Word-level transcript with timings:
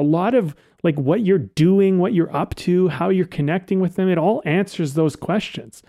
a 0.00 0.02
lot 0.02 0.34
of 0.34 0.56
like 0.82 0.98
what 0.98 1.20
you're 1.20 1.38
doing, 1.38 1.98
what 1.98 2.14
you're 2.14 2.34
up 2.34 2.54
to, 2.56 2.88
how 2.88 3.10
you're 3.10 3.26
connecting 3.26 3.80
with 3.80 3.96
them, 3.96 4.08
it 4.08 4.18
all 4.18 4.42
answers 4.44 4.94
those 4.94 5.14
questions. 5.14 5.82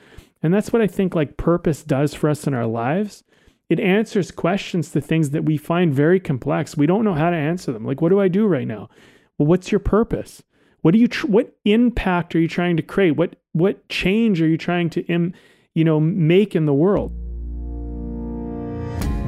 And 0.43 0.53
that's 0.53 0.73
what 0.73 0.81
I 0.81 0.87
think 0.87 1.15
like 1.15 1.37
purpose 1.37 1.83
does 1.83 2.13
for 2.13 2.29
us 2.29 2.45
in 2.45 2.53
our 2.53 2.66
lives. 2.66 3.24
It 3.69 3.79
answers 3.79 4.32
questions 4.32 4.92
to 4.92 5.00
things 5.00 5.29
that 5.29 5.45
we 5.45 5.55
find 5.55 5.93
very 5.93 6.19
complex. 6.19 6.75
We 6.75 6.87
don't 6.87 7.05
know 7.05 7.13
how 7.13 7.29
to 7.29 7.37
answer 7.37 7.71
them. 7.71 7.85
Like, 7.85 8.02
what 8.02 8.09
do 8.09 8.20
I 8.20 8.27
do 8.27 8.45
right 8.45 8.68
now? 8.68 8.89
Well, 9.38 9.47
what's 9.47 9.71
your 9.71 9.79
purpose? 9.79 10.43
What 10.82 10.91
do 10.91 10.98
you 10.98 11.07
tr- 11.07 11.28
what 11.28 11.55
impact 11.64 12.36
are 12.36 12.39
you 12.39 12.50
trying 12.50 12.75
to 12.78 12.84
create? 12.84 13.16
What 13.16 13.38
what 13.54 13.88
change 13.88 14.41
are 14.41 14.48
you 14.48 14.57
trying 14.57 14.89
to 14.91 15.02
Im- 15.05 15.34
you 15.73 15.86
know 15.86 16.00
make 16.00 16.55
in 16.55 16.66
the 16.66 16.73
world? 16.73 17.14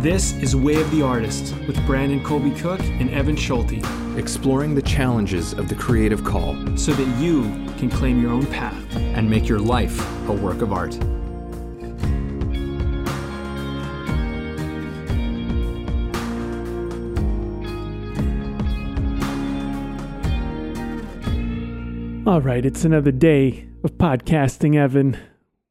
This 0.03 0.33
is 0.33 0.53
Way 0.53 0.81
of 0.81 0.91
the 0.91 1.01
Artist 1.01 1.55
with 1.65 1.81
Brandon 1.85 2.21
Colby 2.21 2.51
Cook 2.51 2.81
and 2.81 3.09
Evan 3.11 3.37
Schulte, 3.37 3.81
exploring 4.17 4.75
the 4.75 4.81
challenges 4.81 5.53
of 5.53 5.69
the 5.69 5.75
creative 5.75 6.25
call 6.25 6.57
so 6.75 6.91
that 6.91 7.21
you 7.21 7.43
can 7.77 7.89
claim 7.89 8.21
your 8.21 8.31
own 8.31 8.45
path 8.45 8.97
and 8.97 9.29
make 9.29 9.47
your 9.47 9.59
life 9.59 9.97
a 10.27 10.33
work 10.33 10.61
of 10.61 10.73
art. 10.73 10.93
All 22.27 22.41
right, 22.41 22.65
it's 22.65 22.83
another 22.83 23.13
day 23.13 23.69
of 23.85 23.97
podcasting, 23.97 24.75
Evan. 24.75 25.17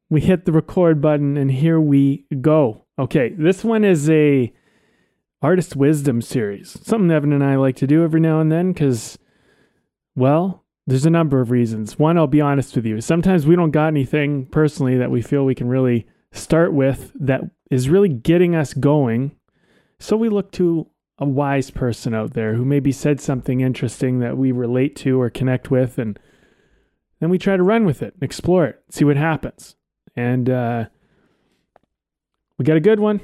We 0.09 0.21
hit 0.21 0.45
the 0.45 0.51
record 0.51 1.01
button 1.01 1.37
and 1.37 1.51
here 1.51 1.79
we 1.79 2.25
go. 2.41 2.82
Okay, 2.97 3.29
this 3.29 3.63
one 3.63 3.83
is 3.83 4.07
a 4.09 4.53
artist 5.41 5.75
wisdom 5.75 6.21
series. 6.21 6.77
Something 6.83 7.09
Evan 7.09 7.33
and 7.33 7.43
I 7.43 7.55
like 7.55 7.75
to 7.77 7.87
do 7.87 8.03
every 8.03 8.19
now 8.19 8.39
and 8.39 8.51
then 8.51 8.73
cuz 8.73 9.17
well, 10.15 10.63
there's 10.85 11.05
a 11.05 11.09
number 11.09 11.41
of 11.41 11.49
reasons. 11.49 11.97
One, 11.97 12.17
I'll 12.17 12.27
be 12.27 12.41
honest 12.41 12.75
with 12.75 12.85
you. 12.85 13.01
Sometimes 13.01 13.47
we 13.47 13.55
don't 13.55 13.71
got 13.71 13.87
anything 13.87 14.45
personally 14.45 14.95
that 14.97 15.09
we 15.09 15.23
feel 15.23 15.43
we 15.43 15.55
can 15.55 15.69
really 15.69 16.05
start 16.31 16.71
with 16.71 17.11
that 17.19 17.41
is 17.71 17.89
really 17.89 18.09
getting 18.09 18.55
us 18.55 18.75
going. 18.75 19.35
So 19.99 20.15
we 20.15 20.29
look 20.29 20.51
to 20.53 20.87
a 21.17 21.25
wise 21.25 21.71
person 21.71 22.13
out 22.13 22.33
there 22.33 22.53
who 22.53 22.65
maybe 22.65 22.91
said 22.91 23.19
something 23.19 23.61
interesting 23.61 24.19
that 24.19 24.37
we 24.37 24.51
relate 24.51 24.95
to 24.97 25.19
or 25.19 25.31
connect 25.31 25.71
with 25.71 25.97
and 25.97 26.19
then 27.19 27.29
we 27.31 27.39
try 27.39 27.57
to 27.57 27.63
run 27.63 27.85
with 27.85 28.03
it, 28.03 28.13
explore 28.21 28.65
it, 28.65 28.83
see 28.91 29.05
what 29.05 29.17
happens. 29.17 29.75
And 30.15 30.49
uh, 30.49 30.85
we 32.63 32.65
got 32.65 32.77
a 32.77 32.79
good 32.79 33.01
one. 33.01 33.19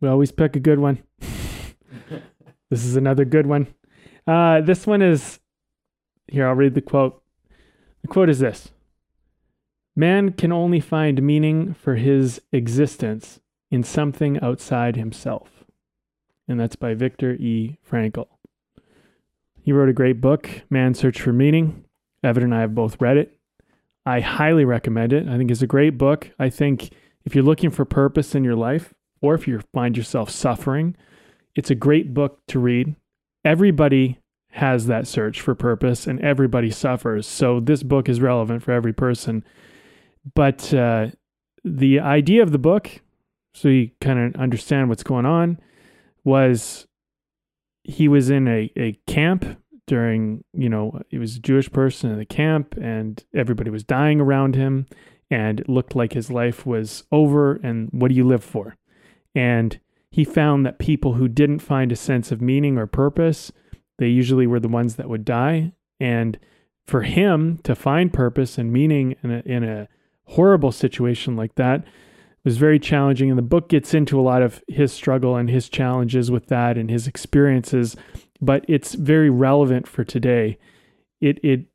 We 0.00 0.08
always 0.08 0.30
pick 0.30 0.54
a 0.54 0.60
good 0.60 0.78
one. 0.78 1.02
this 1.18 2.84
is 2.84 2.94
another 2.94 3.24
good 3.24 3.44
one. 3.44 3.66
Uh, 4.24 4.60
this 4.60 4.86
one 4.86 5.02
is 5.02 5.40
here, 6.28 6.46
I'll 6.46 6.54
read 6.54 6.74
the 6.74 6.80
quote. 6.80 7.20
The 8.02 8.08
quote 8.08 8.30
is 8.30 8.38
this 8.38 8.70
Man 9.96 10.30
can 10.30 10.52
only 10.52 10.78
find 10.78 11.20
meaning 11.24 11.74
for 11.74 11.96
his 11.96 12.40
existence 12.52 13.40
in 13.72 13.82
something 13.82 14.38
outside 14.38 14.94
himself. 14.94 15.64
And 16.46 16.60
that's 16.60 16.76
by 16.76 16.94
Viktor 16.94 17.32
E. 17.32 17.78
Frankl. 17.84 18.28
He 19.60 19.72
wrote 19.72 19.88
a 19.88 19.92
great 19.92 20.20
book, 20.20 20.48
Man's 20.70 21.00
Search 21.00 21.20
for 21.20 21.32
Meaning. 21.32 21.84
Evan 22.22 22.44
and 22.44 22.54
I 22.54 22.60
have 22.60 22.76
both 22.76 23.00
read 23.00 23.16
it. 23.16 23.36
I 24.06 24.20
highly 24.20 24.64
recommend 24.64 25.12
it. 25.12 25.26
I 25.26 25.36
think 25.36 25.50
it's 25.50 25.62
a 25.62 25.66
great 25.66 25.98
book. 25.98 26.30
I 26.38 26.48
think 26.48 26.90
if 27.24 27.34
you're 27.34 27.44
looking 27.44 27.70
for 27.70 27.84
purpose 27.84 28.34
in 28.34 28.44
your 28.44 28.56
life, 28.56 28.94
or 29.20 29.34
if 29.34 29.46
you 29.46 29.60
find 29.72 29.96
yourself 29.96 30.30
suffering, 30.30 30.96
it's 31.54 31.70
a 31.70 31.74
great 31.74 32.12
book 32.12 32.40
to 32.48 32.58
read. 32.58 32.96
Everybody 33.44 34.18
has 34.50 34.86
that 34.86 35.06
search 35.06 35.40
for 35.40 35.54
purpose 35.54 36.06
and 36.06 36.20
everybody 36.20 36.70
suffers. 36.70 37.26
So 37.26 37.60
this 37.60 37.82
book 37.82 38.08
is 38.08 38.20
relevant 38.20 38.62
for 38.62 38.72
every 38.72 38.92
person. 38.92 39.44
But 40.34 40.72
uh, 40.74 41.08
the 41.64 42.00
idea 42.00 42.42
of 42.42 42.52
the 42.52 42.58
book, 42.58 43.00
so 43.54 43.68
you 43.68 43.90
kind 44.00 44.18
of 44.18 44.40
understand 44.40 44.88
what's 44.88 45.02
going 45.02 45.26
on, 45.26 45.58
was 46.24 46.86
he 47.84 48.08
was 48.08 48.30
in 48.30 48.46
a, 48.46 48.70
a 48.76 48.92
camp 49.06 49.58
during, 49.86 50.44
you 50.52 50.68
know, 50.68 51.00
he 51.08 51.18
was 51.18 51.36
a 51.36 51.40
Jewish 51.40 51.70
person 51.72 52.10
in 52.10 52.18
the 52.18 52.24
camp 52.24 52.74
and 52.80 53.24
everybody 53.34 53.70
was 53.70 53.84
dying 53.84 54.20
around 54.20 54.54
him 54.54 54.86
and 55.32 55.60
it 55.60 55.68
looked 55.68 55.96
like 55.96 56.12
his 56.12 56.30
life 56.30 56.66
was 56.66 57.04
over 57.10 57.54
and 57.54 57.88
what 57.92 58.08
do 58.08 58.14
you 58.14 58.26
live 58.26 58.44
for? 58.44 58.76
And 59.34 59.80
he 60.10 60.24
found 60.24 60.66
that 60.66 60.78
people 60.78 61.14
who 61.14 61.26
didn't 61.26 61.60
find 61.60 61.90
a 61.90 61.96
sense 61.96 62.30
of 62.30 62.42
meaning 62.42 62.76
or 62.76 62.86
purpose, 62.86 63.50
they 63.98 64.08
usually 64.08 64.46
were 64.46 64.60
the 64.60 64.68
ones 64.68 64.96
that 64.96 65.08
would 65.08 65.24
die. 65.24 65.72
And 65.98 66.38
for 66.86 67.02
him 67.02 67.58
to 67.64 67.74
find 67.74 68.12
purpose 68.12 68.58
and 68.58 68.72
meaning 68.72 69.16
in 69.22 69.30
a, 69.30 69.42
in 69.46 69.64
a 69.64 69.88
horrible 70.24 70.72
situation 70.72 71.36
like 71.36 71.54
that 71.54 71.84
was 72.44 72.58
very 72.58 72.78
challenging. 72.78 73.30
And 73.30 73.38
the 73.38 73.42
book 73.42 73.68
gets 73.68 73.94
into 73.94 74.20
a 74.20 74.22
lot 74.22 74.42
of 74.42 74.62
his 74.68 74.92
struggle 74.92 75.36
and 75.36 75.48
his 75.48 75.68
challenges 75.68 76.30
with 76.30 76.48
that 76.48 76.76
and 76.76 76.90
his 76.90 77.06
experiences 77.06 77.96
but 78.42 78.64
it's 78.66 78.94
very 78.94 79.30
relevant 79.30 79.86
for 79.86 80.04
today. 80.04 80.58
It 81.20 81.38
it 81.44 81.66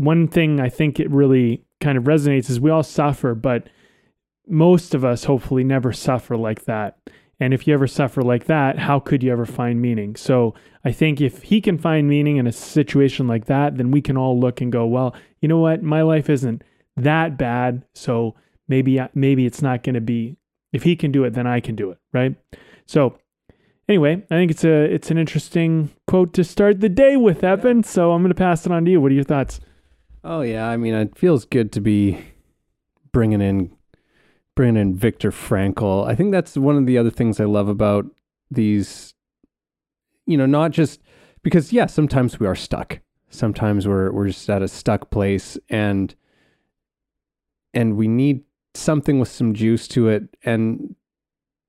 one 0.00 0.26
thing 0.28 0.60
I 0.60 0.70
think 0.70 0.98
it 0.98 1.10
really 1.10 1.62
kind 1.80 1.98
of 1.98 2.04
resonates 2.04 2.48
is 2.48 2.58
we 2.58 2.70
all 2.70 2.82
suffer, 2.82 3.34
but 3.34 3.68
most 4.48 4.94
of 4.94 5.04
us 5.04 5.24
hopefully 5.24 5.62
never 5.62 5.92
suffer 5.92 6.38
like 6.38 6.64
that. 6.64 6.96
And 7.38 7.52
if 7.52 7.66
you 7.66 7.74
ever 7.74 7.86
suffer 7.86 8.22
like 8.22 8.46
that, 8.46 8.78
how 8.78 8.98
could 8.98 9.22
you 9.22 9.30
ever 9.30 9.44
find 9.44 9.80
meaning? 9.80 10.16
So 10.16 10.54
I 10.86 10.92
think 10.92 11.20
if 11.20 11.42
he 11.42 11.60
can 11.60 11.76
find 11.76 12.08
meaning 12.08 12.38
in 12.38 12.46
a 12.46 12.52
situation 12.52 13.26
like 13.26 13.44
that, 13.46 13.76
then 13.76 13.90
we 13.90 14.00
can 14.00 14.16
all 14.16 14.40
look 14.40 14.62
and 14.62 14.72
go, 14.72 14.86
well, 14.86 15.14
you 15.40 15.48
know 15.48 15.58
what? 15.58 15.82
My 15.82 16.00
life 16.00 16.30
isn't 16.30 16.62
that 16.96 17.36
bad. 17.36 17.84
So 17.94 18.34
maybe, 18.68 19.00
maybe 19.14 19.44
it's 19.44 19.60
not 19.60 19.82
going 19.82 19.94
to 19.94 20.00
be, 20.00 20.36
if 20.72 20.82
he 20.82 20.96
can 20.96 21.12
do 21.12 21.24
it, 21.24 21.34
then 21.34 21.46
I 21.46 21.60
can 21.60 21.76
do 21.76 21.90
it. 21.90 21.98
Right. 22.12 22.36
So 22.86 23.18
anyway, 23.86 24.22
I 24.30 24.34
think 24.34 24.50
it's 24.50 24.64
a 24.64 24.84
it's 24.84 25.10
an 25.10 25.18
interesting 25.18 25.90
quote 26.06 26.32
to 26.34 26.44
start 26.44 26.80
the 26.80 26.88
day 26.88 27.16
with, 27.16 27.44
Evan. 27.44 27.82
So 27.82 28.12
I'm 28.12 28.22
going 28.22 28.30
to 28.30 28.34
pass 28.34 28.64
it 28.64 28.72
on 28.72 28.84
to 28.86 28.90
you. 28.90 29.00
What 29.00 29.12
are 29.12 29.14
your 29.14 29.24
thoughts? 29.24 29.60
Oh 30.22 30.42
yeah, 30.42 30.68
I 30.68 30.76
mean, 30.76 30.94
it 30.94 31.16
feels 31.16 31.44
good 31.44 31.72
to 31.72 31.80
be 31.80 32.22
bringing 33.12 33.40
in 33.40 33.74
bringing 34.54 34.76
in 34.76 34.94
Viktor 34.94 35.30
Frankl. 35.30 36.06
I 36.06 36.14
think 36.14 36.32
that's 36.32 36.56
one 36.56 36.76
of 36.76 36.86
the 36.86 36.98
other 36.98 37.10
things 37.10 37.40
I 37.40 37.44
love 37.44 37.68
about 37.68 38.06
these. 38.50 39.14
You 40.26 40.36
know, 40.36 40.46
not 40.46 40.72
just 40.72 41.00
because 41.42 41.72
yeah, 41.72 41.86
sometimes 41.86 42.38
we 42.38 42.46
are 42.46 42.54
stuck. 42.54 43.00
Sometimes 43.30 43.88
we're 43.88 44.12
we're 44.12 44.26
just 44.26 44.48
at 44.50 44.62
a 44.62 44.68
stuck 44.68 45.10
place, 45.10 45.56
and 45.70 46.14
and 47.72 47.96
we 47.96 48.06
need 48.06 48.42
something 48.74 49.18
with 49.18 49.28
some 49.28 49.54
juice 49.54 49.88
to 49.88 50.08
it, 50.08 50.36
and 50.44 50.96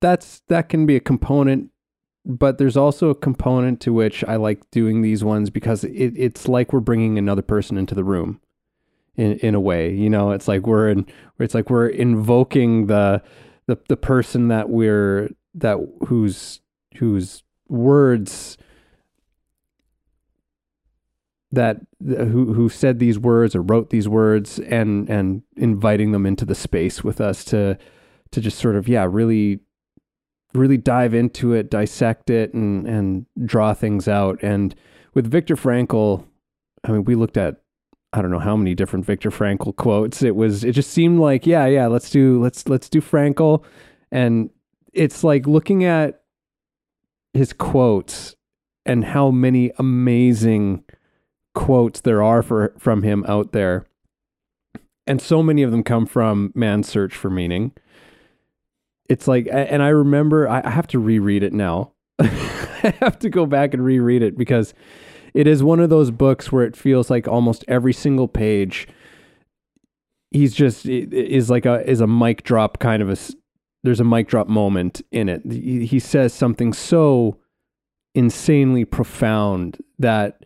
that's 0.02 0.42
that 0.48 0.68
can 0.68 0.86
be 0.86 0.98
a 0.98 1.00
component 1.00 1.70
but 2.26 2.58
there's 2.58 2.78
also 2.78 3.10
a 3.10 3.16
component 3.16 3.80
to 3.82 3.94
which 3.94 4.24
I 4.26 4.36
like 4.36 4.70
doing 4.72 5.02
these 5.02 5.24
ones 5.24 5.50
because 5.50 5.84
it, 5.84 6.14
it's 6.16 6.48
like 6.48 6.72
we're 6.72 6.80
bringing 6.80 7.18
another 7.18 7.42
person 7.42 7.78
into 7.78 7.96
the 7.96 8.04
room 8.04 8.40
in 9.16 9.38
in 9.40 9.56
a 9.56 9.60
way 9.60 9.94
you 9.94 10.10
know? 10.10 10.32
It's 10.32 10.48
like 10.48 10.68
we're 10.68 10.90
in 10.90 11.06
it's 11.40 11.56
like 11.56 11.70
we're 11.70 11.88
invoking 11.88 12.88
the 12.88 13.22
the 13.68 13.78
the 13.88 13.98
person 13.98 14.50
that 14.50 14.70
we're 14.70 15.30
that 15.56 15.78
whose 16.08 16.62
whose 16.98 17.44
words 17.68 18.58
that 21.52 21.82
who 22.00 22.54
who 22.54 22.70
said 22.70 23.00
these 23.00 23.20
words 23.20 23.56
or 23.56 23.62
wrote 23.62 23.90
these 23.90 24.08
words 24.08 24.60
and 24.60 25.10
and 25.10 25.44
inviting 25.58 26.12
them 26.12 26.26
into 26.26 26.46
the 26.46 26.56
space 26.56 27.04
with 27.04 27.20
us 27.20 27.44
to 27.44 27.78
to 28.32 28.40
just 28.40 28.58
sort 28.58 28.76
of 28.76 28.88
yeah 28.88 29.06
really 29.10 29.60
really 30.54 30.78
dive 30.78 31.14
into 31.14 31.54
it, 31.54 31.70
dissect 31.70 32.30
it, 32.30 32.54
and 32.54 32.88
and 32.88 33.26
draw 33.46 33.74
things 33.74 34.08
out. 34.08 34.40
And 34.42 34.76
with 35.14 35.30
Viktor 35.30 35.56
Frankl, 35.56 36.26
I 36.84 36.92
mean, 36.92 37.06
we 37.06 37.16
looked 37.16 37.38
at 37.38 37.62
I 38.14 38.22
don't 38.22 38.32
know 38.32 38.40
how 38.40 38.58
many 38.58 38.76
different 38.76 39.06
Viktor 39.06 39.30
Frankl 39.32 39.76
quotes. 39.76 40.22
It 40.22 40.36
was 40.36 40.64
it 40.64 40.74
just 40.74 40.92
seemed 40.92 41.20
like 41.20 41.46
yeah 41.46 41.66
yeah 41.66 41.88
let's 41.88 42.10
do 42.10 42.42
let's 42.42 42.68
let's 42.68 42.90
do 42.90 43.02
Frankl, 43.02 43.64
and 44.12 44.50
it's 44.94 45.24
like 45.24 45.48
looking 45.48 45.84
at 45.84 46.22
his 47.34 47.54
quotes 47.54 48.36
and 48.86 49.06
how 49.06 49.32
many 49.32 49.72
amazing 49.78 50.84
quotes 51.54 52.02
there 52.02 52.22
are 52.22 52.44
for 52.44 52.74
from 52.78 53.04
him 53.04 53.24
out 53.28 53.54
there. 53.54 53.86
And 55.08 55.22
so 55.22 55.42
many 55.42 55.64
of 55.64 55.72
them 55.72 55.84
come 55.84 56.06
from 56.06 56.52
Man's 56.54 56.88
Search 56.88 57.16
for 57.16 57.30
Meaning 57.30 57.72
it's 59.12 59.28
like, 59.28 59.48
and 59.52 59.84
I 59.84 59.90
remember 59.90 60.48
I 60.48 60.70
have 60.70 60.88
to 60.88 61.00
reread 61.00 61.44
it 61.44 61.54
now. 61.54 61.92
I 62.20 62.94
have 63.00 63.20
to 63.20 63.30
go 63.30 63.46
back 63.46 63.74
and 63.74 63.84
reread 63.84 64.22
it 64.22 64.38
because 64.38 64.74
it 65.34 65.48
is 65.48 65.64
one 65.64 65.80
of 65.80 65.90
those 65.90 66.12
books 66.12 66.52
where 66.52 66.64
it 66.64 66.76
feels 66.76 67.10
like 67.10 67.28
almost 67.28 67.66
every 67.68 67.94
single 67.94 68.28
page 68.28 68.88
he's 70.32 70.54
just 70.54 70.86
is 70.86 71.50
like 71.50 71.66
a 71.66 71.88
is 71.90 72.02
a 72.02 72.08
mic 72.08 72.44
drop 72.44 72.80
kind 72.80 73.04
of 73.04 73.10
a 73.10 73.18
there's 73.84 74.00
a 74.00 74.06
mic 74.06 74.28
drop 74.28 74.48
moment 74.48 75.02
in 75.12 75.28
it. 75.28 75.42
He, 75.50 75.86
he 75.86 76.00
says 76.00 76.34
something 76.34 76.72
so 76.72 77.38
insanely 78.14 78.86
profound 78.86 79.84
that 80.00 80.46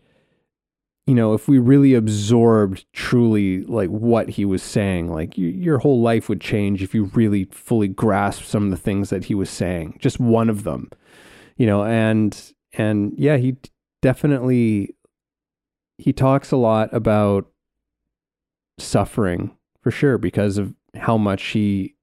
you 1.06 1.14
know, 1.14 1.34
if 1.34 1.46
we 1.46 1.58
really 1.58 1.94
absorbed 1.94 2.84
truly 2.92 3.62
like 3.64 3.90
what 3.90 4.30
he 4.30 4.44
was 4.44 4.62
saying, 4.62 5.10
like 5.10 5.34
y- 5.38 5.44
your 5.44 5.78
whole 5.78 6.00
life 6.00 6.28
would 6.28 6.40
change 6.40 6.82
if 6.82 6.94
you 6.94 7.04
really 7.14 7.44
fully 7.44 7.86
grasped 7.86 8.46
some 8.46 8.64
of 8.64 8.70
the 8.70 8.76
things 8.76 9.10
that 9.10 9.26
he 9.26 9.34
was 9.34 9.48
saying. 9.48 9.98
Just 10.00 10.18
one 10.18 10.50
of 10.50 10.64
them, 10.64 10.90
you 11.56 11.66
know, 11.66 11.84
and 11.84 12.52
and 12.72 13.12
yeah, 13.16 13.36
he 13.36 13.56
definitely 14.02 14.96
he 15.96 16.12
talks 16.12 16.50
a 16.50 16.56
lot 16.56 16.92
about 16.92 17.46
suffering 18.78 19.56
for 19.80 19.92
sure 19.92 20.18
because 20.18 20.58
of 20.58 20.74
how 20.94 21.16
much 21.16 21.42
he 21.48 21.94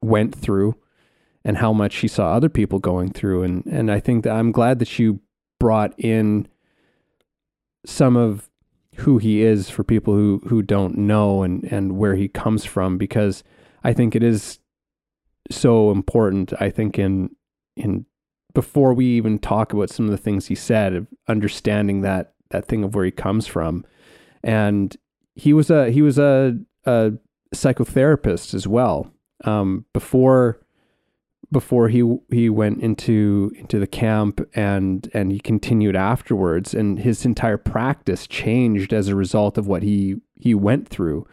went 0.00 0.34
through 0.34 0.76
and 1.44 1.56
how 1.56 1.72
much 1.72 1.96
he 1.96 2.08
saw 2.08 2.32
other 2.32 2.48
people 2.48 2.78
going 2.78 3.10
through 3.10 3.42
and 3.42 3.66
and 3.66 3.90
I 3.90 3.98
think 3.98 4.22
that 4.24 4.34
I'm 4.34 4.52
glad 4.52 4.78
that 4.78 4.98
you 4.98 5.20
brought 5.58 5.98
in 5.98 6.46
some 7.84 8.16
of 8.16 8.48
who 8.96 9.18
he 9.18 9.42
is 9.42 9.70
for 9.70 9.84
people 9.84 10.14
who 10.14 10.42
who 10.48 10.62
don't 10.62 10.96
know 10.96 11.42
and 11.42 11.64
and 11.64 11.96
where 11.96 12.14
he 12.14 12.28
comes 12.28 12.64
from 12.64 12.98
because 12.98 13.42
I 13.82 13.92
think 13.92 14.14
it 14.14 14.22
is 14.22 14.58
so 15.50 15.90
important 15.90 16.52
I 16.60 16.70
think 16.70 16.98
in 16.98 17.30
in 17.76 18.06
before 18.54 18.92
we 18.92 19.06
even 19.06 19.38
talk 19.38 19.72
about 19.72 19.90
some 19.90 20.04
of 20.04 20.10
the 20.10 20.18
things 20.18 20.46
he 20.46 20.54
said 20.54 20.94
of 20.94 21.06
understanding 21.28 22.02
that 22.02 22.34
that 22.50 22.66
thing 22.66 22.84
of 22.84 22.94
where 22.94 23.04
he 23.04 23.10
comes 23.10 23.46
from. 23.46 23.84
And 24.42 24.96
he 25.34 25.52
was 25.52 25.70
a 25.70 25.90
he 25.90 26.02
was 26.02 26.18
a, 26.18 26.58
a 26.84 27.12
psychotherapist 27.54 28.54
as 28.54 28.66
well 28.66 29.10
um, 29.44 29.84
before 29.92 30.60
before 31.52 31.88
he 31.88 32.18
he 32.30 32.48
went 32.48 32.80
into 32.80 33.52
into 33.56 33.78
the 33.78 33.86
camp 33.86 34.40
and 34.54 35.08
and 35.12 35.30
he 35.30 35.38
continued 35.38 35.94
afterwards 35.94 36.74
and 36.74 36.98
his 36.98 37.24
entire 37.26 37.58
practice 37.58 38.26
changed 38.26 38.92
as 38.92 39.08
a 39.08 39.14
result 39.14 39.58
of 39.58 39.68
what 39.68 39.82
he 39.82 40.16
he 40.34 40.54
went 40.54 40.88
through. 40.88 41.26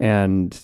And 0.00 0.58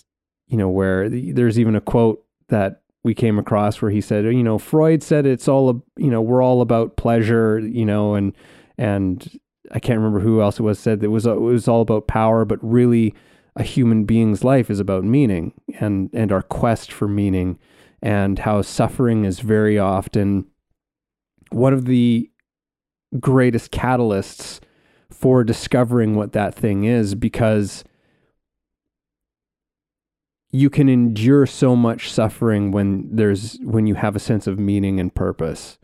you 0.48 0.56
know 0.56 0.68
where 0.68 1.08
the, 1.08 1.32
there's 1.32 1.58
even 1.58 1.76
a 1.76 1.80
quote 1.80 2.24
that 2.48 2.80
we 3.02 3.14
came 3.14 3.38
across 3.38 3.82
where 3.82 3.90
he 3.90 4.00
said 4.00 4.24
oh, 4.24 4.30
you 4.30 4.42
know 4.42 4.58
Freud 4.58 5.02
said 5.02 5.26
it's 5.26 5.48
all 5.48 5.70
a, 5.70 5.74
you 6.00 6.10
know 6.10 6.22
we're 6.22 6.42
all 6.42 6.62
about 6.62 6.96
pleasure 6.96 7.58
you 7.58 7.84
know 7.84 8.14
and 8.14 8.34
and 8.78 9.38
I 9.70 9.78
can't 9.78 9.98
remember 9.98 10.20
who 10.20 10.40
else 10.40 10.58
it 10.58 10.62
was 10.62 10.78
said 10.78 11.00
that 11.00 11.06
it 11.06 11.10
was 11.10 11.26
it 11.26 11.40
was 11.40 11.68
all 11.68 11.82
about 11.82 12.06
power 12.06 12.44
but 12.44 12.58
really 12.62 13.14
a 13.56 13.62
human 13.62 14.04
being's 14.04 14.42
life 14.42 14.70
is 14.70 14.80
about 14.80 15.04
meaning 15.04 15.52
and 15.80 16.10
and 16.12 16.32
our 16.32 16.42
quest 16.42 16.90
for 16.90 17.06
meaning 17.06 17.58
and 18.04 18.38
how 18.40 18.60
suffering 18.60 19.24
is 19.24 19.40
very 19.40 19.78
often 19.78 20.46
one 21.50 21.72
of 21.72 21.86
the 21.86 22.30
greatest 23.18 23.72
catalysts 23.72 24.60
for 25.10 25.42
discovering 25.42 26.14
what 26.14 26.32
that 26.32 26.54
thing 26.54 26.84
is 26.84 27.14
because 27.14 27.82
you 30.50 30.68
can 30.68 30.88
endure 30.88 31.46
so 31.46 31.74
much 31.74 32.12
suffering 32.12 32.70
when 32.72 33.08
there's 33.10 33.58
when 33.62 33.86
you 33.86 33.94
have 33.94 34.14
a 34.14 34.20
sense 34.20 34.46
of 34.46 34.58
meaning 34.58 35.00
and 35.00 35.14
purpose. 35.14 35.78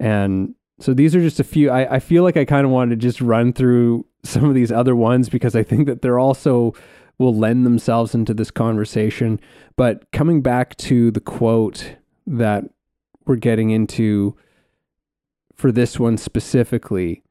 And 0.00 0.54
so 0.80 0.94
these 0.94 1.14
are 1.14 1.20
just 1.20 1.40
a 1.40 1.44
few 1.44 1.70
i, 1.70 1.96
I 1.96 1.98
feel 1.98 2.22
like 2.22 2.36
i 2.36 2.44
kind 2.44 2.64
of 2.64 2.70
wanted 2.70 3.00
to 3.00 3.06
just 3.06 3.20
run 3.20 3.52
through 3.52 4.06
some 4.22 4.44
of 4.44 4.54
these 4.54 4.70
other 4.70 4.94
ones 4.94 5.28
because 5.28 5.56
i 5.56 5.64
think 5.64 5.86
that 5.86 6.02
they're 6.02 6.20
also 6.20 6.72
will 7.18 7.34
lend 7.34 7.66
themselves 7.66 8.14
into 8.14 8.32
this 8.32 8.50
conversation. 8.50 9.40
But 9.76 10.10
coming 10.12 10.40
back 10.40 10.76
to 10.78 11.10
the 11.10 11.20
quote 11.20 11.96
that 12.26 12.64
we're 13.26 13.36
getting 13.36 13.70
into 13.70 14.36
for 15.54 15.72
this 15.72 15.98
one 15.98 16.16
specifically, 16.16 17.22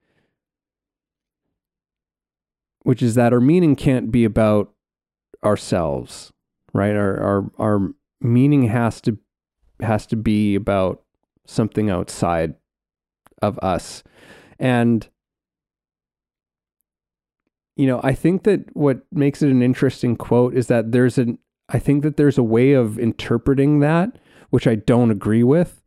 which 2.83 3.01
is 3.01 3.15
that 3.15 3.33
our 3.33 3.39
meaning 3.39 3.75
can't 3.75 4.11
be 4.11 4.25
about 4.25 4.73
ourselves, 5.43 6.31
right? 6.73 6.95
Our 6.95 7.19
our 7.19 7.51
our 7.57 7.93
meaning 8.19 8.63
has 8.63 8.99
to 9.01 9.17
has 9.81 10.05
to 10.07 10.17
be 10.17 10.55
about 10.55 11.03
something 11.45 11.89
outside 11.89 12.55
of 13.41 13.57
us. 13.59 14.03
And 14.59 15.07
you 17.77 17.87
know, 17.87 18.01
I 18.03 18.13
think 18.13 18.43
that 18.43 18.75
what 18.75 19.01
makes 19.11 19.41
it 19.41 19.49
an 19.49 19.61
interesting 19.61 20.15
quote 20.17 20.55
is 20.55 20.67
that 20.67 20.91
there's 20.91 21.17
an 21.17 21.39
I 21.69 21.79
think 21.79 22.03
that 22.03 22.17
there's 22.17 22.37
a 22.37 22.43
way 22.43 22.73
of 22.73 22.97
interpreting 22.97 23.79
that 23.79 24.17
which 24.49 24.67
I 24.67 24.75
don't 24.75 25.11
agree 25.11 25.43
with, 25.43 25.83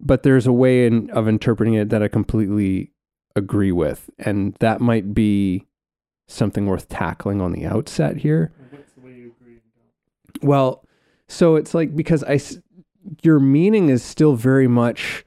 but 0.00 0.22
there's 0.22 0.46
a 0.46 0.52
way 0.52 0.86
in, 0.86 1.10
of 1.10 1.26
interpreting 1.26 1.74
it 1.74 1.88
that 1.90 2.02
I 2.02 2.08
completely 2.08 2.92
agree 3.34 3.72
with, 3.72 4.08
and 4.18 4.54
that 4.60 4.80
might 4.80 5.14
be 5.14 5.66
something 6.28 6.66
worth 6.66 6.88
tackling 6.88 7.40
on 7.40 7.52
the 7.52 7.66
outset 7.66 8.18
here. 8.18 8.52
What's 8.70 8.92
the 8.92 9.00
way 9.00 9.12
you 9.12 9.34
agree? 9.40 9.58
Well, 10.42 10.84
so 11.28 11.56
it's 11.56 11.74
like 11.74 11.96
because 11.96 12.22
I 12.24 12.40
your 13.22 13.40
meaning 13.40 13.88
is 13.88 14.02
still 14.02 14.34
very 14.34 14.68
much 14.68 15.24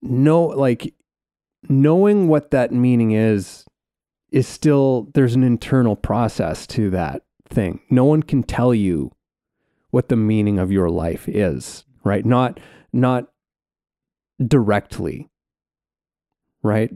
no 0.00 0.44
like 0.44 0.94
knowing 1.68 2.28
what 2.28 2.50
that 2.50 2.72
meaning 2.72 3.12
is 3.12 3.64
is 4.32 4.48
still 4.48 5.08
there's 5.14 5.34
an 5.34 5.44
internal 5.44 5.94
process 5.94 6.66
to 6.66 6.90
that 6.90 7.22
thing. 7.48 7.80
No 7.90 8.04
one 8.04 8.22
can 8.22 8.42
tell 8.42 8.74
you 8.74 9.12
what 9.90 10.08
the 10.08 10.16
meaning 10.16 10.58
of 10.58 10.72
your 10.72 10.88
life 10.88 11.28
is, 11.28 11.84
right? 12.02 12.24
Not 12.24 12.58
not 12.92 13.28
directly. 14.44 15.28
Right? 16.62 16.90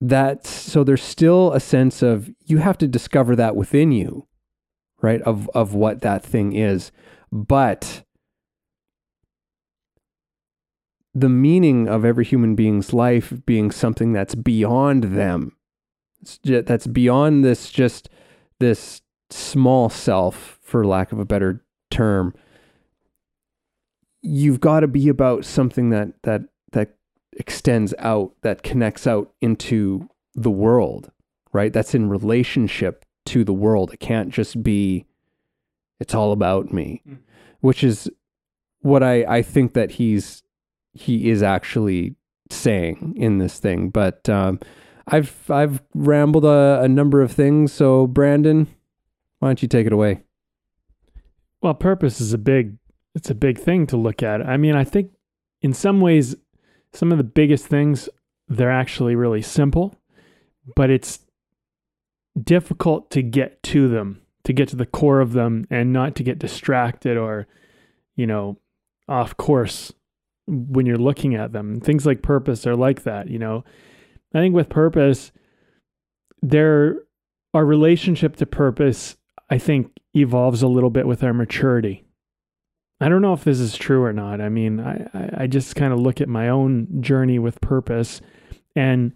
That's 0.00 0.50
so 0.50 0.84
there's 0.84 1.02
still 1.02 1.52
a 1.52 1.60
sense 1.60 2.02
of 2.02 2.30
you 2.44 2.58
have 2.58 2.78
to 2.78 2.88
discover 2.88 3.34
that 3.36 3.56
within 3.56 3.90
you, 3.90 4.26
right? 5.00 5.22
Of 5.22 5.48
of 5.54 5.74
what 5.74 6.02
that 6.02 6.22
thing 6.22 6.52
is. 6.52 6.92
But 7.32 8.04
the 11.14 11.28
meaning 11.28 11.88
of 11.88 12.04
every 12.04 12.24
human 12.24 12.54
being's 12.54 12.92
life 12.92 13.32
being 13.46 13.70
something 13.70 14.12
that's 14.12 14.34
beyond 14.34 15.04
them 15.04 15.56
that's 16.44 16.86
beyond 16.86 17.44
this 17.44 17.70
just 17.70 18.08
this 18.58 19.02
small 19.30 19.88
self 19.88 20.58
for 20.62 20.84
lack 20.84 21.12
of 21.12 21.18
a 21.18 21.24
better 21.24 21.64
term 21.90 22.34
you've 24.22 24.60
got 24.60 24.80
to 24.80 24.88
be 24.88 25.08
about 25.08 25.44
something 25.44 25.90
that 25.90 26.12
that 26.22 26.42
that 26.72 26.96
extends 27.32 27.94
out 27.98 28.32
that 28.42 28.62
connects 28.62 29.06
out 29.06 29.32
into 29.40 30.08
the 30.34 30.50
world 30.50 31.10
right? 31.52 31.72
That's 31.72 31.96
in 31.96 32.08
relationship 32.08 33.04
to 33.26 33.42
the 33.42 33.52
world. 33.52 33.92
It 33.92 33.98
can't 34.00 34.30
just 34.30 34.62
be 34.62 35.06
it's 35.98 36.14
all 36.14 36.32
about 36.32 36.72
me 36.72 37.02
mm. 37.06 37.18
which 37.60 37.84
is 37.84 38.08
what 38.80 39.02
i 39.02 39.22
i 39.24 39.42
think 39.42 39.74
that 39.74 39.90
he's 39.90 40.42
he 40.94 41.28
is 41.28 41.42
actually 41.42 42.16
saying 42.50 43.14
in 43.16 43.38
this 43.38 43.58
thing. 43.58 43.90
But 43.90 44.28
um 44.28 44.60
I've 45.06 45.50
I've 45.50 45.82
rambled 45.94 46.44
a, 46.44 46.80
a 46.82 46.88
number 46.88 47.22
of 47.22 47.32
things. 47.32 47.72
So 47.72 48.06
Brandon, 48.06 48.66
why 49.38 49.48
don't 49.48 49.62
you 49.62 49.68
take 49.68 49.86
it 49.86 49.92
away? 49.92 50.22
Well, 51.62 51.74
purpose 51.74 52.20
is 52.20 52.32
a 52.32 52.38
big 52.38 52.76
it's 53.14 53.30
a 53.30 53.34
big 53.34 53.58
thing 53.58 53.86
to 53.88 53.96
look 53.96 54.22
at. 54.22 54.46
I 54.46 54.56
mean, 54.56 54.76
I 54.76 54.84
think 54.84 55.12
in 55.62 55.72
some 55.72 56.00
ways 56.00 56.36
some 56.92 57.12
of 57.12 57.18
the 57.18 57.24
biggest 57.24 57.66
things 57.66 58.08
they're 58.48 58.70
actually 58.70 59.14
really 59.14 59.42
simple, 59.42 59.94
but 60.74 60.90
it's 60.90 61.20
difficult 62.42 63.10
to 63.10 63.22
get 63.22 63.62
to 63.62 63.88
them, 63.88 64.22
to 64.44 64.52
get 64.52 64.68
to 64.68 64.76
the 64.76 64.86
core 64.86 65.20
of 65.20 65.32
them 65.32 65.66
and 65.70 65.92
not 65.92 66.16
to 66.16 66.22
get 66.22 66.38
distracted 66.38 67.16
or 67.16 67.46
you 68.16 68.26
know, 68.26 68.58
off 69.08 69.36
course 69.36 69.92
when 70.46 70.84
you're 70.84 70.98
looking 70.98 71.34
at 71.34 71.52
them. 71.52 71.80
Things 71.80 72.04
like 72.04 72.22
purpose 72.22 72.66
are 72.66 72.76
like 72.76 73.04
that, 73.04 73.28
you 73.28 73.38
know 73.38 73.64
I 74.34 74.38
think 74.38 74.54
with 74.54 74.68
purpose, 74.68 75.32
there 76.42 76.96
our 77.52 77.64
relationship 77.64 78.36
to 78.36 78.46
purpose, 78.46 79.16
I 79.48 79.58
think, 79.58 79.90
evolves 80.14 80.62
a 80.62 80.68
little 80.68 80.90
bit 80.90 81.06
with 81.06 81.24
our 81.24 81.34
maturity. 81.34 82.04
I 83.00 83.08
don't 83.08 83.22
know 83.22 83.32
if 83.32 83.44
this 83.44 83.58
is 83.58 83.76
true 83.76 84.04
or 84.04 84.12
not. 84.12 84.40
I 84.40 84.48
mean, 84.48 84.78
I, 84.78 85.30
I 85.42 85.46
just 85.46 85.74
kind 85.74 85.92
of 85.92 85.98
look 85.98 86.20
at 86.20 86.28
my 86.28 86.48
own 86.48 87.02
journey 87.02 87.38
with 87.38 87.60
purpose 87.60 88.20
and 88.76 89.12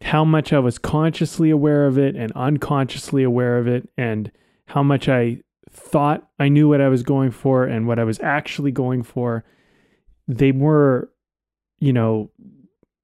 how 0.00 0.24
much 0.24 0.52
I 0.52 0.58
was 0.58 0.78
consciously 0.78 1.50
aware 1.50 1.86
of 1.86 1.98
it 1.98 2.16
and 2.16 2.32
unconsciously 2.32 3.22
aware 3.22 3.58
of 3.58 3.66
it, 3.66 3.88
and 3.96 4.30
how 4.66 4.82
much 4.82 5.08
I 5.08 5.42
thought 5.70 6.28
I 6.38 6.48
knew 6.48 6.68
what 6.68 6.80
I 6.80 6.88
was 6.88 7.02
going 7.02 7.30
for 7.30 7.64
and 7.64 7.86
what 7.86 7.98
I 7.98 8.04
was 8.04 8.20
actually 8.20 8.72
going 8.72 9.02
for. 9.02 9.44
They 10.28 10.52
were, 10.52 11.10
you 11.78 11.92
know, 11.92 12.30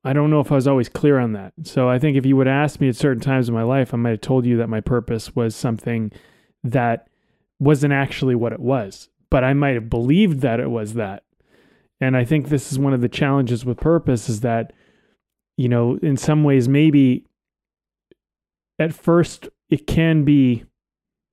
I 0.04 0.12
don't 0.12 0.30
know 0.30 0.40
if 0.40 0.50
I 0.50 0.56
was 0.56 0.66
always 0.66 0.88
clear 0.88 1.18
on 1.18 1.32
that. 1.32 1.52
So 1.62 1.88
I 1.88 1.98
think 1.98 2.16
if 2.16 2.26
you 2.26 2.36
would 2.36 2.48
ask 2.48 2.80
me 2.80 2.88
at 2.88 2.96
certain 2.96 3.22
times 3.22 3.48
in 3.48 3.54
my 3.54 3.62
life, 3.62 3.94
I 3.94 3.96
might 3.96 4.10
have 4.10 4.20
told 4.20 4.46
you 4.46 4.56
that 4.56 4.68
my 4.68 4.80
purpose 4.80 5.36
was 5.36 5.54
something 5.54 6.10
that 6.64 7.08
wasn't 7.60 7.92
actually 7.92 8.34
what 8.34 8.52
it 8.52 8.60
was, 8.60 9.08
but 9.30 9.44
I 9.44 9.54
might 9.54 9.74
have 9.74 9.88
believed 9.88 10.40
that 10.40 10.58
it 10.58 10.70
was 10.70 10.94
that. 10.94 11.22
And 12.00 12.16
I 12.16 12.24
think 12.24 12.48
this 12.48 12.72
is 12.72 12.78
one 12.78 12.92
of 12.92 13.00
the 13.00 13.08
challenges 13.08 13.64
with 13.64 13.78
purpose 13.78 14.28
is 14.28 14.40
that, 14.40 14.72
you 15.56 15.68
know, 15.68 15.98
in 16.02 16.16
some 16.16 16.42
ways, 16.42 16.68
maybe 16.68 17.24
at 18.80 18.92
first 18.92 19.48
it 19.70 19.86
can 19.86 20.24
be 20.24 20.64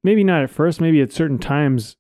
maybe 0.03 0.23
not 0.23 0.43
at 0.43 0.51
first, 0.51 0.79
maybe 0.79 1.01
at 1.01 1.11
certain 1.11 1.39
times 1.39 1.95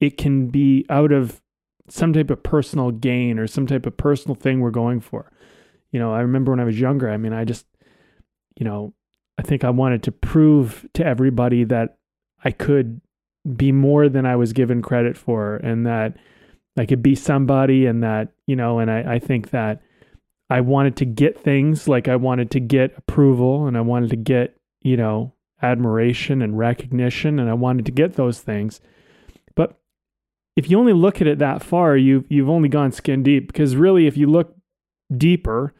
it 0.00 0.16
can 0.16 0.48
be 0.48 0.86
out 0.88 1.10
of 1.10 1.42
some 1.88 2.12
type 2.12 2.30
of 2.30 2.42
personal 2.42 2.90
gain 2.90 3.38
or 3.38 3.46
some 3.46 3.66
type 3.66 3.84
of 3.84 3.96
personal 3.96 4.34
thing 4.34 4.60
we're 4.60 4.70
going 4.70 5.00
for. 5.00 5.30
You 5.94 6.00
know, 6.00 6.12
I 6.12 6.22
remember 6.22 6.50
when 6.50 6.58
I 6.58 6.64
was 6.64 6.80
younger, 6.80 7.08
I 7.08 7.16
mean, 7.18 7.32
I 7.32 7.44
just, 7.44 7.66
you 8.56 8.64
know, 8.64 8.92
I 9.38 9.42
think 9.42 9.62
I 9.62 9.70
wanted 9.70 10.02
to 10.02 10.10
prove 10.10 10.84
to 10.94 11.06
everybody 11.06 11.62
that 11.62 11.98
I 12.44 12.50
could 12.50 13.00
be 13.56 13.70
more 13.70 14.08
than 14.08 14.26
I 14.26 14.34
was 14.34 14.52
given 14.52 14.82
credit 14.82 15.16
for 15.16 15.54
and 15.54 15.86
that 15.86 16.16
I 16.76 16.84
could 16.84 17.00
be 17.00 17.14
somebody 17.14 17.86
and 17.86 18.02
that, 18.02 18.32
you 18.48 18.56
know, 18.56 18.80
and 18.80 18.90
I, 18.90 19.14
I 19.14 19.18
think 19.20 19.50
that 19.50 19.82
I 20.50 20.62
wanted 20.62 20.96
to 20.96 21.04
get 21.04 21.38
things 21.38 21.86
like 21.86 22.08
I 22.08 22.16
wanted 22.16 22.50
to 22.50 22.60
get 22.60 22.98
approval 22.98 23.68
and 23.68 23.76
I 23.76 23.80
wanted 23.82 24.10
to 24.10 24.16
get, 24.16 24.56
you 24.82 24.96
know, 24.96 25.32
admiration 25.62 26.42
and 26.42 26.58
recognition 26.58 27.38
and 27.38 27.48
I 27.48 27.54
wanted 27.54 27.86
to 27.86 27.92
get 27.92 28.14
those 28.14 28.40
things. 28.40 28.80
But 29.54 29.78
if 30.56 30.68
you 30.68 30.76
only 30.76 30.92
look 30.92 31.20
at 31.20 31.28
it 31.28 31.38
that 31.38 31.62
far, 31.62 31.96
you've 31.96 32.24
you've 32.28 32.50
only 32.50 32.68
gone 32.68 32.90
skin 32.90 33.22
deep 33.22 33.46
because 33.46 33.76
really 33.76 34.08
if 34.08 34.16
you 34.16 34.26
look 34.26 34.56
deeper, 35.16 35.72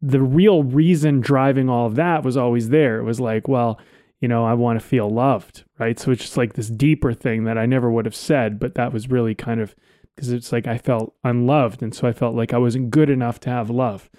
the 0.00 0.20
real 0.20 0.62
reason 0.62 1.20
driving 1.20 1.68
all 1.68 1.86
of 1.86 1.96
that 1.96 2.22
was 2.24 2.36
always 2.36 2.68
there. 2.68 2.98
It 2.98 3.04
was 3.04 3.20
like, 3.20 3.48
well, 3.48 3.80
you 4.20 4.28
know, 4.28 4.44
I 4.44 4.54
want 4.54 4.80
to 4.80 4.86
feel 4.86 5.08
loved, 5.08 5.64
right? 5.78 5.98
So 5.98 6.10
it's 6.10 6.22
just 6.22 6.36
like 6.36 6.54
this 6.54 6.68
deeper 6.68 7.12
thing 7.12 7.44
that 7.44 7.58
I 7.58 7.66
never 7.66 7.90
would 7.90 8.04
have 8.04 8.16
said, 8.16 8.58
but 8.58 8.74
that 8.74 8.92
was 8.92 9.10
really 9.10 9.34
kind 9.34 9.60
of 9.60 9.74
because 10.14 10.32
it's 10.32 10.50
like 10.50 10.66
I 10.66 10.78
felt 10.78 11.14
unloved. 11.22 11.82
And 11.82 11.94
so 11.94 12.08
I 12.08 12.12
felt 12.12 12.34
like 12.34 12.52
I 12.52 12.58
wasn't 12.58 12.90
good 12.90 13.08
enough 13.08 13.38
to 13.40 13.50
have 13.50 13.70
love. 13.70 14.10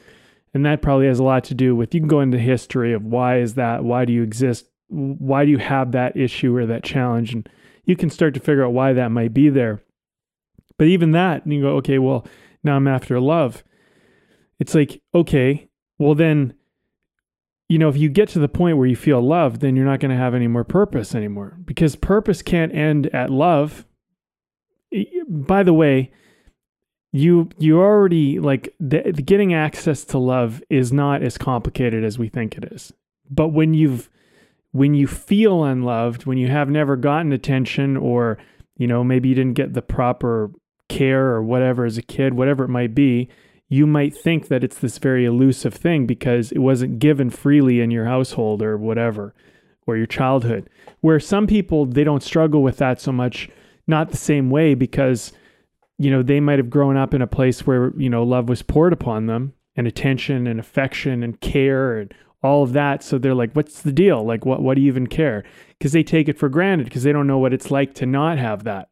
And 0.54 0.66
that 0.66 0.82
probably 0.82 1.08
has 1.08 1.20
a 1.20 1.24
lot 1.24 1.44
to 1.46 1.54
do 1.54 1.76
with 1.76 1.94
you 1.94 2.00
can 2.00 2.08
go 2.08 2.22
into 2.22 2.40
history 2.40 2.94
of 2.94 3.04
why 3.04 3.40
is 3.40 3.56
that? 3.56 3.84
Why 3.84 4.06
do 4.06 4.14
you 4.14 4.24
exist? 4.24 4.70
Why 4.88 5.46
do 5.46 5.52
you 5.52 5.58
have 5.58 5.92
that 5.92 6.16
issue 6.16 6.56
or 6.56 6.66
that 6.66 6.84
challenge? 6.84 7.34
And 7.34 7.48
you 7.84 7.96
can 7.96 8.10
start 8.10 8.34
to 8.36 8.40
figure 8.40 8.66
out 8.66 8.74
why 8.74 8.94
that 8.94 9.12
might 9.12 9.34
be 9.34 9.50
there. 9.50 9.82
But 10.78 10.88
even 10.88 11.12
that, 11.12 11.44
and 11.44 11.54
you 11.54 11.62
go, 11.62 11.76
okay, 11.78 12.00
well, 12.00 12.26
now 12.64 12.78
I'm 12.78 12.88
after 12.88 13.20
love. 13.20 13.64
It's 14.60 14.74
like, 14.74 15.02
okay, 15.14 15.69
well, 16.00 16.16
then, 16.16 16.56
you 17.68 17.78
know, 17.78 17.90
if 17.90 17.98
you 17.98 18.10
get 18.10 18.30
to 18.30 18.40
the 18.40 18.50
point 18.50 18.78
where 18.78 18.88
you 18.88 18.96
feel 18.96 19.22
loved, 19.22 19.62
then 19.62 19.76
you're 19.76 19.86
not 19.86 20.00
going 20.00 20.10
to 20.10 20.18
have 20.18 20.34
any 20.34 20.48
more 20.48 20.64
purpose 20.64 21.14
anymore 21.14 21.58
because 21.66 21.96
purpose 21.96 22.42
can't 22.42 22.74
end 22.74 23.06
at 23.14 23.30
love 23.30 23.86
by 25.28 25.64
the 25.64 25.74
way, 25.74 26.12
you 27.12 27.50
you 27.58 27.80
already 27.80 28.40
like 28.40 28.74
the, 28.80 29.12
the 29.12 29.22
getting 29.22 29.54
access 29.54 30.04
to 30.06 30.18
love 30.18 30.62
is 30.70 30.94
not 30.94 31.24
as 31.24 31.38
complicated 31.38 32.04
as 32.04 32.20
we 32.20 32.30
think 32.30 32.56
it 32.56 32.66
is. 32.72 32.94
But 33.30 33.50
when 33.50 33.74
you've 33.74 34.10
when 34.72 34.94
you 34.94 35.08
feel 35.08 35.64
unloved, 35.64 36.26
when 36.26 36.38
you 36.38 36.48
have 36.48 36.70
never 36.70 36.96
gotten 36.96 37.32
attention 37.32 37.98
or 37.98 38.38
you 38.78 38.88
know, 38.88 39.04
maybe 39.04 39.30
you 39.30 39.36
didn't 39.36 39.56
get 39.56 39.74
the 39.74 39.82
proper 39.82 40.52
care 40.88 41.28
or 41.28 41.44
whatever 41.44 41.86
as 41.86 41.98
a 41.98 42.02
kid, 42.02 42.34
whatever 42.34 42.64
it 42.64 42.70
might 42.70 42.96
be, 42.96 43.28
you 43.70 43.86
might 43.86 44.16
think 44.16 44.48
that 44.48 44.64
it's 44.64 44.80
this 44.80 44.98
very 44.98 45.26
elusive 45.26 45.76
thing 45.76 46.08
because 46.08 46.52
it 46.52 46.60
wasn't 46.60 46.98
given 46.98 47.30
freely 47.30 47.80
in 47.80 47.92
your 47.92 48.06
household 48.06 48.64
or 48.64 48.78
whatever 48.78 49.36
or 49.86 49.96
your 49.96 50.08
childhood. 50.08 50.70
Where 51.02 51.20
some 51.20 51.46
people 51.48 51.86
they 51.86 52.04
don't 52.04 52.24
struggle 52.24 52.64
with 52.64 52.78
that 52.78 53.00
so 53.00 53.12
much 53.12 53.48
not 53.88 54.10
the 54.10 54.18
same 54.18 54.50
way 54.50 54.74
because 54.74 55.32
you 56.00 56.10
know 56.10 56.24
they 56.24 56.40
might 56.40 56.60
have 56.60 56.70
grown 56.70 56.98
up 56.98 57.14
in 57.14 57.22
a 57.22 57.28
place 57.28 57.66
where 57.66 57.94
you 57.96 58.10
know 58.10 58.24
love 58.24 58.50
was 58.50 58.64
poured 58.64 58.92
upon 58.92 59.28
them 59.28 59.54
and 59.76 59.88
attention 59.88 60.48
and 60.48 60.60
affection 60.60 61.24
and 61.24 61.40
care 61.40 62.00
and 62.00 62.14
all 62.42 62.64
of 62.64 62.74
that. 62.74 63.04
So 63.04 63.20
they're 63.20 63.36
like 63.36 63.54
what's 63.54 63.84
the 63.84 63.94
deal? 63.94 64.26
Like 64.26 64.46
what 64.46 64.64
what 64.64 64.76
do 64.76 64.82
you 64.82 64.88
even 64.88 65.06
care? 65.06 65.44
Because 65.78 65.92
they 65.92 66.04
take 66.04 66.28
it 66.28 66.40
for 66.40 66.50
granted 66.50 66.86
because 66.86 67.04
they 67.04 67.12
don't 67.12 67.28
know 67.28 67.38
what 67.38 67.54
it's 67.54 67.70
like 67.70 67.94
to 67.96 68.08
not 68.08 68.40
have 68.40 68.64
that 68.64 68.90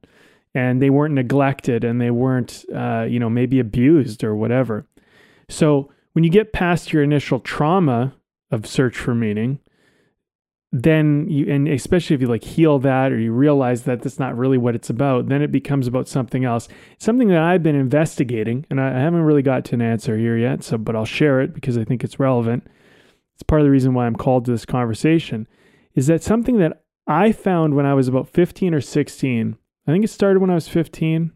and 0.57 0.81
they 0.81 0.89
weren't 0.89 1.13
neglected 1.13 1.83
and 1.83 2.01
they 2.01 2.09
weren't 2.09 2.65
uh, 2.75 3.05
you 3.07 3.19
know 3.19 3.29
maybe 3.29 3.59
abused 3.59 4.23
or 4.23 4.35
whatever. 4.35 4.87
So 5.49 5.91
when 6.13 6.23
you 6.23 6.31
get 6.31 6.51
past 6.51 6.91
your 6.91 7.03
initial 7.03 7.39
trauma 7.39 8.15
of 8.49 8.65
search 8.65 8.97
for 8.97 9.13
meaning 9.13 9.59
then 10.71 11.27
you 11.29 11.49
and 11.49 11.67
especially 11.67 12.13
if 12.13 12.21
you 12.21 12.27
like 12.27 12.43
heal 12.43 12.77
that 12.79 13.11
or 13.11 13.19
you 13.19 13.31
realize 13.31 13.83
that 13.83 14.01
that's 14.01 14.19
not 14.19 14.35
really 14.35 14.57
what 14.57 14.75
it's 14.75 14.89
about 14.89 15.29
then 15.29 15.41
it 15.41 15.51
becomes 15.51 15.87
about 15.87 16.07
something 16.07 16.43
else. 16.43 16.67
Something 16.97 17.29
that 17.29 17.41
i've 17.41 17.63
been 17.63 17.75
investigating 17.75 18.65
and 18.69 18.81
i 18.81 18.99
haven't 18.99 19.21
really 19.21 19.43
got 19.43 19.63
to 19.65 19.75
an 19.75 19.81
answer 19.81 20.17
here 20.17 20.37
yet 20.37 20.63
so 20.63 20.77
but 20.77 20.95
i'll 20.95 21.05
share 21.05 21.39
it 21.39 21.53
because 21.53 21.77
i 21.77 21.83
think 21.83 22.03
it's 22.03 22.19
relevant. 22.19 22.65
It's 23.35 23.43
part 23.43 23.61
of 23.61 23.65
the 23.65 23.71
reason 23.71 23.93
why 23.93 24.07
i'm 24.07 24.15
called 24.15 24.45
to 24.45 24.51
this 24.51 24.65
conversation 24.65 25.47
is 25.93 26.07
that 26.07 26.23
something 26.23 26.57
that 26.57 26.83
i 27.05 27.31
found 27.31 27.75
when 27.75 27.85
i 27.85 27.93
was 27.93 28.07
about 28.07 28.27
15 28.27 28.73
or 28.73 28.81
16 28.81 29.55
i 29.87 29.91
think 29.91 30.03
it 30.03 30.09
started 30.09 30.39
when 30.39 30.49
i 30.49 30.55
was 30.55 30.67
15 30.67 31.31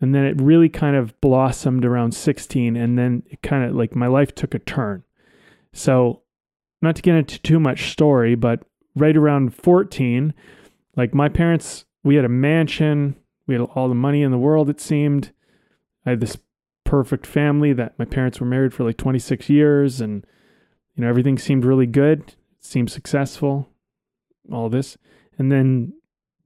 and 0.00 0.14
then 0.14 0.24
it 0.24 0.40
really 0.40 0.68
kind 0.68 0.96
of 0.96 1.18
blossomed 1.20 1.84
around 1.84 2.12
16 2.12 2.76
and 2.76 2.98
then 2.98 3.22
it 3.30 3.42
kind 3.42 3.64
of 3.64 3.74
like 3.74 3.94
my 3.94 4.06
life 4.06 4.34
took 4.34 4.54
a 4.54 4.58
turn 4.58 5.02
so 5.72 6.22
not 6.84 6.94
to 6.96 7.02
get 7.02 7.16
into 7.16 7.40
too 7.40 7.58
much 7.58 7.90
story, 7.90 8.36
but 8.36 8.64
right 8.94 9.16
around 9.16 9.54
14, 9.54 10.32
like 10.96 11.12
my 11.12 11.28
parents, 11.28 11.84
we 12.04 12.14
had 12.14 12.24
a 12.24 12.28
mansion, 12.28 13.16
we 13.46 13.54
had 13.54 13.62
all 13.62 13.88
the 13.88 13.94
money 13.94 14.22
in 14.22 14.30
the 14.30 14.38
world, 14.38 14.70
it 14.70 14.80
seemed. 14.80 15.32
I 16.06 16.10
had 16.10 16.20
this 16.20 16.38
perfect 16.84 17.26
family 17.26 17.72
that 17.72 17.98
my 17.98 18.04
parents 18.04 18.38
were 18.38 18.46
married 18.46 18.72
for 18.72 18.84
like 18.84 18.98
26 18.98 19.48
years, 19.50 20.00
and, 20.00 20.24
you 20.94 21.02
know, 21.02 21.08
everything 21.08 21.38
seemed 21.38 21.64
really 21.64 21.86
good, 21.86 22.34
seemed 22.60 22.90
successful, 22.90 23.68
all 24.52 24.68
this. 24.68 24.96
And 25.38 25.50
then, 25.50 25.94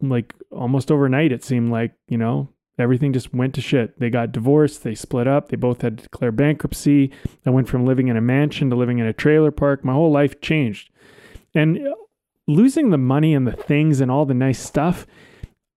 like, 0.01 0.35
almost 0.51 0.91
overnight, 0.91 1.33
it 1.33 1.45
seemed 1.45 1.71
like, 1.71 1.93
you 2.09 2.19
know, 2.19 2.49
everything 2.79 3.13
just 3.13 3.35
went 3.35 3.55
to 3.55 3.61
shit. 3.61 3.99
They 3.99 4.11
got 4.11 4.33
divorced, 4.33 4.83
they 4.83 4.95
split 4.95 5.27
up, 5.27 5.49
they 5.49 5.57
both 5.57 5.83
had 5.83 5.99
to 5.99 6.05
declare 6.05 6.33
bankruptcy. 6.33 7.11
I 7.45 7.51
went 7.51 7.69
from 7.69 7.85
living 7.85 8.09
in 8.09 8.17
a 8.17 8.21
mansion 8.21 8.71
to 8.71 8.77
living 8.77 8.99
in 8.99 9.07
a 9.07 9.13
trailer 9.13 9.51
park. 9.51 9.85
My 9.85 9.93
whole 9.93 10.13
life 10.13 10.41
changed. 10.41 10.91
And 11.55 11.87
uh, 11.87 11.95
losing 12.47 12.91
the 12.91 12.99
money 12.99 13.35
and 13.35 13.47
the 13.47 13.53
things 13.53 14.01
and 14.01 14.11
all 14.11 14.27
the 14.27 14.35
nice 14.35 14.61
stuff, 14.61 15.07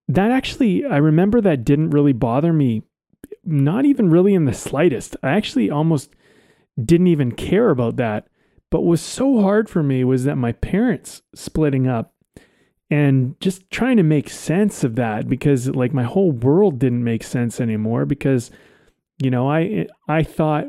that 0.07 0.31
actually, 0.31 0.85
I 0.85 0.97
remember 0.97 1.41
that 1.41 1.65
didn't 1.65 1.91
really 1.91 2.13
bother 2.13 2.53
me, 2.53 2.83
not 3.43 3.85
even 3.85 4.09
really 4.09 4.33
in 4.33 4.45
the 4.45 4.53
slightest. 4.53 5.15
I 5.23 5.31
actually 5.31 5.69
almost 5.69 6.11
didn't 6.83 7.07
even 7.07 7.31
care 7.31 7.69
about 7.69 7.95
that. 7.97 8.27
But 8.69 8.81
what 8.81 8.91
was 8.91 9.01
so 9.01 9.41
hard 9.41 9.69
for 9.69 9.83
me 9.83 10.03
was 10.03 10.23
that 10.23 10.37
my 10.37 10.53
parents 10.53 11.21
splitting 11.35 11.87
up 11.87 12.13
and 12.91 13.39
just 13.39 13.67
trying 13.71 13.97
to 13.97 14.03
make 14.03 14.29
sense 14.29 14.83
of 14.83 14.95
that 14.97 15.27
because 15.27 15.69
like 15.69 15.93
my 15.93 16.03
whole 16.03 16.31
world 16.31 16.77
didn't 16.77 17.03
make 17.03 17.23
sense 17.23 17.59
anymore 17.59 18.05
because 18.05 18.51
you 19.23 19.31
know 19.31 19.49
i 19.49 19.87
i 20.07 20.21
thought 20.21 20.65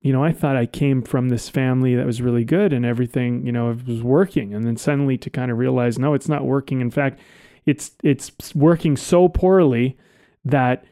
you 0.00 0.12
know 0.12 0.22
i 0.22 0.32
thought 0.32 0.56
i 0.56 0.64
came 0.64 1.02
from 1.02 1.28
this 1.28 1.48
family 1.48 1.96
that 1.96 2.06
was 2.06 2.22
really 2.22 2.44
good 2.44 2.72
and 2.72 2.86
everything 2.86 3.44
you 3.44 3.52
know 3.52 3.76
was 3.86 4.02
working. 4.02 4.54
And 4.54 4.64
then 4.64 4.76
suddenly 4.76 5.18
to 5.18 5.30
kind 5.30 5.50
of 5.50 5.58
realize 5.58 5.98
no 5.98 6.14
it's 6.14 6.28
not 6.28 6.46
working. 6.46 6.80
In 6.80 6.90
fact 6.90 7.18
it's 7.66 7.90
it's 8.02 8.32
working 8.54 8.96
so 8.96 9.28
poorly 9.28 9.98
that 10.44 10.84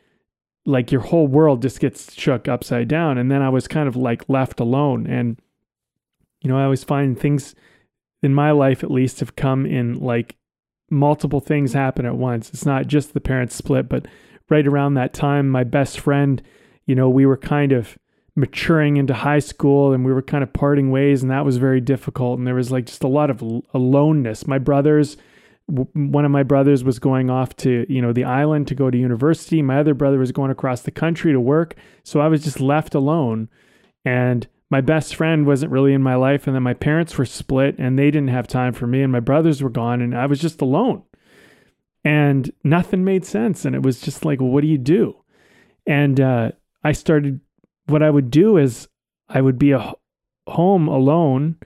like 0.66 0.90
your 0.90 1.00
whole 1.00 1.28
world 1.28 1.62
just 1.62 1.78
gets 1.78 2.12
shook 2.12 2.49
upside 2.49 2.88
down. 2.88 3.18
And 3.18 3.30
then 3.30 3.40
i 3.40 3.49
was 3.49 3.68
kind 3.68 3.88
of 3.88 3.94
like 3.94 4.28
left 4.28 4.58
alone. 4.58 5.06
And 5.06 5.40
you 6.40 6.50
know 6.50 6.58
i 6.58 6.64
always 6.64 6.85
find 6.85 7.18
things 7.18 7.54
in 8.23 8.35
my 8.35 8.50
life 8.50 8.82
at 8.82 8.90
least 8.90 9.20
have 9.20 9.37
come 9.37 9.64
in 9.64 10.00
like 10.00 10.37
multiple 10.90 11.40
things 11.40 11.73
happen 11.73 12.07
at 12.07 12.16
once. 12.16 12.50
It's 12.50 12.66
not 12.66 12.87
just 12.87 13.14
the 13.14 13.21
parents 13.21 13.55
split, 13.55 13.88
but 13.88 14.07
right 14.49 14.66
around 14.66 14.95
that 14.95 15.12
time, 15.12 15.49
my 15.49 15.64
best 15.64 15.99
friend, 15.99 16.43
you 16.87 16.95
know, 16.95 17.09
we 17.09 17.26
were 17.26 17.37
kind 17.37 17.73
of 17.73 17.99
maturing 18.37 18.97
into 18.97 19.14
high 19.14 19.38
school 19.38 19.93
and 19.93 20.05
we 20.05 20.12
were 20.12 20.23
kind 20.23 20.45
of 20.45 20.52
parting 20.52 20.90
ways, 20.90 21.23
and 21.23 21.31
that 21.31 21.45
was 21.45 21.57
very 21.57 21.81
difficult. 21.81 22.38
And 22.38 22.47
there 22.47 22.55
was 22.55 22.71
like 22.71 22.87
just 22.87 23.02
a 23.02 23.09
lot 23.09 23.31
of 23.31 23.43
aloneness. 23.75 24.47
My 24.47 24.59
brothers, 24.59 25.16
one 25.66 26.25
of 26.25 26.31
my 26.31 26.43
brothers 26.43 26.85
was 26.85 26.99
going 26.99 27.28
off 27.28 27.57
to 27.57 27.85
you 27.88 28.00
know 28.00 28.12
the 28.12 28.23
island 28.23 28.69
to 28.69 28.75
go 28.75 28.88
to 28.88 28.97
university 28.97 29.61
my 29.62 29.81
other 29.81 29.95
brother 29.95 30.16
was 30.16 30.31
going 30.31 30.52
across 30.52 30.83
the 30.83 30.93
country 30.93 31.33
to 31.33 31.40
work 31.40 31.75
so 32.05 32.21
i 32.21 32.28
was 32.28 32.45
just 32.45 32.61
left 32.61 32.95
alone 32.95 33.49
and 34.05 34.47
my 34.70 34.80
best 34.80 35.14
friend 35.14 35.46
wasn't 35.46 35.70
really 35.70 35.92
in 35.92 36.02
my 36.02 36.16
life 36.16 36.46
and 36.46 36.54
then 36.54 36.62
my 36.62 36.75
parents 36.75 37.16
were 37.16 37.25
split 37.25 37.76
and 37.78 37.99
they 37.99 38.11
didn't 38.11 38.28
have 38.28 38.49
time 38.49 38.73
for 38.73 38.87
me 38.87 39.02
and 39.02 39.12
my 39.12 39.20
brothers 39.20 39.62
were 39.62 39.70
gone 39.70 40.00
and 40.00 40.16
I 40.16 40.26
was 40.26 40.40
just 40.40 40.61
alone. 40.61 41.02
And 42.04 42.52
nothing 42.64 43.04
made 43.04 43.25
sense 43.25 43.64
and 43.64 43.75
it 43.75 43.82
was 43.82 44.00
just 44.00 44.25
like 44.25 44.40
what 44.40 44.62
do 44.62 44.66
you 44.66 44.78
do? 44.78 45.23
And 45.87 46.20
uh, 46.20 46.52
I 46.82 46.92
started 46.92 47.40
what 47.87 48.02
I 48.02 48.11
would 48.11 48.30
do 48.30 48.56
is 48.56 48.88
I 49.28 49.40
would 49.40 49.58
be 49.58 49.70
a 49.70 49.92
home 50.49 50.88
alone 50.88 51.56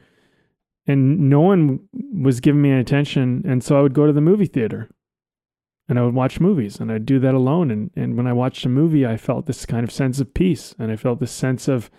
and 0.87 1.31
no 1.31 1.41
one 1.41 1.81
was 2.23 2.41
giving 2.41 2.63
me 2.63 2.73
attention 2.73 3.43
and 3.47 3.65
so 3.65 3.79
I 3.79 3.83
would 3.83 3.95
go 3.95 4.07
to 4.07 4.13
the 4.13 4.21
movie 4.21 4.47
theater 4.47 4.91
and 5.89 5.99
I 5.99 6.03
would 6.03 6.15
watch 6.15 6.41
movies 6.41 6.81
and 6.81 6.93
I'd 6.93 7.07
do 7.07 7.19
that 7.21 7.35
alone 7.35 7.71
and 7.71 7.91
and 7.97 8.17
when 8.17 8.27
I 8.27 8.33
watched 8.35 8.67
a 8.67 8.71
movie 8.71 9.07
I 9.07 9.17
felt 9.17 9.47
this 9.47 9.65
kind 9.65 9.85
of 9.85 9.93
sense 9.93 10.21
of 10.21 10.35
peace 10.35 10.75
and 10.79 10.91
I 10.93 10.97
felt 10.97 11.21
this 11.21 11.33
sense 11.33 11.67
of 11.67 11.91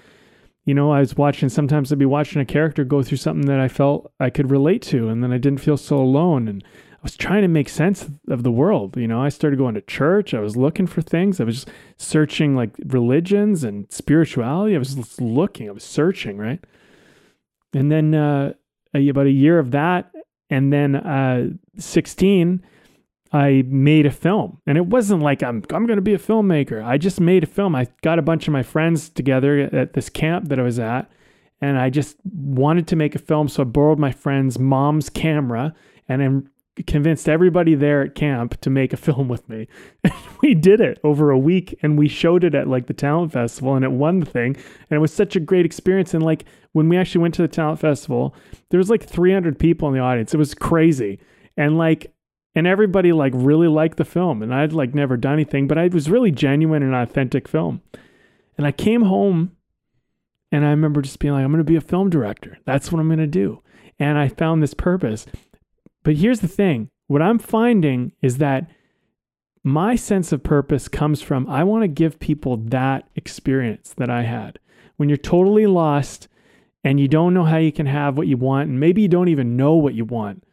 you 0.66 0.74
know, 0.74 0.92
I 0.92 1.00
was 1.00 1.18
watching, 1.18 1.50
sometimes 1.50 1.92
I'd 1.92 2.00
be 2.00 2.06
watching 2.06 2.42
a 2.42 2.46
character 2.46 2.84
go 2.84 3.02
through 3.02 3.18
something 3.18 3.48
that 3.48 3.60
I 3.60 3.68
felt 3.68 4.12
I 4.20 4.30
could 4.30 4.52
relate 4.52 4.82
to, 4.84 5.10
and 5.10 5.24
then 5.24 5.32
I 5.32 5.38
didn't 5.38 5.62
feel 5.62 5.78
so 5.78 5.98
alone. 5.98 6.48
And 6.48 6.64
I 6.64 7.00
was 7.02 7.18
trying 7.18 7.42
to 7.42 7.48
make 7.48 7.68
sense 7.68 8.08
of 8.30 8.44
the 8.44 8.52
world. 8.52 8.96
You 8.96 9.08
know, 9.08 9.22
I 9.22 9.30
started 9.30 9.58
going 9.58 9.74
to 9.74 9.82
church. 9.82 10.36
I 10.36 10.40
was 10.40 10.56
looking 10.56 10.86
for 10.86 11.02
things. 11.02 11.42
I 11.42 11.46
was 11.46 11.66
just 11.66 11.70
searching 11.98 12.56
like 12.56 12.72
religions 12.86 13.64
and 13.64 13.92
spirituality. 13.92 14.76
I 14.76 14.80
was 14.80 14.94
just 14.94 15.20
looking, 15.20 15.68
I 15.68 15.72
was 15.72 15.84
searching, 15.84 16.38
right? 16.38 16.64
And 17.74 17.92
then 17.92 18.14
uh, 18.14 18.54
about 18.94 19.26
a 19.26 19.32
year 19.32 19.58
of 19.58 19.72
that, 19.72 20.12
and 20.52 20.72
then 20.72 20.96
uh, 20.96 21.50
16, 21.78 22.62
I 23.34 23.64
made 23.68 24.06
a 24.06 24.12
film. 24.12 24.58
And 24.68 24.78
it 24.78 24.88
wasn't 24.88 25.22
like 25.22 25.42
I'm 25.42 25.64
I'm 25.72 25.86
going 25.86 25.98
to 25.98 26.02
be 26.02 26.14
a 26.14 26.20
filmmaker. 26.20 26.84
I 26.84 26.98
just 26.98 27.20
made 27.20 27.44
a 27.44 27.48
film. 27.48 27.76
I 27.76 27.88
got 28.02 28.20
a 28.20 28.24
bunch 28.24 28.48
of 28.48 28.52
my 28.52 28.64
friends 28.64 29.10
together 29.10 29.70
at 29.74 29.94
this 29.94 30.10
camp 30.10 30.50
that 30.50 30.60
I 30.60 30.64
was 30.64 30.80
at, 30.80 31.10
and 31.62 31.78
I 31.78 31.90
just 31.90 32.18
wanted 32.26 32.88
to 32.88 32.96
make 32.96 33.16
a 33.16 33.20
film, 33.20 33.48
so 33.48 33.62
I 33.62 33.66
borrowed 33.66 34.00
my 34.00 34.12
friend's 34.12 34.60
mom's 34.60 35.10
camera 35.10 35.74
and 36.10 36.22
then 36.22 36.50
convinced 36.88 37.30
everybody 37.30 37.76
there 37.76 38.02
at 38.02 38.16
camp 38.16 38.60
to 38.62 38.70
make 38.70 38.94
a 38.94 38.98
film 39.08 39.28
with 39.28 39.48
me. 39.50 39.68
We 40.42 40.56
did 40.56 40.82
it 40.82 41.00
over 41.04 41.30
a 41.30 41.38
week 41.38 41.78
and 41.84 42.00
we 42.00 42.08
showed 42.08 42.44
it 42.44 42.56
at 42.56 42.68
like 42.68 42.88
the 42.88 42.96
talent 42.96 43.32
festival 43.32 43.76
and 43.76 43.86
it 43.86 43.92
won 43.92 44.22
the 44.22 44.26
thing. 44.26 44.56
And 44.56 44.98
it 44.98 44.98
was 44.98 45.14
such 45.14 45.36
a 45.36 45.40
great 45.40 45.68
experience. 45.68 46.16
And 46.16 46.24
like 46.24 46.46
when 46.72 46.90
we 46.90 46.98
actually 46.98 47.22
went 47.22 47.36
to 47.36 47.44
the 47.44 47.48
talent 47.48 47.80
festival, 47.80 48.34
there 48.72 48.80
was 48.80 48.90
like 48.90 49.04
300 49.04 49.60
people 49.60 49.88
in 49.88 49.94
the 49.94 50.00
audience. 50.00 50.34
It 50.34 50.38
was 50.38 50.56
crazy. 50.56 51.20
And 51.58 51.78
like 51.78 52.12
and 52.56 52.68
everybody 52.68 53.12
like 53.12 53.34
really 53.36 53.68
liked 53.68 53.98
the 53.98 54.06
film 54.06 54.42
and 54.42 54.54
i'd 54.54 54.74
like 54.74 54.94
never 54.94 55.18
done 55.18 55.34
anything 55.34 55.68
but 55.68 55.78
it 55.78 55.94
was 55.94 56.10
really 56.10 56.32
genuine 56.32 56.84
and 56.84 56.96
authentic 56.96 57.48
film. 57.48 57.82
And 58.58 58.68
i 58.68 58.72
came 58.72 59.04
home 59.04 59.56
and 60.52 60.66
i 60.66 60.70
remember 60.70 61.02
just 61.02 61.20
being 61.20 61.34
like 61.34 61.44
i'm 61.44 61.52
going 61.52 61.60
to 61.60 61.64
be 61.64 61.76
a 61.76 61.82
film 61.82 62.10
director. 62.10 62.58
That's 62.66 62.92
what 62.92 63.00
i'm 63.00 63.08
going 63.08 63.20
to 63.20 63.28
do. 63.28 63.62
And 64.00 64.18
i 64.18 64.28
found 64.28 64.62
this 64.62 64.74
purpose. 64.74 65.26
But 66.04 66.16
here's 66.16 66.40
the 66.40 66.48
thing. 66.48 66.90
What 67.08 67.22
i'm 67.22 67.40
finding 67.40 68.14
is 68.22 68.38
that 68.38 68.70
my 69.64 69.96
sense 69.96 70.32
of 70.32 70.44
purpose 70.44 70.88
comes 70.88 71.22
from 71.22 71.48
i 71.48 71.64
want 71.64 71.84
to 71.84 71.88
give 71.88 72.20
people 72.20 72.58
that 72.58 73.08
experience 73.16 73.94
that 73.98 74.10
i 74.10 74.24
had. 74.24 74.60
When 74.98 75.10
you're 75.10 75.18
totally 75.18 75.66
lost 75.66 76.28
and 76.84 77.00
you 77.00 77.08
don't 77.08 77.34
know 77.34 77.44
how 77.44 77.58
you 77.58 77.72
can 77.72 77.86
have 77.86 78.18
what 78.18 78.28
you 78.28 78.38
want 78.38 78.70
and 78.70 78.80
maybe 78.80 79.02
you 79.02 79.08
don't 79.08 79.30
even 79.30 79.56
know 79.56 79.76
what 79.76 79.94
you 79.94 80.06
want. 80.06 80.44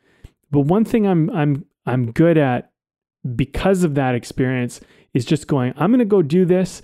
But 0.51 0.61
one 0.61 0.85
thing 0.85 1.07
I'm 1.07 1.29
I'm 1.31 1.65
I'm 1.89 2.13
good 2.13 2.39
at 2.39 2.71
because 3.35 3.83
of 3.83 3.95
that 3.95 4.15
experience 4.15 4.81
is 5.15 5.25
just 5.25 5.47
going, 5.47 5.73
I'm 5.77 5.91
going 5.91 5.99
to 5.99 6.05
go 6.05 6.23
do 6.23 6.45
this 6.45 6.83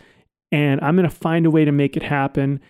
and 0.50 0.80
I'm 0.80 0.96
going 0.96 1.08
to 1.08 1.14
find 1.14 1.46
a 1.46 1.50
way 1.50 1.64
to 1.64 1.72
make 1.72 1.96
it 1.96 2.02
happen. 2.02 2.60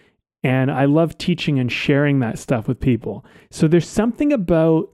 And 0.42 0.70
I 0.70 0.84
love 0.84 1.16
teaching 1.16 1.58
and 1.58 1.70
sharing 1.72 2.20
that 2.20 2.38
stuff 2.38 2.68
with 2.68 2.80
people. 2.80 3.24
So 3.50 3.66
there's 3.66 3.88
something 3.88 4.32
about 4.32 4.90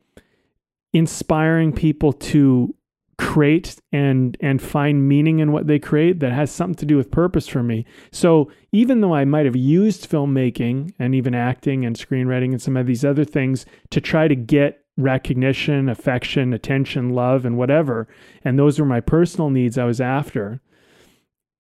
inspiring 0.92 1.73
people 1.73 2.12
to 2.12 2.75
create 3.18 3.76
and 3.92 4.37
and 4.40 4.62
find 4.62 5.06
meaning 5.06 5.40
in 5.40 5.52
what 5.52 5.66
they 5.66 5.78
create 5.78 6.20
that 6.20 6.32
has 6.32 6.50
something 6.50 6.75
to 6.75 6.87
do 6.87 6.97
with 6.97 7.11
purpose 7.11 7.47
for 7.47 7.62
me. 7.62 7.85
So 8.11 8.50
even 8.73 9.02
though 9.02 9.14
I 9.14 9.26
might 9.26 9.44
have 9.44 9.56
used 9.56 10.11
filmmaking 10.11 10.94
and 10.99 11.14
even 11.14 11.35
acting 11.35 11.85
and 11.85 11.97
screenwriting 11.97 12.52
and 12.52 12.62
some 12.62 12.78
of 12.78 12.87
these 12.87 13.04
other 13.04 13.25
things 13.25 13.66
to 13.90 14.00
try 14.00 14.26
to 14.26 14.35
get 14.35 14.85
recognition, 15.02 15.88
affection, 15.88 16.52
attention, 16.52 17.11
love, 17.11 17.45
and 17.45 17.57
whatever. 17.57 18.09
And 18.45 18.59
those 18.59 18.78
were 18.78 18.87
my 18.87 19.00
personal 19.00 19.50
needs 19.50 19.78
I 19.78 19.85
was 19.85 20.00
after. 20.00 20.61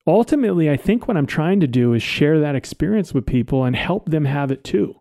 Ultimately, 0.06 0.70
I 0.70 0.76
think 0.76 1.06
what 1.06 1.16
I'm 1.16 1.26
trying 1.26 1.60
to 1.60 1.66
do 1.66 1.92
is 1.92 2.02
share 2.02 2.40
that 2.40 2.54
experience 2.54 3.12
with 3.12 3.26
people 3.26 3.64
and 3.64 3.76
help 3.76 4.08
them 4.08 4.24
have 4.24 4.50
it 4.50 4.64
too. 4.64 4.96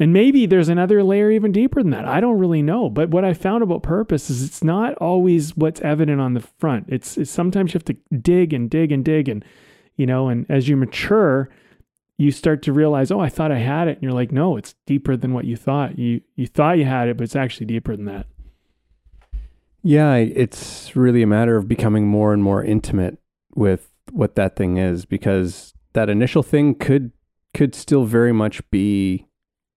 And 0.00 0.12
maybe 0.12 0.46
there's 0.46 0.68
another 0.68 1.02
layer 1.02 1.30
even 1.30 1.50
deeper 1.50 1.82
than 1.82 1.90
that. 1.90 2.04
I 2.04 2.20
don't 2.20 2.38
really 2.38 2.62
know. 2.62 2.88
But 2.88 3.10
what 3.10 3.24
I 3.24 3.34
found 3.34 3.64
about 3.64 3.82
purpose 3.82 4.30
is 4.30 4.44
it's 4.44 4.62
not 4.62 4.94
always 4.98 5.56
what's 5.56 5.80
evident 5.80 6.20
on 6.20 6.34
the 6.34 6.44
front. 6.60 6.86
It's, 6.88 7.18
it's 7.18 7.30
sometimes 7.30 7.72
you 7.74 7.78
have 7.78 7.84
to 7.86 8.16
dig 8.16 8.52
and 8.52 8.70
dig 8.70 8.92
and 8.92 9.04
dig 9.04 9.28
and 9.28 9.44
you 9.98 10.06
know, 10.06 10.28
and 10.28 10.46
as 10.48 10.68
you 10.68 10.76
mature, 10.76 11.50
you 12.18 12.32
start 12.32 12.62
to 12.62 12.72
realize, 12.72 13.10
oh, 13.10 13.20
I 13.20 13.28
thought 13.28 13.52
I 13.52 13.58
had 13.58 13.86
it. 13.86 13.94
And 13.94 14.02
you're 14.02 14.12
like, 14.12 14.32
no, 14.32 14.56
it's 14.56 14.74
deeper 14.86 15.16
than 15.16 15.32
what 15.32 15.44
you 15.44 15.56
thought. 15.56 15.98
You 15.98 16.20
you 16.34 16.46
thought 16.46 16.78
you 16.78 16.84
had 16.84 17.08
it, 17.08 17.16
but 17.16 17.24
it's 17.24 17.36
actually 17.36 17.66
deeper 17.66 17.96
than 17.96 18.06
that. 18.06 18.26
Yeah, 19.82 20.16
it's 20.16 20.96
really 20.96 21.22
a 21.22 21.26
matter 21.26 21.56
of 21.56 21.68
becoming 21.68 22.08
more 22.08 22.34
and 22.34 22.42
more 22.42 22.62
intimate 22.62 23.18
with 23.54 23.88
what 24.10 24.34
that 24.34 24.56
thing 24.56 24.76
is 24.76 25.04
because 25.04 25.72
that 25.92 26.10
initial 26.10 26.42
thing 26.42 26.74
could 26.74 27.12
could 27.54 27.74
still 27.74 28.04
very 28.04 28.32
much 28.32 28.68
be 28.70 29.26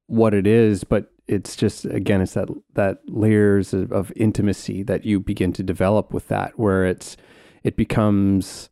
what 0.08 0.34
it 0.34 0.48
is, 0.48 0.84
but 0.84 1.14
it's 1.28 1.56
just 1.56 1.86
again 1.86 2.22
it's 2.22 2.34
that 2.34 2.50
that 2.74 3.00
layers 3.08 3.72
of, 3.72 3.92
of 3.92 4.12
intimacy 4.16 4.82
that 4.82 5.06
you 5.06 5.20
begin 5.20 5.54
to 5.54 5.64
develop 5.64 6.12
with 6.12 6.28
that 6.28 6.58
where 6.58 6.86
it's 6.86 7.16
it 7.64 7.78
becomes 7.78 8.71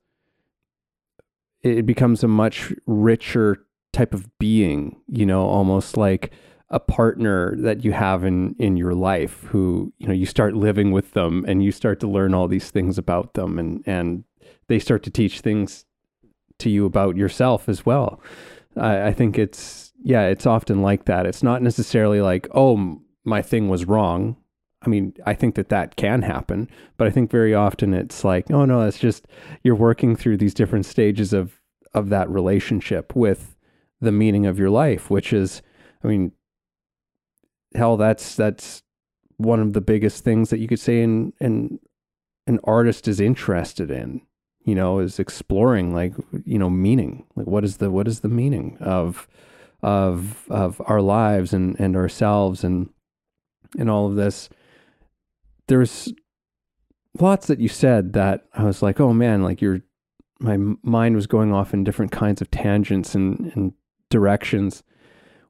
it 1.62 1.86
becomes 1.86 2.24
a 2.24 2.28
much 2.28 2.74
richer 2.86 3.58
type 3.94 4.14
of 4.14 4.38
being, 4.40 5.02
you 5.08 5.26
know, 5.26 5.42
almost 5.42 5.98
like 5.98 6.32
a 6.70 6.80
partner 6.80 7.56
that 7.58 7.84
you 7.84 7.92
have 7.92 8.24
in 8.24 8.56
in 8.60 8.78
your 8.78 8.94
life 8.94 9.44
who, 9.46 9.92
you 9.98 10.08
know, 10.08 10.14
you 10.14 10.26
start 10.26 10.54
living 10.54 10.92
with 10.92 11.14
them 11.14 11.44
and 11.48 11.64
you 11.64 11.72
start 11.72 12.00
to 12.00 12.08
learn 12.08 12.34
all 12.34 12.48
these 12.48 12.70
things 12.70 12.98
about 12.98 13.34
them 13.34 13.58
and 13.58 13.84
and 13.86 14.24
they 14.68 14.80
start 14.80 15.04
to 15.04 15.10
teach 15.10 15.42
things 15.42 15.86
to 16.60 16.70
you 16.70 16.86
about 16.86 17.18
yourself 17.18 17.68
as 17.68 17.86
well. 17.86 18.22
I, 18.78 19.08
I 19.08 19.14
think 19.14 19.38
it's 19.38 19.92
yeah, 20.02 20.28
it's 20.28 20.46
often 20.46 20.82
like 20.82 21.06
that. 21.06 21.26
It's 21.26 21.44
not 21.44 21.62
necessarily 21.62 22.22
like, 22.22 22.48
oh, 22.54 23.02
my 23.26 23.42
thing 23.42 23.68
was 23.68 23.86
wrong. 23.86 24.38
I 24.82 24.88
mean, 24.88 25.14
I 25.26 25.34
think 25.34 25.56
that 25.56 25.70
that 25.70 25.98
can 25.98 26.22
happen, 26.22 26.70
but 26.98 27.08
I 27.08 27.12
think 27.12 27.30
very 27.30 27.54
often 27.54 27.94
it's 27.94 28.24
like, 28.24 28.50
oh 28.50 28.66
no, 28.66 28.82
it's 28.82 29.00
just 29.00 29.28
you're 29.64 29.76
working 29.76 30.16
through 30.16 30.38
these 30.38 30.54
different 30.54 30.86
stages 30.86 31.34
of 31.34 31.60
of 31.94 32.10
that 32.10 32.30
relationship 32.30 33.16
with 33.16 33.56
the 34.00 34.12
meaning 34.12 34.46
of 34.46 34.58
your 34.58 34.70
life, 34.70 35.10
which 35.10 35.34
is, 35.34 35.62
I 36.04 36.08
mean, 36.08 36.32
hell, 37.76 37.98
that's 37.98 38.36
that's 38.36 38.84
one 39.38 39.60
of 39.60 39.74
the 39.74 39.82
biggest 39.82 40.24
things 40.24 40.50
that 40.50 40.60
you 40.60 40.68
could 40.68 40.80
say 40.80 41.02
in 41.02 41.34
in 41.42 41.80
an 42.48 42.60
artist 42.64 43.08
is 43.08 43.20
interested 43.20 43.92
in, 43.92 44.22
you 44.64 44.76
know, 44.76 45.00
is 45.00 45.20
exploring 45.20 45.94
like 45.94 46.14
you 46.46 46.58
know 46.58 46.70
meaning. 46.70 47.26
Like 47.36 47.48
what 47.48 47.66
is 47.66 47.78
the 47.78 47.92
what 47.92 48.08
is 48.08 48.22
the 48.22 48.30
meaning 48.30 48.78
of 48.80 49.28
of 49.82 50.46
of 50.50 50.82
our 50.86 51.02
lives 51.02 51.54
and 51.54 51.78
and 51.80 51.96
ourselves 51.98 52.64
and 52.64 52.90
and 53.78 53.90
all 53.90 54.08
of 54.08 54.16
this. 54.16 54.50
There's 55.70 56.14
lots 57.20 57.48
that 57.48 57.60
you 57.60 57.70
said 57.70 58.14
that 58.14 58.46
I 58.54 58.64
was 58.64 58.82
like, 58.82 59.00
oh 59.00 59.14
man, 59.14 59.44
like 59.44 59.62
you're 59.62 59.82
my 60.42 60.58
mind 60.84 61.16
was 61.16 61.28
going 61.28 61.54
off 61.54 61.74
in 61.74 61.84
different 61.84 62.12
kinds 62.12 62.42
of 62.42 62.50
tangents 62.50 63.14
and, 63.14 63.52
and 63.56 63.74
directions. 64.10 64.84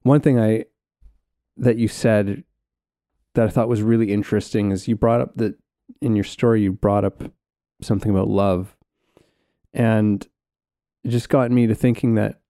One 0.01 0.21
thing 0.21 0.39
I 0.39 0.65
that 1.58 1.77
you 1.77 1.88
said 1.88 2.43
that 3.36 3.47
I 3.47 3.49
thought 3.49 3.69
was 3.69 3.82
really 3.82 4.12
interesting 4.12 4.71
is 4.71 4.88
you 4.88 4.95
brought 4.95 5.21
up 5.21 5.36
that 5.36 5.55
in 6.01 6.15
your 6.15 6.23
story 6.23 6.62
you 6.62 6.71
brought 6.71 7.05
up 7.05 7.23
something 7.82 8.12
about 8.12 8.27
love. 8.27 8.75
And 9.73 10.27
it 11.03 11.10
just 11.10 11.29
got 11.29 11.51
me 11.51 11.67
to 11.67 11.75
thinking 11.75 12.15
that 12.15 12.41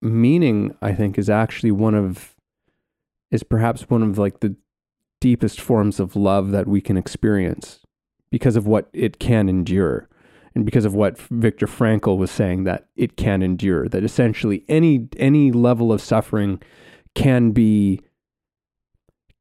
meaning, 0.00 0.74
I 0.80 0.92
think, 0.92 1.18
is 1.18 1.30
actually 1.30 1.70
one 1.72 1.94
of 1.94 2.34
is 3.30 3.42
perhaps 3.42 3.88
one 3.88 4.02
of 4.02 4.18
like 4.18 4.40
the 4.40 4.56
deepest 5.22 5.60
forms 5.60 6.00
of 6.00 6.16
love 6.16 6.50
that 6.50 6.66
we 6.66 6.80
can 6.80 6.96
experience 6.96 7.78
because 8.32 8.56
of 8.56 8.66
what 8.66 8.88
it 8.92 9.20
can 9.20 9.48
endure. 9.48 10.08
And 10.52 10.64
because 10.66 10.84
of 10.84 10.96
what 10.96 11.16
Viktor 11.16 11.68
Frankl 11.68 12.18
was 12.18 12.32
saying 12.32 12.64
that 12.64 12.88
it 12.96 13.16
can 13.16 13.40
endure 13.40 13.88
that 13.88 14.02
essentially 14.02 14.64
any 14.68 15.08
any 15.16 15.52
level 15.52 15.92
of 15.92 16.00
suffering 16.02 16.60
can 17.14 17.52
be 17.52 18.00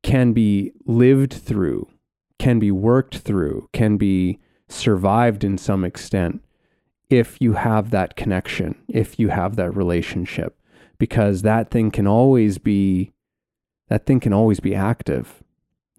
can 0.03 0.33
be 0.33 0.71
lived 0.85 1.33
through 1.33 1.89
can 2.37 2.59
be 2.59 2.71
worked 2.71 3.17
through 3.17 3.67
can 3.73 3.97
be 3.97 4.39
survived 4.69 5.43
in 5.43 5.57
some 5.57 5.83
extent 5.83 6.41
if 7.09 7.41
you 7.41 7.53
have 7.53 7.89
that 7.89 8.15
connection 8.15 8.75
if 8.87 9.19
you 9.19 9.29
have 9.29 9.55
that 9.55 9.75
relationship. 9.75 10.57
Because 10.99 11.41
that 11.41 11.71
thing 11.71 11.89
can 11.89 12.05
always 12.05 12.59
be 12.59 13.11
that 13.89 14.05
thing 14.05 14.19
can 14.19 14.31
always 14.31 14.59
be 14.59 14.75
active 14.75 15.43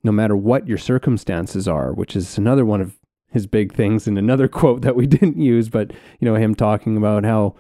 no 0.05 0.13
matter 0.13 0.37
what 0.37 0.67
your 0.67 0.79
circumstances 0.79 1.69
are 1.69 1.93
which 1.93 2.17
is 2.17 2.39
another 2.39 2.65
one 2.65 2.81
of 2.81 2.99
his 3.33 3.47
big 3.47 3.73
things 3.73 4.07
and 4.07 4.19
another 4.19 4.47
quote 4.61 4.83
that 4.83 4.95
we 4.95 5.07
didn't 5.07 5.39
use, 5.39 5.69
but 5.69 5.91
you 6.21 6.27
know, 6.27 6.35
him 6.37 6.55
talking 6.55 6.97
about 6.97 7.25
how 7.25 7.55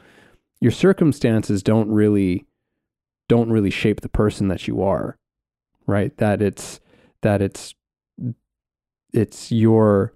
your 0.61 0.71
circumstances 0.71 1.63
don't 1.63 1.91
really 1.91 2.47
don't 3.29 3.51
really 3.51 3.71
shape 3.71 4.03
the 4.03 4.09
person 4.09 4.49
that 4.49 4.69
you 4.69 4.83
are. 4.83 5.17
Right? 5.87 6.17
That 6.19 6.41
it's 6.41 6.79
that 7.23 7.43
it's 7.43 7.75
it's 9.13 9.51
your 9.51 10.15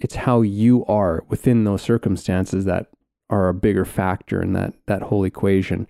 it's 0.00 0.16
how 0.16 0.42
you 0.42 0.84
are 0.86 1.24
within 1.28 1.64
those 1.64 1.82
circumstances 1.82 2.64
that 2.64 2.88
are 3.30 3.48
a 3.48 3.54
bigger 3.54 3.84
factor 3.84 4.42
in 4.42 4.52
that 4.54 4.74
that 4.86 5.02
whole 5.02 5.24
equation. 5.24 5.86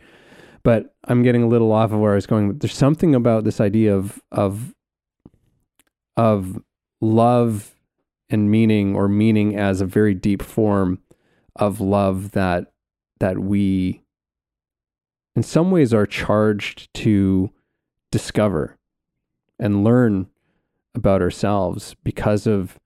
but 0.62 0.94
I'm 1.04 1.22
getting 1.22 1.44
a 1.44 1.48
little 1.48 1.70
off 1.70 1.92
of 1.92 2.00
where 2.00 2.12
I 2.12 2.16
was 2.16 2.26
going. 2.26 2.48
but 2.48 2.60
There's 2.60 2.74
something 2.74 3.14
about 3.14 3.44
this 3.44 3.60
idea 3.60 3.94
of 3.96 4.20
of 4.32 4.74
of 6.16 6.62
love 7.00 7.74
and 8.29 8.50
meaning 8.50 8.96
or 8.96 9.09
meaning 9.09 9.57
as 9.57 9.81
a 9.81 9.87
very 9.87 10.14
deep 10.14 10.42
form 10.42 10.98
of 11.55 11.81
love 11.81 12.33
that 12.33 12.72
that 13.18 13.38
we 13.38 14.02
in 15.35 15.42
some 15.42 15.70
ways 15.70 15.94
are 15.94 16.07
charged 16.07 16.92
to 16.94 17.50
discover 18.11 18.76
and 19.59 19.85
learn 19.85 20.26
about 20.94 21.22
ourselves 21.22 21.94
because 22.02 22.46
of 22.46 22.79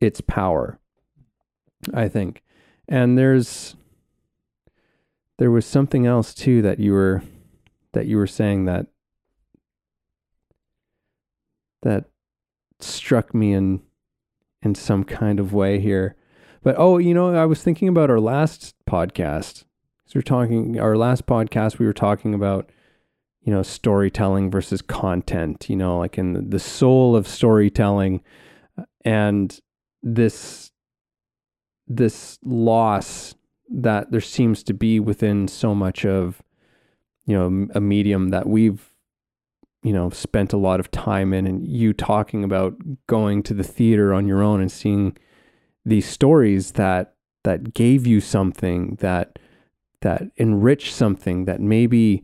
its 0.00 0.20
power 0.20 0.78
i 1.92 2.08
think. 2.08 2.42
And 2.88 3.16
there's 3.16 3.76
there 5.38 5.50
was 5.50 5.66
something 5.66 6.06
else 6.06 6.34
too 6.34 6.62
that 6.62 6.78
you 6.78 6.92
were 6.92 7.22
that 7.92 8.06
you 8.06 8.16
were 8.16 8.26
saying 8.26 8.66
that 8.66 8.86
that 11.82 12.04
struck 12.82 13.34
me 13.34 13.52
in 13.52 13.82
in 14.62 14.74
some 14.74 15.04
kind 15.04 15.40
of 15.40 15.52
way 15.52 15.80
here. 15.80 16.16
But 16.62 16.76
oh, 16.78 16.98
you 16.98 17.14
know, 17.14 17.34
I 17.34 17.46
was 17.46 17.62
thinking 17.62 17.88
about 17.88 18.10
our 18.10 18.20
last 18.20 18.74
podcast. 18.88 19.64
So 20.06 20.18
we're 20.18 20.22
talking 20.22 20.78
our 20.78 20.96
last 20.96 21.26
podcast 21.26 21.78
we 21.78 21.86
were 21.86 21.92
talking 21.92 22.34
about 22.34 22.70
you 23.42 23.52
know 23.52 23.62
storytelling 23.62 24.50
versus 24.50 24.82
content, 24.82 25.68
you 25.68 25.76
know, 25.76 25.98
like 25.98 26.18
in 26.18 26.50
the 26.50 26.60
soul 26.60 27.16
of 27.16 27.26
storytelling 27.26 28.22
and 29.04 29.60
this 30.02 30.70
this 31.86 32.38
loss 32.44 33.34
that 33.68 34.10
there 34.10 34.20
seems 34.20 34.62
to 34.62 34.74
be 34.74 35.00
within 35.00 35.48
so 35.48 35.74
much 35.74 36.04
of 36.04 36.42
you 37.26 37.36
know 37.36 37.68
a 37.74 37.80
medium 37.80 38.30
that 38.30 38.46
we've 38.46 38.91
you 39.82 39.92
know 39.92 40.10
spent 40.10 40.52
a 40.52 40.56
lot 40.56 40.80
of 40.80 40.90
time 40.90 41.32
in 41.32 41.46
and 41.46 41.66
you 41.66 41.92
talking 41.92 42.44
about 42.44 42.74
going 43.06 43.42
to 43.42 43.54
the 43.54 43.64
theater 43.64 44.14
on 44.14 44.26
your 44.26 44.42
own 44.42 44.60
and 44.60 44.70
seeing 44.70 45.16
these 45.84 46.06
stories 46.06 46.72
that 46.72 47.14
that 47.44 47.74
gave 47.74 48.06
you 48.06 48.20
something 48.20 48.96
that 49.00 49.38
that 50.00 50.22
enriched 50.38 50.94
something 50.94 51.44
that 51.44 51.60
maybe 51.60 52.22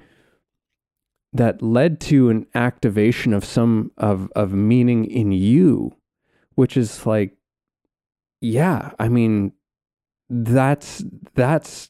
that 1.33 1.61
led 1.61 2.01
to 2.01 2.31
an 2.31 2.47
activation 2.55 3.33
of 3.33 3.45
some 3.45 3.91
of 3.97 4.31
of 4.35 4.53
meaning 4.53 5.05
in 5.05 5.33
you 5.33 5.95
which 6.55 6.77
is 6.77 7.07
like 7.07 7.37
yeah 8.41 8.93
i 8.99 9.09
mean 9.09 9.53
that's 10.31 11.03
that's 11.35 11.88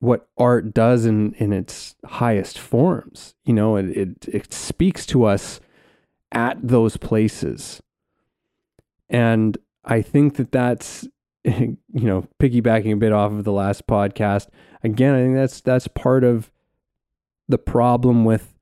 what 0.00 0.28
art 0.36 0.72
does 0.72 1.04
in 1.04 1.32
in 1.34 1.52
its 1.52 1.96
highest 2.04 2.58
forms. 2.58 3.34
You 3.44 3.54
know, 3.54 3.76
it 3.76 3.86
it, 3.96 4.28
it 4.28 4.52
speaks 4.52 5.06
to 5.06 5.24
us 5.24 5.60
at 6.32 6.58
those 6.62 6.96
places, 6.96 7.82
and 9.08 9.58
I 9.84 10.02
think 10.02 10.36
that 10.36 10.52
that's 10.52 11.08
you 11.44 11.76
know 11.92 12.26
piggybacking 12.40 12.92
a 12.92 12.96
bit 12.96 13.12
off 13.12 13.32
of 13.32 13.44
the 13.44 13.52
last 13.52 13.86
podcast. 13.86 14.48
Again, 14.82 15.14
I 15.14 15.18
think 15.18 15.34
that's 15.34 15.60
that's 15.60 15.88
part 15.88 16.24
of 16.24 16.50
the 17.48 17.58
problem 17.58 18.24
with 18.24 18.54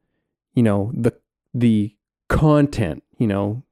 you 0.55 0.63
know 0.63 0.91
the 0.95 1.13
the 1.53 1.95
content. 2.29 3.03
You 3.19 3.27
know, 3.27 3.63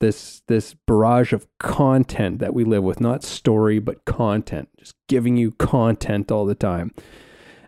this 0.00 0.42
this 0.48 0.74
barrage 0.86 1.32
of 1.32 1.46
content 1.58 2.38
that 2.38 2.54
we 2.54 2.64
live 2.64 2.82
with 2.82 3.00
not 3.00 3.22
story 3.22 3.78
but 3.78 4.04
content 4.04 4.68
just 4.78 4.94
giving 5.08 5.36
you 5.36 5.52
content 5.52 6.30
all 6.30 6.44
the 6.44 6.54
time. 6.54 6.92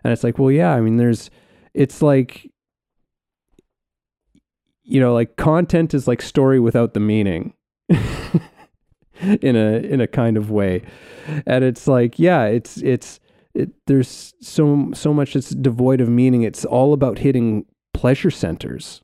And 0.03 0.13
it's 0.13 0.23
like 0.23 0.37
well 0.37 0.51
yeah 0.51 0.73
i 0.73 0.81
mean 0.81 0.97
there's 0.97 1.29
it's 1.73 2.01
like 2.01 2.49
you 4.83 4.99
know 4.99 5.13
like 5.13 5.35
content 5.35 5.93
is 5.93 6.07
like 6.07 6.21
story 6.21 6.59
without 6.59 6.93
the 6.93 6.99
meaning 6.99 7.53
in 7.89 9.55
a 9.55 9.77
in 9.79 10.01
a 10.01 10.07
kind 10.07 10.37
of 10.37 10.51
way. 10.51 10.83
And 11.45 11.63
it's 11.63 11.87
like 11.87 12.19
yeah 12.19 12.45
it's 12.45 12.77
it's 12.77 13.19
it, 13.53 13.71
there's 13.87 14.33
so 14.41 14.91
so 14.93 15.13
much 15.13 15.33
that's 15.33 15.49
devoid 15.49 15.99
of 15.99 16.09
meaning. 16.09 16.43
It's 16.43 16.63
all 16.63 16.93
about 16.93 17.19
hitting 17.19 17.65
pleasure 17.93 18.29
centers 18.29 19.01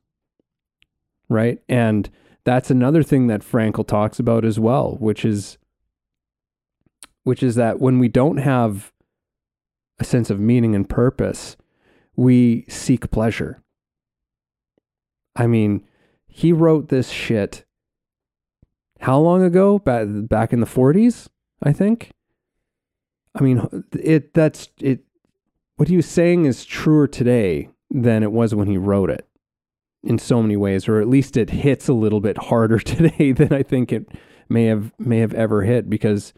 right? 1.30 1.60
And 1.68 2.10
that's 2.46 2.70
another 2.70 3.04
thing 3.04 3.28
that 3.28 3.42
Frankl 3.42 3.88
talks 3.88 4.20
about 4.20 4.44
as 4.44 4.60
well, 4.60 4.98
which 5.00 5.24
is 5.24 5.58
which 7.24 7.42
is 7.42 7.56
that 7.56 7.80
when 7.80 8.00
we 8.00 8.10
don't 8.10 8.38
have 8.38 8.92
a 10.00 10.04
sense 10.04 10.30
of 10.30 10.40
meaning 10.40 10.76
and 10.76 10.90
purpose, 10.90 11.56
we 12.16 12.66
seek 12.68 13.10
pleasure. 13.12 13.64
I 15.36 15.48
mean, 15.48 15.86
he 16.28 16.52
wrote 16.52 16.90
this 16.90 17.10
shit 17.10 17.64
how 19.00 19.20
long 19.20 19.44
ago? 19.44 19.80
Back 19.80 20.08
back 20.10 20.54
in 20.54 20.62
the 20.62 20.66
40s, 20.66 21.28
I 21.62 21.74
think. 21.74 22.12
I 23.36 23.42
mean, 23.42 23.84
it 23.92 24.34
that's 24.34 24.70
it 24.80 25.04
what 25.76 25.90
he 25.90 25.96
was 25.96 26.06
saying 26.06 26.46
is 26.46 26.66
truer 26.66 27.08
today 27.08 27.70
than 27.90 28.24
it 28.24 28.32
was 28.32 28.56
when 28.56 28.68
he 28.68 28.78
wrote 28.78 29.10
it 29.10 29.28
in 30.04 30.20
so 30.20 30.42
many 30.42 30.58
ways, 30.58 30.88
or 30.88 31.00
at 31.00 31.08
least 31.08 31.38
it 31.38 31.50
hits 31.50 31.88
a 31.88 31.94
little 31.94 32.20
bit 32.20 32.38
harder 32.38 32.80
today 32.80 33.32
than 33.32 33.54
I 33.54 33.64
think 33.64 33.92
it 33.92 34.08
may 34.50 34.66
have 34.66 34.92
may 35.00 35.20
have 35.20 35.34
ever 35.34 35.64
hit 35.64 35.90
because 35.90 36.34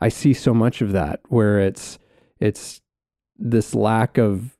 I 0.00 0.08
see 0.08 0.34
so 0.34 0.54
much 0.54 0.80
of 0.80 0.92
that 0.92 1.20
where 1.28 1.60
it's 1.60 1.98
it's 2.40 2.80
this 3.36 3.74
lack 3.74 4.18
of 4.18 4.56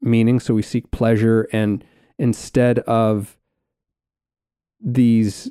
meaning, 0.00 0.40
so 0.40 0.54
we 0.54 0.62
seek 0.62 0.90
pleasure, 0.90 1.48
and 1.52 1.84
instead 2.18 2.78
of 2.80 3.36
these 4.80 5.50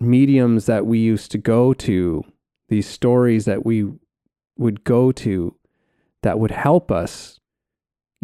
mediums 0.00 0.66
that 0.66 0.84
we 0.84 0.98
used 0.98 1.30
to 1.30 1.38
go 1.38 1.72
to, 1.72 2.24
these 2.68 2.86
stories 2.86 3.44
that 3.44 3.64
we 3.64 3.90
would 4.58 4.84
go 4.84 5.12
to 5.12 5.56
that 6.22 6.38
would 6.38 6.50
help 6.50 6.90
us 6.90 7.40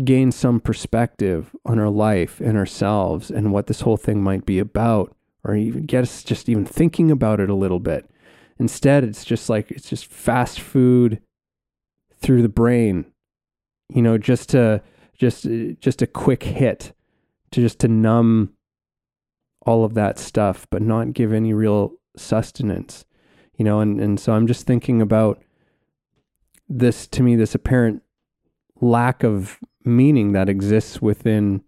gain 0.05 0.31
some 0.31 0.61
perspective 0.61 1.55
on 1.65 1.79
our 1.79 1.89
life 1.89 2.41
and 2.41 2.57
ourselves 2.57 3.31
and 3.31 3.53
what 3.53 3.67
this 3.67 3.81
whole 3.81 3.97
thing 3.97 4.23
might 4.23 4.47
be 4.47 4.59
about, 4.59 5.15
or 5.45 5.57
even 5.57 5.87
get 5.87 6.03
us 6.03 6.23
just 6.23 6.49
even 6.49 6.65
thinking 6.65 7.11
about 7.11 7.41
it 7.41 7.51
a 7.51 7.55
little 7.55 7.81
bit. 7.81 8.09
Instead, 8.59 9.05
it's 9.05 9.25
just 9.25 9.49
like 9.49 9.71
it's 9.71 9.89
just 9.89 10.07
fast 10.07 10.61
food 10.61 11.21
through 12.21 12.43
the 12.43 12.49
brain, 12.49 13.07
you 13.89 14.03
know, 14.03 14.19
just 14.19 14.51
to 14.51 14.83
just 15.15 15.47
just 15.81 16.03
a 16.03 16.07
quick 16.07 16.43
hit 16.43 16.93
to 17.51 17.61
just 17.61 17.79
to 17.81 17.89
numb 17.89 18.53
all 19.67 19.85
of 19.85 19.95
that 19.95 20.19
stuff, 20.19 20.67
but 20.71 20.83
not 20.83 21.13
give 21.13 21.33
any 21.33 21.53
real 21.53 21.93
sustenance, 22.17 23.05
you 23.57 23.65
know. 23.65 23.81
And 23.81 24.01
and 24.01 24.19
so 24.19 24.33
I'm 24.33 24.47
just 24.47 24.67
thinking 24.67 25.03
about 25.03 25.43
this 26.69 27.07
to 27.09 27.23
me, 27.23 27.37
this 27.37 27.55
apparent 27.55 28.03
lack 28.81 29.25
of 29.25 29.59
meaning 29.85 30.33
that 30.33 30.49
exists 30.49 31.01
within 31.01 31.63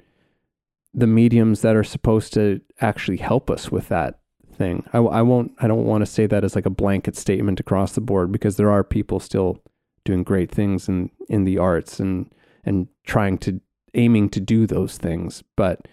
the 0.92 1.06
mediums 1.06 1.62
that 1.62 1.76
are 1.76 1.84
supposed 1.84 2.32
to 2.34 2.60
actually 2.80 3.16
help 3.18 3.50
us 3.50 3.70
with 3.70 3.88
that 3.88 4.20
thing. 4.52 4.84
I, 4.92 4.98
I 4.98 5.22
won't, 5.22 5.52
I 5.60 5.68
don't 5.68 5.86
want 5.86 6.02
to 6.02 6.06
say 6.10 6.26
that 6.26 6.44
as 6.44 6.54
like 6.54 6.66
a 6.66 6.70
blanket 6.70 7.16
statement 7.16 7.60
across 7.60 7.92
the 7.92 8.00
board 8.00 8.32
because 8.32 8.56
there 8.56 8.70
are 8.70 8.84
people 8.84 9.20
still 9.20 9.62
doing 10.04 10.22
great 10.22 10.50
things 10.50 10.88
in, 10.88 11.10
in 11.28 11.44
the 11.44 11.58
arts 11.58 12.00
and, 12.00 12.32
and 12.64 12.88
trying 13.06 13.38
to, 13.38 13.60
aiming 13.94 14.28
to 14.30 14.40
do 14.40 14.66
those 14.66 14.98
things. 14.98 15.42
But 15.56 15.86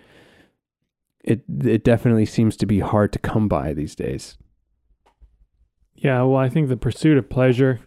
it, 1.24 1.44
it 1.64 1.84
definitely 1.84 2.26
seems 2.26 2.58
to 2.58 2.66
be 2.66 2.80
hard 2.80 3.12
to 3.14 3.20
come 3.20 3.48
by 3.48 3.74
these 3.74 3.96
days. 3.96 4.38
Yeah, 5.96 6.22
well, 6.24 6.38
I 6.38 6.50
think 6.50 6.70
the 6.70 6.78
pursuit 6.78 7.18
of 7.18 7.30
pleasure 7.30 7.82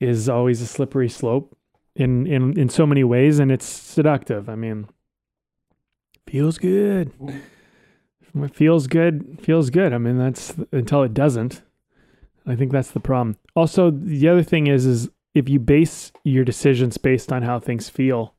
is 0.00 0.28
always 0.28 0.60
a 0.60 0.66
slippery 0.66 1.08
slope 1.08 1.55
in 1.96 2.26
in 2.26 2.58
in 2.58 2.68
so 2.68 2.86
many 2.86 3.04
ways, 3.04 3.38
and 3.38 3.50
it's 3.50 3.66
seductive. 3.66 4.48
I 4.48 4.54
mean, 4.54 4.88
feels 6.26 6.58
good. 6.58 7.12
It 8.34 8.54
feels 8.54 8.86
good. 8.86 9.38
Feels 9.42 9.70
good. 9.70 9.92
I 9.92 9.98
mean, 9.98 10.18
that's 10.18 10.54
until 10.72 11.02
it 11.02 11.14
doesn't. 11.14 11.62
I 12.46 12.54
think 12.54 12.70
that's 12.70 12.90
the 12.90 13.00
problem. 13.00 13.36
Also, 13.56 13.90
the 13.90 14.28
other 14.28 14.42
thing 14.42 14.66
is, 14.66 14.86
is 14.86 15.10
if 15.34 15.48
you 15.48 15.58
base 15.58 16.12
your 16.22 16.44
decisions 16.44 16.96
based 16.98 17.32
on 17.32 17.42
how 17.42 17.58
things 17.58 17.88
feel, 17.88 18.34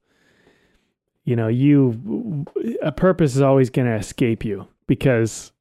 you 1.26 1.36
know, 1.36 1.48
you 1.48 2.46
a 2.82 2.92
purpose 2.92 3.36
is 3.36 3.42
always 3.42 3.70
going 3.70 3.88
to 3.88 3.96
escape 3.96 4.46
you 4.46 4.68
because 4.86 5.52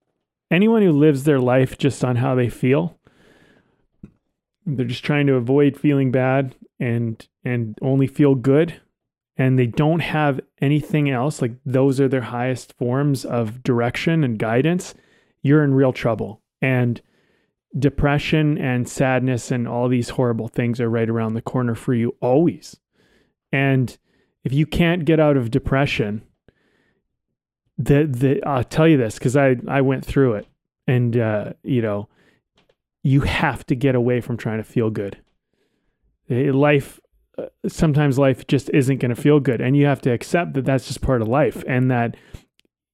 anyone 0.50 0.82
who 0.82 0.92
lives 0.92 1.24
their 1.24 1.40
life 1.40 1.76
just 1.78 2.04
on 2.04 2.16
how 2.16 2.34
they 2.34 2.48
feel, 2.48 2.98
they're 4.66 4.86
just 4.86 5.04
trying 5.04 5.26
to 5.28 5.34
avoid 5.34 5.78
feeling 5.78 6.10
bad 6.10 6.54
and 6.78 7.26
and 7.44 7.78
only 7.80 8.06
feel 8.06 8.34
good. 8.34 8.80
And 9.38 9.58
they 9.58 9.66
don't 9.66 10.00
have 10.00 10.40
anything 10.60 11.10
else. 11.10 11.42
Like 11.42 11.52
those 11.64 12.00
are 12.00 12.08
their 12.08 12.22
highest 12.22 12.72
forms 12.78 13.24
of 13.24 13.62
direction 13.62 14.24
and 14.24 14.38
guidance. 14.38 14.94
You're 15.42 15.62
in 15.62 15.74
real 15.74 15.92
trouble. 15.92 16.40
And 16.62 17.00
depression 17.78 18.56
and 18.56 18.88
sadness 18.88 19.50
and 19.50 19.68
all 19.68 19.88
these 19.88 20.10
horrible 20.10 20.48
things 20.48 20.80
are 20.80 20.88
right 20.88 21.08
around 21.08 21.34
the 21.34 21.42
corner 21.42 21.74
for 21.74 21.94
you 21.94 22.16
always. 22.20 22.76
And 23.52 23.96
if 24.44 24.52
you 24.52 24.66
can't 24.66 25.04
get 25.04 25.20
out 25.20 25.36
of 25.36 25.50
depression, 25.50 26.22
the 27.78 28.06
the 28.06 28.42
I'll 28.44 28.64
tell 28.64 28.88
you 28.88 28.96
this 28.96 29.18
because 29.18 29.36
I 29.36 29.56
I 29.68 29.82
went 29.82 30.04
through 30.04 30.34
it, 30.34 30.46
and 30.86 31.16
uh, 31.16 31.52
you 31.62 31.82
know, 31.82 32.08
you 33.06 33.20
have 33.20 33.64
to 33.64 33.76
get 33.76 33.94
away 33.94 34.20
from 34.20 34.36
trying 34.36 34.58
to 34.58 34.64
feel 34.64 34.90
good. 34.90 35.16
Eh, 36.28 36.50
Life 36.52 36.98
uh, 37.38 37.44
sometimes 37.68 38.18
life 38.18 38.46
just 38.46 38.68
isn't 38.70 38.98
going 38.98 39.14
to 39.14 39.20
feel 39.20 39.38
good, 39.38 39.60
and 39.60 39.76
you 39.76 39.86
have 39.86 40.00
to 40.00 40.10
accept 40.10 40.54
that 40.54 40.64
that's 40.64 40.88
just 40.88 41.02
part 41.02 41.22
of 41.22 41.28
life, 41.28 41.62
and 41.68 41.88
that 41.90 42.16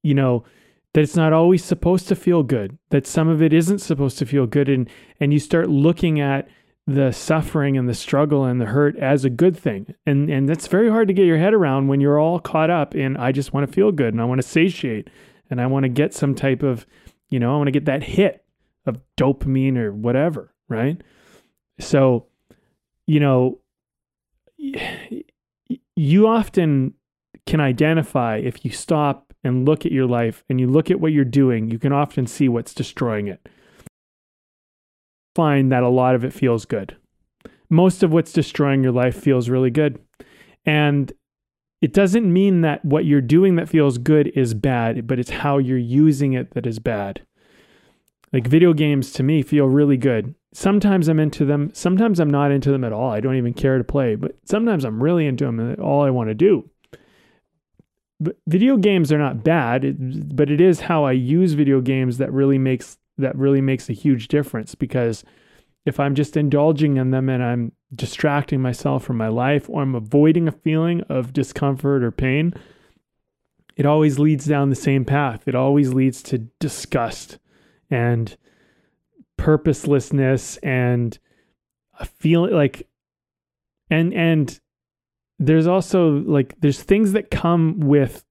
you 0.02 0.14
know 0.14 0.44
that 0.92 1.00
it's 1.00 1.16
not 1.16 1.32
always 1.32 1.64
supposed 1.64 2.08
to 2.08 2.14
feel 2.14 2.42
good. 2.42 2.76
That 2.90 3.06
some 3.06 3.28
of 3.28 3.40
it 3.40 3.54
isn't 3.54 3.78
supposed 3.78 4.18
to 4.18 4.26
feel 4.26 4.46
good, 4.46 4.68
and 4.68 4.86
and 5.18 5.32
you 5.32 5.38
start 5.38 5.70
looking 5.70 6.20
at 6.20 6.46
the 6.86 7.12
suffering 7.12 7.78
and 7.78 7.88
the 7.88 7.94
struggle 7.94 8.44
and 8.44 8.60
the 8.60 8.66
hurt 8.66 8.98
as 8.98 9.24
a 9.24 9.30
good 9.30 9.56
thing. 9.56 9.94
And 10.04 10.28
and 10.28 10.46
that's 10.46 10.66
very 10.66 10.90
hard 10.90 11.08
to 11.08 11.14
get 11.14 11.24
your 11.24 11.38
head 11.38 11.54
around 11.54 11.88
when 11.88 12.02
you're 12.02 12.18
all 12.18 12.38
caught 12.38 12.68
up 12.68 12.94
in 12.94 13.16
I 13.16 13.32
just 13.32 13.54
want 13.54 13.66
to 13.66 13.72
feel 13.72 13.92
good 13.92 14.12
and 14.12 14.20
I 14.20 14.26
want 14.26 14.42
to 14.42 14.46
satiate 14.46 15.08
and 15.48 15.58
I 15.58 15.66
want 15.68 15.84
to 15.84 15.88
get 15.88 16.12
some 16.12 16.34
type 16.34 16.62
of, 16.62 16.84
you 17.30 17.38
know, 17.38 17.54
I 17.54 17.56
want 17.56 17.68
to 17.68 17.72
get 17.72 17.84
that 17.84 18.02
hit 18.02 18.41
of 18.86 19.00
dopamine 19.16 19.76
or 19.76 19.92
whatever, 19.92 20.54
right? 20.68 21.00
So, 21.78 22.26
you 23.06 23.20
know, 23.20 23.60
you 25.96 26.26
often 26.26 26.94
can 27.46 27.60
identify 27.60 28.36
if 28.36 28.64
you 28.64 28.70
stop 28.70 29.32
and 29.44 29.66
look 29.66 29.84
at 29.84 29.92
your 29.92 30.06
life 30.06 30.44
and 30.48 30.60
you 30.60 30.68
look 30.68 30.90
at 30.90 31.00
what 31.00 31.12
you're 31.12 31.24
doing, 31.24 31.70
you 31.70 31.78
can 31.78 31.92
often 31.92 32.26
see 32.26 32.48
what's 32.48 32.74
destroying 32.74 33.26
it 33.28 33.48
find 35.34 35.72
that 35.72 35.82
a 35.82 35.88
lot 35.88 36.14
of 36.14 36.24
it 36.24 36.32
feels 36.32 36.64
good. 36.64 36.96
Most 37.70 38.02
of 38.02 38.12
what's 38.12 38.32
destroying 38.32 38.82
your 38.82 38.92
life 38.92 39.16
feels 39.16 39.48
really 39.48 39.70
good. 39.70 39.98
And 40.66 41.12
it 41.80 41.92
doesn't 41.92 42.30
mean 42.32 42.60
that 42.60 42.84
what 42.84 43.06
you're 43.06 43.20
doing 43.20 43.56
that 43.56 43.68
feels 43.68 43.98
good 43.98 44.28
is 44.36 44.54
bad, 44.54 45.06
but 45.06 45.18
it's 45.18 45.30
how 45.30 45.58
you're 45.58 45.78
using 45.78 46.34
it 46.34 46.52
that 46.54 46.66
is 46.66 46.78
bad. 46.78 47.22
Like 48.32 48.46
video 48.46 48.72
games 48.72 49.12
to 49.12 49.22
me 49.22 49.42
feel 49.42 49.66
really 49.66 49.98
good. 49.98 50.34
Sometimes 50.54 51.08
I'm 51.08 51.20
into 51.20 51.44
them, 51.44 51.70
sometimes 51.74 52.18
I'm 52.18 52.30
not 52.30 52.50
into 52.50 52.70
them 52.70 52.84
at 52.84 52.92
all. 52.92 53.10
I 53.10 53.20
don't 53.20 53.36
even 53.36 53.54
care 53.54 53.78
to 53.78 53.84
play, 53.84 54.14
but 54.14 54.36
sometimes 54.44 54.84
I'm 54.84 55.02
really 55.02 55.26
into 55.26 55.44
them 55.44 55.60
and 55.60 55.78
uh, 55.78 55.82
all 55.82 56.02
I 56.02 56.10
want 56.10 56.28
to 56.28 56.34
do. 56.34 56.68
But 58.20 58.36
video 58.46 58.76
games 58.76 59.12
are 59.12 59.18
not 59.18 59.44
bad, 59.44 60.36
but 60.36 60.50
it 60.50 60.60
is 60.60 60.80
how 60.80 61.04
I 61.04 61.12
use 61.12 61.54
video 61.54 61.80
games 61.80 62.18
that 62.18 62.32
really 62.32 62.58
makes 62.58 62.98
that 63.18 63.36
really 63.36 63.60
makes 63.60 63.90
a 63.90 63.94
huge 63.94 64.28
difference 64.28 64.74
because 64.74 65.22
if 65.84 66.00
I'm 66.00 66.14
just 66.14 66.36
indulging 66.36 66.96
in 66.96 67.10
them 67.10 67.28
and 67.28 67.42
I'm 67.42 67.72
distracting 67.94 68.62
myself 68.62 69.04
from 69.04 69.18
my 69.18 69.28
life 69.28 69.68
or 69.68 69.82
I'm 69.82 69.94
avoiding 69.94 70.48
a 70.48 70.52
feeling 70.52 71.02
of 71.02 71.32
discomfort 71.32 72.02
or 72.02 72.10
pain, 72.10 72.54
it 73.76 73.84
always 73.84 74.18
leads 74.18 74.46
down 74.46 74.70
the 74.70 74.76
same 74.76 75.04
path. 75.04 75.46
It 75.46 75.54
always 75.54 75.92
leads 75.92 76.22
to 76.24 76.38
disgust 76.38 77.38
and 77.92 78.36
purposelessness 79.36 80.56
and 80.58 81.18
a 81.98 82.06
feeling 82.06 82.52
like 82.54 82.88
and 83.90 84.14
and 84.14 84.60
there's 85.38 85.66
also 85.66 86.20
like 86.20 86.54
there's 86.60 86.82
things 86.82 87.12
that 87.12 87.30
come 87.30 87.80
with 87.80 88.24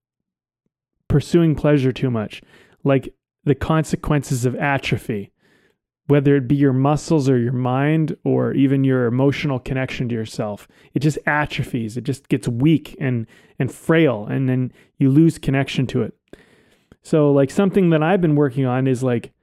pursuing 1.07 1.55
pleasure 1.55 1.91
too 1.91 2.09
much. 2.09 2.41
Like 2.83 3.13
the 3.43 3.53
consequences 3.53 4.45
of 4.45 4.55
atrophy, 4.55 5.31
whether 6.07 6.37
it 6.37 6.47
be 6.47 6.55
your 6.55 6.73
muscles 6.73 7.29
or 7.29 7.37
your 7.37 7.51
mind 7.51 8.15
or 8.23 8.53
even 8.53 8.83
your 8.83 9.05
emotional 9.05 9.59
connection 9.59 10.07
to 10.09 10.15
yourself. 10.15 10.67
It 10.93 10.99
just 10.99 11.19
atrophies. 11.25 11.97
It 11.97 12.05
just 12.05 12.29
gets 12.29 12.47
weak 12.47 12.95
and 12.99 13.27
and 13.59 13.71
frail 13.71 14.25
and 14.25 14.47
then 14.47 14.71
you 14.97 15.09
lose 15.09 15.37
connection 15.37 15.85
to 15.87 16.01
it. 16.03 16.13
So 17.03 17.31
like 17.31 17.51
something 17.51 17.89
that 17.89 18.01
I've 18.01 18.21
been 18.21 18.35
working 18.35 18.65
on 18.65 18.87
is 18.87 19.03
like 19.03 19.33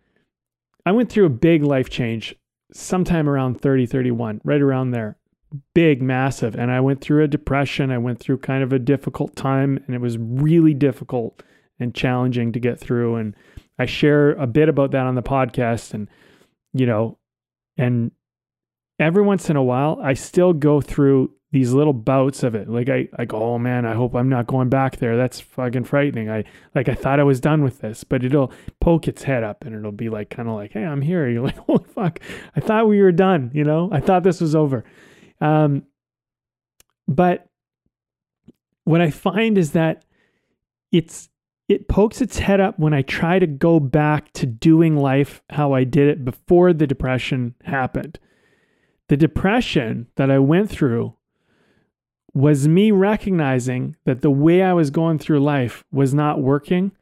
I 0.88 0.92
went 0.92 1.10
through 1.10 1.26
a 1.26 1.28
big 1.28 1.62
life 1.62 1.90
change 1.90 2.34
sometime 2.72 3.28
around 3.28 3.60
30 3.60 3.84
31, 3.84 4.40
right 4.42 4.62
around 4.62 4.92
there. 4.92 5.18
Big, 5.74 6.00
massive. 6.00 6.56
And 6.56 6.70
I 6.70 6.80
went 6.80 7.02
through 7.02 7.22
a 7.24 7.28
depression. 7.28 7.90
I 7.90 7.98
went 7.98 8.20
through 8.20 8.38
kind 8.38 8.62
of 8.62 8.72
a 8.72 8.78
difficult 8.78 9.36
time 9.36 9.78
and 9.84 9.94
it 9.94 10.00
was 10.00 10.16
really 10.16 10.72
difficult 10.72 11.42
and 11.78 11.94
challenging 11.94 12.52
to 12.52 12.58
get 12.58 12.80
through 12.80 13.16
and 13.16 13.36
I 13.78 13.84
share 13.84 14.30
a 14.30 14.46
bit 14.46 14.70
about 14.70 14.92
that 14.92 15.04
on 15.04 15.14
the 15.14 15.22
podcast 15.22 15.92
and 15.92 16.08
you 16.72 16.86
know 16.86 17.18
and 17.76 18.10
every 18.98 19.22
once 19.22 19.50
in 19.50 19.56
a 19.56 19.62
while 19.62 20.00
I 20.02 20.14
still 20.14 20.54
go 20.54 20.80
through 20.80 21.32
these 21.50 21.72
little 21.72 21.94
bouts 21.94 22.42
of 22.42 22.54
it. 22.54 22.68
Like 22.68 22.88
I, 22.88 23.24
go, 23.24 23.42
oh 23.42 23.58
man, 23.58 23.86
I 23.86 23.94
hope 23.94 24.14
I'm 24.14 24.28
not 24.28 24.46
going 24.46 24.68
back 24.68 24.96
there. 24.96 25.16
That's 25.16 25.40
fucking 25.40 25.84
frightening. 25.84 26.30
I 26.30 26.44
like 26.74 26.88
I 26.88 26.94
thought 26.94 27.20
I 27.20 27.24
was 27.24 27.40
done 27.40 27.62
with 27.62 27.80
this, 27.80 28.04
but 28.04 28.22
it'll 28.22 28.52
poke 28.80 29.08
its 29.08 29.22
head 29.22 29.42
up 29.42 29.64
and 29.64 29.74
it'll 29.74 29.92
be 29.92 30.10
like 30.10 30.28
kind 30.28 30.48
of 30.48 30.54
like, 30.54 30.72
hey, 30.72 30.84
I'm 30.84 31.00
here. 31.00 31.28
You're 31.30 31.44
like, 31.44 31.58
holy 31.58 31.84
fuck, 31.84 32.20
I 32.54 32.60
thought 32.60 32.88
we 32.88 33.00
were 33.00 33.12
done. 33.12 33.50
You 33.54 33.64
know, 33.64 33.88
I 33.90 34.00
thought 34.00 34.24
this 34.24 34.40
was 34.40 34.54
over. 34.54 34.84
Um, 35.40 35.84
but 37.06 37.48
what 38.84 39.00
I 39.00 39.10
find 39.10 39.56
is 39.56 39.72
that 39.72 40.04
it's 40.92 41.30
it 41.68 41.88
pokes 41.88 42.20
its 42.20 42.38
head 42.38 42.60
up 42.60 42.78
when 42.78 42.94
I 42.94 43.02
try 43.02 43.38
to 43.38 43.46
go 43.46 43.78
back 43.78 44.32
to 44.32 44.46
doing 44.46 44.96
life 44.96 45.42
how 45.50 45.74
I 45.74 45.84
did 45.84 46.08
it 46.08 46.24
before 46.24 46.72
the 46.72 46.86
depression 46.86 47.54
happened. 47.64 48.18
The 49.08 49.18
depression 49.18 50.06
that 50.16 50.30
I 50.30 50.38
went 50.38 50.70
through 50.70 51.14
was 52.38 52.68
me 52.68 52.92
recognizing 52.92 53.96
that 54.04 54.20
the 54.20 54.30
way 54.30 54.62
I 54.62 54.72
was 54.72 54.90
going 54.90 55.18
through 55.18 55.40
life 55.40 55.82
was 55.90 56.14
not 56.14 56.40
working 56.40 56.92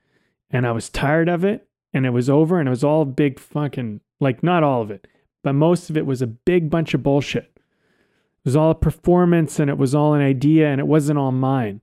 and 0.50 0.66
I 0.66 0.72
was 0.72 0.88
tired 0.88 1.28
of 1.28 1.44
it 1.44 1.68
and 1.92 2.06
it 2.06 2.10
was 2.10 2.30
over 2.30 2.58
and 2.58 2.66
it 2.66 2.70
was 2.70 2.82
all 2.82 3.04
big 3.04 3.38
fucking, 3.38 4.00
like, 4.18 4.42
not 4.42 4.62
all 4.62 4.80
of 4.80 4.90
it, 4.90 5.06
but 5.44 5.52
most 5.52 5.90
of 5.90 5.96
it 5.98 6.06
was 6.06 6.22
a 6.22 6.26
big 6.26 6.70
bunch 6.70 6.94
of 6.94 7.02
bullshit. 7.02 7.52
It 7.54 8.46
was 8.46 8.56
all 8.56 8.70
a 8.70 8.74
performance 8.74 9.60
and 9.60 9.68
it 9.68 9.76
was 9.76 9.94
all 9.94 10.14
an 10.14 10.22
idea 10.22 10.68
and 10.68 10.80
it 10.80 10.86
wasn't 10.86 11.18
all 11.18 11.32
mine. 11.32 11.82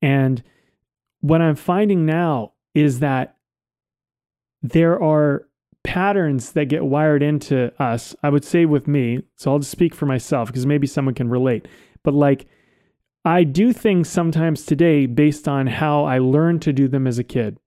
And 0.00 0.40
what 1.22 1.42
I'm 1.42 1.56
finding 1.56 2.06
now 2.06 2.52
is 2.72 3.00
that 3.00 3.36
there 4.62 5.02
are 5.02 5.48
patterns 5.82 6.52
that 6.52 6.66
get 6.66 6.84
wired 6.84 7.24
into 7.24 7.72
us. 7.82 8.14
I 8.22 8.28
would 8.28 8.44
say 8.44 8.64
with 8.64 8.86
me, 8.86 9.24
so 9.34 9.50
I'll 9.50 9.58
just 9.58 9.72
speak 9.72 9.92
for 9.92 10.06
myself 10.06 10.46
because 10.46 10.66
maybe 10.66 10.86
someone 10.86 11.16
can 11.16 11.28
relate. 11.28 11.66
But 12.04 12.14
like, 12.14 12.46
I 13.24 13.44
do 13.44 13.72
things 13.72 14.08
sometimes 14.08 14.64
today 14.64 15.06
based 15.06 15.46
on 15.46 15.66
how 15.66 16.04
I 16.04 16.18
learned 16.18 16.62
to 16.62 16.72
do 16.72 16.88
them 16.88 17.06
as 17.06 17.18
a 17.18 17.24
kid, 17.24 17.58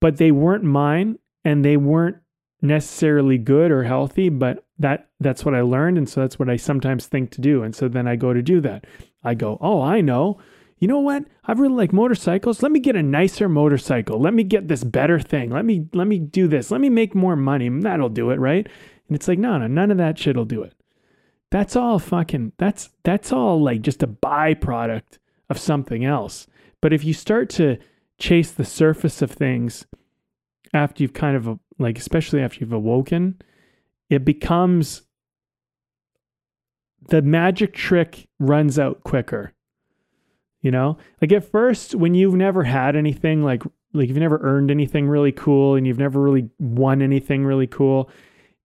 but 0.00 0.18
they 0.18 0.30
weren't 0.30 0.64
mine 0.64 1.18
and 1.44 1.64
they 1.64 1.76
weren't 1.76 2.18
necessarily 2.62 3.38
good 3.38 3.70
or 3.70 3.82
healthy, 3.82 4.28
but 4.28 4.64
that 4.78 5.08
that's 5.20 5.44
what 5.44 5.54
I 5.54 5.62
learned 5.62 5.98
and 5.98 6.08
so 6.08 6.20
that's 6.20 6.38
what 6.38 6.50
I 6.50 6.56
sometimes 6.56 7.06
think 7.06 7.30
to 7.32 7.40
do. 7.40 7.62
And 7.62 7.74
so 7.74 7.88
then 7.88 8.06
I 8.06 8.16
go 8.16 8.32
to 8.32 8.42
do 8.42 8.60
that. 8.60 8.86
I 9.24 9.34
go, 9.34 9.58
"Oh, 9.60 9.82
I 9.82 10.00
know 10.00 10.38
you 10.78 10.88
know 10.88 11.00
what? 11.00 11.24
I 11.44 11.52
really 11.52 11.74
like 11.74 11.92
motorcycles. 11.92 12.62
Let 12.62 12.70
me 12.70 12.80
get 12.80 12.96
a 12.96 13.02
nicer 13.02 13.48
motorcycle. 13.48 14.20
Let 14.20 14.34
me 14.34 14.44
get 14.44 14.68
this 14.68 14.84
better 14.84 15.18
thing. 15.18 15.50
Let 15.50 15.64
me 15.64 15.86
let 15.94 16.06
me 16.06 16.18
do 16.18 16.48
this. 16.48 16.70
Let 16.70 16.80
me 16.80 16.90
make 16.90 17.14
more 17.14 17.36
money. 17.36 17.68
That'll 17.68 18.10
do 18.10 18.30
it, 18.30 18.38
right? 18.38 18.66
And 19.08 19.16
it's 19.16 19.26
like, 19.26 19.38
no, 19.38 19.56
no, 19.56 19.66
none 19.66 19.90
of 19.90 19.96
that 19.98 20.18
shit'll 20.18 20.44
do 20.44 20.62
it. 20.62 20.74
That's 21.50 21.76
all 21.76 21.98
fucking 21.98 22.52
that's 22.58 22.90
that's 23.04 23.32
all 23.32 23.62
like 23.62 23.82
just 23.82 24.02
a 24.02 24.08
byproduct 24.08 25.18
of 25.48 25.58
something 25.58 26.04
else. 26.04 26.46
But 26.80 26.92
if 26.92 27.04
you 27.04 27.14
start 27.14 27.48
to 27.50 27.78
chase 28.18 28.50
the 28.50 28.64
surface 28.64 29.22
of 29.22 29.30
things 29.30 29.86
after 30.74 31.02
you've 31.02 31.12
kind 31.12 31.36
of 31.36 31.58
like 31.78 31.98
especially 31.98 32.40
after 32.40 32.60
you've 32.60 32.72
awoken, 32.72 33.40
it 34.10 34.24
becomes 34.24 35.02
the 37.08 37.22
magic 37.22 37.72
trick 37.74 38.26
runs 38.38 38.78
out 38.78 39.04
quicker 39.04 39.52
you 40.66 40.72
know, 40.72 40.98
like 41.22 41.30
at 41.30 41.48
first, 41.48 41.94
when 41.94 42.16
you've 42.16 42.34
never 42.34 42.64
had 42.64 42.96
anything 42.96 43.44
like 43.44 43.62
like 43.92 44.08
you've 44.08 44.16
never 44.16 44.40
earned 44.42 44.68
anything 44.68 45.08
really 45.08 45.30
cool 45.30 45.76
and 45.76 45.86
you've 45.86 45.96
never 46.00 46.20
really 46.20 46.50
won 46.58 47.02
anything 47.02 47.44
really 47.44 47.68
cool, 47.68 48.10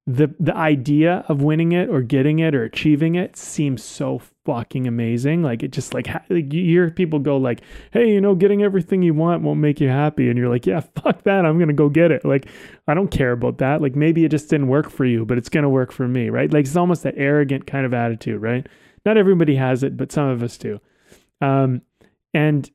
the 0.07 0.33
the 0.39 0.55
idea 0.55 1.23
of 1.27 1.41
winning 1.43 1.73
it 1.73 1.87
or 1.89 2.01
getting 2.01 2.39
it 2.39 2.55
or 2.55 2.63
achieving 2.63 3.15
it 3.15 3.37
seems 3.37 3.83
so 3.83 4.19
fucking 4.45 4.87
amazing. 4.87 5.43
Like 5.43 5.61
it 5.61 5.71
just 5.71 5.93
like, 5.93 6.07
like 6.29 6.51
you 6.51 6.65
hear 6.65 6.89
people 6.89 7.19
go 7.19 7.37
like, 7.37 7.61
"Hey, 7.91 8.11
you 8.11 8.19
know, 8.19 8.33
getting 8.33 8.63
everything 8.63 9.03
you 9.03 9.13
want 9.13 9.43
won't 9.43 9.59
make 9.59 9.79
you 9.79 9.89
happy," 9.89 10.29
and 10.29 10.37
you're 10.37 10.49
like, 10.49 10.65
"Yeah, 10.65 10.79
fuck 11.01 11.23
that. 11.23 11.45
I'm 11.45 11.59
gonna 11.59 11.73
go 11.73 11.89
get 11.89 12.11
it." 12.11 12.25
Like 12.25 12.47
I 12.87 12.93
don't 12.93 13.11
care 13.11 13.31
about 13.31 13.59
that. 13.59 13.81
Like 13.81 13.95
maybe 13.95 14.25
it 14.25 14.29
just 14.29 14.49
didn't 14.49 14.67
work 14.67 14.89
for 14.89 15.05
you, 15.05 15.25
but 15.25 15.37
it's 15.37 15.49
gonna 15.49 15.69
work 15.69 15.91
for 15.91 16.07
me, 16.07 16.29
right? 16.29 16.51
Like 16.51 16.65
it's 16.65 16.75
almost 16.75 17.03
that 17.03 17.15
arrogant 17.17 17.67
kind 17.67 17.85
of 17.85 17.93
attitude, 17.93 18.41
right? 18.41 18.67
Not 19.05 19.17
everybody 19.17 19.55
has 19.55 19.83
it, 19.83 19.97
but 19.97 20.11
some 20.11 20.27
of 20.27 20.41
us 20.41 20.57
do. 20.57 20.79
Um, 21.41 21.81
and 22.33 22.69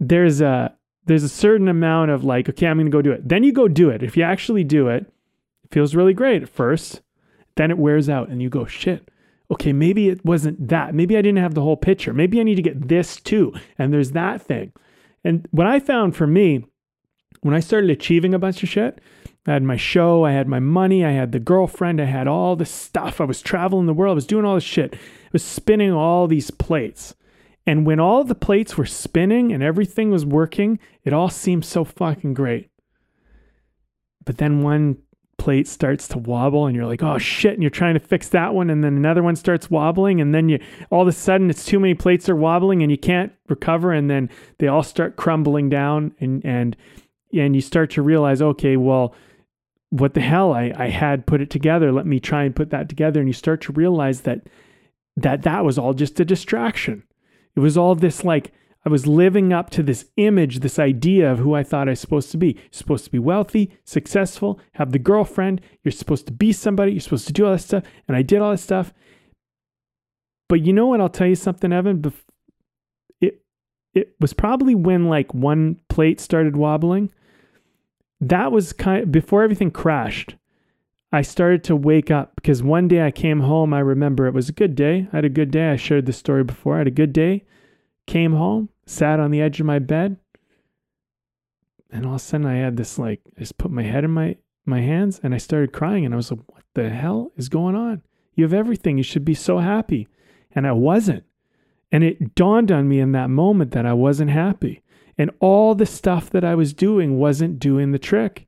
there's 0.00 0.40
a 0.40 0.76
there's 1.06 1.22
a 1.22 1.28
certain 1.28 1.68
amount 1.68 2.10
of 2.10 2.24
like 2.24 2.48
okay 2.48 2.66
i'm 2.66 2.78
to 2.78 2.90
go 2.90 3.02
do 3.02 3.12
it 3.12 3.26
then 3.28 3.44
you 3.44 3.52
go 3.52 3.68
do 3.68 3.90
it 3.90 4.02
if 4.02 4.16
you 4.16 4.22
actually 4.22 4.64
do 4.64 4.88
it 4.88 5.06
feels 5.74 5.94
really 5.94 6.14
great 6.14 6.42
at 6.42 6.48
first 6.48 7.02
then 7.56 7.70
it 7.70 7.78
wears 7.78 8.08
out 8.08 8.28
and 8.28 8.40
you 8.40 8.48
go 8.48 8.64
shit 8.64 9.10
okay, 9.50 9.72
maybe 9.72 10.08
it 10.08 10.24
wasn't 10.24 10.68
that. 10.68 10.94
Maybe 10.94 11.16
I 11.16 11.22
didn't 11.22 11.42
have 11.42 11.54
the 11.54 11.62
whole 11.62 11.76
picture. 11.76 12.12
Maybe 12.12 12.40
I 12.40 12.44
need 12.44 12.56
to 12.56 12.62
get 12.62 12.88
this 12.88 13.20
too. 13.20 13.52
And 13.78 13.92
there's 13.92 14.12
that 14.12 14.42
thing. 14.42 14.72
And 15.22 15.46
what 15.50 15.66
I 15.66 15.80
found 15.80 16.16
for 16.16 16.26
me, 16.26 16.64
when 17.42 17.54
I 17.54 17.60
started 17.60 17.90
achieving 17.90 18.34
a 18.34 18.38
bunch 18.38 18.62
of 18.62 18.68
shit, 18.68 19.00
I 19.46 19.52
had 19.52 19.62
my 19.62 19.76
show, 19.76 20.24
I 20.24 20.32
had 20.32 20.48
my 20.48 20.60
money, 20.60 21.04
I 21.04 21.10
had 21.10 21.32
the 21.32 21.38
girlfriend, 21.38 22.00
I 22.00 22.06
had 22.06 22.26
all 22.26 22.56
this 22.56 22.70
stuff. 22.70 23.20
I 23.20 23.24
was 23.24 23.42
traveling 23.42 23.86
the 23.86 23.92
world, 23.92 24.14
I 24.14 24.16
was 24.16 24.26
doing 24.26 24.44
all 24.44 24.54
this 24.54 24.64
shit. 24.64 24.94
I 24.94 24.98
was 25.32 25.44
spinning 25.44 25.92
all 25.92 26.26
these 26.26 26.50
plates. 26.50 27.14
And 27.66 27.86
when 27.86 28.00
all 28.00 28.24
the 28.24 28.34
plates 28.34 28.76
were 28.76 28.86
spinning 28.86 29.52
and 29.52 29.62
everything 29.62 30.10
was 30.10 30.24
working, 30.24 30.78
it 31.02 31.12
all 31.12 31.30
seemed 31.30 31.64
so 31.64 31.84
fucking 31.84 32.34
great. 32.34 32.70
But 34.24 34.38
then 34.38 34.62
one 34.62 34.98
plate 35.44 35.68
starts 35.68 36.08
to 36.08 36.16
wobble 36.16 36.66
and 36.66 36.74
you're 36.74 36.86
like, 36.86 37.02
oh 37.02 37.18
shit, 37.18 37.52
and 37.52 37.62
you're 37.62 37.68
trying 37.68 37.92
to 37.92 38.00
fix 38.00 38.30
that 38.30 38.54
one, 38.54 38.70
and 38.70 38.82
then 38.82 38.96
another 38.96 39.22
one 39.22 39.36
starts 39.36 39.70
wobbling, 39.70 40.18
and 40.18 40.34
then 40.34 40.48
you 40.48 40.58
all 40.88 41.02
of 41.02 41.08
a 41.08 41.12
sudden 41.12 41.50
it's 41.50 41.66
too 41.66 41.78
many 41.78 41.92
plates 41.92 42.30
are 42.30 42.34
wobbling 42.34 42.82
and 42.82 42.90
you 42.90 42.96
can't 42.96 43.30
recover, 43.50 43.92
and 43.92 44.08
then 44.08 44.30
they 44.58 44.68
all 44.68 44.82
start 44.82 45.16
crumbling 45.16 45.68
down 45.68 46.14
and 46.18 46.42
and 46.46 46.78
and 47.34 47.54
you 47.54 47.60
start 47.60 47.90
to 47.90 48.00
realize, 48.00 48.40
okay, 48.40 48.78
well, 48.78 49.14
what 49.90 50.14
the 50.14 50.22
hell? 50.22 50.54
I, 50.54 50.72
I 50.76 50.88
had 50.88 51.26
put 51.26 51.42
it 51.42 51.50
together. 51.50 51.92
Let 51.92 52.06
me 52.06 52.20
try 52.20 52.44
and 52.44 52.56
put 52.56 52.70
that 52.70 52.88
together. 52.88 53.20
And 53.20 53.28
you 53.28 53.34
start 53.34 53.60
to 53.62 53.72
realize 53.72 54.22
that 54.22 54.48
that 55.18 55.42
that 55.42 55.62
was 55.62 55.76
all 55.76 55.92
just 55.92 56.18
a 56.20 56.24
distraction. 56.24 57.02
It 57.54 57.60
was 57.60 57.76
all 57.76 57.94
this 57.94 58.24
like 58.24 58.50
I 58.86 58.90
was 58.90 59.06
living 59.06 59.52
up 59.52 59.70
to 59.70 59.82
this 59.82 60.06
image, 60.16 60.60
this 60.60 60.78
idea 60.78 61.32
of 61.32 61.38
who 61.38 61.54
I 61.54 61.62
thought 61.62 61.88
I 61.88 61.92
was 61.92 62.00
supposed 62.00 62.30
to 62.32 62.36
be. 62.36 62.52
You're 62.52 62.64
supposed 62.72 63.04
to 63.04 63.10
be 63.10 63.18
wealthy, 63.18 63.70
successful, 63.84 64.60
have 64.72 64.92
the 64.92 64.98
girlfriend. 64.98 65.62
You're 65.82 65.92
supposed 65.92 66.26
to 66.26 66.32
be 66.32 66.52
somebody. 66.52 66.92
You're 66.92 67.00
supposed 67.00 67.26
to 67.28 67.32
do 67.32 67.46
all 67.46 67.52
this 67.52 67.64
stuff. 67.64 67.84
And 68.06 68.16
I 68.16 68.22
did 68.22 68.40
all 68.40 68.50
this 68.50 68.62
stuff. 68.62 68.92
But 70.48 70.60
you 70.60 70.72
know 70.74 70.86
what? 70.86 71.00
I'll 71.00 71.08
tell 71.08 71.26
you 71.26 71.34
something, 71.34 71.72
Evan. 71.72 72.12
It 73.20 73.42
it 73.94 74.14
was 74.20 74.34
probably 74.34 74.74
when 74.74 75.08
like 75.08 75.32
one 75.32 75.80
plate 75.88 76.20
started 76.20 76.56
wobbling. 76.56 77.10
That 78.20 78.52
was 78.52 78.72
kind 78.72 79.04
of, 79.04 79.12
before 79.12 79.42
everything 79.42 79.70
crashed. 79.70 80.36
I 81.12 81.22
started 81.22 81.62
to 81.64 81.76
wake 81.76 82.10
up 82.10 82.34
because 82.34 82.62
one 82.62 82.88
day 82.88 83.06
I 83.06 83.12
came 83.12 83.40
home. 83.40 83.72
I 83.72 83.78
remember 83.78 84.26
it 84.26 84.34
was 84.34 84.48
a 84.48 84.52
good 84.52 84.74
day. 84.74 85.08
I 85.12 85.16
had 85.16 85.24
a 85.24 85.28
good 85.28 85.50
day. 85.52 85.70
I 85.70 85.76
shared 85.76 86.06
this 86.06 86.18
story 86.18 86.42
before. 86.42 86.74
I 86.74 86.78
had 86.78 86.88
a 86.88 86.90
good 86.90 87.12
day. 87.12 87.44
Came 88.06 88.32
home, 88.32 88.68
sat 88.86 89.20
on 89.20 89.30
the 89.30 89.40
edge 89.40 89.60
of 89.60 89.66
my 89.66 89.78
bed, 89.78 90.16
and 91.90 92.04
all 92.04 92.14
of 92.14 92.20
a 92.20 92.24
sudden 92.24 92.46
I 92.46 92.56
had 92.56 92.76
this 92.76 92.98
like 92.98 93.20
I 93.36 93.40
just 93.40 93.58
put 93.58 93.70
my 93.70 93.82
head 93.82 94.04
in 94.04 94.10
my 94.10 94.36
my 94.66 94.80
hands 94.80 95.20
and 95.22 95.34
I 95.34 95.38
started 95.38 95.72
crying 95.72 96.04
and 96.04 96.14
I 96.14 96.16
was 96.16 96.30
like, 96.30 96.40
"What 96.46 96.64
the 96.74 96.90
hell 96.90 97.32
is 97.36 97.48
going 97.48 97.76
on? 97.76 98.02
You 98.34 98.44
have 98.44 98.54
everything. 98.54 98.96
You 98.96 99.04
should 99.04 99.24
be 99.24 99.34
so 99.34 99.58
happy." 99.58 100.08
And 100.52 100.66
I 100.66 100.72
wasn't. 100.72 101.24
And 101.92 102.02
it 102.02 102.34
dawned 102.34 102.72
on 102.72 102.88
me 102.88 103.00
in 103.00 103.12
that 103.12 103.30
moment 103.30 103.70
that 103.72 103.86
I 103.86 103.92
wasn't 103.92 104.30
happy. 104.30 104.82
And 105.16 105.30
all 105.38 105.74
the 105.74 105.86
stuff 105.86 106.30
that 106.30 106.44
I 106.44 106.54
was 106.54 106.72
doing 106.72 107.18
wasn't 107.18 107.60
doing 107.60 107.92
the 107.92 107.98
trick. 107.98 108.46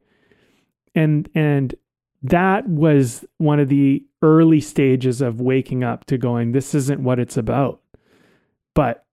And 0.95 1.29
and 1.35 1.75
that 2.23 2.69
was 2.69 3.25
one 3.39 3.61
of 3.61 3.69
the 3.69 4.05
early 4.23 4.61
stages 4.61 5.21
of 5.21 5.41
waking 5.41 5.85
up 5.85 6.05
to 6.07 6.19
going, 6.19 6.53
this 6.53 6.75
isn't 6.75 7.03
what 7.03 7.21
it's 7.21 7.37
about. 7.37 7.81
But 8.75 9.06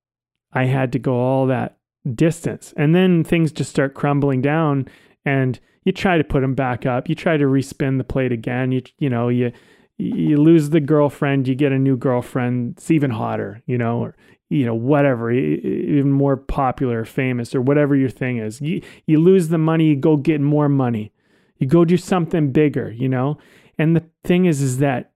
I 0.53 0.65
had 0.65 0.91
to 0.93 0.99
go 0.99 1.15
all 1.15 1.47
that 1.47 1.77
distance. 2.15 2.73
And 2.77 2.93
then 2.93 3.23
things 3.23 3.51
just 3.51 3.69
start 3.69 3.93
crumbling 3.93 4.41
down 4.41 4.87
and 5.25 5.59
you 5.83 5.91
try 5.91 6.17
to 6.17 6.23
put 6.23 6.41
them 6.41 6.55
back 6.55 6.85
up. 6.85 7.09
You 7.09 7.15
try 7.15 7.37
to 7.37 7.45
respin 7.45 7.97
the 7.97 8.03
plate 8.03 8.31
again. 8.31 8.71
You 8.71 8.81
you 8.99 9.09
know, 9.09 9.29
you 9.29 9.51
you 9.97 10.37
lose 10.37 10.69
the 10.69 10.79
girlfriend, 10.79 11.47
you 11.47 11.55
get 11.55 11.71
a 11.71 11.79
new 11.79 11.97
girlfriend. 11.97 12.75
It's 12.77 12.91
even 12.91 13.11
hotter, 13.11 13.61
you 13.65 13.77
know, 13.77 13.99
or 13.99 14.15
you 14.49 14.65
know, 14.65 14.75
whatever, 14.75 15.31
even 15.31 16.11
more 16.11 16.37
popular, 16.37 17.05
famous, 17.05 17.55
or 17.55 17.61
whatever 17.61 17.95
your 17.95 18.09
thing 18.09 18.37
is. 18.37 18.61
You 18.61 18.81
you 19.07 19.19
lose 19.19 19.49
the 19.49 19.57
money, 19.57 19.87
you 19.87 19.95
go 19.95 20.17
get 20.17 20.41
more 20.41 20.69
money. 20.69 21.11
You 21.57 21.67
go 21.67 21.85
do 21.85 21.97
something 21.97 22.51
bigger, 22.51 22.91
you 22.91 23.09
know? 23.09 23.37
And 23.77 23.95
the 23.95 24.03
thing 24.23 24.45
is 24.45 24.61
is 24.61 24.79
that 24.79 25.11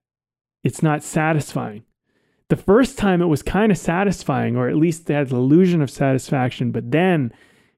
it's 0.63 0.81
not 0.81 1.03
satisfying. 1.03 1.83
The 2.49 2.57
first 2.57 2.97
time 2.97 3.21
it 3.21 3.25
was 3.25 3.41
kind 3.41 3.71
of 3.71 3.77
satisfying, 3.77 4.55
or 4.55 4.69
at 4.69 4.77
least 4.77 5.05
they 5.05 5.13
had 5.13 5.29
the 5.29 5.35
illusion 5.35 5.81
of 5.81 5.89
satisfaction, 5.89 6.71
but 6.71 6.91
then 6.91 7.33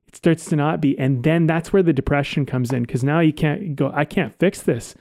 it 0.07 0.15
starts 0.15 0.45
to 0.45 0.55
not 0.55 0.79
be. 0.81 0.97
And 0.99 1.23
then 1.23 1.47
that's 1.47 1.73
where 1.73 1.83
the 1.83 1.93
depression 1.93 2.45
comes 2.45 2.71
in 2.71 2.83
because 2.83 3.03
now 3.03 3.19
you 3.19 3.33
can't 3.33 3.75
go, 3.75 3.91
I 3.93 4.05
can't 4.05 4.37
fix 4.37 4.61
this. 4.61 4.95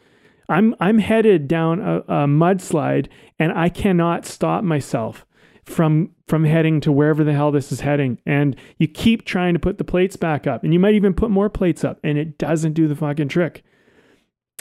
I'm 0.48 0.74
I'm 0.80 0.98
headed 0.98 1.46
down 1.46 1.80
a, 1.80 1.98
a 1.98 2.26
mudslide 2.26 3.08
and 3.38 3.52
I 3.52 3.68
cannot 3.68 4.24
stop 4.24 4.64
myself 4.64 5.26
from 5.64 6.10
from 6.26 6.44
heading 6.44 6.80
to 6.80 6.92
wherever 6.92 7.22
the 7.22 7.34
hell 7.34 7.50
this 7.50 7.70
is 7.70 7.80
heading 7.80 8.18
and 8.24 8.56
you 8.78 8.88
keep 8.88 9.24
trying 9.24 9.52
to 9.52 9.60
put 9.60 9.76
the 9.76 9.84
plates 9.84 10.16
back 10.16 10.46
up 10.46 10.64
and 10.64 10.72
you 10.72 10.80
might 10.80 10.94
even 10.94 11.12
put 11.12 11.30
more 11.30 11.50
plates 11.50 11.84
up 11.84 12.00
and 12.02 12.16
it 12.16 12.38
doesn't 12.38 12.72
do 12.72 12.88
the 12.88 12.96
fucking 12.96 13.28
trick 13.28 13.62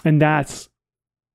and 0.03 0.21
that's 0.21 0.67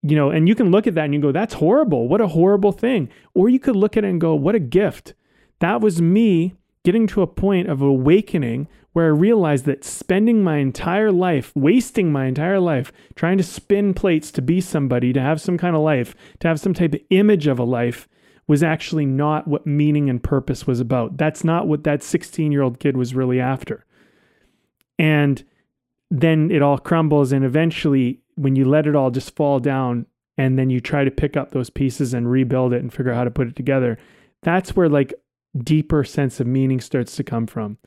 you 0.03 0.17
know, 0.17 0.31
and 0.31 0.49
you 0.49 0.55
can 0.55 0.71
look 0.71 0.87
at 0.87 0.95
that 0.95 1.05
and 1.05 1.15
you 1.15 1.21
go, 1.21 1.33
that's 1.33 1.55
horrible. 1.55 2.09
What 2.09 2.21
a 2.21 2.29
horrible 2.29 2.73
thing. 2.73 3.09
Or 3.35 3.49
you 3.49 3.61
could 3.61 3.77
look 3.77 3.97
at 3.97 4.05
it 4.05 4.09
and 4.09 4.21
go, 4.21 4.35
what 4.35 4.55
a 4.55 4.61
gift. 4.61 5.15
That 5.61 5.81
was 5.81 6.03
me 6.03 6.55
getting 6.85 7.07
to 7.09 7.23
a 7.23 7.27
point 7.27 7.69
of 7.69 7.81
awakening 7.81 8.69
where 8.93 9.07
I 9.07 9.09
realized 9.09 9.65
that 9.67 9.85
spending 9.85 10.43
my 10.43 10.59
entire 10.59 11.12
life, 11.12 11.53
wasting 11.55 12.12
my 12.12 12.27
entire 12.27 12.61
life, 12.61 12.93
trying 13.15 13.38
to 13.38 13.45
spin 13.45 13.95
plates 13.95 14.31
to 14.33 14.43
be 14.43 14.61
somebody, 14.61 15.12
to 15.12 15.21
have 15.21 15.41
some 15.41 15.57
kind 15.57 15.75
of 15.75 15.83
life, 15.83 16.15
to 16.41 16.49
have 16.49 16.61
some 16.61 16.75
type 16.75 16.95
of 16.95 17.01
image 17.11 17.47
of 17.47 17.59
a 17.59 17.65
life, 17.65 18.09
was 18.47 18.62
actually 18.62 19.07
not 19.07 19.47
what 19.47 19.67
meaning 19.67 20.11
and 20.11 20.23
purpose 20.23 20.67
was 20.67 20.81
about. 20.81 21.17
That's 21.17 21.45
not 21.45 21.69
what 21.69 21.85
that 21.85 22.03
16 22.03 22.53
year 22.53 22.62
old 22.62 22.81
kid 22.81 22.97
was 22.97 23.15
really 23.15 23.41
after. 23.41 23.87
And 24.99 25.43
then 26.11 26.51
it 26.51 26.61
all 26.61 26.77
crumbles, 26.77 27.33
and 27.33 27.45
eventually 27.45 28.21
when 28.37 28.57
you 28.57 28.64
let 28.64 28.87
it 28.87 28.97
all 28.97 29.11
just 29.11 29.37
fall 29.37 29.61
down 29.61 30.07
and 30.38 30.59
then 30.59 30.71
you 30.71 30.81
try 30.81 31.05
to 31.05 31.11
pick 31.11 31.37
up 31.37 31.51
those 31.51 31.71
pieces 31.71 32.14
and 32.14 32.31
rebuild 32.31 32.73
it 32.73 32.83
and 32.83 32.92
figure 32.92 33.12
out 33.12 33.18
how 33.18 33.25
to 33.25 33.31
put 33.31 33.49
it 33.49 33.57
together, 33.57 33.99
that's 34.42 34.75
where 34.75 34.88
like 34.88 35.14
deeper 35.57 36.05
sense 36.05 36.40
of 36.40 36.47
meaning 36.47 36.81
starts 36.81 37.16
to 37.16 37.25
come 37.25 37.47
from. 37.47 37.79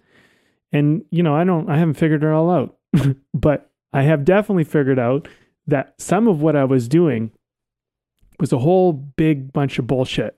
And 0.72 1.04
you 1.10 1.24
know, 1.24 1.36
I 1.36 1.44
don't 1.44 1.70
I 1.70 1.78
haven't 1.78 1.96
figured 1.96 2.24
it 2.24 2.30
all 2.30 2.50
out, 2.50 2.78
but 3.34 3.72
I 3.94 4.04
have 4.04 4.26
definitely 4.26 4.66
figured 4.66 5.00
out 5.00 5.28
that 5.68 5.96
some 6.00 6.28
of 6.28 6.42
what 6.42 6.56
I 6.56 6.66
was 6.66 6.88
doing 6.88 7.32
was 8.40 8.52
a 8.52 8.60
whole 8.60 8.94
big 8.94 9.54
bunch 9.54 9.80
of 9.80 9.88
bullshit. 9.88 10.38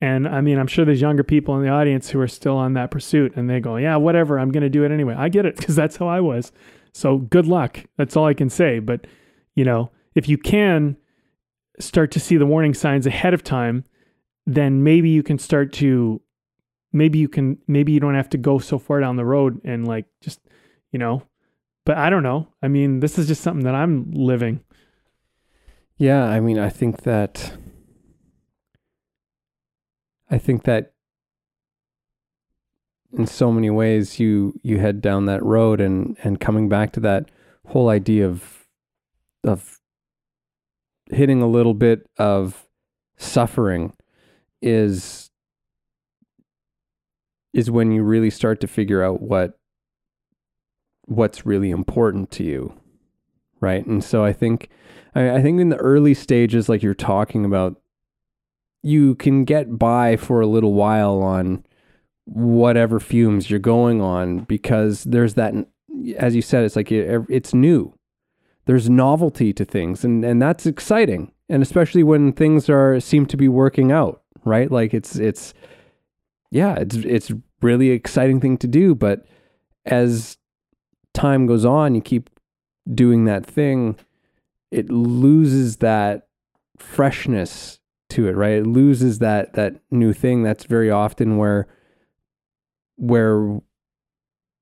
And 0.00 0.28
I 0.28 0.40
mean, 0.40 0.58
I'm 0.58 0.66
sure 0.66 0.84
there's 0.84 1.00
younger 1.00 1.24
people 1.24 1.56
in 1.56 1.62
the 1.62 1.70
audience 1.70 2.10
who 2.10 2.20
are 2.20 2.28
still 2.28 2.56
on 2.56 2.74
that 2.74 2.90
pursuit 2.90 3.34
and 3.36 3.50
they 3.50 3.60
go, 3.60 3.76
yeah, 3.76 3.96
whatever, 3.96 4.38
I'm 4.38 4.52
going 4.52 4.62
to 4.62 4.68
do 4.68 4.84
it 4.84 4.92
anyway. 4.92 5.14
I 5.16 5.28
get 5.28 5.46
it 5.46 5.56
because 5.56 5.74
that's 5.74 5.96
how 5.96 6.06
I 6.06 6.20
was. 6.20 6.52
So 6.92 7.18
good 7.18 7.46
luck. 7.46 7.84
That's 7.96 8.16
all 8.16 8.26
I 8.26 8.34
can 8.34 8.50
say. 8.50 8.78
But, 8.78 9.06
you 9.54 9.64
know, 9.64 9.90
if 10.14 10.28
you 10.28 10.38
can 10.38 10.96
start 11.80 12.10
to 12.12 12.20
see 12.20 12.36
the 12.36 12.46
warning 12.46 12.74
signs 12.74 13.06
ahead 13.06 13.34
of 13.34 13.44
time, 13.44 13.84
then 14.46 14.82
maybe 14.82 15.08
you 15.08 15.22
can 15.22 15.38
start 15.38 15.72
to, 15.74 16.20
maybe 16.92 17.18
you 17.18 17.28
can, 17.28 17.58
maybe 17.66 17.92
you 17.92 18.00
don't 18.00 18.14
have 18.14 18.30
to 18.30 18.38
go 18.38 18.58
so 18.58 18.78
far 18.78 19.00
down 19.00 19.16
the 19.16 19.24
road 19.24 19.60
and 19.64 19.86
like 19.86 20.06
just, 20.20 20.40
you 20.90 20.98
know, 20.98 21.22
but 21.84 21.96
I 21.96 22.10
don't 22.10 22.22
know. 22.22 22.48
I 22.62 22.68
mean, 22.68 23.00
this 23.00 23.18
is 23.18 23.28
just 23.28 23.42
something 23.42 23.64
that 23.64 23.74
I'm 23.74 24.10
living. 24.10 24.60
Yeah. 25.96 26.24
I 26.24 26.40
mean, 26.40 26.58
I 26.58 26.68
think 26.68 27.02
that, 27.02 27.56
I 30.30 30.38
think 30.38 30.64
that 30.64 30.94
in 33.16 33.26
so 33.26 33.50
many 33.50 33.70
ways 33.70 34.20
you 34.20 34.54
you 34.62 34.78
head 34.78 35.00
down 35.00 35.26
that 35.26 35.42
road 35.42 35.80
and 35.80 36.16
and 36.22 36.40
coming 36.40 36.68
back 36.68 36.92
to 36.92 37.00
that 37.00 37.30
whole 37.66 37.88
idea 37.88 38.26
of 38.26 38.66
of 39.44 39.78
hitting 41.10 41.40
a 41.40 41.48
little 41.48 41.74
bit 41.74 42.06
of 42.18 42.66
suffering 43.16 43.92
is 44.60 45.30
is 47.54 47.70
when 47.70 47.90
you 47.90 48.02
really 48.02 48.30
start 48.30 48.60
to 48.60 48.66
figure 48.66 49.02
out 49.02 49.22
what 49.22 49.58
what's 51.06 51.46
really 51.46 51.70
important 51.70 52.30
to 52.30 52.44
you 52.44 52.74
right? 53.60 53.84
And 53.86 54.04
so 54.04 54.24
i 54.24 54.32
think 54.32 54.68
I, 55.14 55.36
I 55.36 55.42
think 55.42 55.60
in 55.60 55.70
the 55.70 55.76
early 55.76 56.14
stages 56.14 56.68
like 56.68 56.82
you're 56.82 56.94
talking 56.94 57.44
about 57.44 57.80
you 58.82 59.14
can 59.16 59.44
get 59.44 59.78
by 59.78 60.16
for 60.16 60.40
a 60.40 60.46
little 60.46 60.74
while 60.74 61.20
on 61.22 61.64
whatever 62.32 63.00
fumes 63.00 63.50
you're 63.50 63.58
going 63.58 64.00
on 64.00 64.40
because 64.40 65.04
there's 65.04 65.34
that 65.34 65.54
as 66.16 66.34
you 66.34 66.42
said 66.42 66.64
it's 66.64 66.76
like 66.76 66.92
it, 66.92 67.24
it's 67.28 67.54
new 67.54 67.92
there's 68.66 68.90
novelty 68.90 69.52
to 69.52 69.64
things 69.64 70.04
and 70.04 70.24
and 70.24 70.40
that's 70.40 70.66
exciting 70.66 71.32
and 71.48 71.62
especially 71.62 72.02
when 72.02 72.32
things 72.32 72.68
are 72.68 73.00
seem 73.00 73.24
to 73.24 73.36
be 73.36 73.48
working 73.48 73.90
out 73.90 74.22
right 74.44 74.70
like 74.70 74.92
it's 74.92 75.16
it's 75.16 75.54
yeah 76.50 76.74
it's 76.74 76.96
it's 76.96 77.32
really 77.62 77.90
exciting 77.90 78.40
thing 78.40 78.58
to 78.58 78.68
do 78.68 78.94
but 78.94 79.24
as 79.86 80.36
time 81.14 81.46
goes 81.46 81.64
on 81.64 81.94
you 81.94 82.00
keep 82.00 82.28
doing 82.94 83.24
that 83.24 83.46
thing 83.46 83.96
it 84.70 84.90
loses 84.90 85.78
that 85.78 86.28
freshness 86.78 87.78
to 88.10 88.26
it, 88.26 88.36
right? 88.36 88.58
It 88.58 88.66
loses 88.66 89.18
that 89.18 89.54
that 89.54 89.76
new 89.90 90.12
thing. 90.12 90.42
That's 90.42 90.64
very 90.64 90.90
often 90.90 91.36
where 91.36 91.66
where 92.98 93.60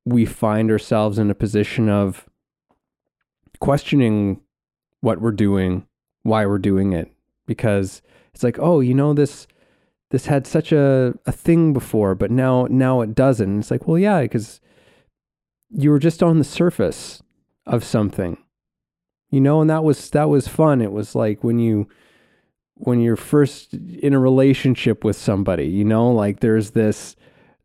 we 0.04 0.24
find 0.24 0.70
ourselves 0.70 1.18
in 1.18 1.30
a 1.30 1.34
position 1.34 1.88
of 1.88 2.28
questioning 3.58 4.40
what 5.00 5.20
we're 5.20 5.32
doing, 5.32 5.86
why 6.22 6.46
we're 6.46 6.58
doing 6.58 6.92
it, 6.92 7.10
because 7.46 8.02
it's 8.32 8.44
like, 8.44 8.58
oh, 8.58 8.80
you 8.80 8.94
know, 8.94 9.14
this 9.14 9.46
this 10.10 10.26
had 10.26 10.46
such 10.46 10.70
a, 10.70 11.14
a 11.26 11.32
thing 11.32 11.72
before, 11.72 12.14
but 12.14 12.30
now 12.30 12.66
now 12.70 13.00
it 13.00 13.14
doesn't. 13.14 13.58
It's 13.58 13.70
like, 13.70 13.88
well, 13.88 13.98
yeah, 13.98 14.22
because 14.22 14.60
you 15.70 15.90
were 15.90 15.98
just 15.98 16.22
on 16.22 16.38
the 16.38 16.44
surface 16.44 17.22
of 17.66 17.82
something, 17.82 18.36
you 19.30 19.40
know, 19.40 19.60
and 19.60 19.70
that 19.70 19.82
was 19.82 20.10
that 20.10 20.28
was 20.28 20.46
fun. 20.46 20.82
It 20.82 20.92
was 20.92 21.14
like 21.14 21.42
when 21.42 21.58
you 21.58 21.88
when 22.74 23.00
you're 23.00 23.16
first 23.16 23.72
in 23.72 24.12
a 24.12 24.20
relationship 24.20 25.02
with 25.02 25.16
somebody, 25.16 25.66
you 25.66 25.84
know, 25.84 26.12
like 26.12 26.40
there's 26.40 26.72
this 26.72 27.16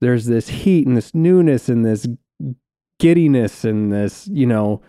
there's 0.01 0.25
this 0.25 0.49
heat 0.49 0.85
and 0.85 0.97
this 0.97 1.15
newness 1.15 1.69
and 1.69 1.85
this 1.85 2.07
giddiness 2.99 3.63
and 3.63 3.91
this, 3.91 4.27
you 4.27 4.45
know, 4.45 4.81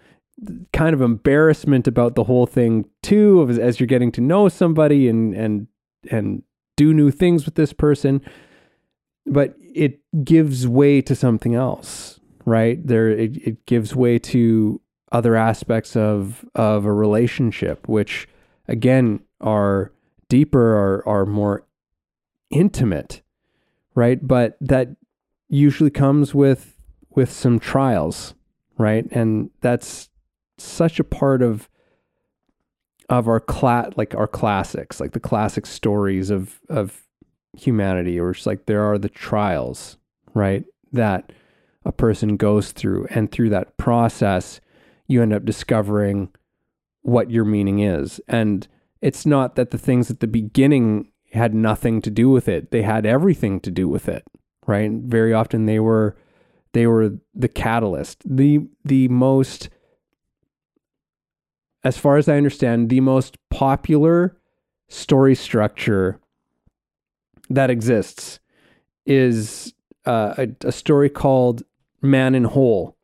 kind 0.73 0.95
of 0.95 1.01
embarrassment 1.01 1.87
about 1.87 2.17
the 2.17 2.25
whole 2.25 2.47
thing 2.47 2.87
too 3.03 3.47
as, 3.49 3.59
as 3.59 3.79
you're 3.79 3.87
getting 3.87 4.11
to 4.13 4.21
know 4.21 4.49
somebody 4.49 5.09
and 5.09 5.35
and 5.35 5.69
and 6.11 6.43
do 6.77 6.93
new 6.93 7.11
things 7.11 7.45
with 7.45 7.55
this 7.55 7.73
person. 7.73 8.21
But 9.25 9.55
it 9.61 10.01
gives 10.25 10.67
way 10.67 11.01
to 11.03 11.15
something 11.15 11.55
else 11.55 12.19
right? 12.45 12.85
There 12.87 13.09
it, 13.09 13.37
it 13.37 13.67
gives 13.67 13.95
way 13.95 14.19
to 14.19 14.81
other 15.11 15.37
aspects 15.37 15.97
of 15.97 16.45
of 16.55 16.85
a 16.85 16.93
relationship 16.93 17.89
which 17.89 18.29
again 18.67 19.21
are 19.41 19.93
deeper 20.29 20.77
are 20.77 21.07
are 21.07 21.27
more 21.27 21.67
intimate 22.51 23.23
right? 23.95 24.27
But 24.27 24.57
that 24.61 24.97
usually 25.53 25.91
comes 25.91 26.35
with 26.35 26.77
with 27.11 27.31
some 27.31 27.59
trials 27.59 28.35
right 28.79 29.07
and 29.11 29.51
that's 29.61 30.09
such 30.59 30.99
a 30.99 31.05
part 31.05 31.43
of 31.43 31.69
of 33.09 33.29
our 33.29 33.41
cla- 33.41 33.93
like 33.97 34.15
our 34.15 34.27
classics, 34.27 34.99
like 34.99 35.13
the 35.13 35.21
classic 35.21 35.67
stories 35.67 36.31
of 36.31 36.61
of 36.69 37.03
humanity, 37.57 38.19
or 38.19 38.31
it's 38.31 38.47
like 38.47 38.67
there 38.67 38.83
are 38.83 38.99
the 38.99 39.09
trials, 39.09 39.99
right? 40.35 40.65
That 40.93 41.33
a 41.85 41.93
person 41.93 42.37
goes 42.37 42.73
through, 42.73 43.07
and 43.11 43.31
through 43.31 43.51
that 43.51 43.77
process, 43.77 44.61
you 45.07 45.23
end 45.23 45.35
up 45.35 45.45
discovering 45.45 46.31
what 47.03 47.31
your 47.31 47.45
meaning 47.45 47.81
is. 47.81 48.21
And 48.29 48.67
it's 49.01 49.27
not 49.27 49.57
that 49.57 49.73
the 49.73 49.79
things 49.79 50.11
at 50.11 50.21
the 50.21 50.27
beginning 50.27 51.11
had 51.33 51.55
nothing 51.55 52.01
to 52.03 52.11
do 52.11 52.31
with 52.31 52.49
it; 52.49 52.71
they 52.71 52.83
had 52.83 53.05
everything 53.05 53.61
to 53.61 53.71
do 53.71 53.89
with 53.89 54.09
it, 54.09 54.25
right? 54.67 54.91
Very 54.91 55.33
often 55.33 55.67
they 55.67 55.81
were 55.81 56.17
they 56.73 56.87
were 56.87 57.13
the 57.35 57.49
catalyst, 57.49 58.23
the 58.25 58.67
the 58.85 59.09
most 59.09 59.69
as 61.85 61.99
far 61.99 62.17
as 62.17 62.29
I 62.29 62.37
understand, 62.37 62.89
the 62.89 63.01
most 63.01 63.37
popular 63.51 64.37
story 64.89 65.35
structure 65.35 66.21
that 67.51 67.71
exists 67.71 68.39
is 69.05 69.75
uh, 70.07 70.35
a, 70.39 70.49
a 70.69 70.73
story 70.73 71.11
called 71.11 71.63
Man 72.01 72.35
in 72.35 72.45
Hole. 72.45 72.97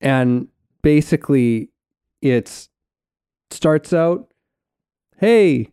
And 0.00 0.48
basically, 0.82 1.70
it 2.20 2.68
starts 3.50 3.92
out 3.92 4.30
hey, 5.18 5.68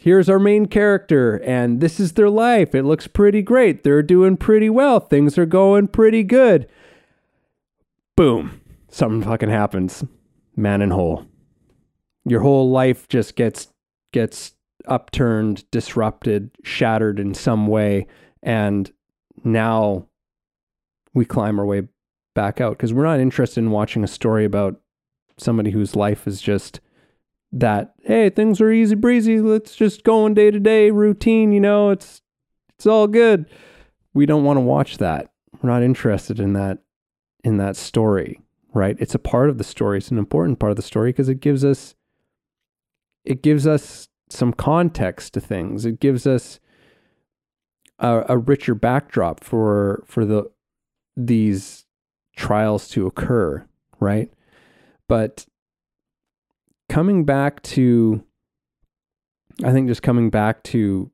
here's 0.00 0.28
our 0.28 0.38
main 0.38 0.66
character, 0.66 1.36
and 1.44 1.80
this 1.80 1.98
is 2.00 2.12
their 2.12 2.30
life. 2.30 2.74
It 2.74 2.84
looks 2.84 3.06
pretty 3.06 3.42
great. 3.42 3.82
They're 3.82 4.02
doing 4.02 4.36
pretty 4.36 4.70
well. 4.70 5.00
Things 5.00 5.36
are 5.38 5.46
going 5.46 5.88
pretty 5.88 6.22
good. 6.22 6.68
Boom. 8.16 8.60
Something 8.88 9.22
fucking 9.22 9.50
happens 9.50 10.04
man 10.58 10.82
in 10.82 10.90
hole. 10.90 11.24
Your 12.24 12.40
whole 12.40 12.70
life 12.70 13.08
just 13.08 13.36
gets 13.36 13.68
gets 14.12 14.52
upturned, 14.86 15.70
disrupted, 15.70 16.50
shattered 16.62 17.20
in 17.20 17.34
some 17.34 17.66
way, 17.66 18.06
and 18.42 18.90
now 19.44 20.06
we 21.14 21.24
climb 21.24 21.58
our 21.58 21.66
way 21.66 21.82
back 22.34 22.60
out 22.60 22.72
because 22.76 22.92
we're 22.92 23.04
not 23.04 23.20
interested 23.20 23.60
in 23.60 23.70
watching 23.70 24.04
a 24.04 24.08
story 24.08 24.44
about 24.44 24.80
somebody 25.36 25.70
whose 25.70 25.96
life 25.96 26.26
is 26.26 26.42
just 26.42 26.80
that 27.52 27.94
hey 28.02 28.28
things 28.28 28.60
are 28.60 28.70
easy 28.70 28.94
breezy 28.94 29.40
let's 29.40 29.74
just 29.74 30.04
go 30.04 30.24
on 30.24 30.34
day 30.34 30.50
to 30.50 30.60
day 30.60 30.90
routine 30.90 31.52
you 31.52 31.60
know 31.60 31.90
it's 31.90 32.20
it's 32.74 32.86
all 32.86 33.06
good 33.06 33.46
we 34.12 34.26
don't 34.26 34.44
want 34.44 34.56
to 34.56 34.60
watch 34.60 34.98
that 34.98 35.30
we're 35.62 35.70
not 35.70 35.82
interested 35.82 36.38
in 36.38 36.52
that 36.52 36.78
in 37.44 37.56
that 37.56 37.76
story 37.76 38.42
right? 38.78 38.96
It's 38.98 39.14
a 39.14 39.18
part 39.18 39.50
of 39.50 39.58
the 39.58 39.64
story. 39.64 39.98
It's 39.98 40.10
an 40.10 40.18
important 40.18 40.58
part 40.58 40.70
of 40.70 40.76
the 40.76 40.82
story 40.82 41.10
because 41.10 41.28
it 41.28 41.40
gives 41.40 41.64
us 41.64 41.94
it 43.24 43.42
gives 43.42 43.66
us 43.66 44.08
some 44.30 44.52
context 44.52 45.34
to 45.34 45.40
things. 45.40 45.84
It 45.84 46.00
gives 46.00 46.26
us 46.26 46.60
a, 47.98 48.24
a 48.28 48.38
richer 48.38 48.74
backdrop 48.74 49.42
for 49.42 50.04
for 50.06 50.24
the 50.24 50.50
these 51.16 51.86
trials 52.36 52.88
to 52.90 53.06
occur, 53.06 53.66
right? 54.00 54.32
But 55.08 55.46
coming 56.88 57.24
back 57.24 57.62
to 57.62 58.24
I 59.64 59.72
think 59.72 59.88
just 59.88 60.02
coming 60.02 60.30
back 60.30 60.62
to 60.64 61.10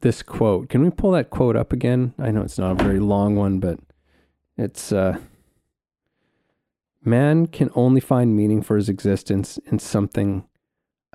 this 0.00 0.22
quote. 0.22 0.68
Can 0.68 0.82
we 0.82 0.90
pull 0.90 1.12
that 1.12 1.30
quote 1.30 1.56
up 1.56 1.72
again? 1.72 2.14
I 2.18 2.30
know 2.30 2.42
it's 2.42 2.58
not 2.58 2.80
a 2.80 2.82
very 2.82 3.00
long 3.00 3.36
one, 3.36 3.60
but 3.60 3.78
it's 4.56 4.92
uh 4.92 5.18
Man 7.04 7.46
can 7.46 7.70
only 7.74 8.00
find 8.00 8.36
meaning 8.36 8.60
for 8.60 8.76
his 8.76 8.88
existence 8.88 9.58
in 9.66 9.78
something 9.78 10.44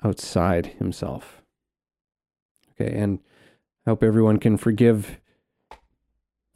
outside 0.02 0.66
himself. 0.78 1.42
Okay, 2.72 2.92
and 2.92 3.20
I 3.86 3.90
hope 3.90 4.02
everyone 4.02 4.38
can 4.38 4.56
forgive 4.56 5.20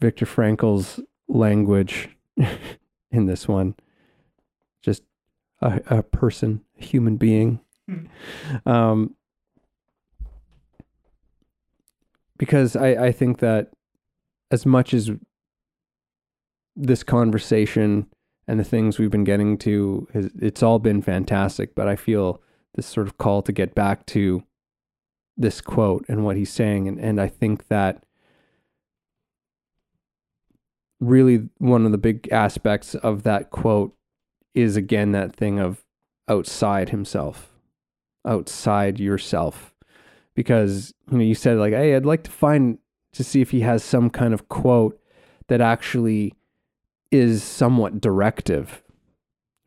Viktor 0.00 0.26
Frankl's 0.26 0.98
language 1.28 2.08
in 3.10 3.26
this 3.26 3.46
one. 3.46 3.76
A, 5.60 5.80
a 5.86 6.02
person, 6.02 6.62
a 6.80 6.84
human 6.84 7.16
being. 7.16 7.60
um, 8.66 9.14
because 12.36 12.76
I, 12.76 13.06
I 13.06 13.12
think 13.12 13.38
that 13.38 13.72
as 14.50 14.64
much 14.64 14.94
as 14.94 15.10
this 16.76 17.02
conversation 17.02 18.06
and 18.46 18.60
the 18.60 18.64
things 18.64 18.98
we've 18.98 19.10
been 19.10 19.24
getting 19.24 19.58
to, 19.58 20.06
has, 20.14 20.30
it's 20.40 20.62
all 20.62 20.78
been 20.78 21.02
fantastic. 21.02 21.74
But 21.74 21.88
I 21.88 21.96
feel 21.96 22.40
this 22.74 22.86
sort 22.86 23.08
of 23.08 23.18
call 23.18 23.42
to 23.42 23.52
get 23.52 23.74
back 23.74 24.06
to 24.06 24.44
this 25.36 25.60
quote 25.60 26.04
and 26.08 26.24
what 26.24 26.36
he's 26.36 26.52
saying. 26.52 26.86
And, 26.86 26.98
and 27.00 27.20
I 27.20 27.26
think 27.26 27.66
that 27.68 28.04
really 31.00 31.48
one 31.58 31.84
of 31.84 31.92
the 31.92 31.98
big 31.98 32.28
aspects 32.32 32.94
of 32.94 33.24
that 33.24 33.50
quote 33.50 33.94
is 34.58 34.76
again 34.76 35.12
that 35.12 35.34
thing 35.34 35.60
of 35.60 35.84
outside 36.28 36.90
himself, 36.90 37.52
outside 38.26 38.98
yourself. 38.98 39.72
Because, 40.34 40.92
you 41.10 41.18
know, 41.18 41.24
you 41.24 41.34
said 41.34 41.58
like, 41.58 41.72
hey, 41.72 41.94
I'd 41.94 42.04
like 42.04 42.24
to 42.24 42.30
find 42.30 42.78
to 43.12 43.24
see 43.24 43.40
if 43.40 43.50
he 43.50 43.60
has 43.60 43.82
some 43.82 44.10
kind 44.10 44.34
of 44.34 44.48
quote 44.48 45.00
that 45.48 45.60
actually 45.60 46.34
is 47.10 47.42
somewhat 47.42 48.00
directive, 48.00 48.82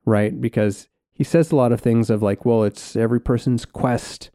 right? 0.05 0.39
Because 0.39 0.87
he 1.13 1.23
says 1.23 1.51
a 1.51 1.55
lot 1.55 1.71
of 1.71 1.81
things 1.81 2.09
of 2.09 2.21
like, 2.21 2.45
well, 2.45 2.63
it's 2.63 2.95
every 2.95 3.19
person's 3.19 3.65
quest 3.65 4.29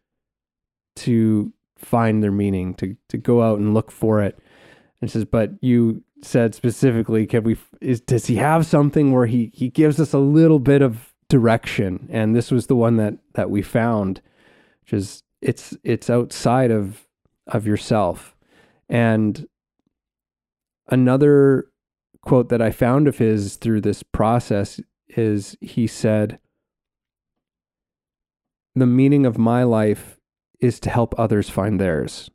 to 0.96 1.52
find 1.76 2.22
their 2.22 2.32
meaning, 2.32 2.74
to 2.74 2.96
to 3.08 3.18
go 3.18 3.42
out 3.42 3.58
and 3.58 3.74
look 3.74 3.90
for 3.90 4.22
it. 4.22 4.38
And 5.00 5.10
says, 5.10 5.26
but 5.26 5.50
you 5.60 6.02
said 6.22 6.54
specifically, 6.54 7.26
can 7.26 7.44
we? 7.44 7.56
Is 7.80 8.00
does 8.00 8.26
he 8.26 8.36
have 8.36 8.66
something 8.66 9.12
where 9.12 9.26
he 9.26 9.50
he 9.54 9.68
gives 9.68 10.00
us 10.00 10.12
a 10.12 10.18
little 10.18 10.58
bit 10.58 10.82
of 10.82 11.14
direction? 11.28 12.08
And 12.10 12.34
this 12.34 12.50
was 12.50 12.66
the 12.66 12.76
one 12.76 12.96
that 12.96 13.14
that 13.34 13.50
we 13.50 13.62
found, 13.62 14.20
which 14.82 14.92
is 14.92 15.22
it's 15.40 15.76
it's 15.84 16.10
outside 16.10 16.70
of 16.70 17.06
of 17.46 17.66
yourself, 17.66 18.36
and 18.88 19.46
another 20.88 21.68
quote 22.26 22.48
that 22.48 22.60
I 22.60 22.70
found 22.70 23.08
of 23.08 23.18
his 23.18 23.56
through 23.56 23.80
this 23.80 24.02
process 24.02 24.80
is 25.08 25.56
he 25.60 25.86
said, 25.86 26.38
The 28.74 28.86
meaning 28.86 29.24
of 29.24 29.38
my 29.38 29.62
life 29.62 30.18
is 30.60 30.80
to 30.80 30.90
help 30.90 31.14
others 31.18 31.48
find 31.48 31.80
theirs. 31.80 32.30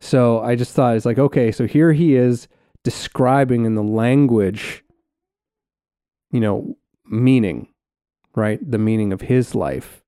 So 0.00 0.40
I 0.40 0.56
just 0.56 0.74
thought 0.74 0.96
it's 0.96 1.06
like, 1.06 1.18
okay, 1.18 1.52
so 1.52 1.66
here 1.66 1.92
he 1.92 2.16
is 2.16 2.48
describing 2.82 3.66
in 3.66 3.74
the 3.74 3.82
language, 3.82 4.82
you 6.30 6.40
know, 6.40 6.76
meaning, 7.04 7.68
right? 8.34 8.58
The 8.68 8.78
meaning 8.78 9.12
of 9.12 9.20
his 9.20 9.54
life 9.54 10.02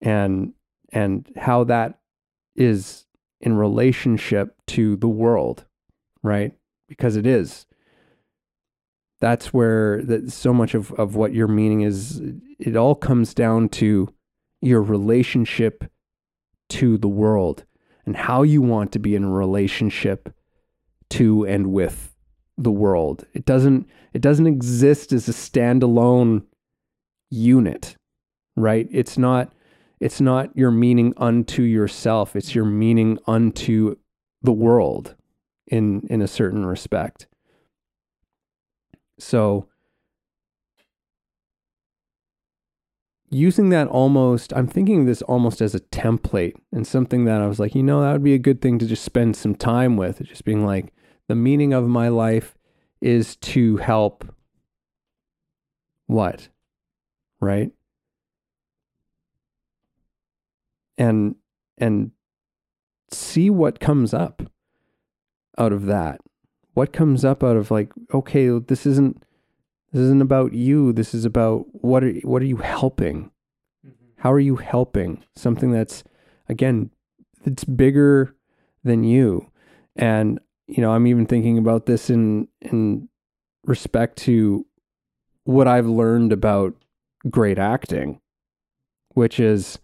and 0.00 0.52
and 0.92 1.28
how 1.36 1.64
that 1.64 1.98
is 2.54 3.06
in 3.40 3.56
relationship 3.56 4.54
to 4.68 4.96
the 4.96 5.08
world, 5.08 5.64
right? 6.22 6.52
Because 6.88 7.16
it 7.16 7.26
is. 7.26 7.66
That's 9.20 9.52
where 9.52 10.02
that 10.02 10.30
so 10.30 10.52
much 10.52 10.74
of, 10.74 10.92
of 10.92 11.16
what 11.16 11.32
your 11.32 11.48
meaning 11.48 11.80
is. 11.80 12.20
It 12.58 12.76
all 12.76 12.94
comes 12.94 13.34
down 13.34 13.70
to 13.70 14.12
your 14.60 14.82
relationship 14.82 15.90
to 16.70 16.98
the 16.98 17.08
world 17.08 17.64
and 18.04 18.16
how 18.16 18.42
you 18.42 18.62
want 18.62 18.92
to 18.92 18.98
be 18.98 19.14
in 19.14 19.24
a 19.24 19.30
relationship 19.30 20.34
to 21.10 21.44
and 21.44 21.72
with 21.72 22.14
the 22.58 22.70
world. 22.70 23.24
It 23.32 23.44
doesn't 23.44 23.88
it 24.12 24.20
doesn't 24.20 24.46
exist 24.46 25.12
as 25.12 25.28
a 25.28 25.32
standalone 25.32 26.44
unit, 27.30 27.96
right? 28.56 28.88
It's 28.90 29.16
not 29.16 29.52
it's 30.00 30.20
not 30.20 30.56
your 30.56 30.70
meaning 30.70 31.14
unto 31.16 31.62
yourself, 31.62 32.34
it's 32.34 32.54
your 32.54 32.64
meaning 32.64 33.18
unto 33.26 33.96
the 34.42 34.52
world 34.52 35.14
in 35.66 36.06
in 36.10 36.20
a 36.20 36.28
certain 36.28 36.66
respect. 36.66 37.26
So 39.18 39.68
using 43.34 43.70
that 43.70 43.88
almost 43.88 44.52
i'm 44.52 44.66
thinking 44.66 45.06
this 45.06 45.22
almost 45.22 45.62
as 45.62 45.74
a 45.74 45.80
template 45.80 46.54
and 46.70 46.86
something 46.86 47.24
that 47.24 47.40
i 47.40 47.46
was 47.46 47.58
like 47.58 47.74
you 47.74 47.82
know 47.82 48.02
that 48.02 48.12
would 48.12 48.22
be 48.22 48.34
a 48.34 48.38
good 48.38 48.60
thing 48.60 48.78
to 48.78 48.86
just 48.86 49.04
spend 49.04 49.36
some 49.36 49.54
time 49.54 49.96
with. 49.96 50.22
Just 50.22 50.44
being 50.44 50.64
like 50.64 50.92
the 51.28 51.34
meaning 51.34 51.72
of 51.72 51.86
my 51.86 52.08
life 52.08 52.56
is 53.00 53.36
to 53.36 53.76
help 53.78 54.24
what? 56.06 56.48
Right? 57.40 57.72
And 60.98 61.36
and 61.78 62.12
see 63.10 63.50
what 63.50 63.80
comes 63.80 64.14
up 64.14 64.42
out 65.58 65.72
of 65.72 65.86
that. 65.86 66.20
What 66.74 66.92
comes 66.92 67.24
up 67.24 67.42
out 67.42 67.56
of 67.56 67.70
like 67.70 67.92
okay 68.14 68.48
this 68.58 68.86
isn't 68.86 69.24
this 69.92 70.00
isn't 70.00 70.22
about 70.22 70.52
you. 70.54 70.92
This 70.92 71.14
is 71.14 71.24
about 71.24 71.66
what 71.72 72.02
are 72.02 72.12
what 72.22 72.42
are 72.42 72.46
you 72.46 72.56
helping? 72.56 73.30
Mm-hmm. 73.86 74.06
How 74.16 74.32
are 74.32 74.40
you 74.40 74.56
helping 74.56 75.24
something 75.36 75.70
that's 75.70 76.02
again 76.48 76.90
it's 77.44 77.64
bigger 77.64 78.34
than 78.84 79.04
you. 79.04 79.50
And 79.96 80.40
you 80.66 80.80
know, 80.80 80.92
I'm 80.92 81.06
even 81.06 81.26
thinking 81.26 81.58
about 81.58 81.86
this 81.86 82.10
in 82.10 82.48
in 82.60 83.08
respect 83.64 84.16
to 84.18 84.66
what 85.44 85.68
I've 85.68 85.86
learned 85.86 86.32
about 86.32 86.74
great 87.28 87.58
acting, 87.58 88.20
which 89.14 89.38
is 89.38 89.78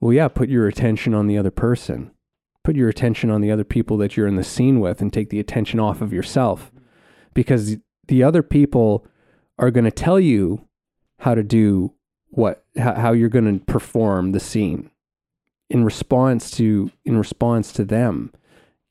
well, 0.00 0.12
yeah, 0.12 0.28
put 0.28 0.48
your 0.48 0.66
attention 0.66 1.14
on 1.14 1.26
the 1.26 1.38
other 1.38 1.50
person. 1.50 2.10
Put 2.64 2.76
your 2.76 2.88
attention 2.88 3.30
on 3.30 3.40
the 3.40 3.50
other 3.50 3.64
people 3.64 3.96
that 3.98 4.16
you're 4.16 4.26
in 4.26 4.36
the 4.36 4.44
scene 4.44 4.80
with 4.80 5.00
and 5.00 5.12
take 5.12 5.30
the 5.30 5.40
attention 5.40 5.80
off 5.80 6.00
of 6.00 6.12
yourself. 6.12 6.70
Because 7.34 7.76
the 8.08 8.22
other 8.22 8.42
people 8.42 9.06
are 9.62 9.70
going 9.70 9.84
to 9.84 9.92
tell 9.92 10.18
you 10.18 10.66
how 11.20 11.36
to 11.36 11.42
do 11.42 11.94
what 12.30 12.64
how 12.76 13.12
you're 13.12 13.28
going 13.28 13.60
to 13.60 13.64
perform 13.64 14.32
the 14.32 14.40
scene. 14.40 14.90
In 15.70 15.84
response 15.84 16.50
to 16.52 16.90
in 17.04 17.16
response 17.16 17.72
to 17.74 17.84
them 17.84 18.32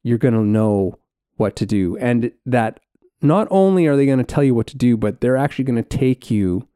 you're 0.01 0.17
going 0.17 0.33
to 0.33 0.39
know 0.41 0.97
what 1.35 1.55
to 1.57 1.65
do. 1.65 1.97
And 1.97 2.31
that 2.45 2.79
not 3.21 3.47
only 3.51 3.85
are 3.85 3.95
they 3.95 4.05
going 4.05 4.17
to 4.17 4.23
tell 4.23 4.43
you 4.43 4.55
what 4.55 4.67
to 4.67 4.77
do 4.77 4.95
but 4.95 5.19
they're 5.19 5.37
actually 5.37 5.65
going 5.65 5.83
to 5.83 5.97
take 5.97 6.31
you 6.31 6.67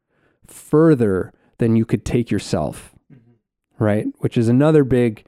further 0.46 1.32
than 1.58 1.74
you 1.74 1.86
could 1.86 2.04
take 2.04 2.30
yourself. 2.30 2.94
Mm-hmm. 3.10 3.82
right? 3.82 4.06
Which 4.18 4.36
is 4.36 4.48
another 4.48 4.84
big 4.84 5.24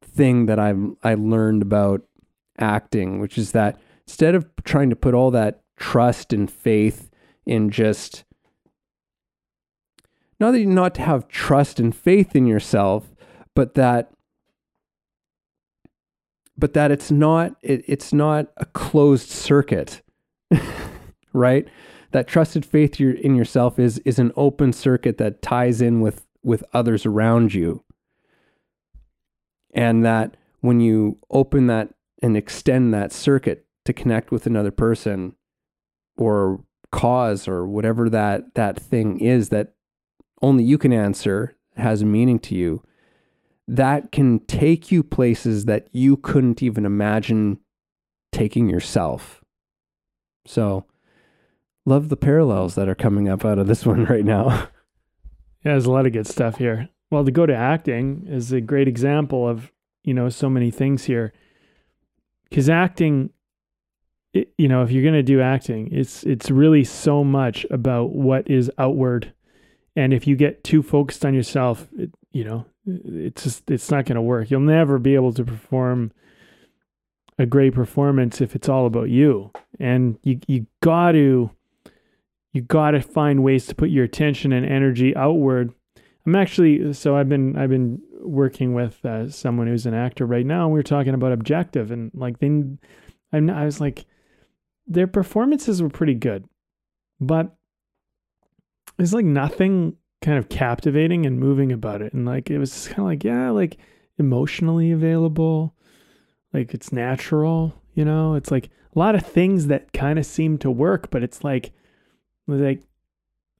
thing 0.00 0.46
that 0.46 0.60
I've 0.60 0.92
I 1.02 1.14
learned 1.14 1.62
about 1.62 2.02
acting 2.56 3.18
which 3.18 3.36
is 3.36 3.50
that 3.50 3.80
instead 4.06 4.36
of 4.36 4.48
trying 4.62 4.90
to 4.90 4.94
put 4.94 5.12
all 5.12 5.32
that 5.32 5.64
trust 5.76 6.32
and 6.32 6.48
faith 6.48 7.10
in 7.46 7.70
just 7.70 8.24
not 10.40 10.52
that 10.52 10.60
you 10.60 10.66
not 10.66 10.94
to 10.96 11.02
have 11.02 11.28
trust 11.28 11.78
and 11.78 11.94
faith 11.94 12.34
in 12.34 12.46
yourself, 12.46 13.14
but 13.54 13.74
that 13.74 14.10
but 16.56 16.72
that 16.74 16.90
it's 16.90 17.10
not 17.10 17.56
it, 17.62 17.84
it's 17.86 18.12
not 18.12 18.48
a 18.56 18.64
closed 18.66 19.28
circuit, 19.28 20.02
right? 21.32 21.68
That 22.12 22.28
trusted 22.28 22.64
faith 22.64 23.00
in 23.00 23.34
yourself 23.34 23.78
is 23.78 23.98
is 24.00 24.18
an 24.18 24.32
open 24.36 24.72
circuit 24.72 25.18
that 25.18 25.42
ties 25.42 25.80
in 25.80 26.00
with 26.00 26.26
with 26.42 26.64
others 26.72 27.06
around 27.06 27.54
you, 27.54 27.84
and 29.72 30.04
that 30.04 30.36
when 30.60 30.80
you 30.80 31.18
open 31.30 31.66
that 31.66 31.94
and 32.22 32.36
extend 32.36 32.94
that 32.94 33.12
circuit 33.12 33.66
to 33.84 33.92
connect 33.92 34.30
with 34.30 34.46
another 34.46 34.70
person 34.70 35.34
or 36.16 36.64
cause 36.94 37.48
or 37.48 37.66
whatever 37.66 38.08
that 38.08 38.54
that 38.54 38.78
thing 38.78 39.18
is 39.18 39.48
that 39.48 39.74
only 40.40 40.62
you 40.62 40.78
can 40.78 40.92
answer 40.92 41.56
has 41.76 42.04
meaning 42.04 42.38
to 42.38 42.54
you 42.54 42.80
that 43.66 44.12
can 44.12 44.38
take 44.46 44.92
you 44.92 45.02
places 45.02 45.64
that 45.64 45.88
you 45.90 46.16
couldn't 46.16 46.62
even 46.62 46.86
imagine 46.86 47.58
taking 48.30 48.68
yourself. 48.68 49.42
So 50.46 50.84
love 51.84 52.10
the 52.10 52.16
parallels 52.16 52.76
that 52.76 52.88
are 52.88 52.94
coming 52.94 53.28
up 53.28 53.44
out 53.44 53.58
of 53.58 53.66
this 53.66 53.84
one 53.92 54.04
right 54.04 54.24
now. 54.24 54.68
Yeah 55.64 55.72
there's 55.72 55.86
a 55.86 55.90
lot 55.90 56.06
of 56.06 56.12
good 56.12 56.28
stuff 56.28 56.58
here. 56.58 56.90
Well 57.10 57.24
to 57.24 57.32
go 57.32 57.44
to 57.44 57.56
acting 57.56 58.26
is 58.28 58.52
a 58.52 58.60
great 58.60 58.86
example 58.86 59.48
of 59.48 59.72
you 60.04 60.14
know 60.14 60.28
so 60.28 60.48
many 60.48 60.70
things 60.70 61.04
here. 61.04 61.32
Because 62.48 62.68
acting 62.68 63.30
it, 64.34 64.52
you 64.58 64.68
know, 64.68 64.82
if 64.82 64.90
you're 64.90 65.02
going 65.02 65.14
to 65.14 65.22
do 65.22 65.40
acting, 65.40 65.88
it's 65.92 66.24
it's 66.24 66.50
really 66.50 66.84
so 66.84 67.24
much 67.24 67.64
about 67.70 68.10
what 68.10 68.50
is 68.50 68.70
outward. 68.78 69.32
And 69.96 70.12
if 70.12 70.26
you 70.26 70.34
get 70.34 70.64
too 70.64 70.82
focused 70.82 71.24
on 71.24 71.34
yourself, 71.34 71.86
it, 71.96 72.10
you 72.32 72.42
know, 72.42 72.66
it's 72.84 73.44
just 73.44 73.70
it's 73.70 73.90
not 73.90 74.06
going 74.06 74.16
to 74.16 74.22
work. 74.22 74.50
You'll 74.50 74.60
never 74.60 74.98
be 74.98 75.14
able 75.14 75.32
to 75.34 75.44
perform 75.44 76.12
a 77.38 77.46
great 77.46 77.74
performance 77.74 78.40
if 78.40 78.56
it's 78.56 78.68
all 78.68 78.86
about 78.86 79.08
you. 79.08 79.52
And 79.78 80.18
you 80.24 80.40
you 80.48 80.66
got 80.80 81.12
to 81.12 81.50
you 82.52 82.60
got 82.60 82.90
to 82.90 83.00
find 83.00 83.44
ways 83.44 83.66
to 83.66 83.74
put 83.74 83.90
your 83.90 84.04
attention 84.04 84.52
and 84.52 84.66
energy 84.66 85.14
outward. 85.14 85.72
I'm 86.26 86.34
actually 86.34 86.92
so 86.92 87.16
I've 87.16 87.28
been 87.28 87.56
I've 87.56 87.70
been 87.70 88.02
working 88.20 88.74
with 88.74 89.04
uh, 89.04 89.30
someone 89.30 89.68
who's 89.68 89.86
an 89.86 89.94
actor 89.94 90.26
right 90.26 90.46
now, 90.46 90.64
and 90.64 90.74
we 90.74 90.80
are 90.80 90.84
talking 90.84 91.14
about 91.14 91.30
objective 91.30 91.92
and 91.92 92.10
like 92.14 92.40
they. 92.40 92.64
I'm, 93.32 93.50
I 93.50 93.64
was 93.64 93.80
like, 93.80 94.06
their 94.86 95.06
performances 95.06 95.82
were 95.82 95.88
pretty 95.88 96.14
good, 96.14 96.48
but 97.20 97.54
there's 98.96 99.14
like 99.14 99.24
nothing 99.24 99.96
kind 100.22 100.38
of 100.38 100.48
captivating 100.48 101.26
and 101.26 101.38
moving 101.38 101.72
about 101.72 102.02
it. 102.02 102.12
And 102.12 102.24
like 102.24 102.50
it 102.50 102.58
was 102.58 102.70
just 102.70 102.88
kind 102.88 103.00
of 103.00 103.04
like, 103.06 103.24
yeah, 103.24 103.50
like 103.50 103.78
emotionally 104.18 104.90
available, 104.90 105.74
like 106.52 106.74
it's 106.74 106.92
natural, 106.92 107.74
you 107.94 108.04
know? 108.04 108.34
It's 108.34 108.50
like 108.50 108.70
a 108.94 108.98
lot 108.98 109.14
of 109.14 109.26
things 109.26 109.66
that 109.66 109.92
kind 109.92 110.18
of 110.18 110.26
seem 110.26 110.58
to 110.58 110.70
work, 110.70 111.10
but 111.10 111.22
it's 111.22 111.44
like 111.44 111.72
like 112.46 112.82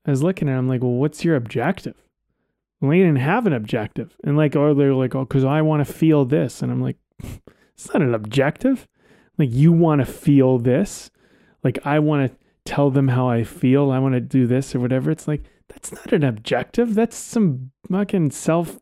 I 0.07 0.11
was 0.11 0.23
looking 0.23 0.49
at 0.49 0.57
them 0.57 0.69
like, 0.69 0.83
well, 0.83 0.93
what's 0.93 1.25
your 1.25 1.37
objective? 1.37 1.97
Well, 2.81 2.91
they 2.91 2.99
didn't 2.99 3.17
have 3.17 3.47
an 3.47 3.55
objective. 3.55 4.17
And 4.25 4.37
like, 4.37 4.55
or 4.55 4.75
they're 4.75 4.95
like, 4.95 5.15
oh, 5.15 5.25
because 5.25 5.45
I 5.45 5.63
want 5.63 5.87
to 5.87 5.91
feel 5.91 6.25
this. 6.25 6.61
And 6.61 6.71
I'm 6.71 6.83
like, 6.83 6.99
it's 7.75 7.93
not 7.93 8.03
an 8.03 8.15
objective. 8.15 8.87
Like 9.39 9.51
you 9.51 9.73
want 9.73 10.01
to 10.01 10.07
feel 10.07 10.59
this 10.59 11.11
like 11.65 11.79
I 11.85 11.99
want 11.99 12.31
to 12.31 12.39
tell 12.65 12.91
them 12.91 13.09
how 13.09 13.29
I 13.29 13.43
feel. 13.43 13.91
I 13.91 13.99
want 13.99 14.15
to 14.15 14.21
do 14.21 14.47
this 14.47 14.75
or 14.75 14.81
whatever. 14.81 15.11
It's 15.11 15.27
like 15.27 15.43
that's 15.69 15.93
not 15.93 16.13
an 16.13 16.23
objective. 16.23 16.95
That's 16.95 17.17
some 17.17 17.73
fucking 17.91 18.31
self 18.31 18.79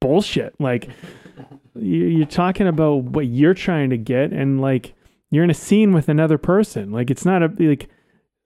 bullshit. 0.00 0.54
Like 0.58 0.88
you're 1.74 2.26
talking 2.26 2.66
about 2.66 3.04
what 3.04 3.26
you're 3.26 3.54
trying 3.54 3.90
to 3.90 3.98
get, 3.98 4.32
and 4.32 4.60
like 4.60 4.94
you're 5.30 5.44
in 5.44 5.50
a 5.50 5.54
scene 5.54 5.92
with 5.92 6.08
another 6.08 6.38
person. 6.38 6.90
Like 6.90 7.10
it's 7.10 7.24
not 7.24 7.42
a 7.42 7.52
like 7.58 7.88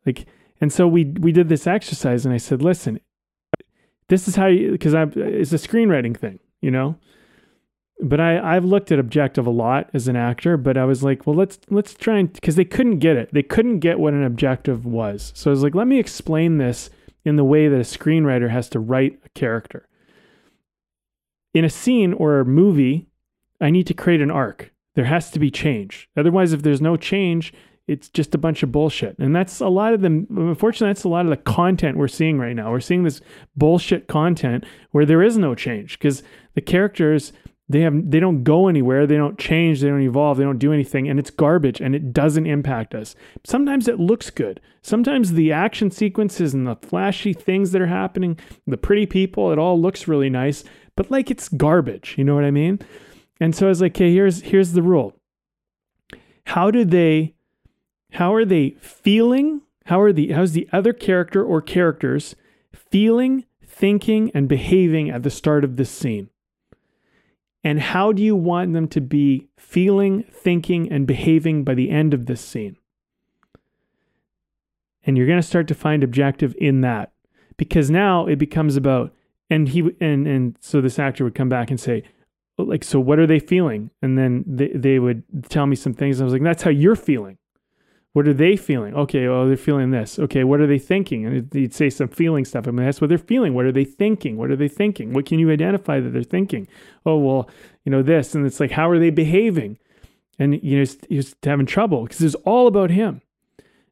like. 0.05 0.27
And 0.61 0.73
so 0.73 0.89
we 0.89 1.05
we 1.05 1.31
did 1.31 1.49
this 1.49 1.69
exercise, 1.69 2.27
and 2.27 2.35
I 2.35 2.39
said, 2.39 2.63
listen, 2.63 2.99
this 4.09 4.27
is 4.27 4.35
how 4.35 4.47
you 4.47 4.73
because 4.73 4.93
I 4.93 5.05
it's 5.05 5.53
a 5.53 5.57
screenwriting 5.57 6.17
thing, 6.17 6.41
you 6.61 6.73
know 6.73 6.99
but 8.01 8.21
I 8.21 8.57
I've 8.57 8.65
looked 8.65 8.93
at 8.93 8.99
objective 8.99 9.47
a 9.47 9.51
lot 9.51 9.91
as 9.93 10.09
an 10.09 10.17
actor, 10.17 10.57
but 10.57 10.77
I 10.77 10.85
was 10.85 11.03
like, 11.03 11.27
well, 11.27 11.37
let's 11.37 11.59
let's 11.71 11.95
try 11.95 12.19
and 12.19 12.33
because 12.33 12.57
they 12.57 12.65
couldn't 12.65 12.99
get 12.99 13.17
it. 13.17 13.33
They 13.33 13.43
couldn't 13.43 13.81
get 13.81 13.99
what 13.99 14.15
an 14.15 14.25
objective 14.25 14.87
was. 14.87 15.33
So 15.35 15.51
I 15.51 15.53
was 15.53 15.63
like, 15.63 15.75
let 15.75 15.87
me 15.87 15.99
explain 15.99 16.59
this 16.59 16.91
in 17.25 17.37
the 17.37 17.45
way 17.45 17.69
that 17.69 17.77
a 17.77 17.81
screenwriter 17.81 18.51
has 18.51 18.69
to 18.71 18.81
write 18.81 19.19
a 19.25 19.29
character. 19.31 19.89
In 21.55 21.65
a 21.65 21.71
scene 21.71 22.13
or 22.13 22.41
a 22.41 22.45
movie, 22.45 23.09
I 23.61 23.71
need 23.71 23.87
to 23.89 23.95
create 23.95 24.21
an 24.21 24.31
arc. 24.31 24.73
There 24.95 25.07
has 25.07 25.31
to 25.33 25.39
be 25.39 25.51
change. 25.51 26.09
Otherwise, 26.17 26.53
if 26.53 26.63
there's 26.63 26.81
no 26.81 26.97
change, 26.97 27.53
it's 27.87 28.09
just 28.09 28.35
a 28.35 28.39
bunch 28.39 28.63
of 28.63 28.71
bullshit. 28.71 29.19
And 29.19 29.35
that's 29.35 29.61
a 29.61 29.69
lot 29.69 29.95
of 29.95 30.03
the, 30.03 30.27
unfortunately, 30.31 30.91
that's 30.91 31.05
a 31.05 31.09
lot 31.09 31.25
of 31.25 31.31
the 31.31 31.37
content 31.37 31.97
we're 31.97 32.07
seeing 32.07 32.39
right 32.39 32.55
now. 32.55 32.71
We're 32.71 32.81
seeing 32.81 33.03
this 33.03 33.21
bullshit 33.57 34.09
content 34.09 34.65
where 34.91 35.07
there 35.07 35.23
is 35.23 35.39
no 35.39 35.55
change 35.55 35.99
because 35.99 36.23
the 36.55 36.61
characters, 36.61 37.33
they 37.69 37.81
have, 37.83 38.11
they 38.11 38.19
don't 38.19 38.45
go 38.45 38.69
anywhere. 38.69 39.07
They 39.07 39.17
don't 39.17 39.39
change. 39.39 39.81
They 39.81 39.89
don't 39.89 40.01
evolve. 40.01 40.39
They 40.39 40.45
don't 40.45 40.59
do 40.59 40.73
anything. 40.73 41.09
And 41.09 41.19
it's 41.19 41.31
garbage 41.31 41.81
and 41.81 41.95
it 41.95 42.13
doesn't 42.15 42.47
impact 42.47 42.95
us. 42.95 43.15
Sometimes 43.45 43.89
it 43.89 44.01
looks 44.01 44.31
good. 44.31 44.61
Sometimes 44.81 45.33
the 45.33 45.53
action 45.53 45.91
sequences 45.91 46.55
and 46.55 46.67
the 46.67 46.77
flashy 46.77 47.35
things 47.35 47.73
that 47.73 47.83
are 47.83 47.87
happening, 47.87 48.39
the 48.67 48.79
pretty 48.79 49.05
people, 49.05 49.53
it 49.53 49.59
all 49.59 49.81
looks 49.81 50.09
really 50.09 50.31
nice, 50.31 50.65
but 50.97 51.11
like 51.11 51.31
it's 51.31 51.49
garbage. 51.51 52.15
You 52.17 52.25
know 52.25 52.35
what 52.35 52.45
I 52.45 52.51
mean? 52.51 52.79
And 53.39 53.55
so 53.55 53.67
I 53.67 53.69
was 53.69 53.83
like, 53.83 53.93
okay, 53.93 54.13
here's, 54.13 54.41
here's 54.43 54.73
the 54.73 54.83
rule. 54.83 55.15
How 56.47 56.71
do 56.71 56.87
they, 56.87 57.35
how 58.13 58.35
are 58.35 58.47
they 58.47 58.77
feeling? 58.81 59.61
How 59.85 60.01
are 60.01 60.13
the 60.13 60.33
how's 60.33 60.53
the 60.53 60.69
other 60.73 60.93
character 60.93 61.43
or 61.43 61.63
characters 61.63 62.35
feeling, 62.75 63.45
thinking, 63.67 64.31
and 64.35 64.49
behaving 64.49 65.09
at 65.09 65.23
the 65.23 65.31
start 65.31 65.65
of 65.65 65.77
this 65.77 65.91
scene? 65.91 66.29
And 67.69 67.83
how 67.83 68.13
do 68.13 68.23
you 68.23 68.35
want 68.35 68.73
them 68.73 68.89
to 68.89 69.01
be 69.03 69.47
feeling, 69.59 70.25
thinking, 70.33 70.91
and 70.91 71.07
behaving 71.07 71.65
by 71.65 71.75
the 71.75 71.91
end 71.91 72.15
of 72.15 72.25
this 72.25 72.41
scene? 72.41 72.79
And 75.05 75.19
you're 75.19 75.27
going 75.27 75.39
to 75.39 75.47
start 75.47 75.69
to 75.69 75.75
find 75.75 76.03
objective 76.03 76.57
in 76.59 76.81
that. 76.81 77.13
Because 77.59 77.91
now 77.91 78.25
it 78.25 78.37
becomes 78.37 78.77
about 78.77 79.13
and 79.51 79.69
he 79.69 79.81
and 80.01 80.27
and 80.27 80.57
so 80.61 80.81
this 80.81 80.99
actor 80.99 81.25
would 81.25 81.35
come 81.35 81.51
back 81.51 81.69
and 81.71 81.79
say 81.79 82.05
like 82.57 82.85
so 82.85 82.99
what 83.01 83.19
are 83.19 83.27
they 83.27 83.39
feeling? 83.39 83.91
And 84.01 84.17
then 84.17 84.45
they, 84.47 84.69
they 84.69 84.99
would 84.99 85.25
tell 85.51 85.67
me 85.67 85.77
some 85.77 85.93
things 85.93 86.23
i 86.23 86.25
was 86.25 86.33
like 86.33 86.43
that's 86.43 86.63
how 86.63 86.71
you're 86.71 86.97
feeling 86.97 87.37
what 88.13 88.27
are 88.27 88.35
they 88.35 88.57
feeling? 88.57 88.95
Okay, 88.95 89.27
oh, 89.27 89.47
they're 89.47 89.57
feeling 89.57 89.91
this. 89.91 90.19
Okay, 90.19 90.43
what 90.43 90.61
are 90.61 90.67
they 90.67 90.79
thinking? 90.79 91.27
And 91.27 91.49
you'd 91.53 91.75
say 91.75 91.91
some 91.91 92.09
feeling 92.09 92.45
stuff. 92.45 92.67
I 92.67 92.71
mean, 92.71 92.87
that's 92.87 93.01
what 93.01 93.09
they're 93.09 93.19
feeling. 93.19 93.55
What 93.55 93.67
are 93.67 93.73
they 93.73 93.85
thinking? 93.85 94.37
What 94.37 94.51
are 94.51 94.57
they 94.57 94.69
thinking? 94.69 95.13
What 95.13 95.27
can 95.27 95.39
you 95.39 95.51
identify 95.51 96.01
that 96.01 96.11
they're 96.11 96.23
thinking? 96.23 96.67
Oh, 97.05 97.19
well, 97.19 97.51
you 97.85 97.93
know, 97.93 98.03
this. 98.03 98.35
And 98.35 98.47
it's 98.47 98.61
like, 98.61 98.71
how 98.71 98.89
are 98.89 98.99
they 98.99 99.11
behaving? 99.11 99.79
And, 100.39 100.63
you 100.63 100.79
know, 100.79 100.91
he's 101.09 101.35
having 101.43 101.67
trouble 101.67 102.05
because 102.05 102.23
it's 102.23 102.35
all 102.45 102.67
about 102.67 102.91
him. 102.91 103.21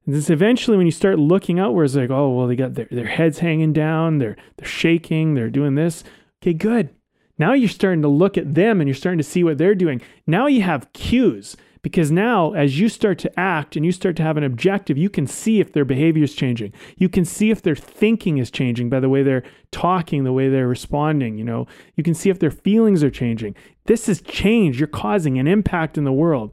And 0.06 0.14
this 0.14 0.30
eventually, 0.30 0.76
when 0.76 0.86
you 0.86 0.92
start 0.92 1.18
looking 1.18 1.58
outwards, 1.58 1.96
like, 1.96 2.10
oh, 2.10 2.30
well, 2.30 2.46
they 2.46 2.56
got 2.56 2.74
their, 2.74 2.88
their 2.90 3.06
heads 3.06 3.40
hanging 3.40 3.72
down, 3.72 4.18
they're, 4.18 4.36
they're 4.56 4.68
shaking, 4.68 5.34
they're 5.34 5.50
doing 5.50 5.74
this. 5.74 6.04
Okay, 6.42 6.54
good. 6.54 6.90
Now 7.38 7.52
you're 7.52 7.68
starting 7.68 8.02
to 8.02 8.08
look 8.08 8.38
at 8.38 8.54
them 8.54 8.80
and 8.80 8.88
you're 8.88 8.94
starting 8.94 9.18
to 9.18 9.24
see 9.24 9.44
what 9.44 9.58
they're 9.58 9.74
doing. 9.74 10.00
Now 10.26 10.46
you 10.46 10.62
have 10.62 10.92
cues. 10.92 11.56
Because 11.82 12.10
now, 12.10 12.52
as 12.52 12.78
you 12.78 12.88
start 12.88 13.18
to 13.20 13.40
act 13.40 13.76
and 13.76 13.84
you 13.84 13.92
start 13.92 14.16
to 14.16 14.22
have 14.22 14.36
an 14.36 14.44
objective, 14.44 14.98
you 14.98 15.10
can 15.10 15.26
see 15.26 15.60
if 15.60 15.72
their 15.72 15.84
behavior 15.84 16.24
is 16.24 16.34
changing. 16.34 16.72
You 16.96 17.08
can 17.08 17.24
see 17.24 17.50
if 17.50 17.62
their 17.62 17.76
thinking 17.76 18.38
is 18.38 18.50
changing 18.50 18.88
by 18.88 19.00
the 19.00 19.08
way 19.08 19.22
they're 19.22 19.44
talking, 19.70 20.24
the 20.24 20.32
way 20.32 20.48
they're 20.48 20.68
responding. 20.68 21.38
You 21.38 21.44
know, 21.44 21.66
you 21.94 22.02
can 22.02 22.14
see 22.14 22.30
if 22.30 22.38
their 22.38 22.50
feelings 22.50 23.04
are 23.04 23.10
changing. 23.10 23.54
This 23.86 24.08
is 24.08 24.20
change. 24.22 24.80
You're 24.80 24.88
causing 24.88 25.38
an 25.38 25.46
impact 25.46 25.96
in 25.96 26.04
the 26.04 26.12
world. 26.12 26.52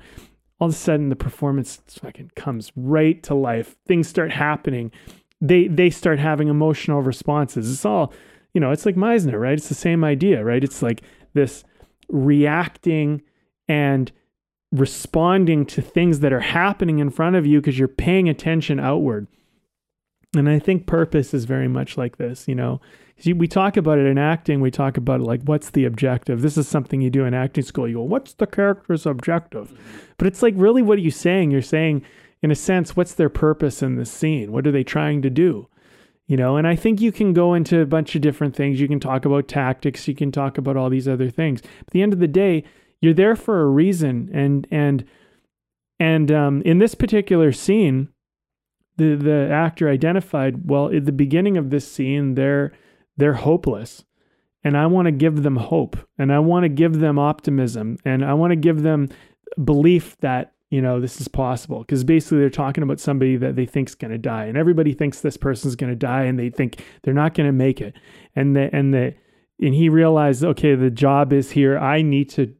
All 0.59 0.67
of 0.67 0.73
a 0.73 0.77
sudden, 0.77 1.09
the 1.09 1.15
performance 1.15 1.81
fucking 1.89 2.31
comes 2.35 2.71
right 2.75 3.21
to 3.23 3.33
life. 3.33 3.75
Things 3.87 4.07
start 4.07 4.31
happening. 4.31 4.91
They 5.41 5.67
they 5.67 5.89
start 5.89 6.19
having 6.19 6.47
emotional 6.47 7.01
responses. 7.01 7.71
It's 7.71 7.85
all, 7.85 8.13
you 8.53 8.61
know, 8.61 8.71
it's 8.71 8.85
like 8.85 8.95
Meisner, 8.95 9.39
right? 9.39 9.57
It's 9.57 9.67
the 9.67 9.75
same 9.75 10.03
idea, 10.03 10.43
right? 10.43 10.63
It's 10.63 10.81
like 10.81 11.01
this 11.33 11.63
reacting 12.07 13.21
and 13.67 14.11
responding 14.73 15.65
to 15.67 15.81
things 15.81 16.19
that 16.19 16.33
are 16.33 16.39
happening 16.39 16.99
in 16.99 17.11
front 17.11 17.35
of 17.35 17.45
you 17.45 17.61
because 17.61 17.77
you're 17.77 17.87
paying 17.87 18.27
attention 18.27 18.79
outward. 18.79 19.27
And 20.35 20.49
I 20.49 20.57
think 20.57 20.87
purpose 20.87 21.31
is 21.33 21.45
very 21.45 21.67
much 21.67 21.95
like 21.95 22.17
this, 22.17 22.47
you 22.47 22.55
know. 22.55 22.81
We 23.23 23.47
talk 23.47 23.77
about 23.77 23.99
it 23.99 24.07
in 24.07 24.17
acting, 24.17 24.59
we 24.59 24.71
talk 24.71 24.97
about 24.97 25.21
it 25.21 25.25
like, 25.25 25.43
what's 25.43 25.69
the 25.69 25.85
objective? 25.85 26.41
This 26.41 26.57
is 26.57 26.67
something 26.67 27.01
you 27.01 27.11
do 27.11 27.23
in 27.23 27.35
acting 27.35 27.63
school. 27.63 27.87
You 27.87 27.95
go, 27.95 28.01
what's 28.01 28.33
the 28.33 28.47
character's 28.47 29.05
objective? 29.05 29.67
Mm-hmm. 29.67 29.99
But 30.17 30.27
it's 30.27 30.41
like, 30.41 30.55
really, 30.57 30.81
what 30.81 30.97
are 30.97 31.01
you 31.01 31.11
saying? 31.11 31.51
You're 31.51 31.61
saying, 31.61 32.01
in 32.41 32.49
a 32.49 32.55
sense, 32.55 32.95
what's 32.95 33.13
their 33.13 33.29
purpose 33.29 33.83
in 33.83 33.95
this 33.95 34.11
scene? 34.11 34.51
What 34.51 34.65
are 34.65 34.71
they 34.71 34.83
trying 34.83 35.21
to 35.21 35.29
do? 35.29 35.67
You 36.25 36.35
know, 36.35 36.57
and 36.57 36.67
I 36.67 36.75
think 36.75 36.99
you 36.99 37.11
can 37.11 37.33
go 37.33 37.53
into 37.53 37.79
a 37.79 37.85
bunch 37.85 38.15
of 38.15 38.21
different 38.21 38.55
things. 38.55 38.81
You 38.81 38.87
can 38.87 38.99
talk 38.99 39.25
about 39.25 39.47
tactics, 39.47 40.07
you 40.07 40.15
can 40.15 40.31
talk 40.31 40.57
about 40.57 40.75
all 40.75 40.89
these 40.89 41.07
other 41.07 41.29
things. 41.29 41.61
But 41.61 41.87
at 41.87 41.91
the 41.91 42.01
end 42.01 42.13
of 42.13 42.19
the 42.19 42.27
day, 42.27 42.63
you're 43.03 43.13
there 43.13 43.35
for 43.35 43.61
a 43.61 43.67
reason, 43.67 44.29
and 44.33 44.65
and 44.71 45.05
and 45.99 46.31
um, 46.31 46.61
in 46.61 46.79
this 46.79 46.95
particular 46.95 47.51
scene, 47.51 48.07
the 48.95 49.15
the 49.15 49.49
actor 49.51 49.89
identified 49.89 50.69
well 50.69 50.93
at 50.93 51.05
the 51.05 51.11
beginning 51.11 51.57
of 51.57 51.69
this 51.69 51.89
scene 51.89 52.35
they're 52.35 52.71
they're 53.17 53.33
hopeless. 53.33 54.05
And 54.65 54.77
i 54.77 54.85
want 54.85 55.07
to 55.07 55.11
give 55.11 55.43
them 55.43 55.57
hope. 55.57 55.97
And 56.17 56.31
i 56.31 56.39
want 56.39 56.63
to 56.63 56.69
give 56.69 56.99
them 56.99 57.19
optimism. 57.19 57.97
And 58.05 58.23
i 58.23 58.33
want 58.33 58.51
to 58.51 58.55
give 58.55 58.83
them 58.83 59.09
belief 59.63 60.15
that 60.21 60.53
you 60.69 60.81
know 60.81 61.01
this 61.01 61.19
is 61.19 61.27
possible. 61.27 61.79
Because 61.79 62.05
basically 62.05 62.39
they're 62.39 62.49
talking 62.49 62.83
about 62.83 63.01
somebody 63.01 63.35
that 63.35 63.57
they 63.57 63.65
think's 63.65 63.95
going 63.95 64.11
to 64.11 64.17
die. 64.17 64.45
And 64.45 64.57
everybody 64.57 64.93
thinks 64.93 65.19
this 65.19 65.37
person's 65.37 65.75
going 65.75 65.91
to 65.91 65.95
die 65.97 66.23
and 66.23 66.39
they 66.39 66.49
think 66.49 66.83
they're 67.01 67.13
not 67.13 67.33
going 67.33 67.47
to 67.47 67.53
make 67.53 67.81
it. 67.81 67.95
And 68.35 68.55
the 68.55 68.73
and 68.73 68.93
the 68.93 69.13
and 69.61 69.73
he 69.73 69.89
realized 69.89 70.43
okay 70.43 70.75
the 70.75 70.89
job 70.89 71.33
is 71.33 71.51
here. 71.51 71.77
I 71.77 72.01
need 72.01 72.29
to 72.31 72.53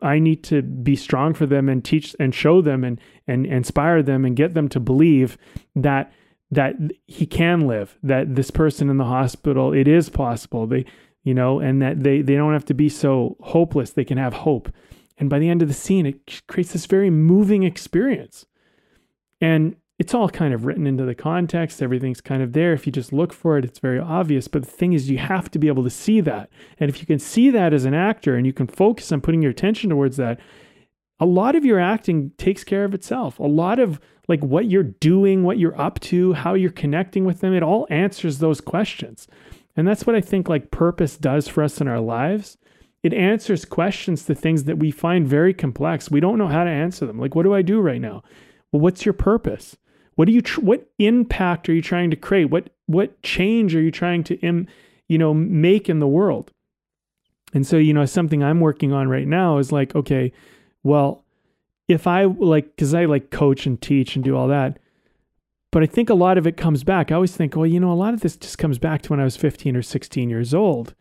I 0.00 0.18
need 0.18 0.44
to 0.44 0.62
be 0.62 0.96
strong 0.96 1.34
for 1.34 1.46
them 1.46 1.68
and 1.68 1.84
teach 1.84 2.14
and 2.20 2.34
show 2.34 2.60
them 2.60 2.84
and 2.84 3.00
and 3.26 3.46
inspire 3.46 4.02
them 4.02 4.24
and 4.24 4.36
get 4.36 4.54
them 4.54 4.68
to 4.70 4.80
believe 4.80 5.38
that 5.74 6.12
that 6.50 6.76
he 7.06 7.26
can 7.26 7.66
live, 7.66 7.98
that 8.02 8.34
this 8.34 8.50
person 8.50 8.88
in 8.88 8.96
the 8.96 9.04
hospital, 9.04 9.72
it 9.72 9.86
is 9.86 10.08
possible. 10.08 10.66
They, 10.66 10.86
you 11.22 11.34
know, 11.34 11.60
and 11.60 11.82
that 11.82 12.02
they 12.02 12.22
they 12.22 12.36
don't 12.36 12.52
have 12.52 12.64
to 12.66 12.74
be 12.74 12.88
so 12.88 13.36
hopeless. 13.40 13.90
They 13.90 14.04
can 14.04 14.18
have 14.18 14.32
hope. 14.32 14.72
And 15.18 15.28
by 15.28 15.40
the 15.40 15.48
end 15.48 15.62
of 15.62 15.68
the 15.68 15.74
scene, 15.74 16.06
it 16.06 16.42
creates 16.46 16.72
this 16.72 16.86
very 16.86 17.10
moving 17.10 17.64
experience. 17.64 18.46
And 19.40 19.76
it's 19.98 20.14
all 20.14 20.28
kind 20.28 20.54
of 20.54 20.64
written 20.64 20.86
into 20.86 21.04
the 21.04 21.14
context. 21.14 21.82
Everything's 21.82 22.20
kind 22.20 22.40
of 22.42 22.52
there. 22.52 22.72
If 22.72 22.86
you 22.86 22.92
just 22.92 23.12
look 23.12 23.32
for 23.32 23.58
it, 23.58 23.64
it's 23.64 23.80
very 23.80 23.98
obvious. 23.98 24.46
But 24.46 24.62
the 24.62 24.70
thing 24.70 24.92
is, 24.92 25.10
you 25.10 25.18
have 25.18 25.50
to 25.50 25.58
be 25.58 25.66
able 25.66 25.82
to 25.82 25.90
see 25.90 26.20
that. 26.20 26.50
And 26.78 26.88
if 26.88 27.00
you 27.00 27.06
can 27.06 27.18
see 27.18 27.50
that 27.50 27.72
as 27.72 27.84
an 27.84 27.94
actor 27.94 28.36
and 28.36 28.46
you 28.46 28.52
can 28.52 28.68
focus 28.68 29.10
on 29.10 29.20
putting 29.20 29.42
your 29.42 29.50
attention 29.50 29.90
towards 29.90 30.16
that, 30.16 30.38
a 31.18 31.26
lot 31.26 31.56
of 31.56 31.64
your 31.64 31.80
acting 31.80 32.30
takes 32.38 32.62
care 32.62 32.84
of 32.84 32.94
itself. 32.94 33.40
A 33.40 33.44
lot 33.44 33.80
of 33.80 34.00
like 34.28 34.40
what 34.40 34.66
you're 34.66 34.84
doing, 34.84 35.42
what 35.42 35.58
you're 35.58 35.80
up 35.80 35.98
to, 36.00 36.32
how 36.34 36.54
you're 36.54 36.70
connecting 36.70 37.24
with 37.24 37.40
them, 37.40 37.52
it 37.52 37.62
all 37.64 37.86
answers 37.90 38.38
those 38.38 38.60
questions. 38.60 39.26
And 39.74 39.88
that's 39.88 40.06
what 40.06 40.14
I 40.14 40.20
think 40.20 40.48
like 40.48 40.70
purpose 40.70 41.16
does 41.16 41.48
for 41.48 41.64
us 41.64 41.80
in 41.80 41.88
our 41.88 42.00
lives. 42.00 42.56
It 43.02 43.14
answers 43.14 43.64
questions 43.64 44.24
to 44.24 44.34
things 44.34 44.64
that 44.64 44.78
we 44.78 44.90
find 44.90 45.26
very 45.26 45.54
complex. 45.54 46.10
We 46.10 46.20
don't 46.20 46.38
know 46.38 46.48
how 46.48 46.64
to 46.64 46.70
answer 46.70 47.06
them. 47.06 47.18
Like, 47.18 47.34
what 47.34 47.44
do 47.44 47.54
I 47.54 47.62
do 47.62 47.80
right 47.80 48.00
now? 48.00 48.22
Well, 48.70 48.80
what's 48.80 49.04
your 49.04 49.12
purpose? 49.12 49.76
What 50.18 50.26
do 50.26 50.32
you 50.32 50.42
tr- 50.42 50.62
what 50.62 50.90
impact 50.98 51.68
are 51.68 51.72
you 51.72 51.80
trying 51.80 52.10
to 52.10 52.16
create? 52.16 52.46
What 52.46 52.70
what 52.86 53.22
change 53.22 53.76
are 53.76 53.80
you 53.80 53.92
trying 53.92 54.24
to 54.24 54.34
Im, 54.40 54.66
you 55.06 55.16
know 55.16 55.32
make 55.32 55.88
in 55.88 56.00
the 56.00 56.08
world? 56.08 56.50
And 57.54 57.64
so, 57.64 57.76
you 57.76 57.94
know, 57.94 58.04
something 58.04 58.42
I'm 58.42 58.58
working 58.58 58.92
on 58.92 59.08
right 59.08 59.28
now 59.28 59.58
is 59.58 59.70
like, 59.70 59.94
okay, 59.94 60.32
well, 60.82 61.22
if 61.86 62.08
I 62.08 62.24
like 62.24 62.76
cuz 62.76 62.94
I 62.94 63.04
like 63.04 63.30
coach 63.30 63.64
and 63.64 63.80
teach 63.80 64.16
and 64.16 64.24
do 64.24 64.36
all 64.36 64.48
that, 64.48 64.80
but 65.70 65.84
I 65.84 65.86
think 65.86 66.10
a 66.10 66.14
lot 66.14 66.36
of 66.36 66.48
it 66.48 66.56
comes 66.56 66.82
back. 66.82 67.12
I 67.12 67.14
always 67.14 67.36
think, 67.36 67.54
well, 67.54 67.64
you 67.64 67.78
know, 67.78 67.92
a 67.92 67.94
lot 67.94 68.12
of 68.12 68.20
this 68.20 68.36
just 68.36 68.58
comes 68.58 68.80
back 68.80 69.02
to 69.02 69.10
when 69.10 69.20
I 69.20 69.24
was 69.24 69.36
15 69.36 69.76
or 69.76 69.82
16 69.82 70.28
years 70.28 70.52
old. 70.52 70.96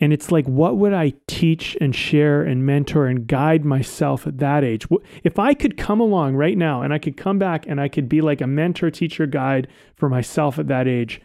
And 0.00 0.14
it's 0.14 0.32
like, 0.32 0.46
what 0.46 0.78
would 0.78 0.94
I 0.94 1.12
teach 1.26 1.76
and 1.78 1.94
share 1.94 2.42
and 2.42 2.64
mentor 2.64 3.06
and 3.06 3.26
guide 3.26 3.66
myself 3.66 4.26
at 4.26 4.38
that 4.38 4.64
age? 4.64 4.86
If 5.22 5.38
I 5.38 5.52
could 5.52 5.76
come 5.76 6.00
along 6.00 6.36
right 6.36 6.56
now 6.56 6.80
and 6.80 6.94
I 6.94 6.98
could 6.98 7.18
come 7.18 7.38
back 7.38 7.66
and 7.66 7.78
I 7.78 7.88
could 7.88 8.08
be 8.08 8.22
like 8.22 8.40
a 8.40 8.46
mentor, 8.46 8.90
teacher, 8.90 9.26
guide 9.26 9.68
for 9.96 10.08
myself 10.08 10.58
at 10.58 10.68
that 10.68 10.88
age, 10.88 11.20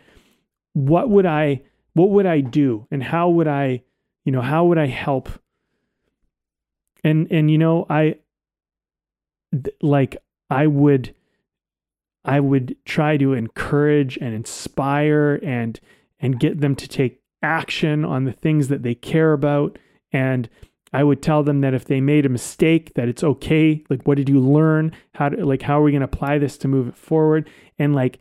what 0.74 1.10
would 1.10 1.26
I, 1.26 1.62
what 1.94 2.10
would 2.10 2.26
I 2.26 2.42
do? 2.42 2.86
And 2.92 3.02
how 3.02 3.30
would 3.30 3.48
I, 3.48 3.84
you 4.26 4.34
know, 4.34 4.42
how 4.42 4.66
would 4.66 4.78
I 4.78 4.88
help? 4.88 5.30
And, 7.02 7.32
and, 7.32 7.50
you 7.50 7.58
know, 7.58 7.86
I, 7.90 8.16
like, 9.82 10.18
I 10.50 10.68
would, 10.68 11.16
I 12.26 12.42
would 12.42 12.76
try 12.84 13.16
to 13.18 13.34
encourage 13.34 14.18
and 14.18 14.34
inspire 14.34 15.40
and, 15.42 15.80
and 16.20 16.40
get 16.40 16.60
them 16.60 16.76
to 16.76 16.88
take 16.90 17.22
action 17.42 18.04
on 18.06 18.26
the 18.26 18.32
things 18.32 18.68
that 18.68 18.84
they 18.84 18.96
care 18.96 19.34
about. 19.34 19.78
And 20.12 20.50
I 20.94 21.04
would 21.04 21.22
tell 21.22 21.44
them 21.44 21.62
that 21.62 21.74
if 21.74 21.86
they 21.86 22.00
made 22.00 22.26
a 22.26 22.30
mistake 22.30 22.94
that 22.94 23.10
it's 23.10 23.24
okay. 23.24 23.84
Like 23.90 24.04
what 24.04 24.18
did 24.18 24.30
you 24.30 24.40
learn? 24.40 24.94
How 25.14 25.30
to 25.30 25.46
like 25.46 25.62
how 25.62 25.80
are 25.80 25.84
we 25.84 25.92
going 25.92 26.02
to 26.02 26.06
apply 26.06 26.38
this 26.38 26.58
to 26.60 26.68
move 26.68 26.88
it 26.88 26.96
forward? 26.96 27.50
And 27.78 27.94
like 27.94 28.20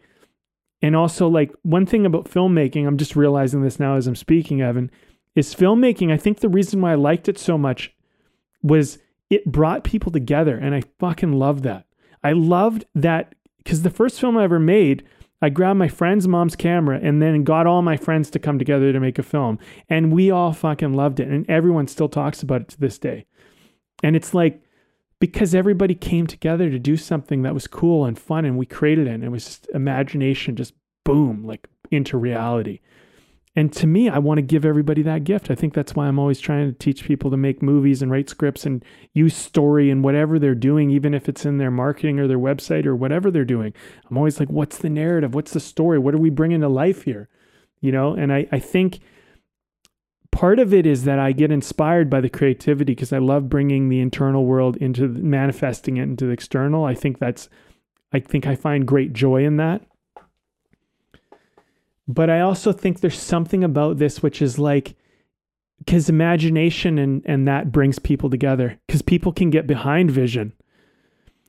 and 0.83 0.97
also 0.97 1.29
like 1.29 1.53
one 1.63 1.87
thing 1.87 2.05
about 2.05 2.29
filmmaking 2.29 2.87
I'm 2.87 2.99
just 2.99 3.17
realizing 3.17 3.63
this 3.63 3.79
now 3.79 3.97
as 3.97 4.07
I'm 4.07 4.17
speaking 4.17 4.61
Evan 4.61 4.91
is 5.35 5.55
filmmaking 5.55 6.13
I 6.13 6.17
think 6.17 6.41
the 6.41 6.49
reason 6.49 6.81
why 6.81 6.93
I 6.93 6.97
liked 6.97 7.29
it 7.29 7.39
so 7.39 7.57
much 7.57 7.95
was 8.63 8.99
it 9.31 9.47
brought 9.47 9.85
people 9.85 10.11
together 10.11 10.57
and 10.57 10.75
I 10.75 10.83
fucking 10.99 11.33
love 11.33 11.63
that. 11.63 11.87
I 12.23 12.33
loved 12.33 12.87
that 12.95 13.35
because 13.59 13.83
the 13.83 13.91
first 13.91 14.21
film 14.21 14.37
I 14.37 14.45
ever 14.45 14.59
made, 14.59 15.05
I 15.45 15.51
grabbed 15.51 15.79
my 15.79 15.89
friend's 15.89 16.27
mom's 16.27 16.57
camera 16.57 16.99
and 17.03 17.21
then 17.21 17.45
got 17.45 17.67
all 17.67 17.83
my 17.83 17.99
friends 17.99 18.31
to 18.31 18.39
come 18.39 18.59
together 18.59 18.95
to 18.95 18.99
make 18.99 19.19
a 19.19 19.23
film. 19.23 19.59
And 19.91 20.11
we 20.11 20.31
all 20.31 20.55
fucking 20.55 20.95
loved 20.95 21.21
it. 21.21 21.29
And 21.29 21.49
everyone 21.51 21.87
still 21.87 22.09
talks 22.09 22.43
about 22.43 22.63
it 22.63 22.69
to 22.69 22.81
this 22.81 22.99
day. 22.99 23.27
And 24.03 24.17
it's 24.17 24.33
like, 24.33 24.63
because 25.21 25.55
everybody 25.55 25.95
came 25.95 26.27
together 26.27 26.71
to 26.71 26.79
do 26.79 26.97
something 26.97 27.43
that 27.43 27.53
was 27.53 27.67
cool 27.67 28.07
and 28.07 28.19
fun 28.19 28.47
and 28.47 28.57
we 28.57 28.65
created 28.65 29.07
it. 29.07 29.11
And 29.11 29.23
it 29.23 29.29
was 29.29 29.45
just 29.45 29.69
imagination, 29.75 30.57
just 30.57 30.73
boom, 31.05 31.45
like 31.45 31.69
into 31.91 32.17
reality. 32.17 32.81
And 33.57 33.73
to 33.75 33.87
me, 33.87 34.09
I 34.09 34.19
want 34.19 34.39
to 34.39 34.43
give 34.43 34.65
everybody 34.65 35.03
that 35.03 35.23
gift. 35.23 35.49
I 35.49 35.55
think 35.55 35.75
that's 35.75 35.95
why 35.95 36.09
I'm 36.09 36.19
always 36.19 36.41
trying 36.41 36.67
to 36.67 36.77
teach 36.77 37.05
people 37.05 37.31
to 37.31 37.37
make 37.37 37.63
movies 37.63 38.03
and 38.03 38.11
write 38.11 38.29
scripts 38.29 38.67
and 38.67 38.85
use 39.13 39.37
story 39.37 39.91
and 39.91 40.03
whatever 40.03 40.41
they're 40.41 40.57
doing, 40.57 40.91
even 40.91 41.15
if 41.15 41.29
it's 41.29 41.47
in 41.47 41.59
their 41.59 41.71
marketing 41.71 42.19
or 42.19 42.27
their 42.27 42.39
website 42.39 42.85
or 42.85 42.97
whatever 42.97 43.31
they're 43.31 43.45
doing. 43.45 43.73
I'm 44.11 44.19
always 44.19 44.41
like, 44.41 44.49
what's 44.49 44.79
the 44.79 44.91
narrative? 44.91 45.35
What's 45.35 45.53
the 45.53 45.61
story? 45.61 46.01
What 46.01 46.15
are 46.15 46.19
we 46.19 46.31
bringing 46.31 46.63
to 46.63 46.69
life 46.69 47.05
here? 47.05 47.29
You 47.81 47.93
know, 47.93 48.15
and 48.15 48.33
I, 48.33 48.49
I 48.51 48.59
think 48.59 48.99
part 50.33 50.59
of 50.59 50.75
it 50.75 50.85
is 50.85 51.05
that 51.05 51.21
I 51.21 51.31
get 51.31 51.53
inspired 51.53 52.11
by 52.11 52.21
the 52.21 52.29
creativity 52.29 52.93
because 52.93 53.13
I 53.13 53.19
love 53.19 53.49
bringing 53.49 53.89
the 53.89 54.01
internal 54.01 54.47
world 54.47 54.77
into 54.79 55.07
manifesting 55.07 55.99
it 55.99 56.03
into 56.03 56.27
the 56.27 56.33
external. 56.33 56.85
I 56.85 56.95
think 56.95 57.21
that's, 57.21 57.49
I 58.13 58.19
think 58.19 58.49
I 58.49 58.57
find 58.57 58.85
great 58.85 59.13
joy 59.13 59.45
in 59.45 59.59
that. 59.59 59.83
But 62.07 62.31
I 62.31 62.41
also 62.41 62.73
think 62.73 63.01
there's 63.01 63.19
something 63.19 63.65
about 63.65 63.99
this 63.99 64.23
which 64.23 64.43
is 64.43 64.59
like, 64.59 64.95
because 65.79 66.09
imagination 66.09 66.99
and, 66.99 67.23
and 67.27 67.49
that 67.49 67.73
brings 67.73 67.99
people 67.99 68.31
together 68.31 68.79
because 68.87 69.03
people 69.03 69.33
can 69.33 69.51
get 69.51 69.67
behind 69.67 70.11
vision. 70.11 70.53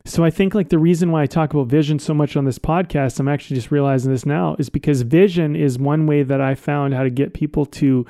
So 0.06 0.24
I 0.24 0.30
think 0.30 0.54
like 0.54 0.70
the 0.70 0.78
reason 0.78 1.12
why 1.12 1.24
I 1.24 1.26
talk 1.26 1.54
about 1.54 1.68
vision 1.68 1.98
so 2.00 2.14
much 2.14 2.36
on 2.36 2.46
this 2.46 2.60
podcast, 2.60 3.20
I'm 3.20 3.28
actually 3.28 3.56
just 3.56 3.72
realizing 3.72 4.12
this 4.12 4.26
now, 4.26 4.56
is 4.60 4.70
because 4.70 5.02
vision 5.02 5.56
is 5.56 5.80
one 5.80 6.06
way 6.06 6.22
that 6.22 6.40
I 6.40 6.54
found 6.54 6.94
how 6.94 7.04
to 7.04 7.10
get 7.10 7.34
people 7.34 7.66
to 7.68 8.06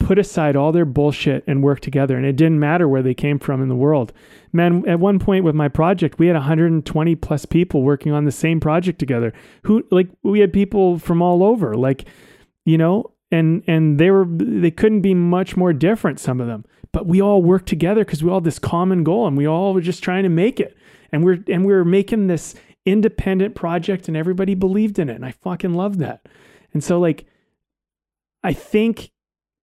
put 0.00 0.18
aside 0.18 0.56
all 0.56 0.72
their 0.72 0.84
bullshit 0.84 1.44
and 1.46 1.62
work 1.62 1.80
together. 1.80 2.16
And 2.16 2.26
it 2.26 2.34
didn't 2.34 2.58
matter 2.58 2.88
where 2.88 3.02
they 3.02 3.14
came 3.14 3.38
from 3.38 3.62
in 3.62 3.68
the 3.68 3.76
world. 3.76 4.12
Man, 4.52 4.82
at 4.88 4.98
one 4.98 5.20
point 5.20 5.44
with 5.44 5.54
my 5.54 5.68
project, 5.68 6.18
we 6.18 6.26
had 6.26 6.34
120 6.34 7.14
plus 7.16 7.44
people 7.44 7.82
working 7.82 8.10
on 8.10 8.24
the 8.24 8.32
same 8.32 8.58
project 8.58 8.98
together. 8.98 9.32
Who 9.64 9.84
like 9.92 10.08
we 10.24 10.40
had 10.40 10.52
people 10.52 10.98
from 10.98 11.22
all 11.22 11.44
over, 11.44 11.76
like, 11.76 12.06
you 12.64 12.76
know, 12.76 13.12
and 13.30 13.62
and 13.68 14.00
they 14.00 14.10
were 14.10 14.26
they 14.28 14.72
couldn't 14.72 15.02
be 15.02 15.14
much 15.14 15.56
more 15.56 15.72
different, 15.72 16.18
some 16.18 16.40
of 16.40 16.48
them. 16.48 16.64
But 16.92 17.06
we 17.06 17.22
all 17.22 17.42
worked 17.42 17.68
together 17.68 18.04
because 18.04 18.24
we 18.24 18.30
all 18.30 18.40
had 18.40 18.44
this 18.44 18.58
common 18.58 19.04
goal 19.04 19.28
and 19.28 19.36
we 19.36 19.46
all 19.46 19.74
were 19.74 19.80
just 19.80 20.02
trying 20.02 20.24
to 20.24 20.28
make 20.28 20.58
it. 20.58 20.76
And 21.12 21.22
we're 21.22 21.38
and 21.46 21.64
we 21.64 21.72
were 21.72 21.84
making 21.84 22.26
this 22.26 22.56
independent 22.86 23.54
project 23.54 24.08
and 24.08 24.16
everybody 24.16 24.54
believed 24.54 24.98
in 24.98 25.08
it. 25.08 25.14
And 25.14 25.24
I 25.24 25.32
fucking 25.32 25.74
love 25.74 25.98
that. 25.98 26.26
And 26.72 26.82
so 26.82 26.98
like 26.98 27.26
I 28.42 28.54
think 28.54 29.12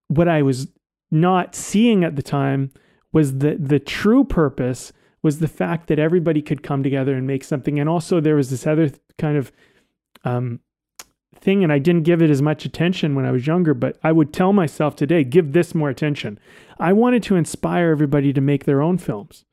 what 0.08 0.28
I 0.28 0.42
was 0.42 0.68
not 1.12 1.56
seeing 1.56 2.04
at 2.04 2.16
the 2.16 2.24
time 2.24 2.72
was 3.14 3.40
the 3.40 3.56
the 3.56 3.80
true 3.80 4.24
purpose 4.24 4.92
was 5.24 5.40
the 5.40 5.48
fact 5.48 5.88
that 5.88 6.00
everybody 6.00 6.42
could 6.42 6.64
come 6.64 6.84
together 6.84 7.16
and 7.16 7.26
make 7.26 7.44
something. 7.44 7.80
And 7.80 7.90
also 7.90 8.20
there 8.20 8.36
was 8.36 8.50
this 8.50 8.68
other 8.68 8.92
kind 9.18 9.38
of 9.38 9.52
um, 10.24 10.60
thing, 11.36 11.64
and 11.64 11.74
I 11.74 11.80
didn't 11.80 12.04
give 12.04 12.22
it 12.22 12.30
as 12.30 12.42
much 12.42 12.66
attention 12.66 13.16
when 13.16 13.26
I 13.26 13.32
was 13.32 13.48
younger, 13.48 13.74
but 13.74 13.98
I 14.04 14.12
would 14.12 14.32
tell 14.32 14.54
myself 14.54 14.96
today, 14.96 15.24
give 15.24 15.54
this 15.54 15.74
more 15.74 15.90
attention. 15.90 16.40
I 16.80 16.94
wanted 16.94 17.24
to 17.24 17.36
inspire 17.36 17.90
everybody 17.90 18.32
to 18.34 18.42
make 18.42 18.66
their 18.66 18.82
own 18.82 18.98
films. 18.98 19.46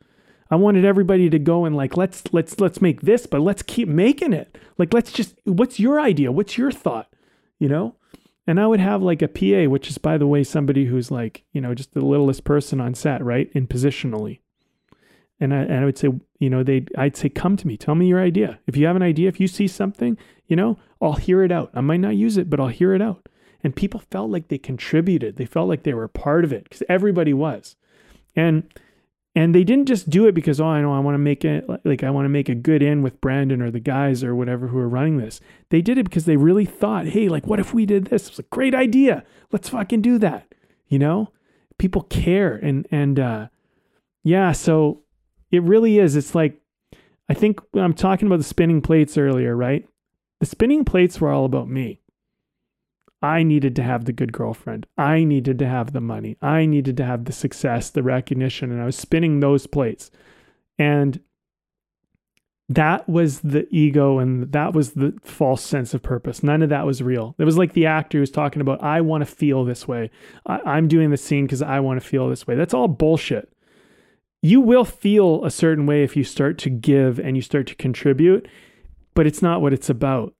I 0.50 0.56
wanted 0.56 0.84
everybody 0.84 1.30
to 1.30 1.38
go 1.38 1.64
and 1.64 1.74
like 1.74 1.96
let's 1.96 2.22
let's 2.32 2.60
let's 2.60 2.80
make 2.80 3.00
this, 3.00 3.26
but 3.26 3.40
let's 3.40 3.62
keep 3.62 3.88
making 3.88 4.32
it. 4.32 4.56
Like 4.78 4.92
let's 4.92 5.10
just 5.10 5.34
what's 5.44 5.80
your 5.80 5.98
idea? 5.98 6.30
What's 6.30 6.58
your 6.58 6.70
thought? 6.70 7.08
You 7.58 7.68
know? 7.68 7.96
And 8.46 8.60
I 8.60 8.66
would 8.66 8.80
have 8.80 9.02
like 9.02 9.22
a 9.22 9.28
PA, 9.28 9.70
which 9.70 9.88
is, 9.88 9.98
by 9.98 10.18
the 10.18 10.26
way, 10.26 10.44
somebody 10.44 10.86
who's 10.86 11.10
like, 11.10 11.44
you 11.52 11.60
know, 11.60 11.74
just 11.74 11.94
the 11.94 12.04
littlest 12.04 12.44
person 12.44 12.80
on 12.80 12.94
set, 12.94 13.24
right? 13.24 13.50
In 13.54 13.66
positionally. 13.66 14.40
And 15.40 15.52
I, 15.52 15.62
and 15.62 15.74
I 15.74 15.84
would 15.84 15.98
say, 15.98 16.10
you 16.38 16.50
know, 16.50 16.62
they 16.62 16.86
I'd 16.96 17.16
say, 17.16 17.28
come 17.28 17.56
to 17.56 17.66
me, 17.66 17.76
tell 17.76 17.94
me 17.94 18.06
your 18.06 18.20
idea. 18.20 18.60
If 18.66 18.76
you 18.76 18.86
have 18.86 18.96
an 18.96 19.02
idea, 19.02 19.28
if 19.28 19.40
you 19.40 19.48
see 19.48 19.66
something, 19.66 20.18
you 20.46 20.56
know, 20.56 20.78
I'll 21.00 21.14
hear 21.14 21.42
it 21.42 21.50
out. 21.50 21.70
I 21.74 21.80
might 21.80 22.00
not 22.00 22.16
use 22.16 22.36
it, 22.36 22.48
but 22.50 22.60
I'll 22.60 22.68
hear 22.68 22.94
it 22.94 23.02
out. 23.02 23.28
And 23.62 23.74
people 23.74 24.02
felt 24.10 24.30
like 24.30 24.48
they 24.48 24.58
contributed. 24.58 25.36
They 25.36 25.46
felt 25.46 25.68
like 25.68 25.82
they 25.82 25.94
were 25.94 26.06
part 26.06 26.44
of 26.44 26.52
it 26.52 26.64
because 26.64 26.82
everybody 26.88 27.32
was. 27.32 27.76
And 28.36 28.64
and 29.34 29.54
they 29.54 29.64
didn't 29.64 29.86
just 29.86 30.08
do 30.08 30.26
it 30.26 30.34
because 30.34 30.60
oh 30.60 30.66
I 30.66 30.80
know 30.80 30.92
I 30.92 31.00
want 31.00 31.14
to 31.14 31.18
make 31.18 31.44
it 31.44 31.68
like 31.84 32.04
I 32.04 32.10
want 32.10 32.24
to 32.24 32.30
make 32.30 32.48
a 32.48 32.54
good 32.54 32.82
end 32.82 33.02
with 33.02 33.20
Brandon 33.20 33.60
or 33.60 33.70
the 33.70 33.80
guys 33.80 34.22
or 34.22 34.34
whatever 34.34 34.68
who 34.68 34.78
are 34.78 34.88
running 34.88 35.16
this. 35.16 35.40
They 35.70 35.82
did 35.82 35.98
it 35.98 36.04
because 36.04 36.24
they 36.24 36.36
really 36.36 36.64
thought, 36.64 37.06
hey, 37.08 37.28
like 37.28 37.46
what 37.46 37.60
if 37.60 37.74
we 37.74 37.86
did 37.86 38.06
this? 38.06 38.26
It 38.26 38.30
was 38.30 38.38
a 38.38 38.44
great 38.44 38.74
idea. 38.74 39.24
Let's 39.50 39.68
fucking 39.68 40.02
do 40.02 40.18
that. 40.18 40.54
You 40.88 40.98
know, 40.98 41.32
people 41.78 42.02
care 42.02 42.54
and 42.54 42.86
and 42.90 43.18
uh, 43.18 43.48
yeah, 44.22 44.52
so 44.52 45.02
it 45.50 45.62
really 45.62 45.98
is. 45.98 46.16
It's 46.16 46.34
like 46.34 46.60
I 47.28 47.34
think 47.34 47.60
I'm 47.74 47.94
talking 47.94 48.26
about 48.26 48.38
the 48.38 48.44
spinning 48.44 48.82
plates 48.82 49.18
earlier, 49.18 49.56
right? 49.56 49.88
The 50.40 50.46
spinning 50.46 50.84
plates 50.84 51.20
were 51.20 51.30
all 51.30 51.44
about 51.44 51.68
me. 51.68 52.00
I 53.24 53.42
needed 53.42 53.74
to 53.76 53.82
have 53.82 54.04
the 54.04 54.12
good 54.12 54.34
girlfriend. 54.34 54.86
I 54.98 55.24
needed 55.24 55.58
to 55.60 55.66
have 55.66 55.94
the 55.94 56.00
money. 56.02 56.36
I 56.42 56.66
needed 56.66 56.98
to 56.98 57.06
have 57.06 57.24
the 57.24 57.32
success, 57.32 57.88
the 57.88 58.02
recognition. 58.02 58.70
And 58.70 58.82
I 58.82 58.84
was 58.84 58.96
spinning 58.96 59.40
those 59.40 59.66
plates. 59.66 60.10
And 60.78 61.18
that 62.68 63.08
was 63.08 63.40
the 63.40 63.66
ego 63.70 64.18
and 64.18 64.52
that 64.52 64.74
was 64.74 64.92
the 64.92 65.14
false 65.22 65.62
sense 65.62 65.94
of 65.94 66.02
purpose. 66.02 66.42
None 66.42 66.62
of 66.62 66.68
that 66.68 66.84
was 66.84 67.02
real. 67.02 67.34
It 67.38 67.44
was 67.44 67.56
like 67.56 67.72
the 67.72 67.86
actor 67.86 68.18
who's 68.18 68.30
talking 68.30 68.60
about, 68.60 68.82
I 68.82 69.00
want 69.00 69.22
to 69.22 69.34
feel 69.34 69.64
this 69.64 69.88
way. 69.88 70.10
I, 70.44 70.76
am 70.76 70.86
doing 70.86 71.10
the 71.10 71.16
scene 71.16 71.46
because 71.46 71.62
I 71.62 71.80
want 71.80 72.00
to 72.02 72.06
feel 72.06 72.28
this 72.28 72.46
way. 72.46 72.56
That's 72.56 72.74
all 72.74 72.88
bullshit. 72.88 73.50
You 74.42 74.60
will 74.60 74.84
feel 74.84 75.42
a 75.46 75.50
certain 75.50 75.86
way 75.86 76.02
if 76.02 76.14
you 76.14 76.24
start 76.24 76.58
to 76.58 76.70
give 76.70 77.18
and 77.18 77.36
you 77.36 77.42
start 77.42 77.66
to 77.68 77.74
contribute, 77.74 78.46
but 79.14 79.26
it's 79.26 79.40
not 79.40 79.62
what 79.62 79.72
it's 79.72 79.88
about 79.88 80.34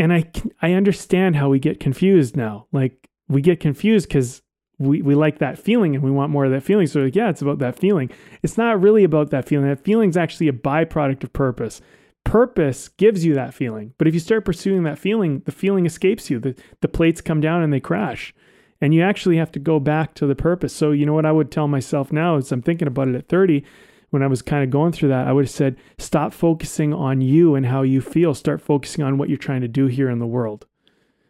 and 0.00 0.14
I 0.14 0.24
I 0.62 0.72
understand 0.72 1.36
how 1.36 1.50
we 1.50 1.58
get 1.60 1.78
confused 1.78 2.36
now. 2.36 2.66
Like 2.72 3.08
we 3.28 3.42
get 3.42 3.60
confused 3.60 4.08
because 4.08 4.42
we, 4.78 5.02
we 5.02 5.14
like 5.14 5.38
that 5.38 5.58
feeling 5.58 5.94
and 5.94 6.02
we 6.02 6.10
want 6.10 6.32
more 6.32 6.46
of 6.46 6.52
that 6.52 6.62
feeling. 6.62 6.86
So 6.86 7.00
like, 7.00 7.14
yeah, 7.14 7.28
it's 7.28 7.42
about 7.42 7.58
that 7.58 7.78
feeling. 7.78 8.10
It's 8.42 8.56
not 8.56 8.80
really 8.80 9.04
about 9.04 9.30
that 9.30 9.46
feeling. 9.46 9.68
That 9.68 9.84
feeling's 9.84 10.16
actually 10.16 10.48
a 10.48 10.54
byproduct 10.54 11.22
of 11.22 11.34
purpose. 11.34 11.82
Purpose 12.24 12.88
gives 12.88 13.26
you 13.26 13.34
that 13.34 13.52
feeling. 13.52 13.92
But 13.98 14.08
if 14.08 14.14
you 14.14 14.20
start 14.20 14.46
pursuing 14.46 14.84
that 14.84 14.98
feeling, 14.98 15.42
the 15.44 15.52
feeling 15.52 15.84
escapes 15.84 16.30
you. 16.30 16.40
The 16.40 16.56
the 16.80 16.88
plates 16.88 17.20
come 17.20 17.42
down 17.42 17.62
and 17.62 17.72
they 17.72 17.80
crash. 17.80 18.34
And 18.80 18.94
you 18.94 19.02
actually 19.02 19.36
have 19.36 19.52
to 19.52 19.58
go 19.58 19.78
back 19.78 20.14
to 20.14 20.26
the 20.26 20.34
purpose. 20.34 20.72
So 20.72 20.92
you 20.92 21.04
know 21.04 21.12
what 21.12 21.26
I 21.26 21.32
would 21.32 21.50
tell 21.50 21.68
myself 21.68 22.10
now 22.10 22.36
as 22.36 22.50
I'm 22.50 22.62
thinking 22.62 22.88
about 22.88 23.08
it 23.08 23.14
at 23.14 23.28
30 23.28 23.62
when 24.10 24.22
I 24.22 24.26
was 24.26 24.42
kind 24.42 24.62
of 24.62 24.70
going 24.70 24.92
through 24.92 25.08
that, 25.10 25.26
I 25.26 25.32
would 25.32 25.44
have 25.44 25.50
said, 25.50 25.76
stop 25.98 26.32
focusing 26.32 26.92
on 26.92 27.20
you 27.20 27.54
and 27.54 27.66
how 27.66 27.82
you 27.82 28.00
feel. 28.00 28.34
Start 28.34 28.60
focusing 28.60 29.04
on 29.04 29.18
what 29.18 29.28
you're 29.28 29.38
trying 29.38 29.60
to 29.62 29.68
do 29.68 29.86
here 29.86 30.10
in 30.10 30.18
the 30.18 30.26
world. 30.26 30.66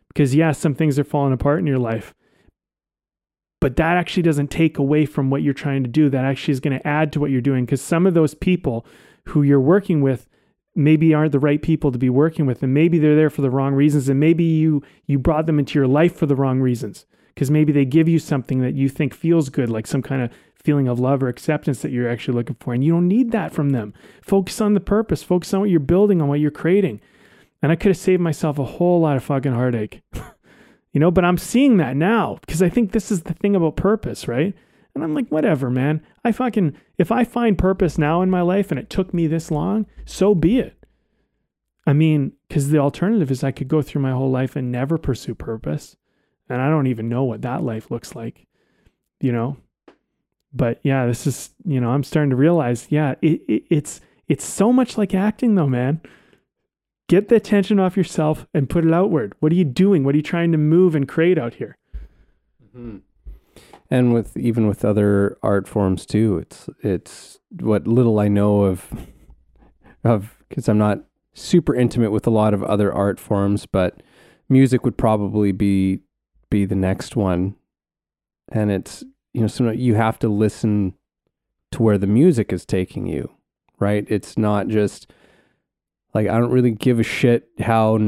Because, 0.09 0.35
yeah, 0.35 0.53
some 0.53 0.74
things 0.74 0.99
are 0.99 1.05
falling 1.05 1.33
apart 1.33 1.61
in 1.61 1.66
your 1.66 1.78
life, 1.78 2.14
but 3.61 3.76
that 3.76 3.97
actually 3.97 4.24
doesn't 4.24 4.51
take 4.51 4.78
away 4.78 5.07
from 5.07 5.31
what 5.31 5.43
you're 5.43 5.55
trying 5.55 5.85
to 5.85 5.89
do. 5.91 6.09
That 6.09 6.24
actually 6.24 6.53
is 6.53 6.61
going 6.61 6.78
to 6.78 6.87
add 6.87 7.12
to 7.12 7.20
what 7.20 7.31
you're 7.31 7.41
doing. 7.41 7.64
Because 7.64 7.83
some 7.83 8.07
of 8.07 8.14
those 8.14 8.35
people 8.35 8.87
who 9.26 9.43
you're 9.43 9.61
working 9.61 10.01
with 10.01 10.26
maybe 10.74 11.12
aren't 11.12 11.33
the 11.33 11.39
right 11.39 11.62
people 11.62 11.93
to 11.93 11.99
be 11.99 12.11
working 12.11 12.47
with 12.47 12.62
and 12.62 12.72
maybe 12.72 12.99
they're 12.99 13.16
there 13.16 13.31
for 13.31 13.43
the 13.43 13.51
wrong 13.51 13.74
reasons 13.74 14.09
and 14.09 14.20
maybe 14.20 14.45
you 14.45 14.83
you 15.07 15.18
brought 15.18 15.47
them 15.47 15.59
into 15.59 15.76
your 15.76 15.89
life 15.89 16.14
for 16.14 16.26
the 16.26 16.37
wrong 16.37 16.61
reasons 16.61 17.07
because 17.35 17.51
maybe 17.51 17.72
they 17.72 17.85
give 17.85 18.09
you 18.09 18.20
something 18.20 18.61
that 18.61 18.74
you 18.74 18.89
think 18.89 19.12
feels 19.12 19.49
good 19.49 19.68
like 19.68 19.87
some 19.87 20.01
kind 20.01 20.22
of 20.22 20.31
feeling 20.62 20.88
of 20.88 21.00
love 21.00 21.22
or 21.22 21.28
acceptance 21.28 21.82
that 21.82 21.90
you're 21.90 22.08
actually 22.08 22.34
looking 22.34 22.56
for. 22.61 22.74
And 22.74 22.84
you 22.84 22.92
don't 22.92 23.08
need 23.08 23.32
that 23.32 23.52
from 23.52 23.70
them. 23.70 23.94
Focus 24.22 24.61
on 24.61 24.74
the 24.74 24.80
purpose, 24.80 25.22
focus 25.22 25.52
on 25.54 25.61
what 25.61 25.70
you're 25.70 25.80
building, 25.80 26.20
on 26.20 26.28
what 26.28 26.40
you're 26.40 26.50
creating. 26.50 27.00
And 27.62 27.72
I 27.72 27.76
could 27.76 27.90
have 27.90 27.96
saved 27.96 28.22
myself 28.22 28.58
a 28.58 28.64
whole 28.64 29.00
lot 29.00 29.16
of 29.16 29.24
fucking 29.24 29.52
heartache. 29.52 30.02
you 30.92 31.00
know, 31.00 31.11
but 31.11 31.24
I'm 31.24 31.38
seeing 31.38 31.76
that 31.78 31.96
now 31.96 32.38
because 32.40 32.62
I 32.62 32.68
think 32.68 32.92
this 32.92 33.11
is 33.11 33.22
the 33.22 33.34
thing 33.34 33.56
about 33.56 33.76
purpose, 33.76 34.28
right? 34.28 34.54
And 34.94 35.04
I'm 35.04 35.14
like, 35.14 35.28
whatever, 35.28 35.70
man. 35.70 36.02
I 36.24 36.32
fucking, 36.32 36.76
if 36.98 37.12
I 37.12 37.24
find 37.24 37.56
purpose 37.56 37.96
now 37.96 38.22
in 38.22 38.30
my 38.30 38.40
life 38.40 38.70
and 38.70 38.80
it 38.80 38.90
took 38.90 39.14
me 39.14 39.26
this 39.26 39.50
long, 39.50 39.86
so 40.04 40.34
be 40.34 40.58
it. 40.58 40.76
I 41.86 41.92
mean, 41.92 42.32
because 42.48 42.68
the 42.70 42.78
alternative 42.78 43.30
is 43.30 43.42
I 43.42 43.52
could 43.52 43.68
go 43.68 43.82
through 43.82 44.02
my 44.02 44.12
whole 44.12 44.30
life 44.30 44.56
and 44.56 44.70
never 44.70 44.98
pursue 44.98 45.34
purpose. 45.34 45.96
And 46.48 46.61
I 46.61 46.68
don't 46.68 46.88
even 46.88 47.08
know 47.08 47.24
what 47.24 47.42
that 47.42 47.62
life 47.62 47.90
looks 47.90 48.14
like, 48.14 48.46
you 49.20 49.32
know? 49.32 49.56
But 50.53 50.80
yeah, 50.82 51.07
this 51.07 51.26
is 51.26 51.51
you 51.64 51.80
know 51.80 51.90
I'm 51.90 52.05
starting 52.05 52.30
to 52.30 52.36
realize 52.36 52.86
yeah 52.90 53.14
it, 53.22 53.42
it, 53.48 53.64
it's 53.70 54.01
it's 54.28 54.44
so 54.44 54.72
much 54.72 54.98
like 54.98 55.14
acting 55.14 55.55
though, 55.55 55.68
man. 55.68 56.01
Get 57.09 57.28
the 57.28 57.34
attention 57.34 57.80
off 57.80 57.96
yourself 57.96 58.46
and 58.55 58.70
put 58.70 58.84
it 58.84 58.92
outward. 58.92 59.34
What 59.40 59.51
are 59.51 59.57
you 59.57 59.64
doing? 59.64 60.05
What 60.05 60.14
are 60.14 60.18
you 60.18 60.22
trying 60.22 60.53
to 60.53 60.59
move 60.59 60.94
and 60.94 61.09
create 61.09 61.38
out 61.38 61.55
here? 61.55 61.76
Mm-hmm. 62.64 62.98
And 63.90 64.14
with 64.14 64.36
even 64.36 64.68
with 64.68 64.84
other 64.84 65.36
art 65.42 65.66
forms 65.66 66.07
too, 66.07 66.38
it's 66.38 66.68
it's 66.82 67.40
what 67.59 67.88
little 67.88 68.20
I 68.20 68.28
know 68.28 68.62
of 68.62 68.86
of 70.05 70.36
because 70.48 70.68
I'm 70.68 70.78
not 70.78 71.01
super 71.34 71.74
intimate 71.74 72.12
with 72.12 72.26
a 72.26 72.30
lot 72.30 72.55
of 72.55 72.62
other 72.62 72.92
art 72.92 73.18
forms, 73.18 73.66
but 73.66 74.03
music 74.48 74.84
would 74.84 74.96
probably 74.96 75.53
be 75.53 76.01
be 76.51 76.64
the 76.64 76.76
next 76.76 77.16
one. 77.16 77.57
And 78.53 78.70
it's 78.70 79.05
you 79.33 79.43
know, 79.43 79.47
so 79.47 79.70
you 79.70 79.95
have 79.95 80.18
to 80.20 80.28
listen 80.28 80.95
to 81.72 81.83
where 81.83 81.99
the 81.99 82.07
music 82.07 82.53
is 82.53 82.64
taking 82.64 83.07
you, 83.07 83.31
right? 83.78 84.05
It's 84.09 84.37
not 84.37 84.68
just 84.68 85.11
like 86.14 86.28
I 86.28 86.39
don't 86.39 86.51
really 86.51 86.72
give 86.72 86.99
a 86.99 87.05
shit 87.05 87.49
how 87.61 87.99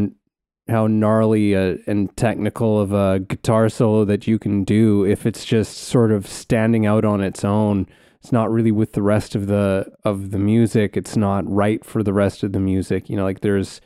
how 0.68 0.86
gnarly 0.86 1.54
and 1.54 2.16
technical 2.16 2.80
of 2.80 2.92
a 2.92 3.20
guitar 3.20 3.68
solo 3.68 4.04
that 4.04 4.26
you 4.26 4.38
can 4.38 4.64
do 4.64 5.04
if 5.04 5.26
it's 5.26 5.44
just 5.44 5.76
sort 5.76 6.12
of 6.12 6.26
standing 6.26 6.86
out 6.86 7.04
on 7.04 7.20
its 7.20 7.44
own 7.44 7.86
it's 8.20 8.30
not 8.30 8.50
really 8.50 8.70
with 8.70 8.92
the 8.92 9.02
rest 9.02 9.34
of 9.34 9.48
the 9.48 9.90
of 10.04 10.30
the 10.30 10.38
music 10.38 10.96
it's 10.96 11.16
not 11.16 11.48
right 11.50 11.84
for 11.84 12.04
the 12.04 12.12
rest 12.12 12.44
of 12.44 12.52
the 12.52 12.60
music 12.60 13.10
you 13.10 13.16
know 13.16 13.24
like 13.24 13.40
there's 13.40 13.80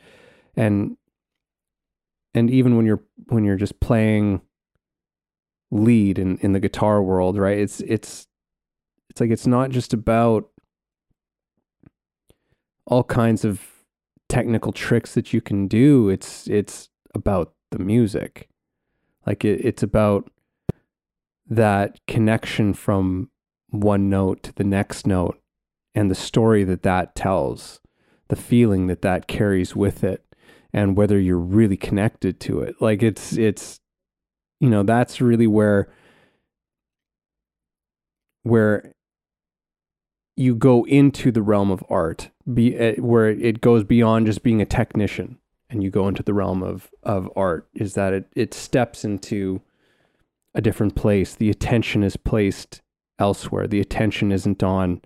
and 0.55 0.95
and 2.35 2.51
even 2.51 2.77
when 2.77 2.85
you're 2.85 3.03
when 3.29 3.43
you're 3.43 3.55
just 3.55 3.79
playing 3.79 4.39
lead 5.71 6.17
in 6.17 6.37
in 6.37 6.53
the 6.53 6.59
guitar 6.59 7.01
world 7.01 7.37
right? 7.37 7.57
It's 7.57 7.81
it's 7.81 8.27
it's 9.09 9.21
like 9.21 9.31
it's 9.31 9.47
not 9.47 9.69
just 9.69 9.93
about 9.93 10.49
all 12.85 13.03
kinds 13.03 13.43
of 13.43 13.61
technical 14.29 14.71
tricks 14.71 15.13
that 15.13 15.33
you 15.33 15.41
can 15.41 15.67
do. 15.67 16.09
It's 16.09 16.47
it's 16.47 16.89
about 17.13 17.53
the 17.71 17.79
music. 17.79 18.47
Like 19.25 19.43
it, 19.43 19.63
it's 19.65 19.83
about 19.83 20.29
that 21.49 21.99
connection 22.07 22.73
from 22.73 23.29
one 23.69 24.09
note 24.09 24.43
to 24.43 24.53
the 24.53 24.63
next 24.63 25.05
note 25.05 25.39
and 25.95 26.11
the 26.11 26.15
story 26.15 26.63
that 26.63 26.83
that 26.83 27.15
tells, 27.15 27.81
the 28.27 28.35
feeling 28.35 28.87
that 28.87 29.01
that 29.01 29.27
carries 29.27 29.75
with 29.75 30.03
it, 30.03 30.23
and 30.71 30.95
whether 30.95 31.19
you're 31.19 31.39
really 31.39 31.77
connected 31.77 32.39
to 32.41 32.61
it. 32.61 32.75
Like 32.79 33.01
it's, 33.01 33.35
it's, 33.35 33.79
you 34.59 34.69
know, 34.69 34.83
that's 34.83 35.21
really 35.21 35.47
where, 35.47 35.87
where 38.43 38.93
you 40.37 40.55
go 40.55 40.85
into 40.85 41.31
the 41.31 41.41
realm 41.41 41.71
of 41.71 41.83
art, 41.89 42.29
be 42.53 42.77
uh, 42.77 42.93
where 43.01 43.27
it 43.27 43.59
goes 43.59 43.83
beyond 43.83 44.27
just 44.27 44.43
being 44.43 44.61
a 44.61 44.65
technician, 44.65 45.39
and 45.69 45.83
you 45.83 45.89
go 45.89 46.07
into 46.07 46.23
the 46.23 46.33
realm 46.33 46.61
of 46.63 46.89
of 47.03 47.29
art. 47.35 47.67
Is 47.73 47.95
that 47.95 48.13
it? 48.13 48.29
It 48.35 48.53
steps 48.53 49.03
into 49.03 49.61
a 50.53 50.61
different 50.61 50.95
place. 50.95 51.35
The 51.35 51.49
attention 51.49 52.03
is 52.03 52.15
placed 52.15 52.81
elsewhere. 53.19 53.67
The 53.67 53.81
attention 53.81 54.31
isn't 54.31 54.63
on 54.63 55.01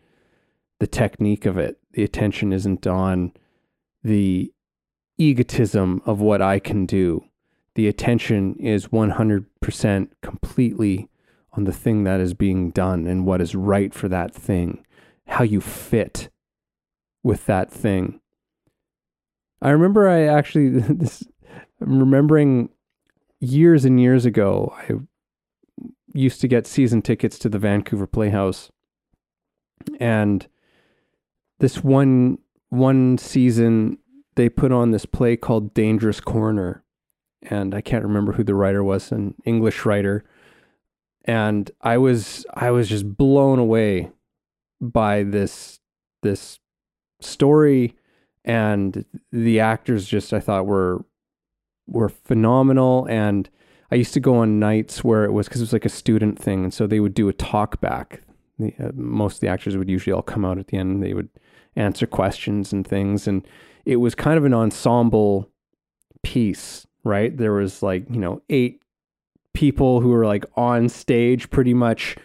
the 0.79 0.87
technique 0.87 1.45
of 1.45 1.57
it. 1.57 1.79
The 1.93 2.03
attention 2.03 2.51
isn't 2.51 2.85
on 2.85 3.31
the 4.03 4.51
egotism 5.17 6.01
of 6.05 6.19
what 6.19 6.41
I 6.41 6.59
can 6.59 6.85
do. 6.85 7.23
The 7.75 7.87
attention 7.87 8.55
is 8.55 8.87
100% 8.87 10.09
completely 10.21 11.09
on 11.53 11.63
the 11.65 11.71
thing 11.71 12.03
that 12.03 12.19
is 12.19 12.33
being 12.33 12.71
done 12.71 13.07
and 13.07 13.25
what 13.25 13.41
is 13.41 13.55
right 13.55 13.93
for 13.93 14.07
that 14.09 14.33
thing, 14.33 14.85
how 15.27 15.43
you 15.43 15.61
fit 15.61 16.29
with 17.23 17.45
that 17.45 17.71
thing. 17.71 18.19
I 19.61 19.69
remember 19.69 20.09
I 20.09 20.23
actually 20.23 20.69
this 20.79 21.23
I'm 21.79 21.99
remembering 21.99 22.69
years 23.39 23.85
and 23.85 23.99
years 23.99 24.25
ago 24.25 24.73
I 24.77 24.93
used 26.13 26.41
to 26.41 26.47
get 26.47 26.67
season 26.67 27.01
tickets 27.01 27.39
to 27.39 27.49
the 27.49 27.59
Vancouver 27.59 28.07
Playhouse. 28.07 28.71
And 29.99 30.47
this 31.59 31.83
one 31.83 32.39
one 32.69 33.17
season 33.17 33.97
they 34.35 34.47
put 34.47 34.71
on 34.71 34.91
this 34.91 35.05
play 35.05 35.35
called 35.35 35.73
Dangerous 35.73 36.19
Corner. 36.19 36.80
And 37.43 37.73
I 37.73 37.81
can't 37.81 38.03
remember 38.03 38.33
who 38.33 38.43
the 38.43 38.55
writer 38.55 38.83
was, 38.83 39.11
an 39.11 39.35
English 39.45 39.85
writer. 39.85 40.23
And 41.25 41.69
I 41.81 41.97
was 41.97 42.45
I 42.53 42.71
was 42.71 42.89
just 42.89 43.17
blown 43.17 43.59
away 43.59 44.11
by 44.79 45.23
this 45.23 45.79
this 46.23 46.59
story 47.19 47.95
and 48.43 49.05
the 49.31 49.59
actors 49.59 50.07
just 50.07 50.33
I 50.33 50.39
thought 50.39 50.65
were 50.65 51.05
were 51.87 52.09
phenomenal 52.09 53.07
and 53.07 53.49
I 53.91 53.95
used 53.95 54.13
to 54.13 54.19
go 54.21 54.37
on 54.37 54.57
nights 54.57 55.03
where 55.03 55.25
it 55.25 55.33
was 55.33 55.47
because 55.47 55.59
it 55.59 55.65
was 55.65 55.73
like 55.73 55.85
a 55.85 55.89
student 55.89 56.39
thing, 56.39 56.63
and 56.63 56.73
so 56.73 56.87
they 56.87 57.01
would 57.01 57.13
do 57.13 57.27
a 57.27 57.33
talk 57.33 57.81
back. 57.81 58.21
The, 58.57 58.73
uh, 58.79 58.91
most 58.93 59.35
of 59.35 59.39
the 59.41 59.49
actors 59.49 59.75
would 59.75 59.89
usually 59.89 60.13
all 60.13 60.21
come 60.21 60.45
out 60.45 60.57
at 60.57 60.67
the 60.67 60.77
end. 60.77 60.91
And 60.91 61.03
they 61.03 61.13
would 61.13 61.29
answer 61.75 62.07
questions 62.07 62.71
and 62.71 62.87
things, 62.87 63.27
and 63.27 63.45
it 63.85 63.97
was 63.97 64.15
kind 64.15 64.37
of 64.37 64.45
an 64.45 64.53
ensemble 64.53 65.49
piece, 66.23 66.87
right? 67.03 67.35
There 67.35 67.53
was 67.53 67.83
like 67.83 68.05
you 68.09 68.19
know 68.19 68.41
eight 68.49 68.81
people 69.53 70.01
who 70.01 70.09
were 70.09 70.25
like 70.25 70.45
on 70.55 70.89
stage 70.89 71.49
pretty 71.49 71.73
much 71.73 72.15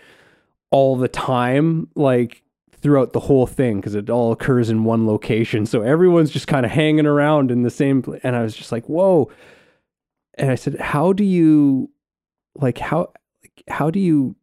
all 0.71 0.97
the 0.97 1.09
time, 1.09 1.89
like 1.95 2.43
throughout 2.73 3.13
the 3.13 3.21
whole 3.21 3.47
thing 3.47 3.77
because 3.81 3.95
it 3.95 4.11
all 4.11 4.33
occurs 4.33 4.71
in 4.71 4.85
one 4.85 5.07
location. 5.07 5.67
So 5.67 5.83
everyone's 5.83 6.31
just 6.31 6.47
kind 6.47 6.65
of 6.67 6.73
hanging 6.73 7.07
around 7.07 7.51
in 7.51 7.63
the 7.63 7.71
same 7.71 8.03
place. 8.03 8.21
And 8.23 8.37
I 8.37 8.43
was 8.43 8.55
just 8.55 8.71
like, 8.71 8.89
whoa, 8.89 9.31
and 10.35 10.51
I 10.51 10.55
said, 10.55 10.79
"How 10.79 11.13
do 11.13 11.25
you 11.25 11.91
like 12.55 12.79
how 12.79 13.13
how 13.69 13.91
do 13.91 13.99
you 13.99 14.37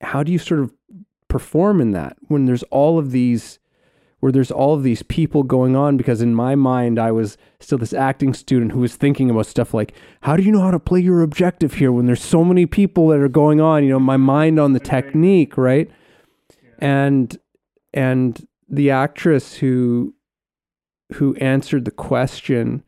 how 0.00 0.22
do 0.22 0.32
you 0.32 0.38
sort 0.38 0.60
of 0.60 0.72
perform 1.28 1.80
in 1.80 1.92
that 1.92 2.16
when 2.28 2.44
there's 2.44 2.62
all 2.64 2.98
of 2.98 3.10
these 3.12 3.58
where 4.22 4.30
there's 4.30 4.52
all 4.52 4.72
of 4.72 4.84
these 4.84 5.02
people 5.02 5.42
going 5.42 5.74
on 5.74 5.96
because 5.96 6.22
in 6.22 6.32
my 6.32 6.54
mind 6.54 6.96
I 6.96 7.10
was 7.10 7.36
still 7.58 7.76
this 7.76 7.92
acting 7.92 8.34
student 8.34 8.70
who 8.70 8.78
was 8.78 8.94
thinking 8.94 9.28
about 9.28 9.46
stuff 9.46 9.74
like 9.74 9.94
how 10.20 10.36
do 10.36 10.44
you 10.44 10.52
know 10.52 10.60
how 10.60 10.70
to 10.70 10.78
play 10.78 11.00
your 11.00 11.22
objective 11.22 11.74
here 11.74 11.90
when 11.90 12.06
there's 12.06 12.22
so 12.22 12.44
many 12.44 12.64
people 12.64 13.08
that 13.08 13.18
are 13.18 13.28
going 13.28 13.60
on? 13.60 13.82
You 13.82 13.90
know 13.90 13.98
my 13.98 14.16
mind 14.16 14.60
on 14.60 14.74
the 14.74 14.80
technique 14.80 15.58
right? 15.58 15.90
And 16.78 17.36
and 17.92 18.46
the 18.68 18.92
actress 18.92 19.56
who 19.56 20.14
who 21.14 21.34
answered 21.36 21.84
the 21.84 21.90
question 21.90 22.84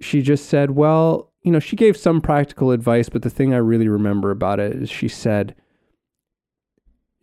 she 0.00 0.22
just 0.22 0.46
said, 0.48 0.72
well, 0.72 1.32
you 1.42 1.50
know, 1.50 1.60
she 1.60 1.76
gave 1.76 1.96
some 1.96 2.20
practical 2.20 2.70
advice, 2.70 3.08
but 3.08 3.22
the 3.22 3.30
thing 3.30 3.52
I 3.52 3.58
really 3.58 3.88
remember 3.88 4.30
about 4.30 4.60
it 4.60 4.72
is 4.72 4.90
she 4.90 5.08
said, 5.08 5.54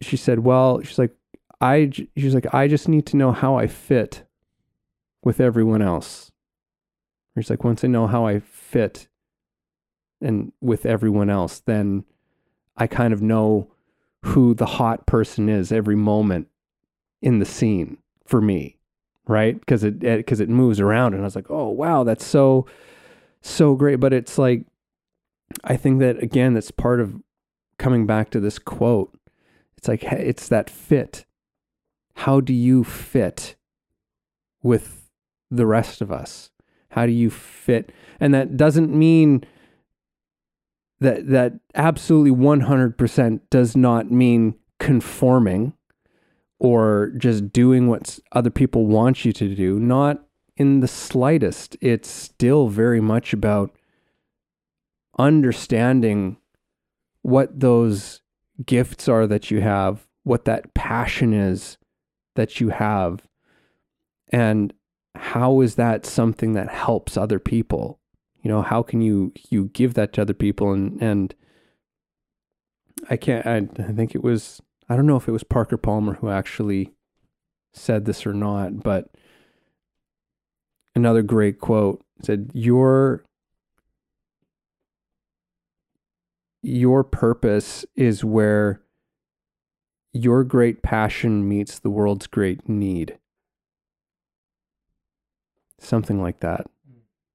she 0.01 0.17
said, 0.17 0.39
well, 0.39 0.81
she's 0.81 0.99
like, 0.99 1.15
I, 1.61 1.91
she's 2.17 2.33
like, 2.33 2.53
I 2.53 2.67
just 2.67 2.87
need 2.87 3.05
to 3.07 3.17
know 3.17 3.31
how 3.31 3.55
I 3.55 3.67
fit 3.67 4.23
with 5.23 5.39
everyone 5.39 5.81
else. 5.81 6.31
She's 7.37 7.49
like, 7.49 7.63
once 7.63 7.83
I 7.83 7.87
know 7.87 8.07
how 8.07 8.25
I 8.25 8.39
fit 8.39 9.07
and 10.19 10.51
with 10.59 10.85
everyone 10.85 11.29
else, 11.29 11.59
then 11.59 12.03
I 12.75 12.87
kind 12.87 13.13
of 13.13 13.21
know 13.21 13.71
who 14.23 14.53
the 14.53 14.65
hot 14.65 15.05
person 15.05 15.47
is 15.47 15.71
every 15.71 15.95
moment 15.95 16.47
in 17.21 17.39
the 17.39 17.45
scene 17.45 17.97
for 18.25 18.41
me 18.41 18.77
right? 19.27 19.59
Because 19.59 19.83
it 19.83 19.99
because 19.99 20.39
it, 20.39 20.49
it 20.49 20.49
moves 20.49 20.79
around, 20.79 21.13
and 21.13 21.23
I 21.23 21.25
was 21.25 21.35
like, 21.35 21.49
oh 21.49 21.69
wow, 21.69 22.03
that's 22.03 22.25
so 22.25 22.65
so 23.41 23.75
great. 23.75 23.99
But 23.99 24.13
it's 24.13 24.37
like, 24.37 24.65
I 25.63 25.77
think 25.77 25.99
that 25.99 26.21
again, 26.21 26.53
that's 26.53 26.71
part 26.71 26.99
of 26.99 27.15
coming 27.77 28.05
back 28.05 28.29
to 28.31 28.39
this 28.39 28.59
quote. 28.59 29.17
It's 29.77 29.87
like 29.87 30.03
it's 30.03 30.47
that 30.49 30.69
fit. 30.69 31.25
How 32.13 32.39
do 32.39 32.53
you 32.53 32.83
fit 32.83 33.55
with 34.61 35.09
the 35.49 35.65
rest 35.65 36.01
of 36.01 36.11
us? 36.11 36.51
How 36.89 37.05
do 37.05 37.11
you 37.11 37.29
fit? 37.29 37.91
And 38.19 38.33
that 38.33 38.57
doesn't 38.57 38.93
mean 38.93 39.43
that 40.99 41.27
that 41.29 41.53
absolutely 41.73 42.31
100% 42.31 43.39
does 43.49 43.75
not 43.75 44.11
mean 44.11 44.55
conforming 44.79 45.73
or 46.59 47.11
just 47.17 47.51
doing 47.51 47.87
what 47.87 48.19
other 48.33 48.51
people 48.51 48.85
want 48.85 49.25
you 49.25 49.33
to 49.33 49.55
do, 49.55 49.79
not 49.79 50.23
in 50.57 50.79
the 50.79 50.87
slightest. 50.87 51.75
It's 51.81 52.09
still 52.09 52.67
very 52.67 53.01
much 53.01 53.33
about 53.33 53.75
understanding 55.17 56.37
what 57.23 57.59
those 57.59 58.21
gifts 58.63 59.07
are 59.07 59.25
that 59.25 59.49
you 59.49 59.61
have, 59.61 60.07
what 60.23 60.45
that 60.45 60.73
passion 60.75 61.33
is 61.33 61.77
that 62.41 62.59
you 62.59 62.69
have, 62.69 63.21
and 64.29 64.73
how 65.13 65.61
is 65.61 65.75
that 65.75 66.07
something 66.07 66.53
that 66.53 66.69
helps 66.69 67.15
other 67.15 67.37
people? 67.37 67.99
You 68.41 68.49
know, 68.49 68.63
how 68.63 68.81
can 68.81 69.01
you 69.01 69.31
you 69.51 69.69
give 69.73 69.93
that 69.93 70.11
to 70.13 70.23
other 70.23 70.33
people 70.33 70.73
and 70.73 70.99
and 70.99 71.35
I 73.11 73.17
can't 73.17 73.45
I, 73.45 73.57
I 73.77 73.91
think 73.91 74.15
it 74.15 74.23
was 74.23 74.59
I 74.89 74.95
don't 74.95 75.05
know 75.05 75.17
if 75.17 75.27
it 75.27 75.31
was 75.31 75.43
Parker 75.43 75.77
Palmer 75.77 76.15
who 76.15 76.29
actually 76.29 76.91
said 77.73 78.05
this 78.05 78.25
or 78.25 78.33
not, 78.33 78.81
but 78.81 79.11
another 80.95 81.21
great 81.21 81.59
quote 81.59 82.03
said, 82.23 82.49
Your 82.53 83.23
your 86.63 87.03
purpose 87.03 87.85
is 87.95 88.23
where 88.23 88.80
your 90.13 90.43
great 90.43 90.81
passion 90.81 91.47
meets 91.47 91.79
the 91.79 91.89
world's 91.89 92.27
great 92.27 92.67
need. 92.67 93.17
Something 95.79 96.21
like 96.21 96.39
that. 96.41 96.67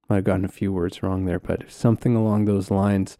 Might 0.08 0.16
have 0.16 0.24
gotten 0.24 0.44
a 0.44 0.48
few 0.48 0.72
words 0.72 1.02
wrong 1.02 1.24
there, 1.24 1.40
but 1.40 1.70
something 1.70 2.14
along 2.14 2.44
those 2.44 2.70
lines. 2.70 3.16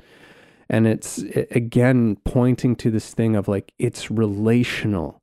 And 0.69 0.87
it's 0.87 1.19
again 1.51 2.17
pointing 2.25 2.77
to 2.77 2.91
this 2.91 3.13
thing 3.13 3.35
of 3.35 3.49
like, 3.49 3.73
it's 3.79 4.11
relational. 4.11 5.23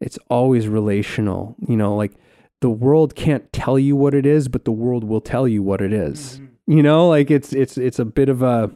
It's 0.00 0.18
always 0.28 0.68
relational. 0.68 1.56
You 1.66 1.76
know, 1.76 1.96
like 1.96 2.12
the 2.60 2.70
world 2.70 3.14
can't 3.14 3.52
tell 3.52 3.78
you 3.78 3.96
what 3.96 4.14
it 4.14 4.26
is, 4.26 4.48
but 4.48 4.64
the 4.64 4.72
world 4.72 5.04
will 5.04 5.20
tell 5.20 5.48
you 5.48 5.62
what 5.62 5.80
it 5.80 5.92
is. 5.92 6.40
Mm-hmm. 6.40 6.72
You 6.72 6.82
know, 6.82 7.08
like 7.08 7.30
it's 7.30 7.52
it's 7.52 7.76
it's 7.76 7.98
a 7.98 8.04
bit 8.04 8.28
of 8.28 8.42
a 8.42 8.70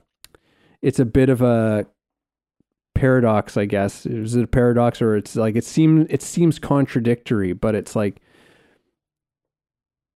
it's 0.83 0.99
a 0.99 1.05
bit 1.05 1.29
of 1.29 1.41
a 1.41 1.87
paradox, 2.95 3.57
I 3.57 3.65
guess. 3.65 4.07
Is 4.07 4.35
it 4.37 4.45
a 4.45 4.49
paradox 4.49 5.03
or 5.03 5.17
it's 5.17 5.37
like 5.37 5.57
it 5.57 5.65
seems 5.65 6.07
it 6.11 6.23
seems 6.23 6.59
contradictory, 6.59 7.53
but 7.53 7.75
it's 7.75 7.95
like 7.95 8.21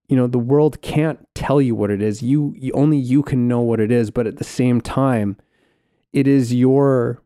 you 0.08 0.16
know, 0.16 0.26
the 0.26 0.38
world 0.38 0.80
can't 0.80 1.26
tell 1.34 1.60
you 1.60 1.74
what 1.74 1.90
it 1.90 2.00
is. 2.00 2.22
You, 2.22 2.54
you 2.56 2.72
only 2.72 2.96
you 2.96 3.22
can 3.22 3.46
know 3.46 3.60
what 3.60 3.78
it 3.78 3.92
is, 3.92 4.10
but 4.10 4.26
at 4.26 4.38
the 4.38 4.44
same 4.44 4.80
time, 4.80 5.36
it 6.14 6.26
is 6.26 6.54
your 6.54 7.22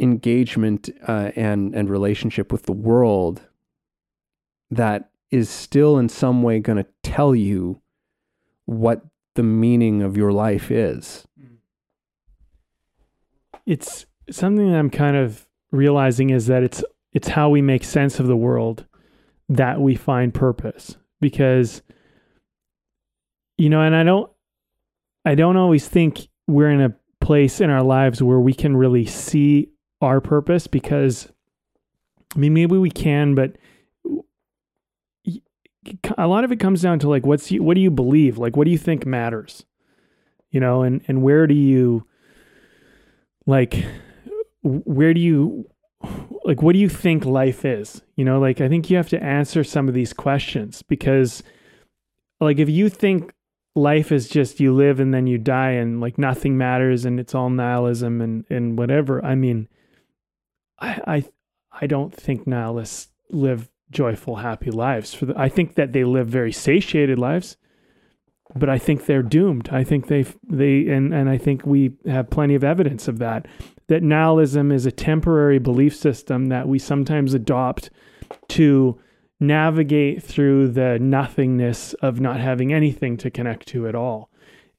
engagement 0.00 0.90
uh, 1.06 1.30
and 1.36 1.74
and 1.74 1.88
relationship 1.88 2.50
with 2.50 2.64
the 2.64 2.72
world 2.72 3.42
that 4.70 5.10
is 5.30 5.48
still 5.48 5.98
in 5.98 6.08
some 6.08 6.42
way 6.42 6.58
going 6.58 6.78
to 6.78 6.86
tell 7.02 7.34
you 7.34 7.80
what 8.64 9.04
the 9.36 9.42
meaning 9.42 10.02
of 10.02 10.16
your 10.16 10.32
life 10.32 10.70
is. 10.70 11.26
It's 13.66 14.06
something 14.30 14.70
that 14.70 14.78
I'm 14.78 14.90
kind 14.90 15.16
of 15.16 15.46
realizing 15.70 16.30
is 16.30 16.46
that 16.46 16.62
it's 16.62 16.82
it's 17.12 17.28
how 17.28 17.50
we 17.50 17.62
make 17.62 17.84
sense 17.84 18.20
of 18.20 18.26
the 18.26 18.36
world 18.36 18.86
that 19.48 19.80
we 19.80 19.94
find 19.94 20.32
purpose. 20.32 20.96
Because 21.20 21.82
you 23.58 23.68
know 23.68 23.82
and 23.82 23.94
I 23.94 24.02
don't 24.02 24.30
I 25.24 25.34
don't 25.34 25.56
always 25.56 25.86
think 25.86 26.28
we're 26.46 26.70
in 26.70 26.80
a 26.80 26.94
place 27.20 27.60
in 27.60 27.68
our 27.68 27.82
lives 27.82 28.22
where 28.22 28.40
we 28.40 28.54
can 28.54 28.76
really 28.76 29.04
see 29.04 29.68
our 30.00 30.20
purpose 30.20 30.66
because 30.66 31.28
I 32.34 32.38
mean 32.38 32.54
maybe 32.54 32.78
we 32.78 32.90
can 32.90 33.34
but 33.34 33.56
a 36.16 36.26
lot 36.26 36.44
of 36.44 36.52
it 36.52 36.60
comes 36.60 36.82
down 36.82 36.98
to 37.00 37.08
like 37.08 37.26
what's 37.26 37.50
you, 37.50 37.62
what 37.62 37.74
do 37.74 37.80
you 37.80 37.90
believe? 37.90 38.38
Like 38.38 38.56
what 38.56 38.64
do 38.64 38.70
you 38.70 38.78
think 38.78 39.04
matters? 39.04 39.64
You 40.50 40.60
know 40.60 40.82
and 40.82 41.02
and 41.06 41.22
where 41.22 41.46
do 41.46 41.54
you 41.54 42.06
like 43.46 43.84
where 44.62 45.14
do 45.14 45.20
you 45.20 45.68
like 46.44 46.62
what 46.62 46.72
do 46.72 46.78
you 46.78 46.88
think 46.88 47.24
life 47.24 47.64
is? 47.64 48.02
You 48.16 48.24
know 48.24 48.38
like 48.40 48.60
i 48.60 48.68
think 48.68 48.90
you 48.90 48.96
have 48.96 49.08
to 49.10 49.22
answer 49.22 49.64
some 49.64 49.88
of 49.88 49.94
these 49.94 50.12
questions 50.12 50.82
because 50.82 51.42
like 52.40 52.58
if 52.58 52.68
you 52.68 52.88
think 52.88 53.32
life 53.74 54.10
is 54.10 54.28
just 54.28 54.60
you 54.60 54.74
live 54.74 54.98
and 54.98 55.14
then 55.14 55.26
you 55.26 55.38
die 55.38 55.70
and 55.70 56.00
like 56.00 56.18
nothing 56.18 56.58
matters 56.58 57.04
and 57.04 57.20
it's 57.20 57.34
all 57.34 57.50
nihilism 57.50 58.20
and 58.20 58.44
and 58.50 58.78
whatever 58.78 59.24
i 59.24 59.34
mean 59.34 59.68
i 60.80 61.00
i 61.06 61.24
i 61.80 61.86
don't 61.86 62.14
think 62.14 62.46
nihilists 62.46 63.08
live 63.30 63.70
joyful 63.90 64.36
happy 64.36 64.70
lives 64.70 65.14
for 65.14 65.26
the, 65.26 65.38
i 65.38 65.48
think 65.48 65.76
that 65.76 65.92
they 65.92 66.04
live 66.04 66.26
very 66.26 66.52
satiated 66.52 67.18
lives 67.18 67.56
but 68.56 68.68
i 68.68 68.78
think 68.78 69.06
they're 69.06 69.22
doomed. 69.22 69.68
I 69.70 69.84
think 69.84 70.08
they 70.08 70.24
they 70.48 70.88
and 70.88 71.14
and 71.14 71.28
i 71.30 71.38
think 71.38 71.64
we 71.64 71.92
have 72.06 72.30
plenty 72.30 72.56
of 72.56 72.64
evidence 72.64 73.06
of 73.06 73.18
that 73.18 73.46
that 73.90 74.04
nihilism 74.04 74.70
is 74.70 74.86
a 74.86 74.92
temporary 74.92 75.58
belief 75.58 75.96
system 75.96 76.46
that 76.46 76.68
we 76.68 76.78
sometimes 76.78 77.34
adopt 77.34 77.90
to 78.46 78.96
navigate 79.40 80.22
through 80.22 80.68
the 80.68 80.96
nothingness 81.00 81.92
of 81.94 82.20
not 82.20 82.38
having 82.38 82.72
anything 82.72 83.16
to 83.16 83.32
connect 83.32 83.66
to 83.66 83.88
at 83.88 83.96
all. 83.96 84.30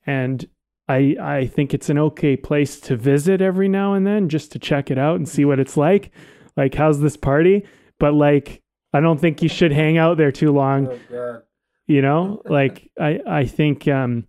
And 0.08 0.48
I 0.88 1.18
I 1.20 1.48
think 1.48 1.74
it's 1.74 1.90
an 1.90 1.98
okay 1.98 2.38
place 2.38 2.80
to 2.82 2.96
visit 2.96 3.42
every 3.42 3.68
now 3.68 3.96
and 3.96 4.08
then 4.08 4.30
just 4.30 4.54
to 4.54 4.60
check 4.60 4.90
it 4.90 4.98
out 4.98 5.18
and 5.18 5.28
see 5.28 5.44
what 5.44 5.60
it's 5.60 5.76
like. 5.76 6.12
Like 6.56 6.74
how's 6.74 7.02
this 7.02 7.18
party? 7.18 7.66
But 8.00 8.14
like 8.14 8.62
I 8.94 9.02
don't 9.02 9.20
think 9.20 9.42
you 9.42 9.50
should 9.50 9.74
hang 9.74 9.98
out 9.98 10.16
there 10.16 10.32
too 10.32 10.54
long. 10.54 10.88
Oh, 10.88 11.42
you 11.86 12.02
know? 12.02 12.42
like 12.46 12.90
I 12.98 13.20
I 13.28 13.46
think 13.46 13.90
um 13.90 14.26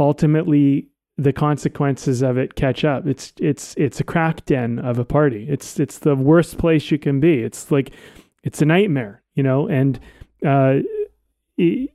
ultimately 0.00 0.89
the 1.20 1.32
consequences 1.32 2.22
of 2.22 2.38
it 2.38 2.54
catch 2.54 2.84
up. 2.84 3.06
It's 3.06 3.32
it's 3.38 3.74
it's 3.76 4.00
a 4.00 4.04
crack 4.04 4.44
den 4.46 4.78
of 4.78 4.98
a 4.98 5.04
party. 5.04 5.46
It's 5.48 5.78
it's 5.78 5.98
the 5.98 6.16
worst 6.16 6.56
place 6.56 6.90
you 6.90 6.98
can 6.98 7.20
be. 7.20 7.42
It's 7.42 7.70
like 7.70 7.90
it's 8.42 8.62
a 8.62 8.64
nightmare, 8.64 9.22
you 9.34 9.42
know. 9.42 9.68
And 9.68 10.00
uh, 10.46 10.78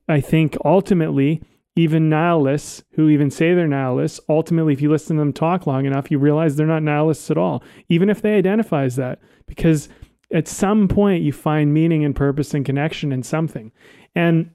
I 0.08 0.22
think 0.22 0.58
ultimately, 0.64 1.42
even 1.76 2.08
nihilists 2.08 2.84
who 2.92 3.10
even 3.10 3.32
say 3.32 3.56
they're 3.56 3.68
nihilists, 3.68 4.20
ultimately, 4.30 4.74
if 4.74 4.82
you 4.82 4.92
listen 4.92 5.16
to 5.18 5.22
them 5.22 5.34
talk 5.34 5.66
long 5.66 5.86
enough, 5.86 6.12
you 6.12 6.20
realize 6.20 6.56
they're 6.56 6.68
not 6.68 6.84
nihilists 6.84 7.32
at 7.32 7.38
all, 7.38 7.64
even 7.90 8.10
if 8.10 8.22
they 8.22 8.36
identify 8.36 8.84
as 8.84 8.96
that, 8.98 9.20
because 9.48 9.90
at 10.32 10.48
some 10.48 10.88
point 10.88 11.24
you 11.24 11.34
find 11.34 11.74
meaning 11.74 12.06
and 12.06 12.16
purpose 12.16 12.54
and 12.54 12.66
connection 12.66 13.12
in 13.12 13.24
something. 13.24 13.72
And 14.14 14.52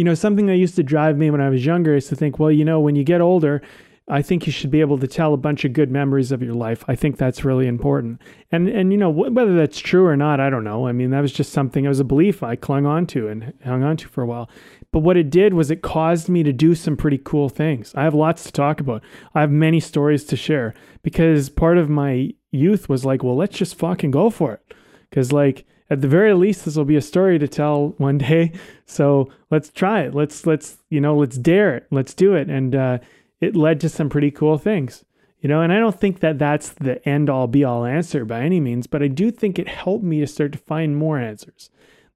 you 0.00 0.04
know, 0.04 0.14
something 0.14 0.46
that 0.46 0.56
used 0.56 0.76
to 0.76 0.82
drive 0.82 1.18
me 1.18 1.30
when 1.30 1.42
I 1.42 1.50
was 1.50 1.66
younger 1.66 1.94
is 1.94 2.08
to 2.08 2.16
think, 2.16 2.38
well, 2.38 2.50
you 2.50 2.64
know, 2.64 2.80
when 2.80 2.96
you 2.96 3.04
get 3.04 3.20
older, 3.20 3.60
I 4.08 4.22
think 4.22 4.46
you 4.46 4.50
should 4.50 4.70
be 4.70 4.80
able 4.80 4.96
to 4.96 5.06
tell 5.06 5.34
a 5.34 5.36
bunch 5.36 5.66
of 5.66 5.74
good 5.74 5.90
memories 5.90 6.32
of 6.32 6.42
your 6.42 6.54
life. 6.54 6.82
I 6.88 6.94
think 6.96 7.18
that's 7.18 7.44
really 7.44 7.66
important. 7.66 8.22
And 8.50 8.66
and 8.66 8.92
you 8.92 8.98
know 8.98 9.10
whether 9.10 9.54
that's 9.54 9.78
true 9.78 10.06
or 10.06 10.16
not, 10.16 10.40
I 10.40 10.48
don't 10.48 10.64
know. 10.64 10.86
I 10.86 10.92
mean, 10.92 11.10
that 11.10 11.20
was 11.20 11.34
just 11.34 11.52
something. 11.52 11.84
It 11.84 11.88
was 11.88 12.00
a 12.00 12.04
belief 12.04 12.42
I 12.42 12.56
clung 12.56 12.86
on 12.86 13.06
to 13.08 13.28
and 13.28 13.52
hung 13.62 13.82
on 13.82 13.98
to 13.98 14.08
for 14.08 14.22
a 14.22 14.26
while. 14.26 14.48
But 14.90 15.00
what 15.00 15.18
it 15.18 15.28
did 15.28 15.52
was 15.52 15.70
it 15.70 15.82
caused 15.82 16.30
me 16.30 16.42
to 16.44 16.52
do 16.52 16.74
some 16.74 16.96
pretty 16.96 17.18
cool 17.22 17.50
things. 17.50 17.94
I 17.94 18.04
have 18.04 18.14
lots 18.14 18.44
to 18.44 18.52
talk 18.52 18.80
about. 18.80 19.02
I 19.34 19.42
have 19.42 19.50
many 19.50 19.80
stories 19.80 20.24
to 20.24 20.34
share 20.34 20.72
because 21.02 21.50
part 21.50 21.76
of 21.76 21.90
my 21.90 22.32
youth 22.52 22.88
was 22.88 23.04
like, 23.04 23.22
well, 23.22 23.36
let's 23.36 23.58
just 23.58 23.76
fucking 23.76 24.12
go 24.12 24.30
for 24.30 24.54
it. 24.54 24.74
Because 25.10 25.30
like 25.30 25.66
at 25.90 26.00
the 26.00 26.08
very 26.08 26.32
least 26.34 26.64
this 26.64 26.76
will 26.76 26.84
be 26.84 26.96
a 26.96 27.02
story 27.02 27.38
to 27.38 27.48
tell 27.48 27.94
one 27.98 28.18
day. 28.18 28.52
So 28.86 29.30
let's 29.50 29.70
try 29.70 30.02
it. 30.02 30.14
Let's 30.14 30.46
let's 30.46 30.78
you 30.88 31.00
know 31.00 31.16
let's 31.16 31.36
dare 31.36 31.76
it. 31.76 31.86
Let's 31.90 32.14
do 32.14 32.34
it. 32.34 32.48
And 32.48 32.74
uh, 32.74 32.98
it 33.40 33.56
led 33.56 33.80
to 33.80 33.88
some 33.88 34.08
pretty 34.08 34.30
cool 34.30 34.58
things 34.58 35.04
you 35.40 35.48
know 35.48 35.60
and 35.60 35.72
i 35.72 35.78
don't 35.78 35.98
think 35.98 36.20
that 36.20 36.38
that's 36.38 36.70
the 36.70 37.06
end 37.08 37.28
all 37.28 37.46
be 37.46 37.64
all 37.64 37.84
answer 37.84 38.24
by 38.24 38.42
any 38.42 38.60
means 38.60 38.86
but 38.86 39.02
i 39.02 39.08
do 39.08 39.30
think 39.30 39.58
it 39.58 39.68
helped 39.68 40.04
me 40.04 40.20
to 40.20 40.26
start 40.26 40.52
to 40.52 40.58
find 40.58 40.96
more 40.96 41.18
answers. 41.18 41.70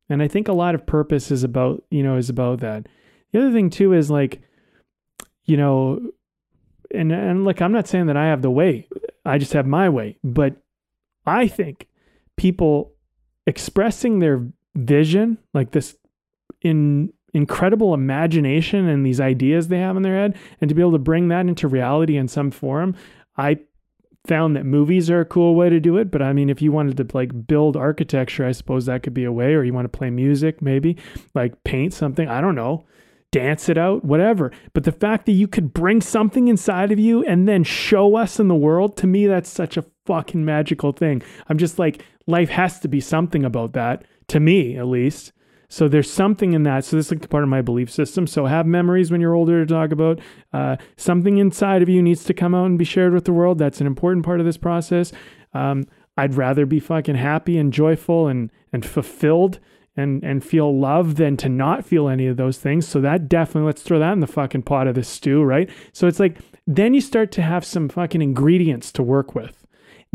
And 0.09 0.23
i 0.23 0.29
think 0.29 0.49
a 0.49 0.53
lot 0.53 0.75
of 0.75 0.87
purpose 0.87 1.31
is 1.31 1.43
about 1.43 1.83
you 1.91 2.03
know 2.03 2.17
is 2.17 2.29
about 2.29 2.61
that. 2.61 2.87
The 3.33 3.41
other 3.41 3.53
thing 3.53 3.71
too 3.71 3.93
is 3.93 4.11
like 4.11 4.43
you 5.45 5.57
know 5.57 6.11
and 6.93 7.11
and 7.11 7.45
look 7.45 7.61
i'm 7.63 7.73
not 7.73 7.89
saying 7.89 8.07
that 8.07 8.17
i 8.17 8.27
have 8.27 8.43
the 8.43 8.51
way. 8.51 8.89
I 9.25 9.39
just 9.39 9.55
have 9.55 9.67
my 9.67 9.89
way. 9.89 10.19
But 10.23 10.57
i 11.27 11.49
think 11.49 11.89
people 12.37 12.93
expressing 13.47 14.19
their 14.19 14.47
vision, 14.75 15.39
like 15.53 15.71
this 15.73 15.97
in 16.63 17.13
incredible 17.33 17.95
imagination 17.95 18.89
and 18.89 19.05
these 19.05 19.21
ideas 19.21 19.69
they 19.69 19.79
have 19.79 19.97
in 19.97 20.03
their 20.03 20.17
head, 20.17 20.37
and 20.61 20.69
to 20.69 20.75
be 20.75 20.81
able 20.81 20.93
to 20.93 20.99
bring 20.99 21.29
that 21.29 21.47
into 21.47 21.69
reality 21.69 22.17
in 22.17 22.29
some 22.29 22.51
form, 22.51 22.95
I 23.37 23.59
found 24.27 24.57
that 24.57 24.65
movies 24.65 25.11
are 25.11 25.21
a 25.21 25.27
cool 25.27 25.55
way 25.55 25.69
to 25.69 25.81
do 25.81 25.99
it. 25.99 26.11
But 26.11 26.23
I 26.23 26.33
mean, 26.33 26.49
if 26.49 26.63
you 26.63 26.73
wanted 26.73 26.97
to 26.97 27.17
like 27.17 27.47
build 27.47 27.77
architecture, 27.77 28.47
I 28.47 28.53
suppose 28.53 28.87
that 28.87 29.03
could 29.03 29.15
be 29.15 29.25
a 29.25 29.33
way, 29.33 29.55
or 29.55 29.65
you 29.65 29.75
want 29.75 29.85
to 29.85 29.99
play 29.99 30.11
music, 30.11 30.63
maybe 30.63 30.97
like 31.35 31.63
paint 31.65 31.93
something. 31.93 32.29
I 32.29 32.41
don't 32.41 32.55
know 32.55 32.85
dance 33.35 33.69
it 33.69 33.77
out, 33.77 34.05
whatever. 34.05 34.53
But 34.75 34.85
the 34.85 34.93
fact 34.93 35.27
that 35.27 35.33
you 35.33 35.49
could 35.49 35.75
bring 35.75 36.01
something 36.01 36.47
inside 36.47 36.93
of 36.93 37.01
you 37.01 37.25
and 37.25 37.49
then 37.49 37.65
show 37.65 38.15
us 38.15 38.39
in 38.39 38.47
the 38.47 38.55
world, 38.55 38.97
to 38.99 39.09
me, 39.09 39.27
that's 39.27 39.51
such 39.51 39.77
a 39.77 39.85
fucking 40.07 40.45
magical 40.45 40.93
thing. 40.93 41.23
I'm 41.49 41.59
just 41.59 41.79
like, 41.79 42.05
life 42.27 42.51
has 42.51 42.81
to 42.81 42.89
be 42.89 43.01
something 43.01 43.45
about 43.45 43.73
that, 43.73 44.05
to 44.29 44.41
me 44.41 44.77
at 44.77 44.87
least. 44.87 45.33
So 45.69 45.89
there's 45.89 46.11
something 46.11 46.53
in 46.53 46.63
that. 46.65 46.85
So 46.85 46.97
this 46.97 47.07
is 47.07 47.13
like 47.13 47.29
part 47.31 47.43
of 47.43 47.49
my 47.49 47.63
belief 47.63 47.91
system. 47.91 48.27
So 48.27 48.47
have 48.47 48.67
memories 48.67 49.11
when 49.11 49.21
you're 49.21 49.35
older 49.35 49.65
to 49.65 49.75
talk 49.75 49.91
about. 49.91 50.21
Uh, 50.53 50.77
something 50.97 51.39
inside 51.39 51.83
of 51.83 51.89
you 51.89 52.01
needs 52.01 52.23
to 52.25 52.35
come 52.35 52.55
out 52.55 52.67
and 52.67 52.79
be 52.79 52.85
shared 52.85 53.13
with 53.13 53.25
the 53.25 53.33
world. 53.33 53.59
That's 53.59 53.81
an 53.81 53.87
important 53.87 54.25
part 54.25 54.41
of 54.41 54.47
this 54.47 54.57
process. 54.57 55.13
Um, 55.53 55.87
I'd 56.17 56.35
rather 56.35 56.65
be 56.65 56.81
fucking 56.81 57.17
happy 57.17 57.59
and 57.59 57.73
joyful 57.73 58.29
and 58.29 58.51
and 58.73 58.87
fulfilled 58.87 59.59
and 59.97 60.23
and 60.23 60.45
feel 60.45 60.79
love 60.79 61.17
than 61.17 61.37
to 61.39 61.49
not 61.49 61.85
feel 61.85 62.09
any 62.09 62.27
of 62.27 62.37
those 62.37 62.59
things. 62.59 62.87
So 62.87 63.01
that 63.01 63.29
definitely 63.29 63.67
let's 63.67 63.83
throw 63.83 63.99
that 63.99 64.13
in 64.13 64.21
the 64.21 64.27
fucking 64.27 64.63
pot 64.63 64.87
of 64.87 64.95
the 64.95 65.03
stew, 65.03 65.43
right? 65.43 65.69
So 65.93 66.07
it's 66.07 66.21
like 66.21 66.39
then 66.67 66.95
you 66.95 67.01
start 67.01 67.33
to 67.33 67.43
have 67.43 67.65
some 67.65 67.89
fucking 67.89 68.23
ingredients 68.23 68.93
to 68.93 69.03
work 69.03 69.35
with. 69.35 69.64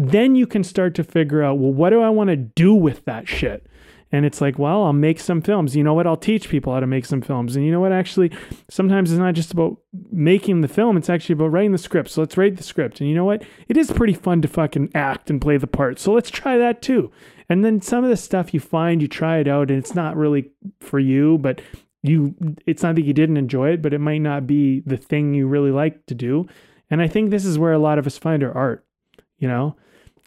Then 0.01 0.33
you 0.33 0.47
can 0.47 0.63
start 0.63 0.95
to 0.95 1.03
figure 1.03 1.43
out, 1.43 1.59
well, 1.59 1.73
what 1.73 1.89
do 1.89 2.01
I 2.01 2.09
want 2.09 2.29
to 2.29 2.37
do 2.37 2.73
with 2.73 3.03
that 3.03 3.27
shit? 3.27 3.67
And 4.13 4.25
it's 4.25 4.39
like, 4.39 4.57
well, 4.57 4.83
I'll 4.83 4.93
make 4.93 5.19
some 5.19 5.41
films. 5.41 5.75
You 5.75 5.83
know 5.83 5.93
what? 5.93 6.07
I'll 6.07 6.15
teach 6.15 6.47
people 6.47 6.73
how 6.73 6.79
to 6.79 6.87
make 6.87 7.05
some 7.05 7.21
films. 7.21 7.57
And 7.57 7.65
you 7.65 7.71
know 7.71 7.81
what? 7.81 7.91
Actually, 7.91 8.31
sometimes 8.69 9.11
it's 9.11 9.19
not 9.19 9.35
just 9.35 9.51
about 9.51 9.77
making 10.09 10.61
the 10.61 10.69
film, 10.69 10.95
it's 10.95 11.09
actually 11.09 11.33
about 11.33 11.51
writing 11.51 11.73
the 11.73 11.77
script. 11.77 12.09
So 12.11 12.21
let's 12.21 12.37
write 12.37 12.55
the 12.55 12.63
script. 12.63 13.01
And 13.01 13.09
you 13.09 13.15
know 13.15 13.25
what? 13.25 13.43
It 13.67 13.75
is 13.75 13.91
pretty 13.91 14.13
fun 14.13 14.41
to 14.41 14.47
fucking 14.47 14.91
act 14.95 15.29
and 15.29 15.41
play 15.41 15.57
the 15.57 15.67
part. 15.67 15.99
So 15.99 16.13
let's 16.13 16.31
try 16.31 16.57
that 16.57 16.81
too. 16.81 17.11
And 17.49 17.65
then 17.65 17.81
some 17.81 18.05
of 18.05 18.09
the 18.09 18.15
stuff 18.17 18.53
you 18.53 18.61
find, 18.61 19.01
you 19.01 19.09
try 19.09 19.39
it 19.39 19.49
out 19.49 19.69
and 19.69 19.77
it's 19.77 19.95
not 19.95 20.15
really 20.15 20.49
for 20.79 20.99
you, 20.99 21.37
but 21.39 21.61
you 22.03 22.35
it's 22.65 22.83
not 22.83 22.95
that 22.95 23.03
you 23.03 23.13
didn't 23.13 23.35
enjoy 23.35 23.71
it, 23.73 23.81
but 23.81 23.93
it 23.93 23.99
might 23.99 24.19
not 24.21 24.47
be 24.47 24.79
the 24.85 24.97
thing 24.97 25.33
you 25.33 25.45
really 25.45 25.71
like 25.71 26.05
to 26.05 26.15
do. 26.15 26.47
And 26.89 27.01
I 27.01 27.09
think 27.09 27.29
this 27.29 27.43
is 27.43 27.59
where 27.59 27.73
a 27.73 27.79
lot 27.79 27.99
of 27.99 28.07
us 28.07 28.17
find 28.17 28.43
our 28.43 28.53
art, 28.53 28.85
you 29.37 29.47
know? 29.49 29.75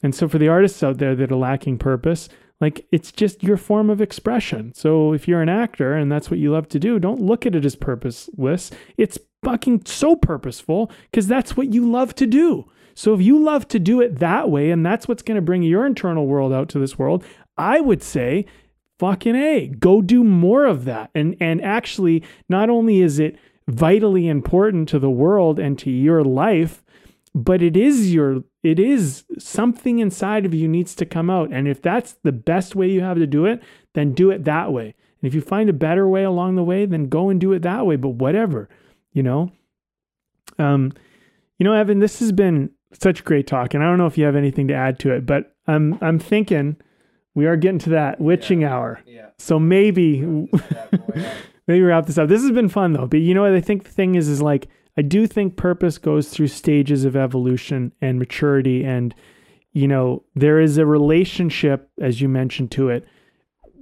And 0.03 0.15
so 0.15 0.29
for 0.29 0.39
the 0.39 0.49
artists 0.49 0.83
out 0.83 0.99
there 0.99 1.15
that 1.15 1.31
are 1.31 1.37
lacking 1.37 1.79
purpose, 1.79 2.29
like 2.61 2.87
it's 2.93 3.13
just 3.13 3.43
your 3.43 3.57
form 3.57 3.91
of 3.91 4.01
expression. 4.01 4.73
So 4.75 5.13
if 5.13 5.27
you're 5.27 5.43
an 5.43 5.49
actor 5.49 5.95
and 5.95 6.11
that's 6.11 6.31
what 6.31 6.39
you 6.39 6.53
love 6.53 6.69
to 6.71 6.79
do, 6.79 6.99
don't 6.99 7.21
look 7.21 7.45
at 7.45 7.55
it 7.55 7.65
as 7.65 7.77
purposeless. 7.77 8.71
It's 8.97 9.19
fucking 9.43 9.85
so 9.85 10.15
purposeful 10.15 10.91
because 11.11 11.27
that's 11.27 11.57
what 11.57 11.73
you 11.73 11.91
love 11.91 12.15
to 12.17 12.27
do. 12.27 12.71
So 12.95 13.15
if 13.15 13.21
you 13.21 13.39
love 13.39 13.69
to 13.69 13.79
do 13.79 14.01
it 14.01 14.19
that 14.19 14.51
way 14.51 14.71
and 14.71 14.85
that's 14.85 15.09
what's 15.09 15.23
going 15.23 15.37
to 15.37 15.43
bring 15.43 15.63
your 15.63 15.87
internal 15.87 16.27
world 16.27 16.53
out 16.53 16.69
to 16.71 16.79
this 16.79 16.99
world, 16.99 17.25
I 17.57 17.81
would 17.81 18.03
say 18.03 18.47
fucking 18.99 19.35
A, 19.35 19.67
go 19.67 20.01
do 20.01 20.23
more 20.23 20.65
of 20.65 20.85
that. 20.85 21.11
And 21.15 21.37
and 21.41 21.61
actually 21.63 22.23
not 22.49 22.71
only 22.71 23.01
is 23.01 23.19
it 23.19 23.37
vitally 23.67 24.29
important 24.29 24.89
to 24.91 24.99
the 24.99 25.11
world 25.11 25.59
and 25.59 25.79
to 25.81 25.91
your 25.91 26.23
life, 26.23 26.85
but 27.35 27.63
it 27.63 27.77
is 27.77 28.13
your 28.13 28.45
it 28.63 28.79
is 28.79 29.25
something 29.39 29.99
inside 29.99 30.45
of 30.45 30.55
you 30.55 30.69
needs 30.69 30.95
to 30.95 31.07
come 31.07 31.31
out. 31.31 31.53
And 31.53 31.67
if 31.67 31.81
that's 31.83 32.15
the 32.23 32.33
best 32.33 32.75
way 32.75 32.89
you 32.89 33.01
have 33.01 33.19
to 33.19 33.27
do 33.27 33.47
it 33.47 33.63
then 33.95 34.13
do 34.13 34.31
it 34.31 34.45
that 34.45 34.73
way. 34.73 34.95
And 35.21 35.29
if 35.29 35.35
you 35.35 35.41
find 35.41 35.69
a 35.71 35.75
better 35.75 36.09
way 36.09 36.25
along 36.25 36.57
the 36.57 36.65
way 36.65 36.87
then 36.87 37.09
go 37.09 37.29
and 37.29 37.41
do 37.41 37.53
it 37.53 37.63
that 37.63 37.87
way 37.87 37.97
but 37.97 38.11
whatever 38.11 38.69
you 39.13 39.23
know? 39.23 39.53
Um 40.59 40.93
you 41.59 41.65
know 41.65 41.75
evan 41.75 42.01
this 42.01 42.19
has 42.19 42.33
been 42.33 42.71
such 42.93 43.25
great 43.25 43.47
talk 43.47 43.73
and 43.73 43.83
i 43.83 43.87
don't 43.87 43.99
know 43.99 44.07
if 44.07 44.19
you 44.19 44.25
have 44.25 44.37
anything 44.37 44.69
to 44.69 44.75
add 44.75 44.99
to 44.99 45.13
it 45.13 45.25
but 45.25 45.55
i'm 45.67 45.97
i'm 46.03 46.19
thinking 46.19 46.77
we 47.35 47.47
are 47.47 47.57
getting 47.57 47.79
to 47.81 47.91
that 47.91 48.21
witching 48.21 48.63
yeah. 48.63 48.75
hour. 48.75 49.01
Yeah. 49.07 49.29
So 49.39 49.59
maybe 49.59 50.21
maybe 51.67 51.83
wrap 51.83 52.07
this 52.07 52.19
up. 52.19 52.29
This 52.29 52.43
has 52.43 52.51
been 52.51 52.69
fun 52.69 52.93
though 52.93 53.07
but 53.07 53.21
you 53.21 53.35
know 53.35 53.43
what? 53.43 53.53
I 53.53 53.61
think 53.61 53.85
the 53.85 53.91
thing 53.91 54.15
is 54.15 54.29
is 54.29 54.43
like 54.43 54.69
I 54.97 55.03
do 55.03 55.27
think 55.27 55.57
purpose 55.57 55.99
goes 55.99 56.29
through 56.29 56.49
stages 56.49 57.05
of 57.05 57.17
evolution 57.17 57.93
and 58.01 58.19
maturity. 58.19 58.85
And, 58.85 59.15
you 59.73 59.89
know, 59.89 60.25
there 60.35 60.61
is 60.61 60.77
a 60.77 60.87
relationship, 60.87 61.91
as 62.01 62.21
you 62.21 62.29
mentioned, 62.29 62.71
to 62.73 62.91
it, 62.91 63.07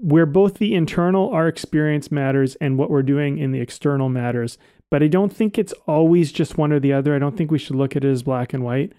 where 0.01 0.27
both 0.27 0.55
the 0.55 0.75
internal, 0.75 1.31
our 1.31 1.49
experience 1.49 2.13
matters, 2.13 2.55
and 2.57 2.79
what 2.79 2.91
we're 2.91 3.03
doing 3.03 3.39
in 3.39 3.51
the 3.51 3.61
external 3.61 4.09
matters. 4.09 4.57
But 4.89 5.03
I 5.03 5.09
don't 5.09 5.33
think 5.33 5.59
it's 5.59 5.75
always 5.87 6.33
just 6.33 6.59
one 6.59 6.73
or 6.73 6.81
the 6.81 6.93
other. 6.93 7.15
I 7.15 7.19
don't 7.19 7.37
think 7.37 7.51
we 7.51 7.59
should 7.59 7.77
look 7.77 7.97
at 7.97 8.05
it 8.05 8.11
as 8.11 8.23
black 8.23 8.53
and 8.53 8.65
white. 8.65 8.93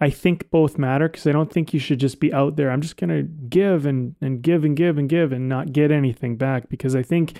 I 0.00 0.08
think 0.08 0.50
both 0.50 0.78
matter 0.78 1.08
because 1.08 1.26
I 1.26 1.32
don't 1.32 1.52
think 1.52 1.74
you 1.74 1.80
should 1.80 2.00
just 2.00 2.20
be 2.20 2.32
out 2.32 2.56
there. 2.56 2.70
I'm 2.70 2.80
just 2.80 2.96
going 2.96 3.10
to 3.10 3.22
give 3.22 3.84
and, 3.84 4.14
and 4.22 4.40
give 4.40 4.64
and 4.64 4.74
give 4.74 4.96
and 4.96 5.08
give 5.08 5.30
and 5.30 5.46
not 5.48 5.72
get 5.72 5.90
anything 5.90 6.36
back 6.36 6.70
because 6.70 6.96
I 6.96 7.02
think 7.02 7.38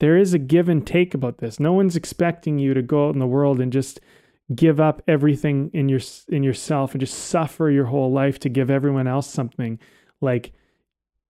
there 0.00 0.16
is 0.16 0.34
a 0.34 0.38
give 0.38 0.68
and 0.68 0.86
take 0.86 1.14
about 1.14 1.38
this. 1.38 1.60
No 1.60 1.72
one's 1.72 1.94
expecting 1.94 2.58
you 2.58 2.74
to 2.74 2.82
go 2.82 3.08
out 3.08 3.14
in 3.14 3.20
the 3.20 3.26
world 3.26 3.60
and 3.60 3.72
just 3.72 4.00
give 4.54 4.80
up 4.80 5.02
everything 5.06 5.70
in 5.72 5.88
your 5.88 6.00
in 6.28 6.42
yourself 6.42 6.92
and 6.92 7.00
just 7.00 7.14
suffer 7.14 7.70
your 7.70 7.84
whole 7.84 8.10
life 8.10 8.38
to 8.40 8.48
give 8.48 8.70
everyone 8.70 9.06
else 9.06 9.28
something. 9.28 9.78
Like 10.20 10.52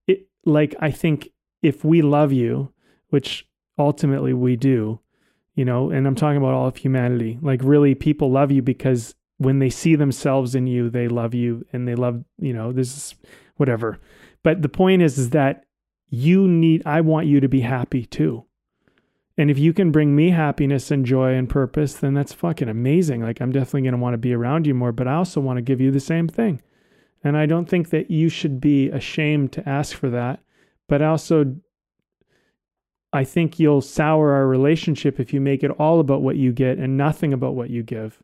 it 0.07 0.29
like 0.45 0.75
I 0.81 0.91
think 0.91 1.31
if 1.63 1.85
we 1.85 2.01
love 2.01 2.33
you, 2.33 2.73
which 3.11 3.47
ultimately 3.79 4.33
we 4.33 4.57
do, 4.57 5.01
you 5.55 5.65
know, 5.65 5.91
and 5.91 6.07
I'm 6.07 6.15
talking 6.15 6.39
about 6.39 6.55
all 6.55 6.69
of 6.69 6.77
humanity. 6.77 7.39
Like 7.43 7.61
really 7.63 7.95
people 7.95 8.31
love 8.31 8.51
you 8.51 8.63
because 8.63 9.15
when 9.39 9.59
they 9.59 9.71
see 9.71 9.97
themselves 9.97 10.55
in 10.55 10.67
you, 10.67 10.91
they 10.91 11.09
love 11.09 11.35
you 11.35 11.67
and 11.73 11.89
they 11.89 11.95
love, 11.95 12.23
you 12.39 12.53
know, 12.53 12.73
this 12.73 12.97
is 12.97 13.15
whatever. 13.57 13.99
But 14.43 14.63
the 14.63 14.69
point 14.69 15.03
is 15.03 15.19
is 15.19 15.31
that 15.31 15.65
you 16.09 16.47
need 16.47 16.83
I 16.87 17.01
want 17.01 17.27
you 17.27 17.41
to 17.41 17.49
be 17.49 17.61
happy 17.61 18.07
too. 18.07 18.45
And 19.39 19.51
if 19.51 19.59
you 19.59 19.73
can 19.73 19.91
bring 19.91 20.15
me 20.15 20.31
happiness 20.31 20.91
and 20.91 21.07
joy 21.07 21.35
and 21.35 21.49
purpose, 21.49 21.95
then 21.95 22.15
that's 22.15 22.33
fucking 22.33 22.69
amazing. 22.69 23.23
Like, 23.23 23.41
I'm 23.41 23.53
definitely 23.53 23.83
going 23.83 23.93
to 23.93 23.99
want 23.99 24.15
to 24.15 24.19
be 24.19 24.35
around 24.35 24.67
you 24.67 24.75
more, 24.75 24.93
but 24.93 25.09
I 25.09 25.15
also 25.15 25.41
want 25.41 25.57
to 25.57 25.63
give 25.63 25.81
you 25.81 25.91
the 25.91 26.01
same 26.01 26.29
thing. 26.29 26.61
And 27.23 27.37
I 27.37 27.47
don't 27.47 27.69
think 27.69 27.91
that 27.91 28.11
you 28.11 28.29
should 28.29 28.61
be 28.61 28.89
ashamed 28.91 29.53
to 29.53 29.69
ask 29.69 29.97
for 29.97 30.11
that. 30.11 30.41
But 30.89 31.01
also, 31.03 31.57
I 33.13 33.25
think 33.25 33.59
you'll 33.59 33.81
sour 33.81 34.33
our 34.33 34.47
relationship 34.47 35.19
if 35.19 35.33
you 35.33 35.41
make 35.41 35.63
it 35.63 35.71
all 35.73 36.01
about 36.01 36.23
what 36.23 36.37
you 36.37 36.53
get 36.53 36.79
and 36.79 36.97
nothing 36.97 37.33
about 37.33 37.55
what 37.55 37.71
you 37.71 37.83
give. 37.83 38.23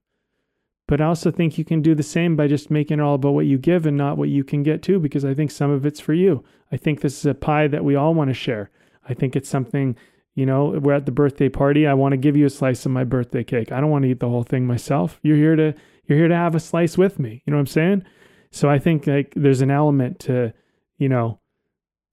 But 0.89 1.01
I 1.01 1.07
also 1.07 1.31
think 1.31 1.59
you 1.59 1.65
can 1.65 1.83
do 1.83 1.95
the 1.95 2.03
same 2.03 2.37
by 2.37 2.47
just 2.47 2.71
making 2.71 3.01
it 3.01 3.03
all 3.03 3.17
about 3.17 3.35
what 3.35 3.47
you 3.47 3.59
give 3.59 3.87
and 3.87 3.97
not 3.97 4.17
what 4.17 4.29
you 4.29 4.45
can 4.45 4.63
get 4.63 4.83
too, 4.83 5.01
because 5.01 5.25
I 5.25 5.35
think 5.35 5.51
some 5.51 5.71
of 5.71 5.85
it's 5.85 6.01
for 6.01 6.15
you. 6.15 6.45
I 6.71 6.77
think 6.77 7.01
this 7.01 7.19
is 7.19 7.27
a 7.27 7.35
pie 7.35 7.67
that 7.69 7.85
we 7.85 7.97
all 7.97 8.15
want 8.15 8.31
to 8.31 8.35
share. 8.35 8.71
I 9.09 9.15
think 9.15 9.35
it's 9.35 9.49
something 9.49 9.97
you 10.37 10.45
know, 10.45 10.67
we're 10.67 10.93
at 10.93 11.07
the 11.07 11.13
birthday 11.13 11.49
party. 11.49 11.87
I 11.87 11.95
want 11.95 12.13
to 12.13 12.19
give 12.19 12.37
you 12.37 12.45
a 12.45 12.51
slice 12.51 12.85
of 12.85 12.93
my 12.93 13.05
birthday 13.05 13.43
cake. 13.43 13.73
I 13.73 13.81
don't 13.81 13.91
want 13.91 14.05
to 14.05 14.11
eat 14.11 14.21
the 14.21 14.29
whole 14.29 14.43
thing 14.43 14.67
myself. 14.67 15.19
You're 15.23 15.37
here 15.37 15.57
to 15.57 15.75
you're 16.07 16.19
here 16.19 16.29
to 16.29 16.37
have 16.37 16.55
a 16.55 16.61
slice 16.61 16.97
with 16.97 17.19
me. 17.19 17.43
You 17.45 17.51
know 17.51 17.57
what 17.57 17.63
I'm 17.63 17.67
saying? 17.67 18.05
So 18.51 18.69
I 18.69 18.79
think 18.79 19.07
like 19.07 19.33
there's 19.35 19.63
an 19.63 19.71
element 19.71 20.21
to, 20.21 20.53
you 20.99 21.09
know, 21.09 21.41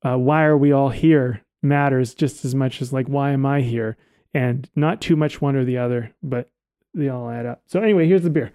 uh, 0.04 0.18
why 0.18 0.44
are 0.46 0.58
we 0.58 0.72
all 0.72 0.90
here 0.90 1.44
matters 1.62 2.14
just 2.14 2.44
as 2.46 2.56
much 2.56 2.82
as 2.82 2.94
like 2.94 3.08
why 3.08 3.32
am 3.32 3.46
I 3.46 3.62
here? 3.62 3.98
And 4.34 4.70
not 4.74 5.02
too 5.02 5.18
much 5.18 5.42
one 5.42 5.58
or 5.58 5.66
the 5.66 5.78
other, 5.78 6.14
but 6.24 6.50
they 6.94 7.10
all 7.10 7.30
add 7.30 7.46
up. 7.46 7.62
So 7.68 7.82
anyway, 7.82 8.08
here's 8.08 8.24
the 8.24 8.30
beer. 8.30 8.54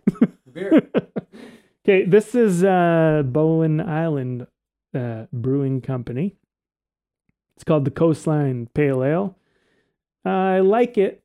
beer. 0.50 0.90
okay, 1.84 2.06
this 2.06 2.34
is 2.34 2.64
uh 2.64 3.22
Bowen 3.22 3.82
Island 3.82 4.46
uh, 4.94 5.26
Brewing 5.30 5.82
Company. 5.82 6.36
It's 7.54 7.64
called 7.64 7.84
the 7.84 7.90
Coastline 7.90 8.68
Pale 8.72 9.04
Ale. 9.04 9.34
I 10.28 10.60
like 10.60 10.98
it 10.98 11.22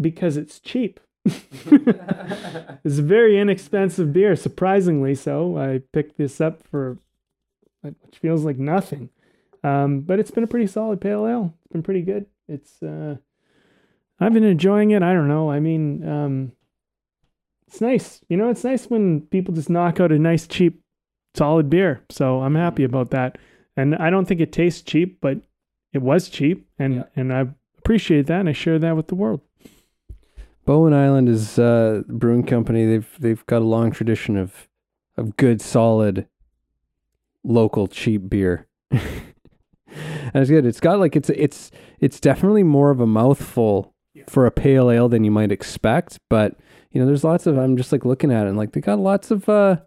because 0.00 0.36
it's 0.36 0.60
cheap. 0.60 1.00
it's 1.24 2.98
a 2.98 3.02
very 3.02 3.38
inexpensive 3.38 4.12
beer, 4.12 4.34
surprisingly 4.34 5.14
so. 5.14 5.56
I 5.56 5.82
picked 5.92 6.18
this 6.18 6.40
up 6.40 6.62
for 6.62 6.98
which 7.82 8.18
feels 8.18 8.44
like 8.44 8.58
nothing. 8.58 9.10
Um, 9.64 10.00
but 10.00 10.18
it's 10.18 10.30
been 10.30 10.44
a 10.44 10.48
pretty 10.48 10.66
solid 10.66 11.00
pale 11.00 11.26
ale. 11.26 11.54
It's 11.64 11.72
been 11.72 11.82
pretty 11.82 12.02
good. 12.02 12.26
It's 12.48 12.82
uh, 12.82 13.16
I've 14.18 14.32
been 14.32 14.44
enjoying 14.44 14.90
it. 14.90 15.02
I 15.02 15.12
don't 15.12 15.28
know. 15.28 15.50
I 15.50 15.60
mean, 15.60 16.08
um, 16.08 16.52
it's 17.66 17.80
nice. 17.80 18.20
You 18.28 18.36
know, 18.36 18.50
it's 18.50 18.64
nice 18.64 18.86
when 18.86 19.22
people 19.22 19.54
just 19.54 19.70
knock 19.70 20.00
out 20.00 20.12
a 20.12 20.18
nice 20.18 20.46
cheap 20.46 20.82
solid 21.34 21.70
beer. 21.70 22.02
So 22.10 22.40
I'm 22.42 22.54
happy 22.54 22.84
about 22.84 23.10
that. 23.10 23.38
And 23.76 23.94
I 23.96 24.10
don't 24.10 24.26
think 24.26 24.40
it 24.40 24.52
tastes 24.52 24.82
cheap, 24.82 25.20
but 25.20 25.38
it 25.92 26.02
was 26.02 26.28
cheap 26.28 26.68
and 26.78 26.96
yeah. 26.96 27.04
and 27.16 27.32
I 27.32 27.48
appreciate 27.82 28.26
that 28.28 28.40
and 28.40 28.48
I 28.48 28.52
share 28.52 28.78
that 28.78 28.96
with 28.96 29.08
the 29.08 29.16
world. 29.16 29.40
Bowen 30.64 30.94
Island 30.94 31.28
is 31.28 31.58
uh, 31.58 32.02
a 32.08 32.12
brewing 32.12 32.46
company. 32.46 32.86
They've 32.86 33.16
they've 33.18 33.44
got 33.46 33.62
a 33.62 33.64
long 33.64 33.90
tradition 33.90 34.36
of 34.36 34.68
of 35.16 35.36
good, 35.36 35.60
solid, 35.60 36.28
local, 37.42 37.88
cheap 37.88 38.28
beer. 38.28 38.68
and 38.90 39.02
it's 40.34 40.50
good. 40.50 40.64
It's 40.64 40.78
got 40.78 41.00
like 41.00 41.16
it's 41.16 41.30
it's 41.30 41.72
it's 41.98 42.20
definitely 42.20 42.62
more 42.62 42.90
of 42.90 43.00
a 43.00 43.06
mouthful 43.06 43.92
yeah. 44.14 44.24
for 44.28 44.46
a 44.46 44.52
pale 44.52 44.88
ale 44.88 45.08
than 45.08 45.24
you 45.24 45.32
might 45.32 45.50
expect. 45.50 46.20
But 46.30 46.56
you 46.92 47.00
know, 47.00 47.06
there's 47.06 47.24
lots 47.24 47.46
of 47.46 47.58
I'm 47.58 47.76
just 47.76 47.90
like 47.90 48.04
looking 48.04 48.30
at 48.30 48.46
it 48.46 48.50
and 48.50 48.56
like 48.56 48.72
they 48.72 48.80
got 48.80 49.00
lots 49.00 49.32
of 49.32 49.48
uh 49.48 49.78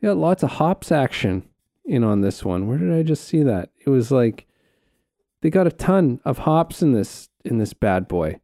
they 0.00 0.08
got 0.08 0.16
lots 0.16 0.42
of 0.42 0.52
hops 0.52 0.90
action 0.90 1.46
in 1.84 2.02
on 2.02 2.22
this 2.22 2.44
one. 2.44 2.66
Where 2.66 2.78
did 2.78 2.94
I 2.94 3.02
just 3.02 3.24
see 3.24 3.42
that? 3.42 3.68
It 3.84 3.90
was 3.90 4.10
like 4.10 4.45
they 5.42 5.50
got 5.50 5.66
a 5.66 5.72
ton 5.72 6.20
of 6.24 6.38
hops 6.38 6.82
in 6.82 6.92
this 6.92 7.28
in 7.44 7.58
this 7.58 7.72
bad 7.72 8.08
boy. 8.08 8.40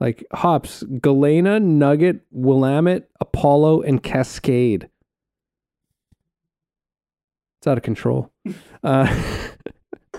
Like 0.00 0.24
hops, 0.32 0.82
Galena, 1.00 1.60
Nugget, 1.60 2.20
Willamette, 2.30 3.08
Apollo, 3.20 3.82
and 3.82 4.02
Cascade. 4.02 4.88
It's 7.58 7.66
out 7.66 7.78
of 7.78 7.84
control. 7.84 8.30
uh, 8.82 9.24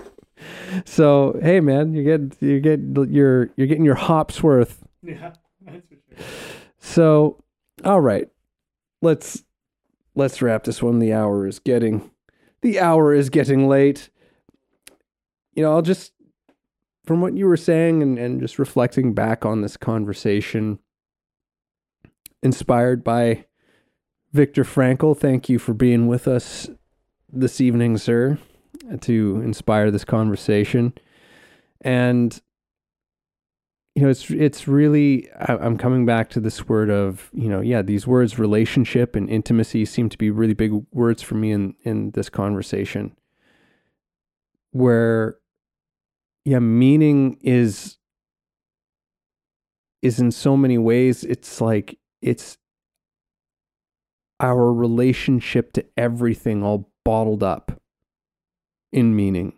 so 0.84 1.38
hey, 1.42 1.60
man, 1.60 1.94
you 1.94 2.02
get 2.02 2.42
you 2.42 2.60
get 2.60 2.80
your 3.08 3.50
you're 3.56 3.66
getting 3.66 3.84
your 3.84 3.94
hops 3.94 4.42
worth. 4.42 4.82
Yeah, 5.02 5.34
that's 5.60 5.86
for 5.86 5.94
sure. 5.94 6.24
So, 6.78 7.44
all 7.84 8.00
right, 8.00 8.28
let's 9.02 9.44
let's 10.14 10.40
wrap 10.42 10.64
this 10.64 10.82
one. 10.82 10.98
The 10.98 11.12
hour 11.12 11.46
is 11.46 11.58
getting 11.58 12.10
the 12.62 12.80
hour 12.80 13.14
is 13.14 13.30
getting 13.30 13.68
late 13.68 14.08
you 15.56 15.62
know, 15.62 15.72
I'll 15.72 15.82
just, 15.82 16.12
from 17.04 17.20
what 17.20 17.36
you 17.36 17.46
were 17.46 17.56
saying 17.56 18.02
and, 18.02 18.18
and 18.18 18.40
just 18.40 18.58
reflecting 18.58 19.14
back 19.14 19.44
on 19.44 19.62
this 19.62 19.76
conversation, 19.76 20.78
inspired 22.42 23.02
by 23.02 23.46
Viktor 24.32 24.64
Frankl, 24.64 25.16
thank 25.16 25.48
you 25.48 25.58
for 25.58 25.74
being 25.74 26.06
with 26.06 26.28
us 26.28 26.68
this 27.32 27.60
evening, 27.60 27.96
sir. 27.98 28.38
to 29.00 29.40
inspire 29.42 29.90
this 29.90 30.04
conversation. 30.04 30.92
And 31.80 32.40
you 33.94 34.02
know, 34.02 34.10
it's 34.10 34.30
it's 34.30 34.68
really 34.68 35.28
I'm 35.48 35.78
coming 35.78 36.04
back 36.04 36.28
to 36.30 36.40
this 36.40 36.68
word 36.68 36.90
of 36.90 37.30
you 37.32 37.48
know, 37.48 37.62
yeah, 37.62 37.80
these 37.80 38.06
words 38.06 38.38
relationship 38.38 39.16
and 39.16 39.30
intimacy 39.30 39.86
seem 39.86 40.10
to 40.10 40.18
be 40.18 40.30
really 40.30 40.52
big 40.52 40.72
words 40.92 41.22
for 41.22 41.34
me 41.34 41.50
in 41.50 41.74
in 41.82 42.10
this 42.10 42.28
conversation. 42.28 43.16
Where, 44.72 45.38
yeah, 46.46 46.60
meaning 46.60 47.38
is 47.42 47.96
is 50.00 50.20
in 50.20 50.30
so 50.30 50.56
many 50.56 50.78
ways 50.78 51.24
it's 51.24 51.60
like 51.60 51.98
it's 52.22 52.56
our 54.38 54.72
relationship 54.72 55.72
to 55.72 55.84
everything 55.96 56.62
all 56.62 56.88
bottled 57.04 57.42
up 57.42 57.82
in 58.92 59.16
meaning, 59.16 59.54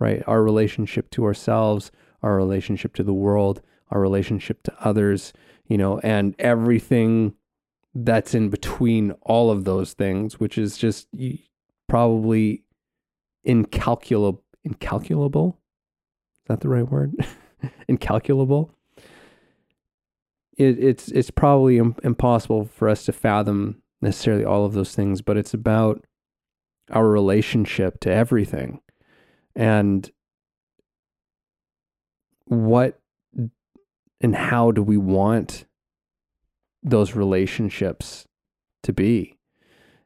right? 0.00 0.24
Our 0.26 0.42
relationship 0.42 1.10
to 1.10 1.24
ourselves, 1.24 1.92
our 2.22 2.34
relationship 2.34 2.96
to 2.96 3.04
the 3.04 3.14
world, 3.14 3.62
our 3.92 4.00
relationship 4.00 4.64
to 4.64 4.74
others, 4.80 5.32
you 5.68 5.78
know, 5.78 6.00
and 6.00 6.34
everything 6.40 7.34
that's 7.94 8.34
in 8.34 8.48
between 8.48 9.12
all 9.22 9.52
of 9.52 9.64
those 9.64 9.92
things, 9.92 10.40
which 10.40 10.58
is 10.58 10.76
just 10.76 11.06
probably 11.88 12.64
incalculable. 13.44 14.42
Incalculable? 14.64 15.60
That 16.46 16.60
the 16.60 16.68
right 16.68 16.88
word? 16.88 17.14
incalculable. 17.88 18.70
It, 20.56 20.78
it's 20.78 21.08
it's 21.08 21.30
probably 21.30 21.78
Im- 21.78 21.96
impossible 22.02 22.64
for 22.66 22.88
us 22.88 23.04
to 23.04 23.12
fathom 23.12 23.82
necessarily 24.00 24.44
all 24.44 24.64
of 24.64 24.72
those 24.72 24.94
things, 24.94 25.20
but 25.20 25.36
it's 25.36 25.52
about 25.54 26.04
our 26.90 27.08
relationship 27.08 28.00
to 28.00 28.10
everything 28.10 28.80
and 29.54 30.10
what 32.44 33.00
and 34.20 34.36
how 34.36 34.70
do 34.70 34.82
we 34.82 34.96
want 34.96 35.64
those 36.82 37.14
relationships 37.14 38.26
to 38.84 38.92
be 38.92 39.36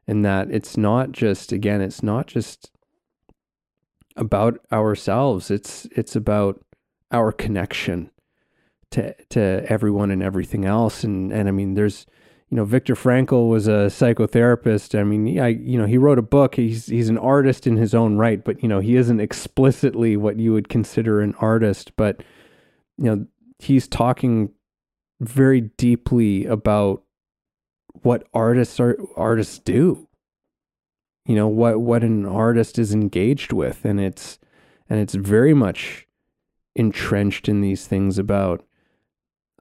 and 0.07 0.25
that 0.25 0.49
it's 0.49 0.75
not 0.75 1.11
just 1.11 1.51
again 1.51 1.81
it's 1.81 2.01
not 2.01 2.25
just 2.25 2.71
about 4.15 4.59
ourselves 4.71 5.49
it's 5.51 5.87
it's 5.91 6.15
about 6.15 6.63
our 7.11 7.31
connection 7.31 8.09
to 8.89 9.13
to 9.29 9.63
everyone 9.67 10.11
and 10.11 10.21
everything 10.23 10.65
else 10.65 11.03
and 11.03 11.31
and 11.31 11.47
I 11.47 11.51
mean 11.51 11.73
there's 11.75 12.05
you 12.51 12.57
know, 12.57 12.65
Viktor 12.65 12.95
Frankl 12.95 13.47
was 13.49 13.67
a 13.69 13.87
psychotherapist. 13.87 14.99
I 14.99 15.03
mean, 15.03 15.39
I, 15.39 15.47
you 15.47 15.77
know, 15.77 15.85
he 15.85 15.97
wrote 15.97 16.19
a 16.19 16.21
book. 16.21 16.55
He's 16.55 16.87
he's 16.87 17.07
an 17.07 17.17
artist 17.17 17.65
in 17.65 17.77
his 17.77 17.95
own 17.95 18.17
right, 18.17 18.43
but 18.43 18.61
you 18.61 18.67
know, 18.67 18.81
he 18.81 18.97
isn't 18.97 19.21
explicitly 19.21 20.17
what 20.17 20.37
you 20.37 20.51
would 20.51 20.67
consider 20.67 21.21
an 21.21 21.33
artist. 21.39 21.95
But 21.95 22.23
you 22.97 23.05
know, 23.05 23.25
he's 23.59 23.87
talking 23.87 24.51
very 25.21 25.61
deeply 25.61 26.45
about 26.45 27.03
what 28.01 28.27
artists 28.33 28.81
are 28.81 28.97
artists 29.15 29.57
do. 29.57 30.09
You 31.25 31.35
know 31.35 31.47
what 31.47 31.81
what 31.81 32.03
an 32.03 32.25
artist 32.25 32.79
is 32.79 32.93
engaged 32.93 33.53
with, 33.53 33.85
and 33.85 33.99
it's 33.99 34.39
and 34.89 34.99
it's 34.99 35.13
very 35.13 35.53
much 35.53 36.07
entrenched 36.75 37.47
in 37.47 37.61
these 37.61 37.85
things 37.85 38.17
about 38.17 38.65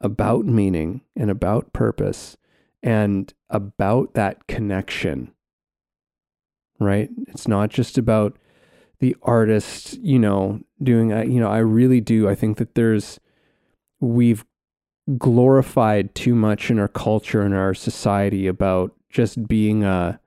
about 0.01 0.47
meaning 0.47 1.03
and 1.17 1.31
about 1.31 1.73
purpose 1.73 2.37
and 2.83 3.33
about 3.51 4.15
that 4.15 4.47
connection, 4.47 5.33
right? 6.79 7.11
It's 7.29 7.47
not 7.47 7.71
just 7.71 7.99
about 7.99 8.39
the 9.01 9.17
artist, 9.23 9.99
you 10.03 10.19
know, 10.19 10.61
doing, 10.83 11.11
you 11.11 11.41
know, 11.41 11.51
I 11.51 11.59
really 11.59 12.01
do. 12.01 12.29
I 12.29 12.35
think 12.35 12.59
that 12.59 12.75
there's, 12.75 13.19
we've 13.99 14.45
glorified 15.19 16.15
too 16.15 16.35
much 16.35 16.71
in 16.71 16.79
our 16.79 16.89
culture 16.89 17.43
and 17.43 17.55
our 17.55 17.75
society 17.75 18.47
about 18.47 18.95
just 19.11 19.49
being 19.49 19.85
a, 19.85 20.20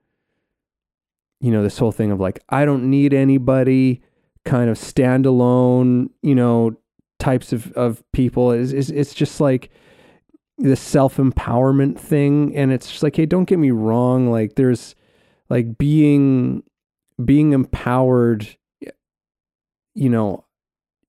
you 1.44 1.50
know, 1.50 1.62
this 1.62 1.76
whole 1.76 1.92
thing 1.92 2.10
of 2.10 2.18
like, 2.18 2.40
I 2.48 2.64
don't 2.64 2.88
need 2.88 3.12
anybody, 3.12 4.00
kind 4.46 4.70
of 4.70 4.78
standalone, 4.78 6.08
you 6.22 6.34
know, 6.34 6.74
types 7.18 7.52
of, 7.52 7.70
of 7.72 8.02
people. 8.12 8.50
Is 8.50 8.72
is 8.72 8.90
it's 8.90 9.12
just 9.12 9.42
like, 9.42 9.70
the 10.56 10.74
self 10.74 11.18
empowerment 11.18 11.98
thing, 11.98 12.56
and 12.56 12.72
it's 12.72 12.90
just 12.90 13.02
like, 13.02 13.16
hey, 13.16 13.26
don't 13.26 13.44
get 13.44 13.58
me 13.58 13.72
wrong. 13.72 14.30
Like, 14.30 14.54
there's 14.54 14.94
like 15.50 15.76
being 15.76 16.62
being 17.22 17.52
empowered, 17.52 18.56
you 19.92 20.08
know, 20.08 20.46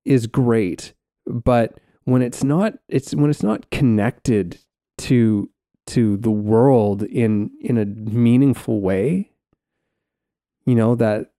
is 0.04 0.26
great, 0.26 0.92
but 1.26 1.80
when 2.04 2.20
it's 2.20 2.44
not, 2.44 2.74
it's 2.90 3.14
when 3.14 3.30
it's 3.30 3.42
not 3.42 3.70
connected 3.70 4.58
to 4.98 5.48
to 5.86 6.18
the 6.18 6.30
world 6.30 7.04
in 7.04 7.52
in 7.62 7.78
a 7.78 7.86
meaningful 7.86 8.82
way 8.82 9.30
you 10.66 10.74
know 10.74 10.94
that 10.94 11.30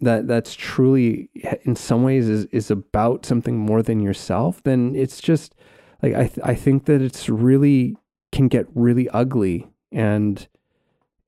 that 0.00 0.28
that's 0.28 0.54
truly 0.54 1.28
eh, 1.42 1.56
in 1.62 1.74
some 1.74 2.04
ways 2.04 2.28
is 2.28 2.44
is 2.46 2.70
about 2.70 3.26
something 3.26 3.58
more 3.58 3.82
than 3.82 4.00
yourself 4.00 4.62
then 4.62 4.94
it's 4.94 5.20
just 5.20 5.54
like 6.02 6.14
I 6.14 6.28
th- 6.28 6.46
I 6.46 6.54
think 6.54 6.84
that 6.84 7.02
it's 7.02 7.28
really 7.28 7.96
can 8.30 8.48
get 8.48 8.66
really 8.74 9.08
ugly 9.10 9.66
and 9.90 10.46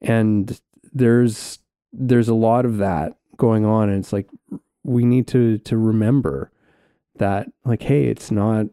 and 0.01 0.61
there's 0.93 1.59
there's 1.93 2.29
a 2.29 2.35
lot 2.35 2.65
of 2.65 2.79
that 2.79 3.15
going 3.37 3.65
on 3.65 3.89
and 3.89 3.99
it's 3.99 4.13
like 4.13 4.29
we 4.85 5.05
need 5.05 5.27
to 5.29 5.59
to 5.59 5.77
remember 5.77 6.53
that 7.17 7.49
like 7.65 7.83
hey 7.83 8.05
it's 8.05 8.31
not 8.31 8.67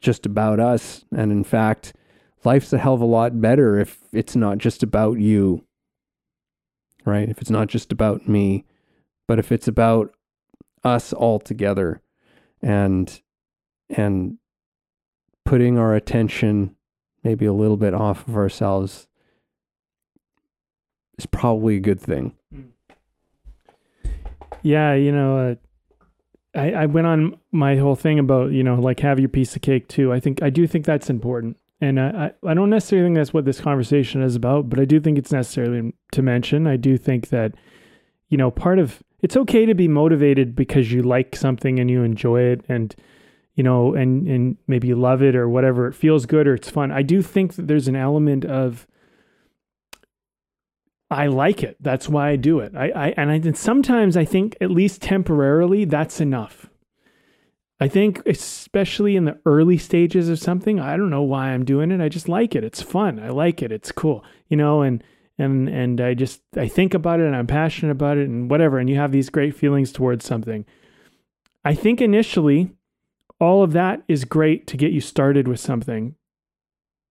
just 0.00 0.26
about 0.26 0.58
us 0.58 1.04
and 1.14 1.30
in 1.30 1.44
fact 1.44 1.94
life's 2.44 2.72
a 2.72 2.78
hell 2.78 2.94
of 2.94 3.00
a 3.00 3.06
lot 3.06 3.40
better 3.40 3.78
if 3.78 4.00
it's 4.12 4.34
not 4.34 4.58
just 4.58 4.82
about 4.82 5.18
you 5.18 5.64
right 7.04 7.28
if 7.28 7.40
it's 7.40 7.50
not 7.50 7.68
just 7.68 7.92
about 7.92 8.28
me 8.28 8.64
but 9.26 9.38
if 9.38 9.50
it's 9.52 9.68
about 9.68 10.14
us 10.82 11.12
all 11.12 11.38
together 11.38 12.00
and 12.62 13.20
and 13.90 14.38
putting 15.44 15.78
our 15.78 15.94
attention 15.94 16.74
maybe 17.22 17.46
a 17.46 17.52
little 17.52 17.76
bit 17.76 17.94
off 17.94 18.26
of 18.28 18.36
ourselves 18.36 19.08
is 21.18 21.26
probably 21.26 21.76
a 21.76 21.80
good 21.80 22.00
thing. 22.00 22.34
Yeah, 24.62 24.94
you 24.94 25.12
know, 25.12 25.38
uh, 25.38 26.58
I, 26.58 26.72
I 26.72 26.86
went 26.86 27.06
on 27.06 27.38
my 27.52 27.76
whole 27.76 27.96
thing 27.96 28.18
about, 28.18 28.52
you 28.52 28.62
know, 28.62 28.76
like 28.76 29.00
have 29.00 29.18
your 29.18 29.28
piece 29.28 29.54
of 29.56 29.62
cake 29.62 29.88
too. 29.88 30.12
I 30.12 30.20
think, 30.20 30.42
I 30.42 30.50
do 30.50 30.66
think 30.66 30.84
that's 30.84 31.10
important. 31.10 31.56
And 31.80 32.00
I, 32.00 32.32
I, 32.46 32.54
don't 32.54 32.70
necessarily 32.70 33.08
think 33.08 33.16
that's 33.16 33.34
what 33.34 33.44
this 33.44 33.60
conversation 33.60 34.22
is 34.22 34.36
about, 34.36 34.70
but 34.70 34.78
I 34.78 34.84
do 34.84 35.00
think 35.00 35.18
it's 35.18 35.32
necessary 35.32 35.92
to 36.12 36.22
mention. 36.22 36.66
I 36.66 36.76
do 36.76 36.96
think 36.96 37.28
that, 37.28 37.54
you 38.28 38.38
know, 38.38 38.50
part 38.50 38.78
of 38.78 39.02
it's 39.20 39.36
okay 39.36 39.66
to 39.66 39.74
be 39.74 39.88
motivated 39.88 40.54
because 40.54 40.92
you 40.92 41.02
like 41.02 41.34
something 41.34 41.80
and 41.80 41.90
you 41.90 42.02
enjoy 42.02 42.42
it. 42.42 42.64
And, 42.68 42.94
you 43.54 43.64
know, 43.64 43.94
and 43.94 44.26
and 44.28 44.56
maybe 44.66 44.88
you 44.88 44.96
love 44.96 45.22
it 45.22 45.36
or 45.36 45.48
whatever, 45.48 45.88
it 45.88 45.94
feels 45.94 46.26
good 46.26 46.46
or 46.46 46.54
it's 46.54 46.70
fun. 46.70 46.92
I 46.92 47.02
do 47.02 47.22
think 47.22 47.54
that 47.54 47.66
there's 47.66 47.88
an 47.88 47.96
element 47.96 48.44
of 48.44 48.86
I 51.10 51.26
like 51.26 51.62
it. 51.62 51.76
That's 51.80 52.08
why 52.08 52.30
I 52.30 52.36
do 52.36 52.60
it. 52.60 52.74
I, 52.74 52.90
I 52.90 53.14
and 53.16 53.30
I 53.30 53.34
and 53.34 53.56
sometimes 53.56 54.16
I 54.16 54.24
think 54.24 54.56
at 54.60 54.70
least 54.70 55.02
temporarily 55.02 55.84
that's 55.84 56.20
enough. 56.20 56.68
I 57.80 57.88
think 57.88 58.24
especially 58.26 59.16
in 59.16 59.24
the 59.24 59.38
early 59.44 59.78
stages 59.78 60.28
of 60.28 60.38
something, 60.38 60.78
I 60.78 60.96
don't 60.96 61.10
know 61.10 61.22
why 61.22 61.48
I'm 61.48 61.64
doing 61.64 61.90
it. 61.90 62.00
I 62.00 62.08
just 62.08 62.28
like 62.28 62.54
it. 62.54 62.64
It's 62.64 62.82
fun. 62.82 63.18
I 63.18 63.30
like 63.30 63.62
it. 63.62 63.72
It's 63.72 63.92
cool. 63.92 64.24
You 64.48 64.56
know, 64.56 64.82
and 64.82 65.02
and 65.38 65.68
and 65.68 66.00
I 66.00 66.14
just 66.14 66.42
I 66.56 66.68
think 66.68 66.94
about 66.94 67.20
it 67.20 67.26
and 67.26 67.34
I'm 67.34 67.48
passionate 67.48 67.92
about 67.92 68.16
it 68.16 68.28
and 68.28 68.48
whatever 68.48 68.78
and 68.78 68.88
you 68.88 68.96
have 68.96 69.12
these 69.12 69.28
great 69.28 69.56
feelings 69.56 69.92
towards 69.92 70.24
something. 70.24 70.64
I 71.64 71.74
think 71.74 72.00
initially 72.00 72.70
all 73.40 73.62
of 73.62 73.72
that 73.72 74.02
is 74.08 74.24
great 74.24 74.66
to 74.68 74.76
get 74.76 74.92
you 74.92 75.00
started 75.00 75.48
with 75.48 75.60
something. 75.60 76.14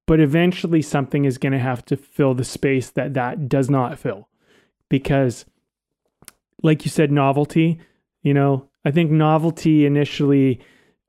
But 0.05 0.19
eventually, 0.19 0.81
something 0.81 1.23
is 1.23 1.37
going 1.37 1.53
to 1.53 1.59
have 1.59 1.85
to 1.85 1.95
fill 1.95 2.33
the 2.33 2.43
space 2.43 2.89
that 2.89 3.13
that 3.13 3.47
does 3.47 3.69
not 3.69 3.97
fill. 3.97 4.27
Because, 4.89 5.45
like 6.61 6.83
you 6.83 6.91
said, 6.91 7.11
novelty, 7.11 7.79
you 8.21 8.33
know, 8.33 8.69
I 8.85 8.91
think 8.91 9.11
novelty 9.11 9.85
initially, 9.85 10.59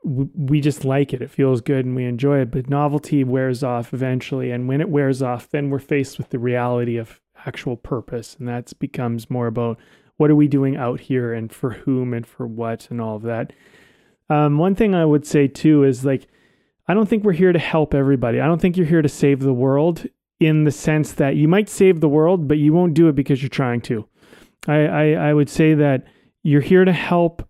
we 0.04 0.60
just 0.60 0.84
like 0.84 1.12
it. 1.12 1.22
It 1.22 1.30
feels 1.30 1.60
good 1.60 1.84
and 1.84 1.96
we 1.96 2.04
enjoy 2.04 2.40
it. 2.40 2.50
But 2.50 2.68
novelty 2.68 3.24
wears 3.24 3.64
off 3.64 3.92
eventually. 3.92 4.50
And 4.50 4.68
when 4.68 4.80
it 4.80 4.88
wears 4.88 5.22
off, 5.22 5.50
then 5.50 5.70
we're 5.70 5.78
faced 5.78 6.18
with 6.18 6.30
the 6.30 6.38
reality 6.38 6.96
of 6.96 7.20
actual 7.46 7.76
purpose. 7.76 8.36
And 8.38 8.48
that 8.48 8.72
becomes 8.78 9.30
more 9.30 9.46
about 9.46 9.78
what 10.16 10.30
are 10.30 10.36
we 10.36 10.46
doing 10.46 10.76
out 10.76 11.00
here 11.00 11.32
and 11.32 11.52
for 11.52 11.70
whom 11.70 12.14
and 12.14 12.26
for 12.26 12.46
what 12.46 12.90
and 12.90 13.00
all 13.00 13.16
of 13.16 13.22
that. 13.22 13.52
Um, 14.30 14.58
one 14.58 14.74
thing 14.74 14.94
I 14.94 15.04
would 15.04 15.26
say 15.26 15.48
too 15.48 15.84
is 15.84 16.04
like, 16.04 16.28
I 16.86 16.94
don't 16.94 17.08
think 17.08 17.24
we're 17.24 17.32
here 17.32 17.52
to 17.52 17.58
help 17.58 17.94
everybody. 17.94 18.40
I 18.40 18.46
don't 18.46 18.60
think 18.60 18.76
you're 18.76 18.86
here 18.86 19.02
to 19.02 19.08
save 19.08 19.40
the 19.40 19.54
world 19.54 20.06
in 20.38 20.64
the 20.64 20.70
sense 20.70 21.12
that 21.12 21.36
you 21.36 21.48
might 21.48 21.68
save 21.68 22.00
the 22.00 22.08
world, 22.08 22.46
but 22.46 22.58
you 22.58 22.72
won't 22.72 22.94
do 22.94 23.08
it 23.08 23.14
because 23.14 23.42
you're 23.42 23.48
trying 23.48 23.80
to. 23.82 24.06
I, 24.66 24.86
I, 24.86 25.10
I 25.12 25.34
would 25.34 25.48
say 25.48 25.74
that 25.74 26.06
you're 26.42 26.60
here 26.60 26.84
to 26.84 26.92
help 26.92 27.48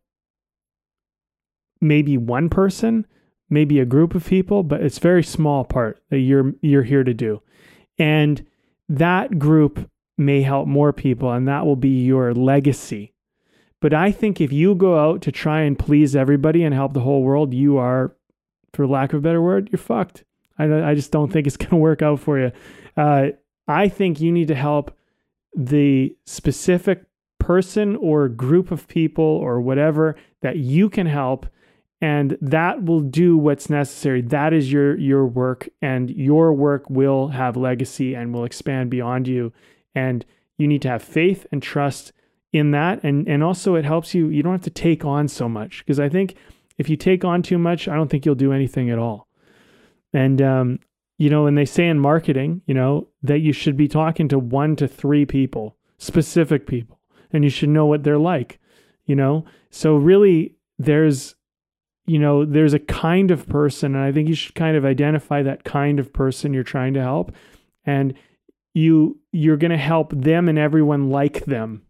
maybe 1.85 2.17
one 2.17 2.49
person, 2.49 3.07
maybe 3.51 3.79
a 3.79 3.85
group 3.85 4.15
of 4.15 4.27
people, 4.27 4.63
but 4.63 4.83
it's 4.83 4.99
very 4.99 5.23
small 5.23 5.65
part 5.65 6.03
that 6.11 6.19
you're 6.19 6.55
you're 6.63 6.83
here 6.83 7.05
to 7.05 7.15
do. 7.15 7.43
And 7.99 8.45
that 8.89 9.39
group 9.39 9.89
may 10.17 10.43
help 10.43 10.67
more 10.67 10.93
people 10.93 11.31
and 11.31 11.47
that 11.47 11.67
will 11.67 11.77
be 11.77 12.05
your 12.05 12.33
legacy. 12.35 13.13
But 13.81 13.93
I 13.93 14.13
think 14.13 14.41
if 14.41 14.53
you 14.53 14.75
go 14.75 14.99
out 14.99 15.21
to 15.23 15.33
try 15.33 15.61
and 15.61 15.79
please 15.79 16.17
everybody 16.17 16.65
and 16.65 16.75
help 16.75 16.95
the 16.95 17.01
whole 17.01 17.23
world, 17.23 17.53
you 17.53 17.77
are, 17.77 18.17
for 18.73 18.87
lack 18.87 19.13
of 19.13 19.19
a 19.19 19.23
better 19.23 19.43
word, 19.43 19.69
you're 19.71 19.79
fucked. 19.79 20.25
I, 20.59 20.91
I 20.91 20.95
just 20.95 21.13
don't 21.13 21.31
think 21.31 21.47
it's 21.47 21.57
going 21.59 21.71
to 21.71 21.77
work 21.77 22.01
out 22.01 22.21
for 22.21 22.39
you. 22.39 22.53
Uh, 22.97 23.29
I 23.69 23.89
think 23.89 24.21
you 24.21 24.33
need 24.33 24.49
to 24.49 24.55
help 24.55 24.97
the 25.55 26.17
specific 26.27 27.05
person 27.39 27.97
or 27.97 28.29
group 28.29 28.71
of 28.71 28.89
people 28.89 29.25
or 29.25 29.61
whatever 29.61 30.17
that 30.41 30.57
you 30.57 30.89
can 30.89 31.07
help 31.07 31.47
and 32.05 32.37
that 32.43 32.85
will 32.85 33.01
do 33.01 33.35
what's 33.35 33.71
necessary. 33.71 34.21
That 34.21 34.53
is 34.53 34.71
your 34.71 34.95
your 34.99 35.25
work 35.25 35.71
and 35.81 36.11
your 36.11 36.53
work 36.53 36.91
will 36.91 37.29
have 37.29 37.57
legacy 37.57 38.13
and 38.13 38.35
will 38.35 38.45
expand 38.45 38.91
beyond 38.91 39.27
you. 39.27 39.55
And 39.95 40.23
you 40.59 40.69
need 40.69 40.83
to 40.83 40.91
have 40.91 41.03
faith 41.03 41.47
and 41.51 41.63
trust 41.63 42.13
in 42.53 42.73
that. 42.73 43.03
And 43.03 43.27
and 43.27 43.43
also 43.43 43.75
it 43.75 43.87
helps 43.87 44.15
you 44.15 44.29
you 44.29 44.43
don't 44.43 44.53
have 44.53 44.61
to 44.65 44.71
take 44.71 45.03
on 45.03 45.29
so 45.29 45.49
much 45.49 45.79
because 45.79 45.99
i 45.99 46.11
think 46.11 46.37
if 46.77 46.91
you 46.91 46.97
take 46.99 47.25
on 47.25 47.43
too 47.43 47.57
much 47.57 47.89
i 47.89 47.95
don't 47.95 48.11
think 48.11 48.27
you'll 48.27 48.35
do 48.35 48.53
anything 48.53 48.91
at 48.91 48.99
all. 48.99 49.27
And 50.13 50.43
um 50.43 50.81
you 51.17 51.31
know 51.31 51.47
and 51.47 51.57
they 51.57 51.65
say 51.65 51.89
in 51.89 51.99
marketing 51.99 52.61
you 52.67 52.75
know 52.75 53.09
that 53.23 53.39
you 53.39 53.55
should 53.55 53.79
be 53.79 53.89
talking 53.89 54.29
to 54.29 54.39
one 54.39 54.77
to 54.77 54.87
three 54.87 55.25
people 55.25 55.79
specific 55.97 56.67
people 56.67 57.01
and 57.33 57.45
you 57.45 57.51
should 57.51 57.71
know 57.71 57.87
what 57.87 58.05
they're 58.05 58.19
like 58.19 58.61
you 59.07 59.15
know? 59.15 59.45
So 59.71 59.97
really 59.97 60.55
there's 60.79 61.35
you 62.07 62.19
know 62.19 62.45
there's 62.45 62.75
a 62.75 62.79
kind 62.79 63.31
of 63.31 63.49
person 63.49 63.95
and 63.95 64.05
i 64.05 64.13
think 64.13 64.29
you 64.29 64.35
should 64.35 64.55
kind 64.55 64.77
of 64.77 64.85
identify 64.85 65.43
that 65.43 65.65
kind 65.65 65.99
of 65.99 66.13
person 66.13 66.53
you're 66.53 66.63
trying 66.63 66.95
to 66.95 67.01
help. 67.01 67.33
And 67.87 68.15
you 68.75 69.19
you're 69.33 69.57
going 69.57 69.71
to 69.71 69.77
help 69.77 70.13
them 70.13 70.49
and 70.49 70.59
everyone 70.59 71.11
like 71.11 71.45
them. 71.45 71.83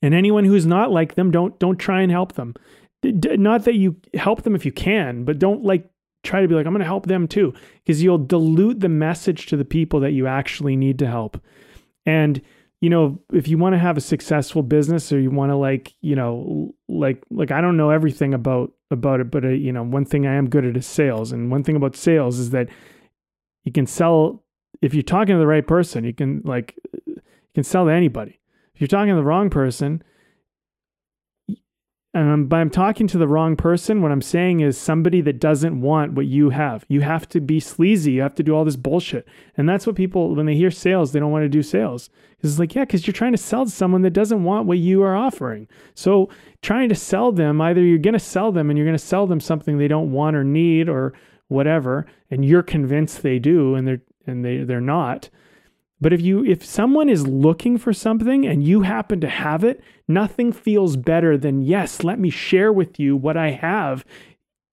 And 0.00 0.14
anyone 0.14 0.44
who's 0.44 0.66
not 0.66 0.90
like 0.90 1.14
them 1.14 1.30
don't 1.30 1.58
don't 1.58 1.78
try 1.78 2.02
and 2.02 2.10
help 2.10 2.34
them. 2.34 2.54
D- 3.02 3.36
not 3.36 3.64
that 3.64 3.74
you 3.74 3.96
help 4.14 4.42
them 4.42 4.54
if 4.54 4.64
you 4.64 4.70
can 4.70 5.24
but 5.24 5.40
don't 5.40 5.64
like 5.64 5.90
try 6.22 6.40
to 6.40 6.46
be 6.46 6.54
like 6.54 6.66
i'm 6.66 6.72
going 6.72 6.78
to 6.78 6.86
help 6.86 7.06
them 7.06 7.26
too 7.26 7.52
because 7.78 8.00
you'll 8.00 8.16
dilute 8.16 8.78
the 8.78 8.88
message 8.88 9.46
to 9.46 9.56
the 9.56 9.64
people 9.64 9.98
that 9.98 10.12
you 10.12 10.28
actually 10.28 10.76
need 10.76 11.00
to 11.00 11.06
help. 11.06 11.40
And 12.06 12.40
you 12.82 12.90
know, 12.90 13.16
if 13.32 13.46
you 13.46 13.58
want 13.58 13.74
to 13.74 13.78
have 13.78 13.96
a 13.96 14.00
successful 14.00 14.60
business 14.64 15.12
or 15.12 15.20
you 15.20 15.30
want 15.30 15.52
to 15.52 15.56
like, 15.56 15.94
you 16.00 16.16
know, 16.16 16.74
like 16.88 17.22
like 17.30 17.52
I 17.52 17.60
don't 17.60 17.76
know 17.76 17.90
everything 17.90 18.34
about 18.34 18.72
about 18.90 19.20
it, 19.20 19.30
but 19.30 19.44
uh, 19.44 19.50
you 19.50 19.72
know, 19.72 19.84
one 19.84 20.04
thing 20.04 20.26
I 20.26 20.34
am 20.34 20.50
good 20.50 20.64
at 20.64 20.76
is 20.76 20.84
sales, 20.84 21.30
and 21.30 21.48
one 21.48 21.62
thing 21.62 21.76
about 21.76 21.94
sales 21.94 22.40
is 22.40 22.50
that 22.50 22.68
you 23.62 23.70
can 23.70 23.86
sell 23.86 24.42
if 24.82 24.94
you're 24.94 25.04
talking 25.04 25.36
to 25.36 25.38
the 25.38 25.46
right 25.46 25.64
person, 25.64 26.02
you 26.02 26.12
can 26.12 26.42
like 26.44 26.74
you 27.06 27.22
can 27.54 27.62
sell 27.62 27.84
to 27.84 27.92
anybody. 27.92 28.40
If 28.74 28.80
you're 28.80 28.88
talking 28.88 29.10
to 29.10 29.16
the 29.16 29.22
wrong 29.22 29.48
person, 29.48 30.02
Um, 32.14 32.20
and 32.20 32.30
I'm, 32.30 32.46
by 32.46 32.60
I'm 32.60 32.70
talking 32.70 33.06
to 33.08 33.18
the 33.18 33.28
wrong 33.28 33.56
person, 33.56 34.02
what 34.02 34.12
I'm 34.12 34.22
saying 34.22 34.60
is 34.60 34.76
somebody 34.76 35.20
that 35.22 35.40
doesn't 35.40 35.80
want 35.80 36.12
what 36.12 36.26
you 36.26 36.50
have. 36.50 36.84
You 36.88 37.00
have 37.00 37.28
to 37.30 37.40
be 37.40 37.60
sleazy. 37.60 38.12
You 38.12 38.22
have 38.22 38.34
to 38.36 38.42
do 38.42 38.54
all 38.54 38.64
this 38.64 38.76
bullshit. 38.76 39.26
And 39.56 39.68
that's 39.68 39.86
what 39.86 39.96
people, 39.96 40.34
when 40.34 40.46
they 40.46 40.54
hear 40.54 40.70
sales, 40.70 41.12
they 41.12 41.20
don't 41.20 41.32
want 41.32 41.44
to 41.44 41.48
do 41.48 41.62
sales. 41.62 42.10
It's 42.42 42.58
like, 42.58 42.74
yeah, 42.74 42.84
because 42.84 43.06
you're 43.06 43.12
trying 43.12 43.32
to 43.32 43.38
sell 43.38 43.64
to 43.64 43.70
someone 43.70 44.02
that 44.02 44.10
doesn't 44.10 44.44
want 44.44 44.66
what 44.66 44.78
you 44.78 45.02
are 45.02 45.16
offering. 45.16 45.68
So 45.94 46.28
trying 46.60 46.88
to 46.88 46.94
sell 46.94 47.32
them, 47.32 47.60
either 47.60 47.82
you're 47.82 47.98
going 47.98 48.14
to 48.14 48.20
sell 48.20 48.52
them 48.52 48.68
and 48.68 48.76
you're 48.76 48.86
going 48.86 48.98
to 48.98 49.04
sell 49.04 49.26
them 49.26 49.40
something 49.40 49.78
they 49.78 49.88
don't 49.88 50.12
want 50.12 50.36
or 50.36 50.44
need 50.44 50.88
or 50.88 51.12
whatever, 51.48 52.06
and 52.30 52.44
you're 52.44 52.62
convinced 52.62 53.22
they 53.22 53.38
do 53.38 53.74
and 53.74 53.86
they're 53.86 54.00
and 54.26 54.44
they 54.44 54.58
they're 54.58 54.80
not 54.80 55.28
but 56.02 56.12
if 56.12 56.20
you 56.20 56.44
if 56.44 56.64
someone 56.64 57.08
is 57.08 57.28
looking 57.28 57.78
for 57.78 57.92
something 57.92 58.44
and 58.44 58.66
you 58.66 58.82
happen 58.82 59.20
to 59.20 59.28
have 59.28 59.62
it, 59.62 59.80
nothing 60.08 60.52
feels 60.52 60.96
better 60.96 61.38
than 61.38 61.62
yes, 61.62 62.02
let 62.02 62.18
me 62.18 62.28
share 62.28 62.72
with 62.72 62.98
you 62.98 63.16
what 63.16 63.36
I 63.36 63.50
have. 63.50 64.04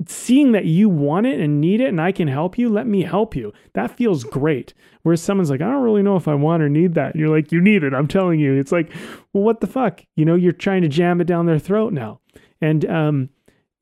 Seeing 0.07 0.53
that 0.53 0.65
you 0.65 0.89
want 0.89 1.27
it 1.27 1.39
and 1.39 1.61
need 1.61 1.81
it 1.81 1.89
and 1.89 2.01
I 2.01 2.11
can 2.11 2.27
help 2.27 2.57
you, 2.57 2.68
let 2.68 2.88
me 2.88 3.03
help 3.03 3.35
you. 3.35 3.53
That 3.73 3.95
feels 3.95 4.23
great. 4.23 4.73
Whereas 5.03 5.22
someone's 5.22 5.51
like, 5.51 5.61
I 5.61 5.69
don't 5.69 5.84
really 5.84 6.01
know 6.01 6.15
if 6.15 6.27
I 6.27 6.34
want 6.34 6.64
or 6.64 6.69
need 6.69 6.95
that. 6.95 7.11
And 7.11 7.19
you're 7.19 7.35
like, 7.35 7.51
you 7.51 7.61
need 7.61 7.84
it. 7.84 7.93
I'm 7.93 8.07
telling 8.07 8.39
you. 8.39 8.56
It's 8.56 8.72
like, 8.72 8.89
well, 9.31 9.43
what 9.43 9.60
the 9.60 9.68
fuck? 9.68 10.01
You 10.15 10.26
know, 10.26 10.35
you're 10.35 10.51
trying 10.51 10.81
to 10.81 10.88
jam 10.88 11.22
it 11.22 11.27
down 11.27 11.45
their 11.45 11.60
throat 11.60 11.93
now. 11.93 12.22
And 12.60 12.89
um, 12.89 13.30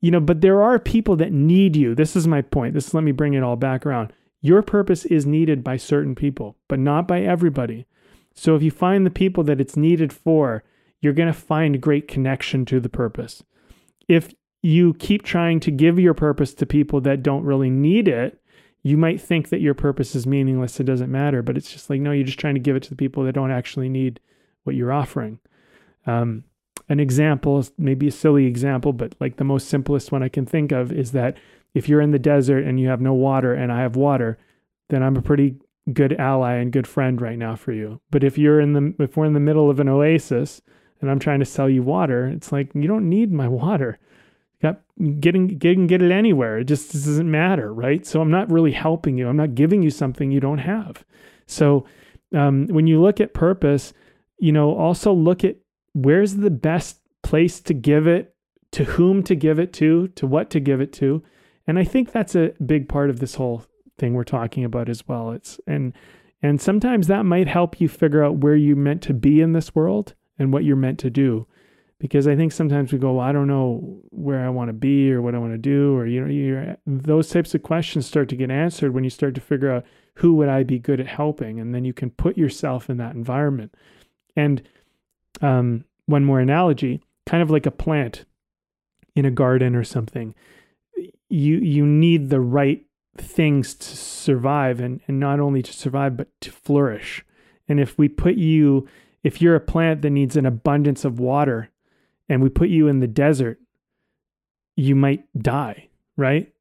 you 0.02 0.10
know, 0.10 0.20
but 0.20 0.42
there 0.42 0.60
are 0.60 0.78
people 0.78 1.16
that 1.16 1.32
need 1.32 1.76
you. 1.76 1.94
This 1.94 2.14
is 2.14 2.28
my 2.28 2.42
point. 2.42 2.74
This 2.74 2.92
let 2.92 3.04
me 3.04 3.12
bring 3.12 3.34
it 3.34 3.42
all 3.42 3.56
back 3.56 3.86
around. 3.86 4.12
Your 4.40 4.62
purpose 4.62 5.04
is 5.04 5.26
needed 5.26 5.64
by 5.64 5.76
certain 5.76 6.14
people, 6.14 6.56
but 6.68 6.78
not 6.78 7.08
by 7.08 7.22
everybody. 7.22 7.86
So 8.34 8.54
if 8.54 8.62
you 8.62 8.70
find 8.70 9.04
the 9.04 9.10
people 9.10 9.42
that 9.44 9.60
it's 9.60 9.76
needed 9.76 10.12
for, 10.12 10.62
you're 11.00 11.12
going 11.12 11.32
to 11.32 11.32
find 11.32 11.80
great 11.80 12.08
connection 12.08 12.64
to 12.66 12.80
the 12.80 12.88
purpose. 12.88 13.42
If 14.06 14.32
you 14.62 14.94
keep 14.94 15.22
trying 15.22 15.60
to 15.60 15.70
give 15.70 15.98
your 15.98 16.14
purpose 16.14 16.54
to 16.54 16.66
people 16.66 17.00
that 17.02 17.22
don't 17.22 17.44
really 17.44 17.70
need 17.70 18.08
it, 18.08 18.40
you 18.82 18.96
might 18.96 19.20
think 19.20 19.48
that 19.48 19.60
your 19.60 19.74
purpose 19.74 20.14
is 20.14 20.26
meaningless, 20.26 20.78
it 20.78 20.84
doesn't 20.84 21.10
matter, 21.10 21.42
but 21.42 21.56
it's 21.56 21.72
just 21.72 21.90
like, 21.90 22.00
no, 22.00 22.12
you're 22.12 22.24
just 22.24 22.38
trying 22.38 22.54
to 22.54 22.60
give 22.60 22.76
it 22.76 22.82
to 22.84 22.90
the 22.90 22.96
people 22.96 23.24
that 23.24 23.34
don't 23.34 23.50
actually 23.50 23.88
need 23.88 24.20
what 24.64 24.76
you're 24.76 24.92
offering. 24.92 25.40
Um, 26.06 26.44
an 26.88 27.00
example, 27.00 27.66
maybe 27.76 28.08
a 28.08 28.12
silly 28.12 28.46
example, 28.46 28.92
but 28.92 29.14
like 29.20 29.36
the 29.36 29.44
most 29.44 29.68
simplest 29.68 30.10
one 30.10 30.22
I 30.22 30.28
can 30.28 30.46
think 30.46 30.72
of 30.72 30.90
is 30.92 31.12
that 31.12 31.36
if 31.78 31.88
you're 31.88 32.00
in 32.00 32.10
the 32.10 32.18
desert 32.18 32.64
and 32.64 32.80
you 32.80 32.88
have 32.88 33.00
no 33.00 33.14
water 33.14 33.54
and 33.54 33.72
I 33.72 33.82
have 33.82 33.94
water, 33.94 34.36
then 34.88 35.00
I'm 35.00 35.16
a 35.16 35.22
pretty 35.22 35.56
good 35.92 36.12
ally 36.14 36.54
and 36.54 36.72
good 36.72 36.88
friend 36.88 37.20
right 37.20 37.38
now 37.38 37.54
for 37.54 37.72
you. 37.72 38.00
But 38.10 38.24
if 38.24 38.36
you're 38.36 38.60
in 38.60 38.72
the 38.72 38.94
if 38.98 39.16
we're 39.16 39.26
in 39.26 39.32
the 39.32 39.40
middle 39.40 39.70
of 39.70 39.78
an 39.78 39.88
oasis 39.88 40.60
and 41.00 41.08
I'm 41.08 41.20
trying 41.20 41.38
to 41.38 41.44
sell 41.46 41.70
you 41.70 41.84
water, 41.84 42.26
it's 42.26 42.50
like 42.50 42.74
you 42.74 42.88
don't 42.88 43.08
need 43.08 43.32
my 43.32 43.46
water. 43.46 44.00
Got 44.60 44.80
getting 45.20 45.46
getting 45.46 45.86
get 45.86 46.02
it 46.02 46.10
anywhere. 46.10 46.58
It 46.58 46.64
just 46.64 46.92
doesn't 46.92 47.30
matter, 47.30 47.72
right? 47.72 48.04
So 48.04 48.20
I'm 48.20 48.30
not 48.30 48.50
really 48.50 48.72
helping 48.72 49.16
you. 49.16 49.28
I'm 49.28 49.36
not 49.36 49.54
giving 49.54 49.82
you 49.84 49.90
something 49.90 50.32
you 50.32 50.40
don't 50.40 50.58
have. 50.58 51.04
So 51.46 51.86
um, 52.34 52.66
when 52.66 52.88
you 52.88 53.00
look 53.00 53.20
at 53.20 53.34
purpose, 53.34 53.92
you 54.40 54.50
know, 54.50 54.74
also 54.74 55.12
look 55.12 55.44
at 55.44 55.56
where's 55.92 56.34
the 56.34 56.50
best 56.50 57.00
place 57.22 57.60
to 57.60 57.72
give 57.72 58.08
it, 58.08 58.34
to 58.72 58.82
whom 58.84 59.22
to 59.22 59.36
give 59.36 59.60
it 59.60 59.72
to, 59.74 60.08
to 60.08 60.26
what 60.26 60.50
to 60.50 60.60
give 60.60 60.80
it 60.80 60.92
to, 60.94 61.22
and 61.68 61.78
I 61.78 61.84
think 61.84 62.10
that's 62.10 62.34
a 62.34 62.54
big 62.64 62.88
part 62.88 63.10
of 63.10 63.20
this 63.20 63.34
whole 63.34 63.64
thing 63.98 64.14
we're 64.14 64.24
talking 64.24 64.64
about 64.64 64.88
as 64.88 65.06
well. 65.06 65.30
It's 65.32 65.60
and 65.66 65.92
and 66.42 66.60
sometimes 66.60 67.06
that 67.06 67.26
might 67.26 67.46
help 67.46 67.80
you 67.80 67.88
figure 67.88 68.24
out 68.24 68.38
where 68.38 68.56
you're 68.56 68.76
meant 68.76 69.02
to 69.02 69.14
be 69.14 69.40
in 69.40 69.52
this 69.52 69.74
world 69.74 70.14
and 70.38 70.52
what 70.52 70.64
you're 70.64 70.76
meant 70.76 70.98
to 71.00 71.10
do. 71.10 71.46
Because 72.00 72.28
I 72.28 72.36
think 72.36 72.52
sometimes 72.52 72.92
we 72.92 72.98
go, 72.98 73.14
well, 73.14 73.26
I 73.26 73.32
don't 73.32 73.48
know 73.48 74.00
where 74.10 74.46
I 74.46 74.48
want 74.50 74.68
to 74.68 74.72
be 74.72 75.12
or 75.12 75.20
what 75.20 75.34
I 75.34 75.38
want 75.38 75.52
to 75.52 75.58
do, 75.58 75.96
or 75.96 76.06
you 76.06 76.20
know, 76.20 76.28
you're, 76.28 76.76
those 76.86 77.28
types 77.28 77.54
of 77.54 77.64
questions 77.64 78.06
start 78.06 78.28
to 78.28 78.36
get 78.36 78.52
answered 78.52 78.94
when 78.94 79.04
you 79.04 79.10
start 79.10 79.34
to 79.34 79.40
figure 79.40 79.70
out 79.70 79.84
who 80.14 80.34
would 80.34 80.48
I 80.48 80.62
be 80.62 80.78
good 80.78 81.00
at 81.00 81.08
helping, 81.08 81.60
and 81.60 81.74
then 81.74 81.84
you 81.84 81.92
can 81.92 82.10
put 82.10 82.38
yourself 82.38 82.88
in 82.88 82.96
that 82.98 83.16
environment. 83.16 83.74
And 84.36 84.62
um, 85.42 85.84
one 86.06 86.24
more 86.24 86.40
analogy, 86.40 87.02
kind 87.26 87.42
of 87.42 87.50
like 87.50 87.66
a 87.66 87.72
plant 87.72 88.24
in 89.16 89.24
a 89.24 89.30
garden 89.32 89.74
or 89.74 89.84
something 89.84 90.34
you 91.28 91.56
you 91.58 91.86
need 91.86 92.30
the 92.30 92.40
right 92.40 92.84
things 93.16 93.74
to 93.74 93.96
survive 93.96 94.80
and, 94.80 95.00
and 95.08 95.18
not 95.18 95.40
only 95.40 95.62
to 95.62 95.72
survive 95.72 96.16
but 96.16 96.28
to 96.40 96.50
flourish. 96.50 97.24
And 97.68 97.80
if 97.80 97.98
we 97.98 98.08
put 98.08 98.36
you 98.36 98.88
if 99.24 99.42
you're 99.42 99.56
a 99.56 99.60
plant 99.60 100.02
that 100.02 100.10
needs 100.10 100.36
an 100.36 100.46
abundance 100.46 101.04
of 101.04 101.18
water 101.18 101.70
and 102.28 102.42
we 102.42 102.48
put 102.48 102.68
you 102.68 102.88
in 102.88 103.00
the 103.00 103.06
desert 103.06 103.58
you 104.76 104.94
might 104.94 105.24
die 105.40 105.88
right? 106.18 106.52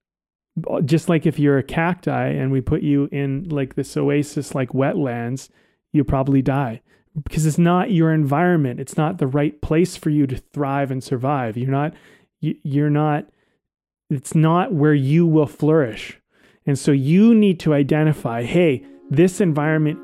Just 0.86 1.10
like 1.10 1.26
if 1.26 1.38
you're 1.38 1.58
a 1.58 1.64
cacti 1.64 2.30
and 2.30 2.52
we 2.52 2.62
put 2.62 2.82
you 2.82 3.10
in 3.12 3.50
like 3.50 3.76
this 3.76 3.98
oasis 3.98 4.56
like 4.56 4.70
wetlands 4.70 5.50
you 5.92 6.04
probably 6.06 6.42
die. 6.42 6.82
Because 7.24 7.46
it's 7.46 7.58
not 7.58 7.92
your 7.92 8.14
environment. 8.14 8.80
It's 8.80 8.96
not 8.96 9.18
the 9.18 9.28
right 9.28 9.60
place 9.62 9.98
for 9.98 10.12
you 10.12 10.28
to 10.28 10.38
thrive 10.38 10.92
and 10.92 11.04
survive. 11.04 11.58
You're 11.58 11.72
not 11.72 11.94
you, 12.40 12.56
you're 12.64 12.92
not 12.92 13.26
it's 14.10 14.36
not 14.36 14.74
where 14.74 14.94
you 14.94 15.26
will 15.26 15.48
flourish. 15.48 16.20
And 16.66 16.78
so 16.78 16.92
you 16.92 17.34
need 17.34 17.60
to 17.62 17.74
identify 17.74 18.44
hey, 18.44 18.86
this 19.10 19.40
environment 19.42 20.00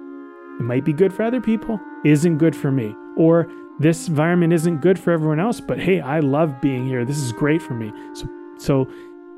it 0.60 0.64
might 0.64 0.86
be 0.86 0.94
good 0.94 1.12
for 1.12 1.24
other 1.24 1.42
people, 1.42 1.80
isn't 2.06 2.38
good 2.38 2.56
for 2.56 2.72
me. 2.72 2.96
Or 3.18 3.52
this 3.80 4.08
environment 4.08 4.54
isn't 4.54 4.82
good 4.82 5.00
for 5.00 5.12
everyone 5.12 5.40
else, 5.40 5.60
but 5.60 5.80
hey, 5.80 6.00
I 6.00 6.20
love 6.20 6.62
being 6.62 6.86
here. 6.88 7.04
This 7.06 7.18
is 7.18 7.32
great 7.32 7.62
for 7.62 7.74
me. 7.74 7.92
So 8.14 8.28
so 8.60 8.88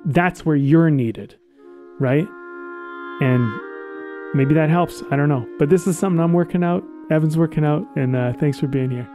that's 0.05 0.45
where 0.45 0.55
you're 0.55 0.89
needed, 0.89 1.35
right? 1.99 2.27
And 3.21 3.59
maybe 4.35 4.53
that 4.53 4.69
helps. 4.69 5.01
I 5.09 5.15
don't 5.15 5.29
know. 5.29 5.47
But 5.57 5.69
this 5.69 5.87
is 5.87 5.97
something 5.97 6.19
I'm 6.19 6.33
working 6.33 6.63
out. 6.63 6.83
Evan's 7.09 7.37
working 7.37 7.63
out, 7.63 7.85
and 7.95 8.15
uh, 8.15 8.33
thanks 8.33 8.59
for 8.59 8.67
being 8.67 8.89
here. 8.89 9.14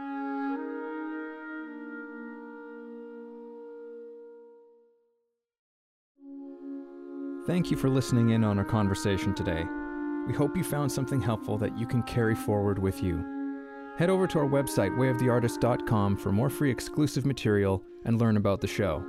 Thank 7.47 7.71
you 7.71 7.77
for 7.77 7.89
listening 7.89 8.29
in 8.29 8.43
on 8.43 8.59
our 8.59 8.65
conversation 8.65 9.33
today. 9.33 9.65
We 10.27 10.33
hope 10.33 10.55
you 10.55 10.63
found 10.63 10.91
something 10.91 11.19
helpful 11.19 11.57
that 11.57 11.75
you 11.75 11.87
can 11.87 12.03
carry 12.03 12.35
forward 12.35 12.77
with 12.77 13.01
you. 13.01 13.25
Head 13.97 14.11
over 14.11 14.27
to 14.27 14.37
our 14.37 14.45
website, 14.45 14.95
wayoftheartist.com, 14.95 16.17
for 16.17 16.31
more 16.31 16.51
free 16.51 16.69
exclusive 16.69 17.25
material 17.25 17.83
and 18.05 18.19
learn 18.19 18.37
about 18.37 18.61
the 18.61 18.67
show. 18.67 19.03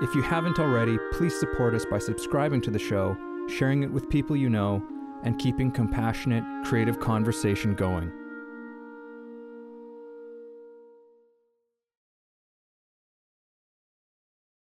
If 0.00 0.14
you 0.14 0.22
haven't 0.22 0.60
already, 0.60 0.96
please 1.10 1.38
support 1.40 1.74
us 1.74 1.84
by 1.90 1.98
subscribing 1.98 2.60
to 2.62 2.70
the 2.70 2.78
show, 2.78 3.16
sharing 3.48 3.82
it 3.82 3.90
with 3.90 4.08
people 4.10 4.36
you 4.36 4.48
know, 4.48 4.80
and 5.24 5.36
keeping 5.40 5.72
compassionate, 5.72 6.44
creative 6.64 7.00
conversation 7.00 7.74
going. 7.74 8.12